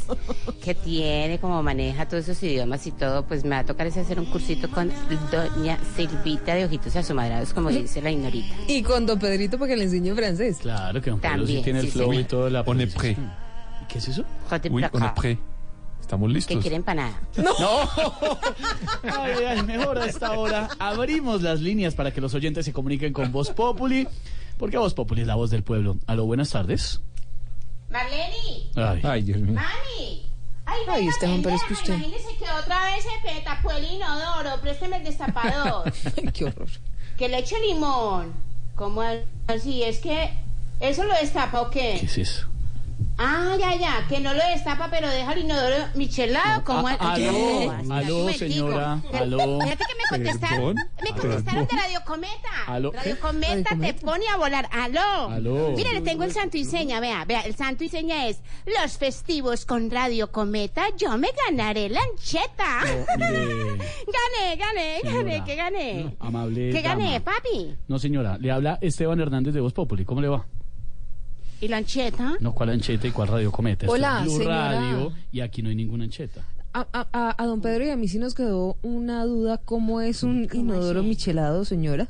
[0.62, 4.00] que tiene, como maneja todos esos idiomas y todo, pues me va a tocar ese
[4.00, 4.90] hacer un cursito con
[5.30, 8.54] doña Silvita de Ojitos Asomadrados, como dice la ignorita.
[8.68, 10.58] Y con don Pedrito para que le enseñe francés.
[10.62, 12.96] Claro que don Pedro sí También, tiene el sí, flow y todo la On est
[12.96, 13.16] prêt.
[13.88, 14.24] ¿Qué es eso?
[14.48, 15.38] Jote Oui, on est prêt.
[16.00, 16.58] Estamos Que listos.
[16.62, 17.20] quiere empanada.
[17.36, 17.50] No.
[19.02, 22.72] Ay, ay, ay, mejor a esta hora abrimos las líneas para que los oyentes se
[22.72, 24.08] comuniquen con Voz Populi,
[24.58, 25.96] porque Voz Populi es la voz del pueblo.
[26.06, 27.00] Aló, buenas tardes.
[27.90, 29.54] Marleni, Ay, Ay, Dios mío.
[29.54, 30.22] mami.
[30.66, 33.84] Ay, Ay, venga, Esteban, pero es que usted- Imagínese que otra vez se tapó el
[33.84, 34.60] inodoro.
[34.60, 35.90] Présteme el destapador.
[36.34, 36.68] Qué horror.
[37.16, 38.34] que le eche limón.
[38.74, 39.02] ¿Cómo
[39.46, 39.82] así?
[39.82, 40.30] Es que.
[40.80, 41.96] ¿Eso lo destapa o qué?
[42.00, 42.46] ¿qué es eso?
[43.20, 46.62] Ah, ya, ya, que no lo destapa, pero deja el inodoro michelado.
[46.64, 49.60] como Ah, aló, Ay, aló, señora, aló.
[49.60, 52.48] Fíjate que me contestaron, me contestaron de Radio Cometa.
[52.68, 52.92] Aló.
[52.92, 54.68] Radio Cometa te pone a volar.
[54.70, 55.30] Aló.
[55.30, 55.72] Aló.
[55.76, 58.98] Mire, le tengo el santo y seña, vea, vea, el santo y seña es los
[58.98, 62.82] festivos con Radio Cometa, yo me ganaré la ancheta.
[63.16, 63.78] mire.
[64.06, 66.16] gané, gané, gané, Señora, ¿qué gané?
[66.20, 66.70] Amable.
[66.70, 67.02] ¿Qué dama.
[67.02, 67.74] gané, papi?
[67.88, 70.04] No, señora, le habla Esteban Hernández de Voz Populi.
[70.04, 70.46] ¿Cómo le va?
[71.60, 72.34] ¿Y la ancheta?
[72.40, 73.86] No, ¿cuál ancheta y cuál radio cometa?
[73.88, 74.70] Hola, Blue señora.
[74.72, 76.42] Radio y aquí no hay ninguna ancheta.
[76.72, 80.22] A, a- a- don Pedro y a mí sí nos quedó una duda, ¿cómo es
[80.22, 82.06] un inodoro michelado, señora?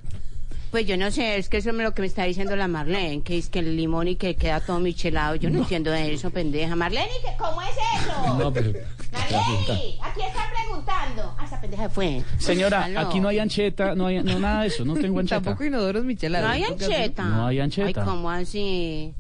[0.71, 3.23] Pues yo no sé, es que eso es lo que me está diciendo la Marlene,
[3.23, 5.35] que es que el limón y que queda todo michelado.
[5.37, 6.77] Yo no, entiendo eso, pendeja.
[6.77, 7.71] Marlene, ¿qué- ¿cómo es
[8.03, 8.35] eso?
[8.37, 8.73] No, pero...
[9.11, 11.35] Marlene, aquí está preguntando.
[11.39, 12.23] Ah, esa pendeja fue.
[12.39, 13.01] Señora, Aló.
[13.01, 15.41] aquí no hay ancheta, no hay no, nada de eso, no tengo ancheta.
[15.41, 16.47] Tampoco inodoros michelados.
[16.47, 17.25] No hay ancheta.
[17.25, 17.87] No hay ancheta.
[18.03, 19.15] Ay, ¿cómo así?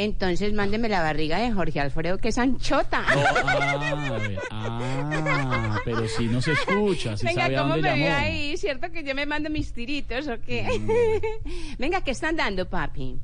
[0.00, 3.02] Entonces mándeme la barriga de Jorge Alfredo, que es anchota.
[3.04, 4.14] Ah,
[4.50, 5.18] a ver,
[5.50, 8.18] ah, pero si no se escucha, si Venga, sabe a ¿cómo dónde me vio llamó.
[8.18, 8.56] ahí?
[8.56, 10.68] ¿Cierto que yo me mando mis tiritos o qué?
[10.78, 11.76] Mm.
[11.80, 13.18] Venga, ¿qué están dando, papi?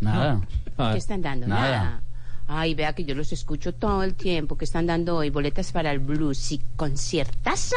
[0.00, 0.40] Nada.
[0.76, 1.46] ¿Qué están dando?
[1.46, 2.02] Nada.
[2.46, 4.58] Ay, vea que yo los escucho todo el tiempo.
[4.58, 5.30] ¿Qué están dando hoy?
[5.30, 7.76] Boletas para el blues y conciertazo.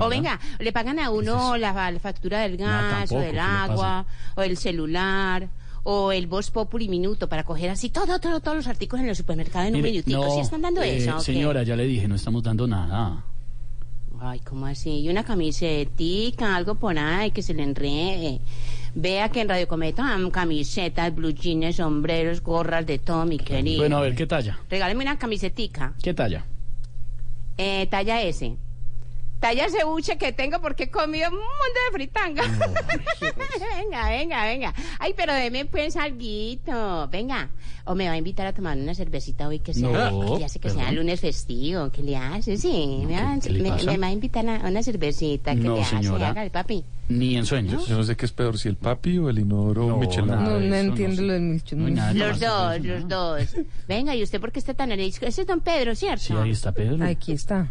[0.00, 3.30] o venga, le pagan a uno la, la factura del No, gas tampoco, o del
[3.30, 4.06] ¿qué le agua
[4.36, 5.48] o del celular
[5.84, 9.16] o el Voz Populi Minuto para coger así todo, todo, todos los artículos en el
[9.16, 10.34] supermercado en un Mire, minutico.
[10.34, 11.14] ¿Sí están dando eh, eso?
[11.14, 11.24] o qué?
[11.24, 13.24] Señora, ya le dije, no estamos dando nada.
[14.20, 15.00] Ay, ¿cómo así?
[15.00, 18.40] Y una camisetica, algo por ahí que se le enrede.
[18.94, 23.82] Vea que en Radio Cometa dan camisetas, blue jeans, sombreros, gorras, de todo, mi querido.
[23.82, 24.58] Bueno, a ver, ¿qué talla?
[24.70, 25.92] Regáleme una camisetica.
[26.02, 26.46] ¿Qué talla?
[27.58, 28.56] Eh, talla S.
[29.44, 32.42] Talla ese buche que tengo porque he comido un mundo de fritanga.
[33.76, 34.74] venga, venga, venga.
[34.98, 37.06] Ay, pero deme pues alguito.
[37.08, 37.50] Venga.
[37.84, 40.10] O me va a invitar a tomar una cervecita hoy que sea.
[40.10, 40.94] No, que ya sé que sea perdón.
[40.96, 41.90] lunes festivo.
[41.90, 42.56] ¿Qué le hace?
[42.56, 43.02] Sí.
[43.06, 43.90] me, va, ¿qué le me- pasa?
[43.92, 45.54] me va a invitar a una cervecita.
[45.54, 45.96] ¿Qué No, le hace?
[45.96, 46.30] señora.
[46.30, 46.82] Hágale, papi.
[47.10, 47.86] Ni en sueños.
[47.86, 50.26] Yo no sé qué es peor, si el papi o el inodoro Michelin.
[50.28, 52.18] No, no entiendo lo del Michelin.
[52.18, 53.42] Los dos, los dos.
[53.86, 55.26] Venga, ¿y usted por qué está tan arisco?
[55.26, 56.24] Ese es don Pedro, ¿cierto?
[56.24, 57.04] Sí, ahí está Pedro.
[57.04, 57.68] Aquí está.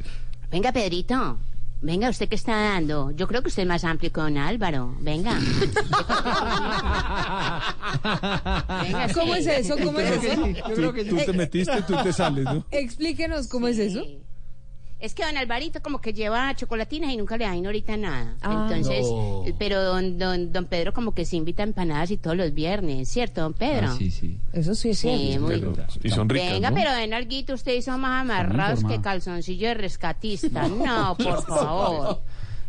[0.51, 1.39] Venga, Pedrito.
[1.83, 3.11] Venga, ¿usted qué está dando?
[3.11, 4.95] Yo creo que usted es más amplio que don Álvaro.
[5.01, 5.33] Venga.
[8.83, 9.39] Venga, ¿Cómo sí.
[9.41, 9.75] es eso?
[9.83, 10.41] ¿Cómo es eso?
[10.75, 12.65] Tú, tú te metiste, tú te sales, ¿no?
[12.71, 14.01] Explíquenos cómo es eso.
[15.03, 18.35] Es que don Alvarito como que lleva chocolatinas y nunca le dan ahorita nada.
[18.41, 18.67] Ah.
[18.69, 19.43] Entonces, No.
[19.59, 23.09] pero don, don, don Pedro como que se invita a empanadas y todos los viernes,
[23.09, 23.87] ¿cierto, don Pedro?
[23.89, 24.39] Ah, sí, sí.
[24.53, 25.41] Eso sí es Sí, cierto.
[25.45, 25.73] muy Pero-
[26.03, 26.75] y son ricas, Venga, ¿no?
[26.77, 30.67] pero den alguito, ustedes son más amarrados que calzoncillo de rescatista.
[30.69, 32.19] No, por favor.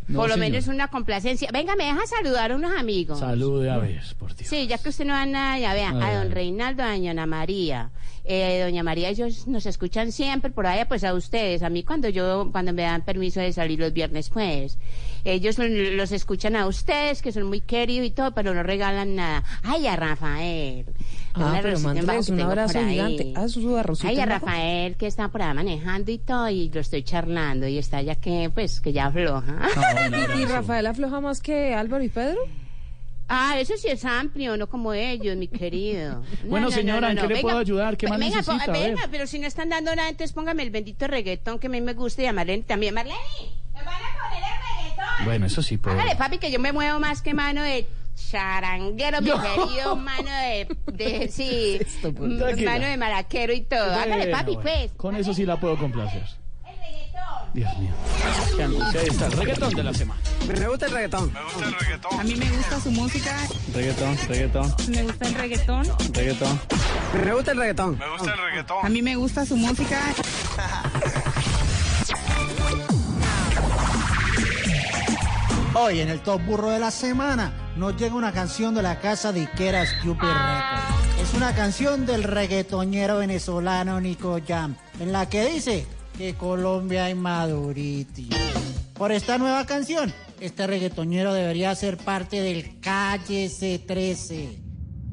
[0.09, 0.51] No, por lo señor.
[0.51, 1.49] menos una complacencia.
[1.53, 3.21] Venga, me deja saludar a unos amigos.
[3.21, 4.51] Salude a ver, por Dios.
[4.51, 6.31] Sí, ya que usted no da nada, ya vean, A a don.
[6.33, 7.91] Reinaldo, a doña Ana María.
[8.25, 11.63] Eh, doña María, ellos nos escuchan siempre por allá, pues a ustedes.
[11.63, 14.79] A mí cuando yo, cuando me dan permiso de salir los viernes, pues.
[15.25, 19.43] Ellos los escuchan a ustedes, que son muy queridos y todo, pero no regalan nada.
[19.63, 20.87] Ay, a Rafael.
[21.35, 23.33] Ah, Un pero un abrazo gigante.
[23.35, 24.27] Ah, su arrocito Ay, a.
[24.27, 28.15] Rafael, que está por ahí manejando y todo, y lo estoy charlando, y está ya
[28.15, 29.59] que, pues, que ya afloja.
[30.39, 32.39] ¿Y Rafael afloja más que Álvaro y Pedro?
[33.29, 36.23] Ah, eso sí es amplio, no como ellos, mi querido.
[36.45, 37.97] No, Bueno, no, señora, no, ¿en no, qué le venga, puedo ayudar?
[37.97, 38.73] ¿Qué más venga, necesita?
[38.73, 41.81] Venga, pero si no están dando nada, entonces póngame el bendito reggaetón que a mí
[41.81, 42.95] me gusta y a Marlene también.
[42.95, 43.17] Marlene,
[43.73, 45.25] me van a poner el reggaetón.
[45.25, 45.97] Bueno, eso sí puedo.
[45.99, 47.87] Hágale, papi, que yo me muevo más que mano de
[48.31, 51.81] charanguero, mi querido, mano de, de sí,
[52.65, 53.93] mano de maraquero y todo.
[53.93, 54.63] Hágale, papi, bueno.
[54.63, 54.91] pues.
[54.97, 56.25] Con eso sí la puedo complacer.
[57.55, 57.93] Dios mío.
[58.57, 59.01] Qué angustia.
[59.01, 60.21] Ahí está el reggaetón de la semana.
[60.49, 61.33] Me gusta el reggaetón.
[62.19, 63.37] A mí me gusta su música,
[63.73, 65.85] Reggaetón, reggaetón, me gusta el reggaetón.
[66.13, 66.61] reggaetón.
[67.23, 67.99] Me gusta el reggaetón.
[68.83, 70.01] A mí me gusta su música.
[75.75, 79.33] Hoy en el Top Burro de la Semana nos llega una canción de la casa
[79.33, 81.21] de Iquera Stupid Records.
[81.23, 85.87] Es una canción del reggaetonero venezolano Nico Jam, en la que dice
[86.17, 88.29] que Colombia hay maduriti.
[88.95, 94.59] Por esta nueva canción, este reggaetonero debería ser parte del Calle C13.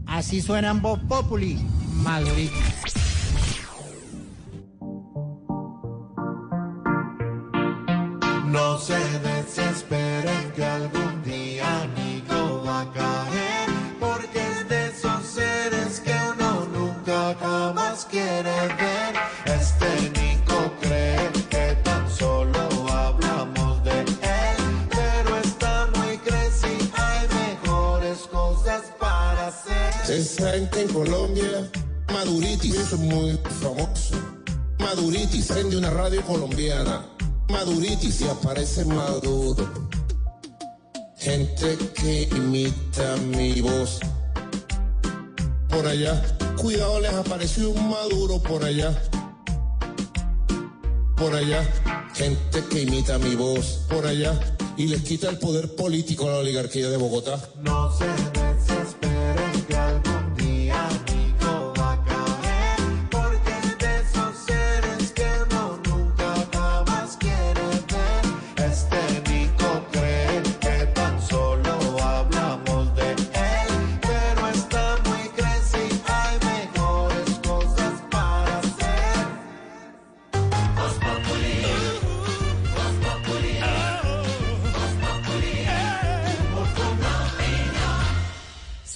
[0.06, 1.58] Así suenan Bob Populi,
[2.04, 2.54] maduriti.
[8.46, 9.31] No se desesperen
[32.24, 34.16] Maduritis, es muy famoso.
[34.78, 37.04] Maduritis prende una radio colombiana.
[37.50, 39.68] Maduritis y aparece Maduro.
[41.18, 44.02] Gente que imita mi voz.
[45.68, 46.22] Por allá,
[46.62, 48.96] cuidado, les apareció un Maduro por allá.
[51.18, 51.68] Por allá,
[52.14, 53.88] gente que imita mi voz.
[53.90, 54.40] Por allá,
[54.78, 57.40] y les quita el poder político a la oligarquía de Bogotá.
[57.64, 58.06] No se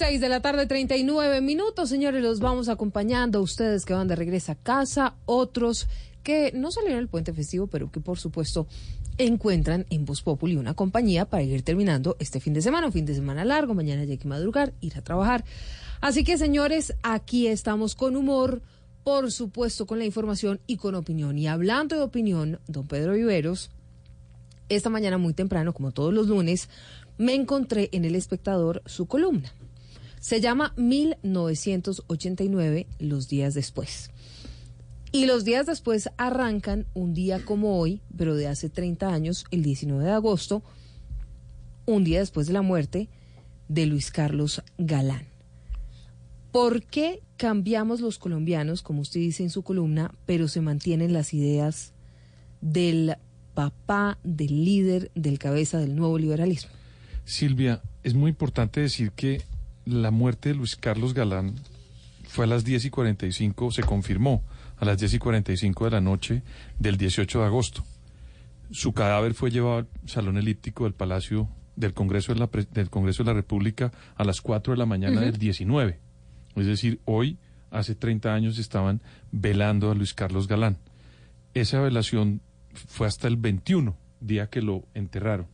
[0.08, 3.42] 6 de la tarde, 39 minutos, señores, los vamos acompañando.
[3.42, 5.88] Ustedes que van de regreso a casa, otros
[6.22, 8.68] que no salieron al puente festivo, pero que por supuesto
[9.18, 13.04] encuentran en Voz Populi una compañía para ir terminando este fin de semana, un fin
[13.04, 15.44] de semana largo, mañana hay que madrugar, ir a trabajar.
[16.00, 18.62] Así que, señores, aquí estamos con humor,
[19.02, 21.36] por supuesto con la información y con opinión.
[21.36, 23.70] Y hablando de opinión, don Pedro Viveros,
[24.68, 26.68] esta mañana muy temprano, como todos los lunes,
[27.18, 29.52] me encontré en El Espectador su columna.
[30.26, 34.10] Se llama 1989, los días después.
[35.12, 39.62] Y los días después arrancan un día como hoy, pero de hace 30 años, el
[39.62, 40.64] 19 de agosto,
[41.84, 43.08] un día después de la muerte
[43.68, 45.28] de Luis Carlos Galán.
[46.50, 51.34] ¿Por qué cambiamos los colombianos, como usted dice en su columna, pero se mantienen las
[51.34, 51.92] ideas
[52.60, 53.14] del
[53.54, 56.72] papá, del líder, del cabeza del nuevo liberalismo?
[57.24, 59.40] Silvia, es muy importante decir que
[59.86, 61.54] la muerte de Luis Carlos Galán
[62.24, 64.42] fue a las 10 y 45, se confirmó
[64.76, 66.42] a las 10 y 45 de la noche
[66.78, 67.84] del 18 de agosto.
[68.72, 73.22] Su cadáver fue llevado al Salón Elíptico del Palacio del Congreso de la, del Congreso
[73.22, 76.00] de la República a las 4 de la mañana del 19.
[76.56, 77.38] Es decir, hoy,
[77.70, 79.00] hace 30 años, estaban
[79.30, 80.78] velando a Luis Carlos Galán.
[81.54, 82.40] Esa velación
[82.74, 85.46] fue hasta el 21, día que lo enterraron.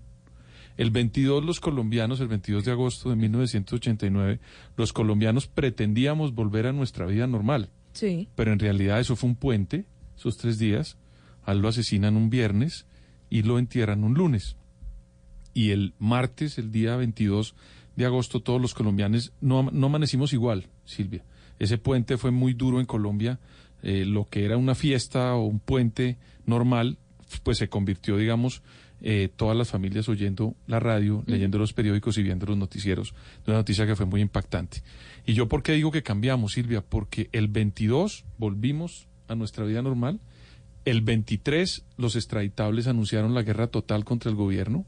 [0.83, 4.41] El 22 los colombianos, el 22 de agosto de 1989,
[4.77, 8.27] los colombianos pretendíamos volver a nuestra vida normal, Sí.
[8.35, 9.85] pero en realidad eso fue un puente,
[10.19, 10.99] esos tres días.
[11.45, 12.87] A él lo asesinan un viernes
[13.31, 14.57] y lo entierran un lunes.
[15.55, 17.55] Y el martes, el día 22
[17.95, 21.25] de agosto, todos los colombianos no, no amanecimos igual, Silvia.
[21.61, 23.39] Ese puente fue muy duro en Colombia.
[23.85, 26.99] eh, lo que era una fiesta o un puente normal,
[27.45, 28.63] pues se convirtió, digamos,
[29.05, 33.15] eh, todas las familias oyendo la radio, leyendo los periódicos y viendo los noticieros,
[33.45, 34.83] de una noticia que fue muy impactante.
[35.27, 36.83] ¿Y yo por qué digo que cambiamos, Silvia?
[36.83, 40.21] Porque el 22 volvimos a nuestra vida normal,
[40.85, 44.87] el 23 los extraditables anunciaron la guerra total contra el gobierno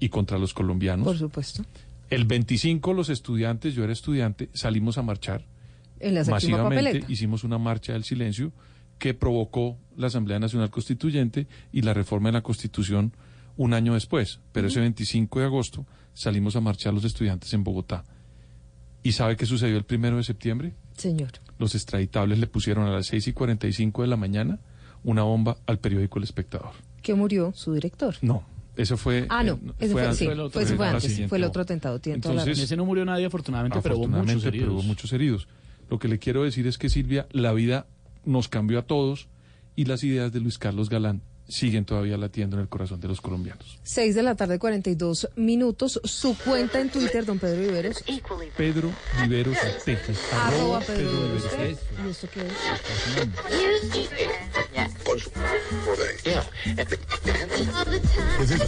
[0.00, 1.06] y contra los colombianos.
[1.06, 1.64] Por supuesto.
[2.10, 5.44] El 25 los estudiantes, yo era estudiante, salimos a marchar
[5.98, 7.12] En la masivamente, papeleta.
[7.12, 8.52] hicimos una marcha del silencio
[8.98, 13.12] que provocó la Asamblea Nacional Constituyente y la reforma de la Constitución
[13.56, 14.40] un año después.
[14.52, 18.04] Pero ese 25 de agosto salimos a marchar los estudiantes en Bogotá.
[19.02, 20.74] ¿Y sabe qué sucedió el primero de septiembre?
[20.96, 21.30] Señor.
[21.58, 24.58] Los extraditables le pusieron a las 6 y 45 de la mañana
[25.04, 26.72] una bomba al periódico El Espectador.
[27.02, 28.16] Que murió su director.
[28.22, 28.44] No,
[28.76, 29.26] eso fue...
[29.28, 29.54] Ah, no.
[29.54, 31.28] eh, ese fue, antes, sí, el otro, fue, ese fue la antes.
[31.28, 32.00] Fue el otro atentado.
[32.00, 32.64] Tiene toda la Entonces.
[32.64, 35.48] Ese no murió nadie, afortunadamente, pero hubo pero hubo muchos heridos.
[35.88, 37.86] Lo que le quiero decir es que Silvia, la vida
[38.24, 39.28] nos cambió a todos
[39.76, 43.20] y las ideas de Luis Carlos Galán siguen todavía latiendo en el corazón de los
[43.20, 43.78] colombianos.
[43.84, 46.00] 6 de la tarde, 42 minutos.
[46.04, 48.02] Su cuenta en Twitter, don Pedro Viveros.
[48.56, 48.90] Pedro
[49.22, 49.56] Viveros.
[50.32, 51.78] Arroba Pedro Pedro Viveros.
[52.04, 52.52] ¿Y esto qué es?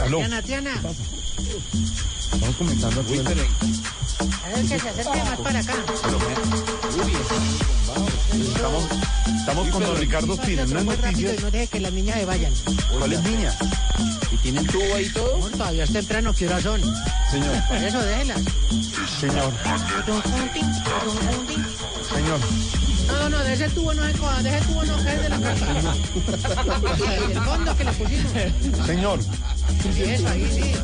[0.01, 0.19] aló.
[0.19, 0.73] Tiana, Tiana.
[2.59, 3.03] Comentando
[5.25, 5.75] más para acá.
[8.33, 8.85] Estamos,
[9.39, 11.43] estamos con don Ricardo Muy rápido noticias.
[11.43, 12.53] no deje que las niñas se vayan.
[12.99, 13.57] ¿Cuáles niñas?
[14.33, 15.39] ¿Y tienen tubo ahí todo?
[15.39, 16.81] No, todavía es temprano, ¿qué horas son?
[17.31, 17.57] Señor.
[17.69, 18.41] Por eso déjelas.
[19.21, 19.53] Señor.
[22.15, 22.41] Señor.
[23.09, 25.41] No, no, de ese tubo no se coja, de ese tubo no cae de la
[25.41, 25.95] casa.
[27.33, 28.33] El fondo que le pusimos.
[28.87, 29.21] Señor.
[29.95, 30.75] Sí, eso, ahí sí.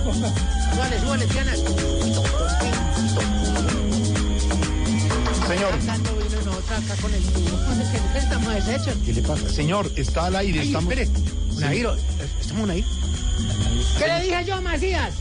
[0.72, 1.54] Súbale, súbale, Tiana.
[5.46, 6.03] Señor.
[6.76, 7.56] Acá con el tubo.
[7.66, 8.96] Pues es que nunca estamos deshechos.
[9.04, 9.48] ¿Qué le pasa?
[9.48, 10.60] Señor, está al aire.
[10.60, 10.92] Ay, estamos...
[10.92, 11.10] espere.
[11.60, 11.96] Nairo,
[12.40, 12.84] ¿estamos ahí?
[13.98, 15.14] ¿Qué le dije yo, Macías?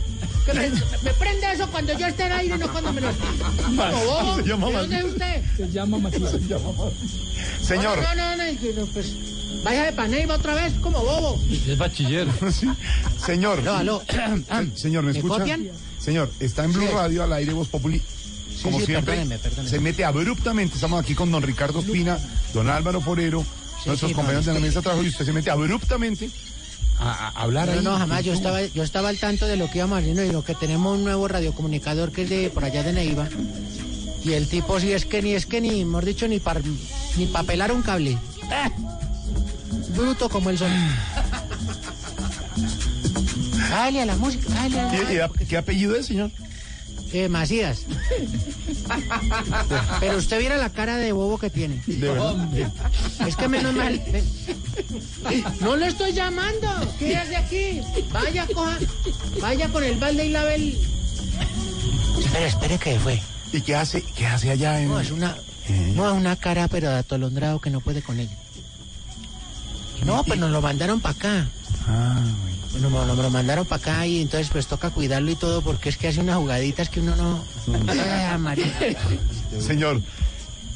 [0.45, 3.07] Que me, me prende eso cuando yo esté en aire, no cuando me lo...
[3.14, 4.35] Bobo.
[4.35, 5.43] Se llama ¿De dónde es usted?
[5.56, 6.32] Se llama Matías.
[7.61, 8.01] Señor.
[8.01, 9.14] No, no, no, no, no, pues...
[9.64, 11.40] Vaya de Paneiva otra vez, como bobo.
[11.49, 12.27] Es bachiller.
[13.25, 13.59] Señor.
[13.59, 14.75] Aló, aló.
[14.75, 15.38] Señor, ¿me, ¿Me escucha?
[15.40, 15.69] copian?
[15.99, 16.93] Señor, está en Blue Sí.
[16.93, 18.01] Radio al aire Voz Populi.
[18.64, 19.69] Como sí, siempre, perdóneme, perdóneme.
[19.69, 20.75] se mete abruptamente.
[20.75, 22.17] Estamos aquí con don Ricardo Espina,
[22.53, 23.45] don Álvaro Forero,
[23.85, 26.30] nuestros compañeros de la mesa de trabajo y usted se mete abruptamente
[27.00, 27.82] a, a hablar No, ahí.
[27.83, 28.24] no, jamás.
[28.24, 30.98] Yo estaba, yo estaba al tanto de lo que íbamos haciendo y lo que tenemos
[30.98, 33.27] un nuevo radiocomunicador que es de por allá de Neiva.
[34.24, 36.61] Y el tipo sí es que ni es que ni, hemos dicho, ni para
[37.17, 38.17] ni pa pelar un cable.
[38.50, 38.72] ¡Ah!
[39.98, 40.72] Bruto como el sol.
[43.69, 46.30] Dale a la música, dale a la ¿Qué, qué- qué apellido es, señor?
[47.14, 47.85] Eh, Macías.
[50.00, 51.82] Pero usted viera la cara de bobo que tiene.
[51.85, 52.50] De verdad.
[53.27, 54.01] Es que menos mal.
[55.61, 56.67] No le estoy llamando.
[56.98, 57.82] ¿Qué hace aquí?
[58.11, 58.80] Vaya, coja.
[59.40, 60.80] Vaya con el balde y lave el.
[62.19, 63.22] Espere, espere, ¿qué fue?
[63.51, 64.90] ¿Y qué hace, qué hace allá en.?
[64.90, 65.38] No, es una.
[65.95, 68.35] No, es una cara, pero de atolondrado que no puede con ella.
[70.03, 71.48] No, pues nos lo mandaron para acá.
[71.88, 72.25] Ah,
[72.80, 75.98] Nos, nos lo mandaron para acá y entonces pues toca cuidarlo y todo porque es
[75.98, 77.43] que hace unas jugaditas que uno no.
[78.40, 78.66] María.
[79.60, 80.02] Señor,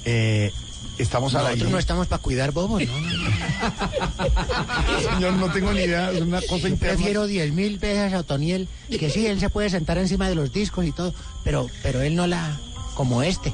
[0.06, 0.52] eh,
[0.98, 2.94] estamos al Nosotros no estamos para cuidar bobos, ¿no?
[5.14, 6.96] Señor, no tengo ni idea, es una cosa Yo interna.
[6.96, 10.54] prefiero diez mil veces a Otoniel, que sí, él se puede sentar encima de los
[10.54, 12.58] discos y todo, pero, pero él no la...
[12.96, 13.52] como este.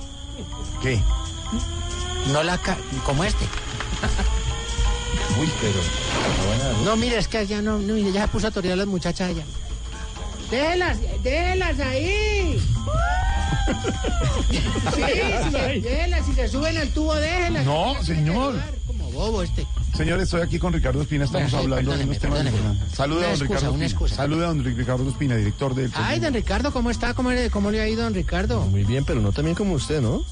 [0.81, 0.99] ¿Qué?
[2.31, 2.59] No la
[3.05, 3.45] como este.
[5.39, 6.83] Uy, pero.
[6.83, 8.87] No, mira, es que ya no, no mire, ya se puso a torear a las
[8.87, 9.43] muchachas allá.
[10.51, 12.61] Déjelas, déjelas ahí.
[14.93, 17.65] Sí, sí, déjelas, si se suben al tubo, déjelas.
[17.65, 18.55] No, señor.
[18.85, 19.65] Como bobo este.
[19.95, 22.95] Señor, estoy aquí con Ricardo Espina, estamos hablando de unos temas importantes.
[22.95, 24.09] Saluda a don excusa, Ricardo Espina.
[24.09, 25.91] Saluda a don Ricardo Espina, director del...
[25.95, 27.13] Ay, don Ricardo, ¿cómo está?
[27.13, 28.61] ¿Cómo le, cómo le ha ido, don Ricardo?
[28.65, 30.23] Muy bien, pero no también como usted, ¿no?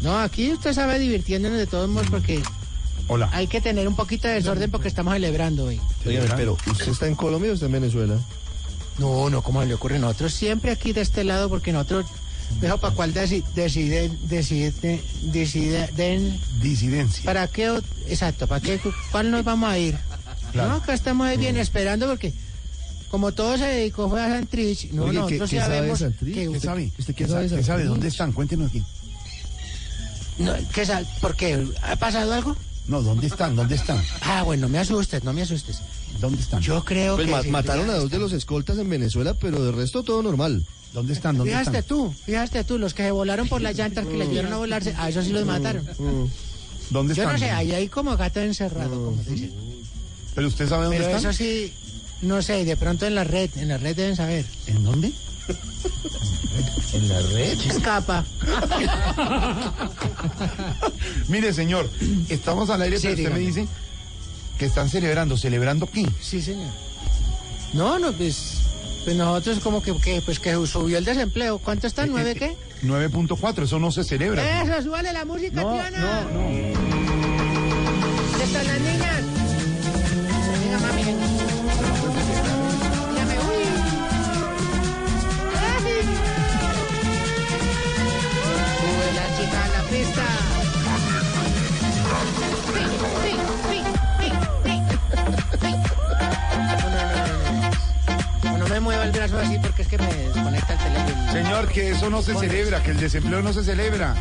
[0.00, 2.42] No, aquí usted sabe divirtiéndonos de todos modos porque
[3.08, 3.28] Hola.
[3.32, 5.80] hay que tener un poquito de desorden porque estamos celebrando hoy.
[6.04, 8.18] Pero ¿usted está en Colombia o está en Venezuela?
[8.98, 9.98] No, no, ¿cómo le ocurre?
[9.98, 12.06] Nosotros siempre aquí de este lado porque nosotros,
[12.60, 17.24] dejo para cuál deci- deciden, deciden, deciden, Disidencia.
[17.24, 17.80] ¿para qué?
[18.08, 18.80] Exacto, ¿para qué?
[19.10, 19.96] ¿Cuál nos vamos a ir?
[20.52, 20.70] Claro.
[20.70, 22.32] No, acá estamos ahí bien esperando porque
[23.10, 26.34] como todo se dedicó fue a Santrich, no, Oye, ¿qué- nosotros qué ya sabe Santrich?
[26.34, 26.48] que...
[26.52, 26.92] ¿Qué sabe?
[26.98, 27.60] ¿Usted ¿Qué qué sabe, sabe?
[27.60, 27.78] ¿Qué sabe?
[27.82, 27.88] Santrich?
[27.90, 28.32] ¿Dónde están?
[28.32, 28.82] Cuéntenos aquí.
[30.38, 31.06] No, ¿qué sabe?
[31.20, 31.66] ¿Por qué?
[31.82, 32.56] ¿Ha pasado algo?
[32.86, 33.56] No, ¿dónde están?
[33.56, 34.02] ¿Dónde están?
[34.20, 35.80] Ah, bueno, no me asustes, no me asustes.
[36.20, 36.60] ¿Dónde están?
[36.60, 37.32] Yo creo Pues que...
[37.32, 40.64] ma- sí, mataron a dos de los escoltas en Venezuela, pero de resto todo normal.
[40.92, 41.36] ¿Dónde están?
[41.38, 41.88] ¿Dónde Fíjate están?
[41.96, 44.94] tú, fíjate tú, los que se volaron por las llantas que le ayudaron a volarse,
[44.96, 45.84] a esos sí los mataron.
[46.90, 47.32] ¿Dónde Yo están?
[47.34, 49.52] no sé, ahí hay como gato encerrado, como dicen.
[50.34, 51.30] ¿Pero usted sabe dónde Pero están?
[51.30, 51.72] eso sí,
[52.22, 54.44] no sé, de pronto en la red, en la red deben saber.
[54.66, 55.10] ¿En dónde?
[56.92, 57.58] ¿En la red?
[57.60, 58.24] Escapa.
[61.28, 61.90] Mire, señor,
[62.28, 63.66] estamos al aire, Sí, pero usted me dice
[64.58, 65.36] que están celebrando.
[65.36, 66.08] ¿Celebrando qué?
[66.20, 66.70] Sí, señor.
[67.72, 68.58] No, no, pues,
[69.04, 71.58] pues nosotros como que, que, pues que subió el desempleo.
[71.58, 72.06] ¿Cuánto está?
[72.06, 72.56] ¿Nueve qué?
[72.84, 74.62] 9.4, eso no se celebra.
[74.62, 75.98] Eso, súbale la música, No, Triana.
[75.98, 76.40] no, no.
[78.30, 79.22] ¿Dónde están las niñas?
[98.84, 101.32] Mueva el brazo así porque es que me desconecta el teléfono.
[101.32, 104.14] Señor, que eso no se celebra, que el desempleo no se celebra.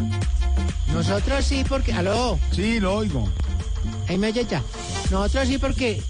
[0.94, 1.94] Nosotros sí porque...
[1.94, 2.40] ¿Aló?
[2.52, 3.30] Sí, lo oigo.
[4.08, 4.62] Ahí me oye ya.
[5.12, 6.02] Nosotros sí porque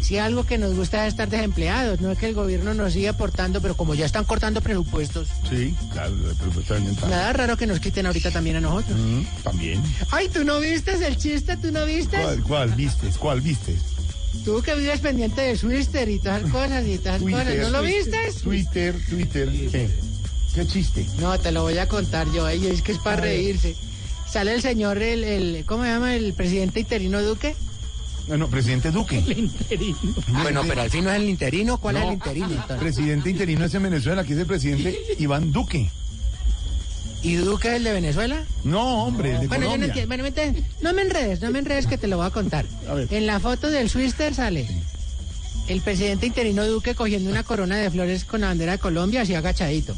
[0.00, 3.10] si algo que nos gusta es estar desempleados, no es que el gobierno nos siga
[3.10, 7.10] aportando, pero como ya están cortando presupuestos, Sí, claro, el presupuesto ambiental.
[7.10, 8.96] nada raro que nos quiten ahorita también a nosotros.
[8.98, 9.82] Mm, También.
[10.12, 11.56] Ay, ¿tú no vistes el chiste?
[11.56, 12.20] ¿Tú no vistes?
[12.20, 13.16] ¿Cuál, cuál vistes?
[13.18, 13.78] ¿Cuál vistes?
[14.44, 17.82] Tú que vives pendiente de Twitter y todas esas cosas y todas cosas, ¿no lo
[17.82, 18.36] vistes?
[18.36, 19.48] Twitter, Twitter.
[19.72, 19.90] ¿Qué?
[20.54, 21.06] ¿Qué chiste?
[21.18, 23.74] No, te lo voy a contar yo, ay, es que es para reírse.
[24.30, 26.14] Sale el señor, el, el, ¿cómo se llama?
[26.14, 27.54] El presidente interino Duque.
[28.26, 29.22] Bueno, presidente Duque.
[30.42, 32.50] Bueno, pero al fin no es el interino, ¿cuál es el interino?
[32.50, 32.78] entonces?
[32.78, 35.90] Presidente interino es en Venezuela, aquí es el presidente Iván Duque.
[37.26, 38.44] ¿Y Duque es el de Venezuela?
[38.62, 40.06] No, hombre, el de Bueno, yo no entiendo.
[40.06, 42.64] Bueno, no me enredes, no me enredes que te lo voy a contar.
[43.10, 44.68] En la foto del Twitter sale
[45.66, 49.34] el presidente interino Duque cogiendo una corona de flores con la bandera de Colombia así
[49.34, 49.96] agachadito.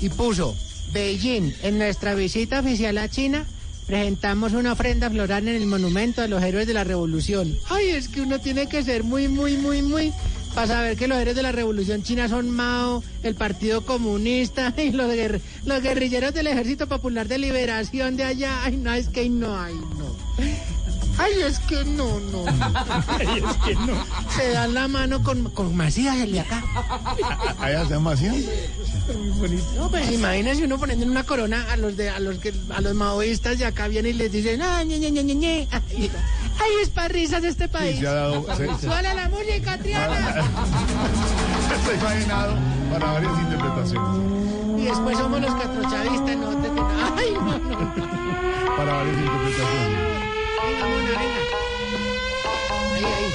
[0.00, 0.56] Y puso,
[0.92, 3.46] Beijing, en nuestra visita oficial a China,
[3.86, 7.56] presentamos una ofrenda floral en el monumento a los héroes de la revolución.
[7.68, 10.12] Ay, es que uno tiene que ser muy, muy, muy, muy...
[10.54, 14.90] Para saber que los héroes de la revolución china son Mao, el Partido Comunista y
[14.90, 18.64] los, guerr- los guerrilleros del Ejército Popular de Liberación de allá.
[18.64, 20.10] Ay, no, es que no, ay, no.
[21.18, 22.44] Ay, es que no, no.
[23.08, 24.04] Ay, es que no.
[24.34, 26.64] Se dan la mano con, con Macías, el de acá.
[27.58, 28.26] ¿Allá se llama así?
[29.76, 32.94] No, pues imagínese uno poniendo una corona a los de a los que a los
[32.94, 35.68] maoístas de acá vienen y les dicen, ah, ñe, ñe, ñe, ñe, ñe".
[35.70, 36.10] Ay,
[36.62, 37.98] ay, es para risas de este país.
[37.98, 40.18] se ha dado- se- se- Suena la música, Triana.
[41.74, 42.54] Está imaginado
[42.92, 44.20] para varias interpretaciones.
[44.80, 46.68] Y después somos los catrochavistas, no te
[47.18, 47.94] Ay, no, no.
[48.76, 49.98] Para varias interpretaciones.
[50.62, 51.42] Venga, mona, venga.
[52.94, 53.30] Ahí, ahí.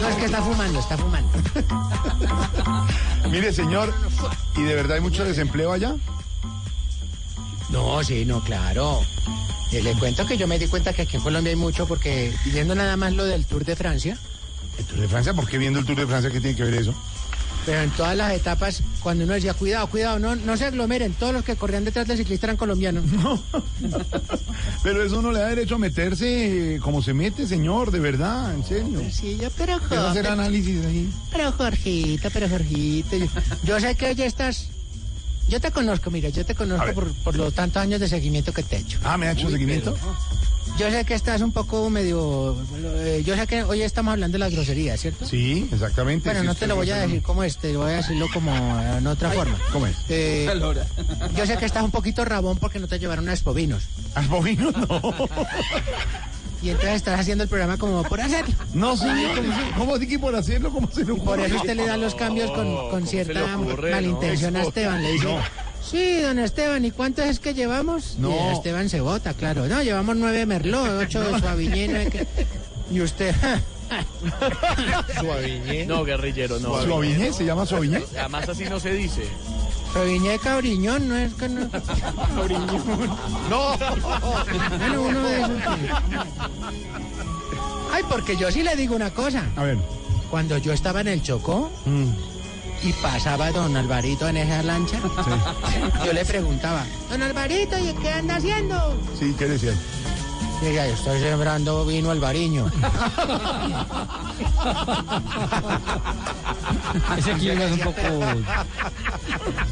[0.00, 1.30] No, es que está fumando, está fumando.
[3.30, 3.92] Mire, señor,
[4.56, 5.94] ¿y de verdad hay mucho desempleo allá?
[7.70, 9.00] No, sí, no, claro.
[9.72, 12.32] Eh, le cuento que yo me di cuenta que aquí en Colombia hay mucho porque
[12.44, 14.16] viendo nada más lo del Tour de Francia,
[14.78, 15.32] ¿El Tour de Francia?
[15.34, 16.94] ¿Por qué viendo el Tour de Francia qué tiene que ver eso?
[17.64, 21.32] pero en todas las etapas, cuando uno decía, cuidado, cuidado, no, no se aglomeren, todos
[21.32, 23.02] los que corrían detrás del ciclista eran colombianos.
[24.84, 28.64] Pero eso no le da derecho a meterse como se mete, señor, de verdad, en
[28.64, 29.00] serio.
[29.10, 31.12] Sí, yo, pero Quiero hacer Jorge, análisis ahí.
[31.32, 33.26] pero Jorgito, pero Jorgito, yo,
[33.64, 34.68] yo sé que ya estás,
[35.48, 38.62] yo te conozco, mira, yo te conozco por, por los tantos años de seguimiento que
[38.62, 38.98] te he hecho.
[39.04, 39.96] Ah, ¿me ha hecho seguimiento?
[40.78, 42.54] Yo sé que estás un poco medio...
[42.98, 45.24] eh, yo sé que hoy estamos hablando de las groserías, ¿cierto?
[45.24, 46.28] Sí, exactamente.
[46.28, 49.06] Bueno, sí, no te lo voy a decir como este, voy a decirlo como en
[49.06, 49.58] otra forma.
[49.72, 49.96] ¿Cómo es?
[50.10, 50.46] Eh,
[51.34, 53.84] yo sé que estás un poquito rabón porque no te llevaron a Expovinos.
[54.14, 54.74] ¿A Expovinos?
[54.88, 55.00] No.
[56.66, 58.52] Y entonces estás haciendo el programa como por hacerlo.
[58.74, 59.38] No, señor.
[59.78, 60.72] ¿Cómo así que por hacerlo?
[60.72, 64.64] ¿Cómo se lo Por eso usted le da los cambios con, con cierta malintención a
[64.64, 65.00] Esteban.
[65.00, 65.38] Le dice, No.
[65.80, 68.16] sí, don Esteban, ¿y cuántos es que llevamos?
[68.18, 68.30] No.
[68.30, 69.68] Y Esteban se vota, claro.
[69.68, 72.26] No, llevamos nueve Merlot, ocho de Suaviñé, que...
[72.90, 73.32] Y usted...
[75.86, 76.82] No, guerrillero, no.
[76.82, 77.32] ¿Suaviñé?
[77.32, 78.02] ¿Se llama Suaviñé?
[78.18, 79.22] Además así no se dice.
[79.92, 81.60] Suaviñé Cabriñón, no es que no...
[83.50, 83.78] No.
[84.78, 85.62] Bueno, uno de esos.
[87.92, 89.44] Ay, porque yo sí le digo una cosa.
[89.56, 89.78] A ver.
[90.30, 91.70] Cuando yo estaba en el Chocó
[92.82, 94.98] y pasaba don Alvarito en esa lancha,
[96.04, 99.00] yo le preguntaba, don Alvarito, ¿y qué anda haciendo?
[99.18, 99.72] Sí, ¿qué decía?
[100.62, 102.66] Ella, estoy sembrando vino albariño.
[107.18, 108.00] Ese clima es un poco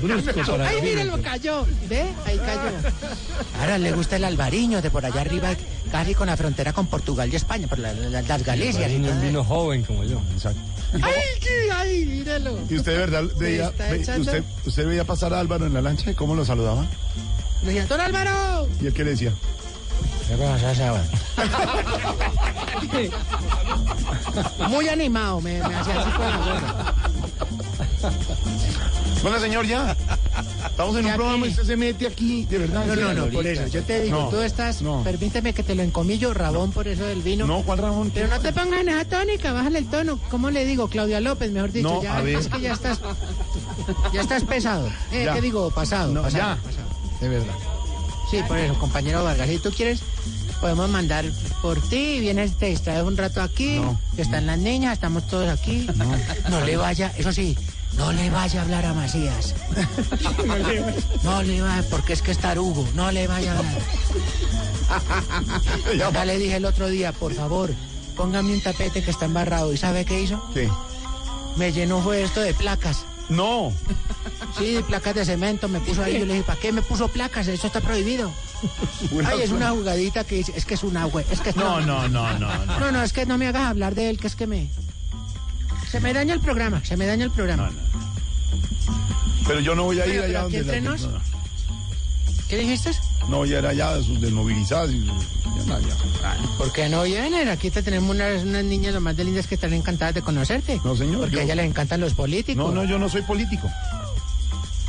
[0.03, 1.03] brusco para ¡Ay, decirlo.
[1.05, 1.67] míralo, cayó!
[1.89, 2.03] ¿Ve?
[2.27, 2.71] Ahí cayó.
[3.61, 5.51] Ahora le gusta el albariño de por allá arriba,
[5.91, 8.91] casi con la frontera con Portugal y España, por la- la- las Galicias.
[8.91, 10.21] y un vino joven como yo.
[10.35, 10.61] Exacto.
[11.03, 11.73] ¡Ay, qué!
[11.75, 12.59] ¡Ay, míralo!
[12.71, 16.11] ¿Y usted de verdad veía, ve- usted, usted veía pasar a Álvaro en la lancha
[16.11, 16.87] y cómo lo saludaba?
[17.63, 18.69] Le decía, ¡Don Álvaro!
[18.81, 19.33] ¿Y él qué le decía?
[20.29, 21.03] ¿Qué pasa, Saba?
[24.69, 26.95] Muy animado, me, me hacía así con la gorra.
[29.23, 29.97] Bueno, señor, ya.
[30.67, 32.85] Estamos en un Ya programa y usted se mete aquí, de verdad.
[32.85, 33.67] No, no, no, por eso.
[33.69, 35.03] Yo te digo, No, tú estás, no.
[35.05, 37.47] permíteme que te lo encomillo, Rabón, por eso del vino.
[37.47, 38.11] No, ¿cuál Ramón?
[38.13, 40.19] Pero no te pongas en esa tónica, bájale el tono.
[40.31, 40.89] ¿Cómo le digo?
[40.89, 41.89] Claudia López, mejor dicho.
[41.89, 42.37] No, ya, a ver.
[42.39, 43.01] Es que ya estás,
[44.13, 44.89] ya estás pesado.
[45.13, 45.35] Eh, Ya.
[45.35, 45.71] ¿Qué digo?
[45.71, 46.63] Pasado, No, pasado, ya.
[46.63, 46.87] pasado.
[47.21, 47.55] De verdad.
[48.35, 49.49] Sí, por eso, compañero Vargas.
[49.49, 50.01] Si tú quieres,
[50.61, 51.25] podemos mandar
[51.63, 53.99] por ti, vienes, te distraes un rato aquí, No.
[54.17, 55.87] están las niñas, estamos todos aquí.
[56.51, 56.61] No.
[56.63, 57.57] le vaya, eso sí,
[57.97, 59.55] no le vaya a hablar a Macías.
[61.23, 63.83] No le vaya, porque es que es tarugo, no le vaya a hablar.
[66.13, 67.71] Ya le dije el otro día, por favor,
[68.17, 69.73] póngame un tapete que está embarrado.
[69.73, 70.45] ¿Y sabe qué hizo?
[70.53, 70.69] ¿Qué?
[71.57, 73.05] Me llenó fue esto de placas.
[73.29, 73.73] No.
[74.59, 76.19] Sí, placas de cemento me puso ahí.
[76.19, 77.49] Yo le dije, ¿para qué me puso placas?
[77.49, 78.31] Eso está prohibido.
[79.27, 82.39] Ay, es una jugadita que dice, es que es una es que No, no, no,
[82.39, 82.79] no, no.
[82.79, 84.69] No, no, es que no me hagas hablar de él, que es que me...
[85.91, 87.71] Se me daña el programa, se me daña el programa.
[89.47, 90.81] Pero yo no voy a ir allá donde...
[90.81, 90.97] No,
[92.55, 92.91] ¿Qué dijiste?
[93.29, 95.05] no voy a ir allá de sus desmovilizadas y...
[95.05, 95.13] Ya,
[95.67, 95.97] no, ya.
[96.59, 97.49] ¿Por qué no vienen?
[97.49, 100.81] Aquí te tenemos unas, unas niñas lo más de lindas que están encantadas de conocerte.
[100.85, 101.21] No, señor.
[101.21, 102.65] Porque yo- a ellas les encantan los políticos.
[102.65, 103.69] No, no, yo no soy político.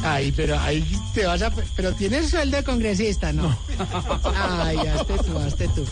[0.03, 0.85] Ay, pero ahí
[1.15, 1.49] te vas a...
[1.75, 3.57] Pero tienes sueldo de congresista, ¿no?
[4.35, 5.83] Ay, hazte tú, hazte tú.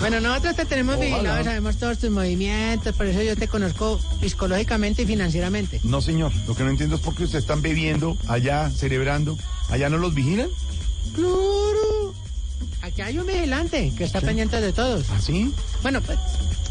[0.00, 1.14] Bueno, nosotros te tenemos Ojalá.
[1.14, 5.80] vigilado, sabemos todos tus movimientos, por eso yo te conozco psicológicamente y financieramente.
[5.84, 6.32] No, señor.
[6.46, 9.38] Lo que no entiendo es por qué ustedes están bebiendo allá, celebrando.
[9.70, 10.48] ¿Allá no los vigilan?
[11.14, 12.14] ¡Claro!
[12.82, 15.06] Aquí hay un vigilante que está pendiente de todos.
[15.10, 15.50] ¿Ah, sí?
[15.82, 16.18] Bueno, pues,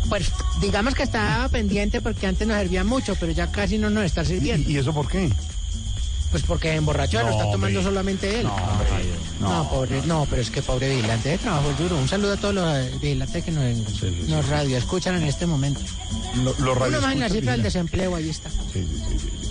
[0.09, 0.31] pues
[0.61, 4.23] digamos que estaba pendiente porque antes nos servía mucho, pero ya casi no nos está
[4.23, 4.69] sirviendo.
[4.69, 5.29] ¿Y, y eso por qué?
[6.29, 7.83] Pues porque emborrachó, No, lo está tomando hombre.
[7.83, 8.47] solamente él.
[9.39, 11.97] No, pobre, no, pero es que pobre vigilante de trabajo es duro.
[11.97, 13.63] Un saludo a todos los eh, vigilantes que nos,
[14.27, 15.79] nos radio escuchan en este momento.
[16.43, 18.49] Lo- Los Uno más en la cifra del desempleo, ahí está.
[18.49, 19.42] Sí, sí, sí, sí, sí.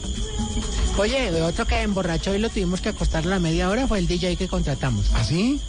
[0.99, 4.07] Oye, otro que emborrachó y lo tuvimos que acostar a la media hora fue el
[4.07, 5.07] DJ que contratamos.
[5.15, 5.61] ¿Ah, sí?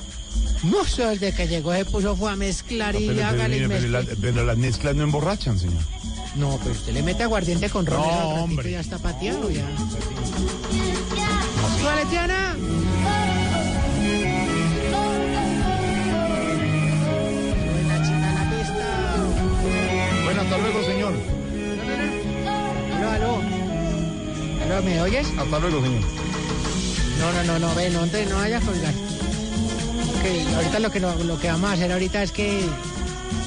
[0.64, 3.90] No sé, desde que llegó se puso fue a mezclar y Pero, hágale pero mezcle.
[3.90, 5.82] la- pero las mezclas no emborrachan, señor.
[6.36, 8.72] No, pero usted le mete aguardiente con ron No, hombre.
[8.72, 9.66] ya está pateado ya.
[11.80, 12.56] ¡Súbale, Tiana!
[16.44, 18.90] Sube la chica a la pista.
[24.64, 25.28] Aló, ¿me oyes?
[25.38, 26.02] Hasta luego, señor.
[27.20, 28.94] No, no, no, no, ve, no te no vayas a colgar.
[30.56, 32.64] Ahorita lo que, lo, lo que vamos a hacer ahorita es que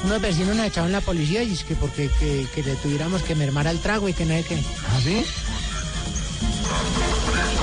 [0.04, 3.34] unos vecinos nos echaron la policía y es que porque que, que le tuviéramos que
[3.34, 4.56] mermar al trago y que no sé qué.
[4.56, 5.24] ¿Ah, sí?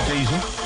[0.07, 0.62] ¿Qué hizo?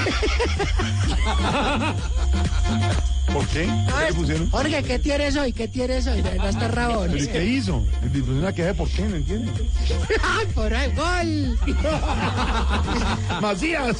[3.32, 3.66] ¿Por qué?
[3.66, 4.50] ¿Qué le pusieron?
[4.50, 5.52] Jorge, ¿qué tienes hoy?
[5.52, 6.20] ¿Qué tienes hoy?
[6.20, 7.10] De verdad está rabón.
[7.12, 7.84] ¿Pero y qué hizo?
[8.28, 9.52] Una queja de por qué, no entiendo.
[10.22, 11.58] ¡Ay, por ahí, gol!
[13.40, 13.96] ¡Macías!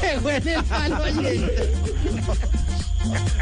[0.00, 0.98] Se fue en el palo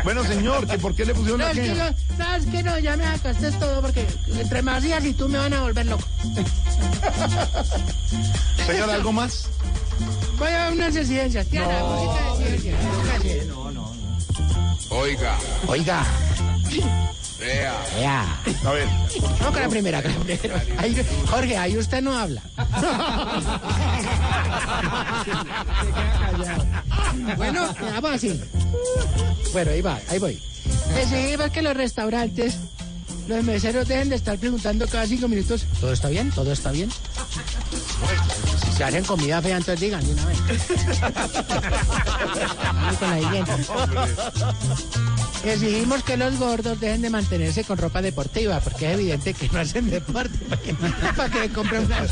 [0.05, 1.91] Bueno, señor, ¿que ¿por qué le pusieron No, una es que queja?
[1.91, 2.63] yo, ¿sabes qué?
[2.63, 4.07] No, ya me acosté todo porque
[4.39, 6.05] entre Macías y tú me van a volver loco.
[8.67, 9.49] Señor, ¿algo más?
[10.41, 11.47] Voy a unas residencias.
[11.47, 11.79] Tiana.
[11.81, 13.45] No, música de ciencia.
[13.47, 13.93] no, no.
[14.91, 15.39] Oiga.
[15.69, 16.05] Oiga.
[17.39, 17.75] Vea.
[17.97, 18.41] Vea.
[18.67, 18.89] A ver.
[19.41, 20.63] No, con la primera, con la primera.
[20.79, 22.43] Ahí- Jorge, ahí usted no habla.
[27.37, 28.41] Bueno, vamos así.
[29.53, 30.41] Bueno, ahí va, ahí voy.
[30.99, 32.57] Exigimos que los restaurantes,
[33.29, 36.31] los meseros dejen de estar preguntando cada cinco minutos, ¿todo está bien?
[36.33, 36.91] ¿Todo está bien?
[38.81, 40.39] Si hacen comida fea, entonces digan de una vez.
[45.45, 49.59] Exigimos que los gordos dejen de mantenerse con ropa deportiva, porque es evidente que no
[49.59, 50.39] hacen deporte.
[50.49, 50.75] ¿Para que,
[51.15, 52.07] para que compren una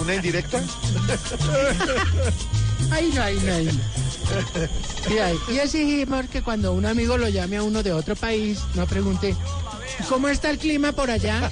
[0.00, 0.62] ¿Una indirecta?
[2.92, 3.72] Ay, no, ay, no, ay, no.
[5.12, 8.60] Y, ay, y exigimos que cuando un amigo lo llame a uno de otro país,
[8.76, 9.34] no pregunte,
[10.08, 11.50] ¿cómo está el clima por allá?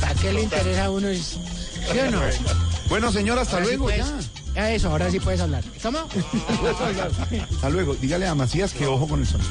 [0.00, 1.08] ¿Para qué le interesa a uno?
[1.12, 2.20] ¿Sí o no?
[2.88, 3.84] Bueno, señor, hasta Ahora sí luego.
[3.84, 4.06] puedes-
[4.54, 4.70] ya.
[4.72, 5.64] Eso, ahora sí puedes hablar.
[5.82, 5.98] ¿Cómo?
[7.50, 7.94] Hasta luego.
[7.96, 9.50] Dígale a Macías que ojo con el sonido.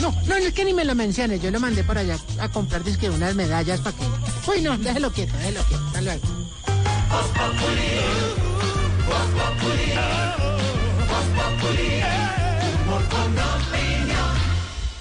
[0.00, 1.42] No, no, es que ni me lo menciones.
[1.42, 4.04] Yo lo mandé por allá a comprar dizque unas medallas para que...
[4.50, 5.84] Uy, no, déjelo quieto, déjelo quieto.
[5.86, 6.22] Hasta luego.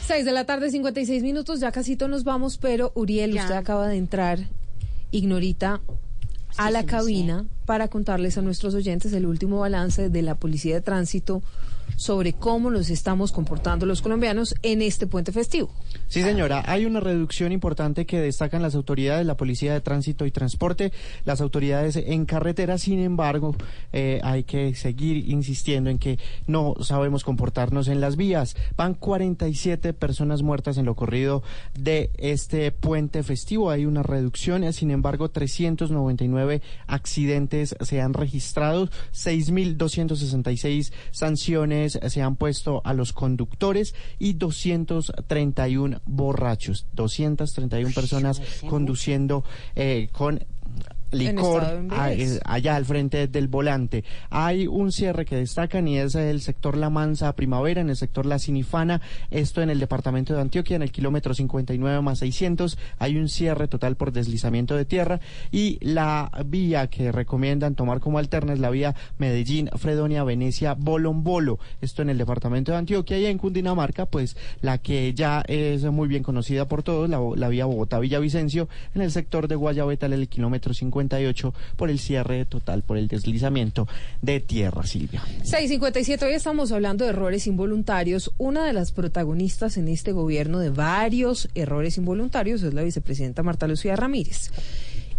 [0.06, 3.95] 6 de la tarde, 56 minutos, ya casito nos vamos, pero Uriel, usted acaba de
[3.95, 4.40] entrar,
[5.11, 5.80] ignorita,
[6.57, 10.82] a la cabina para contarles a nuestros oyentes el último balance de la Policía de
[10.82, 11.41] Tránsito
[11.95, 15.72] sobre cómo nos estamos comportando los colombianos en este puente festivo.
[16.07, 20.31] Sí, señora, hay una reducción importante que destacan las autoridades, la Policía de Tránsito y
[20.31, 20.91] Transporte,
[21.25, 22.77] las autoridades en carretera.
[22.77, 23.55] Sin embargo,
[23.91, 28.55] eh, hay que seguir insistiendo en que no sabemos comportarnos en las vías.
[28.77, 31.43] Van 47 personas muertas en lo corrido
[31.77, 33.69] de este puente festivo.
[33.69, 42.35] Hay una reducción, eh, sin embargo, 399 accidentes se han registrado, 6.266 sanciones se han
[42.35, 49.43] puesto a los conductores y 231 borrachos, 231 personas conduciendo
[49.75, 50.45] eh, con
[51.14, 51.64] licor
[52.45, 54.03] allá al frente del volante.
[54.30, 58.25] Hay un cierre que destacan y es el sector La Mansa Primavera, en el sector
[58.25, 59.01] La Sinifana,
[59.32, 62.77] esto en el departamento de Antioquia, en el kilómetro 59 más 600.
[63.00, 65.19] Hay un cierre total por deslizamiento de tierra
[65.51, 71.59] y la vía que recomiendan tomar como alterna es la vía Medellín, Fredonia, Venecia, Bolombolo.
[71.82, 76.08] Esto en el departamento de Antioquia y en Cundinamarca, pues la que ya es muy
[76.08, 80.30] bien conocida por todos, la, la vía Bogotá-Villavicencio, en el sector de Guayabetal, en el
[80.30, 83.88] kilómetro 58 por el cierre total, por el deslizamiento
[84.22, 85.23] de tierra, Silvia.
[85.43, 88.32] 657, hoy estamos hablando de errores involuntarios.
[88.38, 93.67] Una de las protagonistas en este gobierno de varios errores involuntarios es la vicepresidenta Marta
[93.67, 94.51] Lucía Ramírez.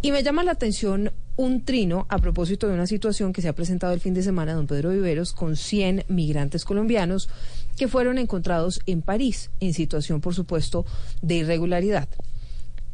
[0.02, 3.54] Y me llama la atención un trino a propósito de una situación que se ha
[3.54, 7.28] presentado el fin de semana, don Pedro Viveros, con 100 migrantes colombianos
[7.76, 10.84] que fueron encontrados en París, en situación, por supuesto,
[11.22, 12.08] de irregularidad.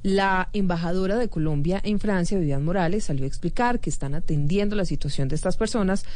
[0.02, 4.86] La embajadora de Colombia en Francia, Vivian Morales, salió a explicar que están atendiendo la
[4.86, 6.06] situación de estas personas,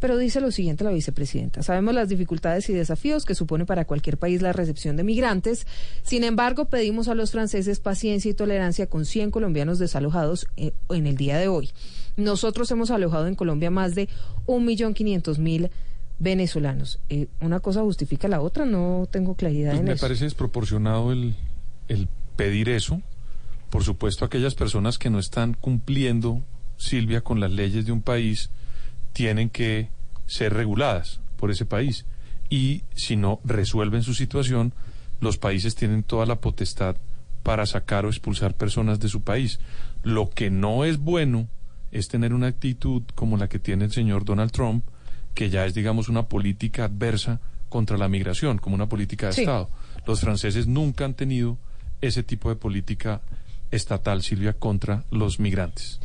[0.00, 1.62] pero dice lo siguiente la vicepresidenta.
[1.62, 5.66] Sabemos las dificultades y desafíos que supone para cualquier país la recepción de migrantes.
[6.04, 11.06] Sin embargo, pedimos a los franceses paciencia y tolerancia con 100 colombianos desalojados eh, en
[11.06, 11.70] el día de hoy.
[12.16, 14.08] Nosotros hemos alojado en Colombia más de
[14.46, 15.68] 1.500.000
[16.18, 17.00] venezolanos.
[17.10, 20.00] Eh, una cosa justifica la otra, no tengo claridad Pues en me eso.
[20.00, 21.34] parece desproporcionado el,
[21.88, 23.02] el pedir eso.
[23.74, 26.44] Por supuesto, aquellas personas que no están cumpliendo,
[26.76, 28.50] Silvia, con las leyes de un país,
[29.12, 29.88] tienen que
[30.28, 32.06] ser reguladas por ese país.
[32.48, 34.72] Y si no resuelven su situación,
[35.20, 36.94] los países tienen toda la potestad
[37.42, 39.58] para sacar o expulsar personas de su país.
[40.04, 41.48] Lo que no es bueno
[41.90, 44.84] es tener una actitud como la que tiene el señor Donald Trump,
[45.34, 49.40] que ya es, digamos, una política adversa contra la migración, como una política de Sí.
[49.40, 49.68] Estado.
[50.06, 51.58] Los franceses nunca han tenido
[52.00, 53.20] ese tipo de política
[53.74, 56.00] estatal, Silvia, contra los migrantes.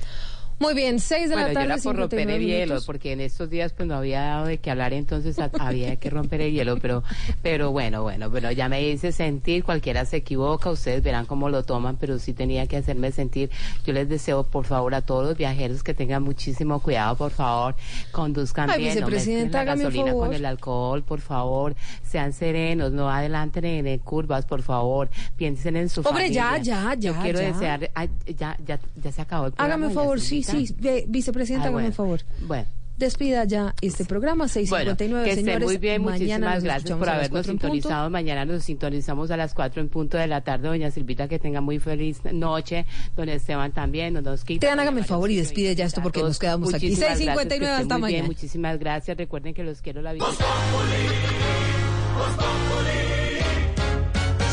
[0.59, 1.65] Muy bien, 6 de Bueno, la yo tarde.
[1.73, 2.85] era por romper 59 el hielo, minutos.
[2.85, 6.09] porque en estos días pues no había dado de qué hablar, entonces ha- había que
[6.09, 7.01] romper el hielo, pero,
[7.41, 11.63] pero bueno, bueno, pero ya me hice sentir, cualquiera se equivoca, ustedes verán cómo lo
[11.63, 13.49] toman, pero sí tenía que hacerme sentir.
[13.85, 17.75] Yo les deseo, por favor, a todos los viajeros que tengan muchísimo cuidado, por favor,
[18.11, 20.27] conduzcan Ay, bien, no vicepresidenta, la hágame un gasolina favor.
[20.27, 25.77] con el alcohol, por favor, sean serenos, no adelanten en, en curvas, por favor, piensen
[25.77, 26.63] en su Hombre, ya, familia.
[26.73, 27.47] ya, Yo ya, quiero ya.
[27.47, 29.73] desear, ay, ya, ya, ya se acabó el programa.
[29.73, 30.43] Hágame un ya, favor, sí?
[30.51, 30.75] Sí,
[31.07, 31.95] vicepresidenta, Ah, hágame un bueno.
[31.95, 32.21] favor.
[32.47, 32.65] Bueno.
[32.97, 34.49] despida ya este programa.
[34.49, 35.65] 659, Bueno, que esté señores.
[35.65, 37.51] muy bien, Mañana muchísimas nos gracias por habernos punto.
[37.67, 38.09] sintonizado.
[38.09, 40.67] Mañana nos sintonizamos a las 4 en punto de la tarde.
[40.67, 42.85] Doña Silvita, que tenga muy feliz noche.
[43.15, 44.15] Don Esteban también.
[44.15, 44.67] Don Osquita.
[44.67, 46.87] Tean, hágame el favor y despide ya esto porque nos quedamos aquí.
[46.89, 48.27] Muchísimas 659 gracias, que hasta muy bien, mañana.
[48.35, 49.15] Muchísimas gracias.
[49.17, 50.25] Recuerden que los quiero la vida.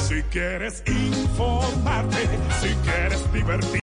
[0.08, 2.16] Si quieres informarte,
[2.60, 3.70] si quieres divertir.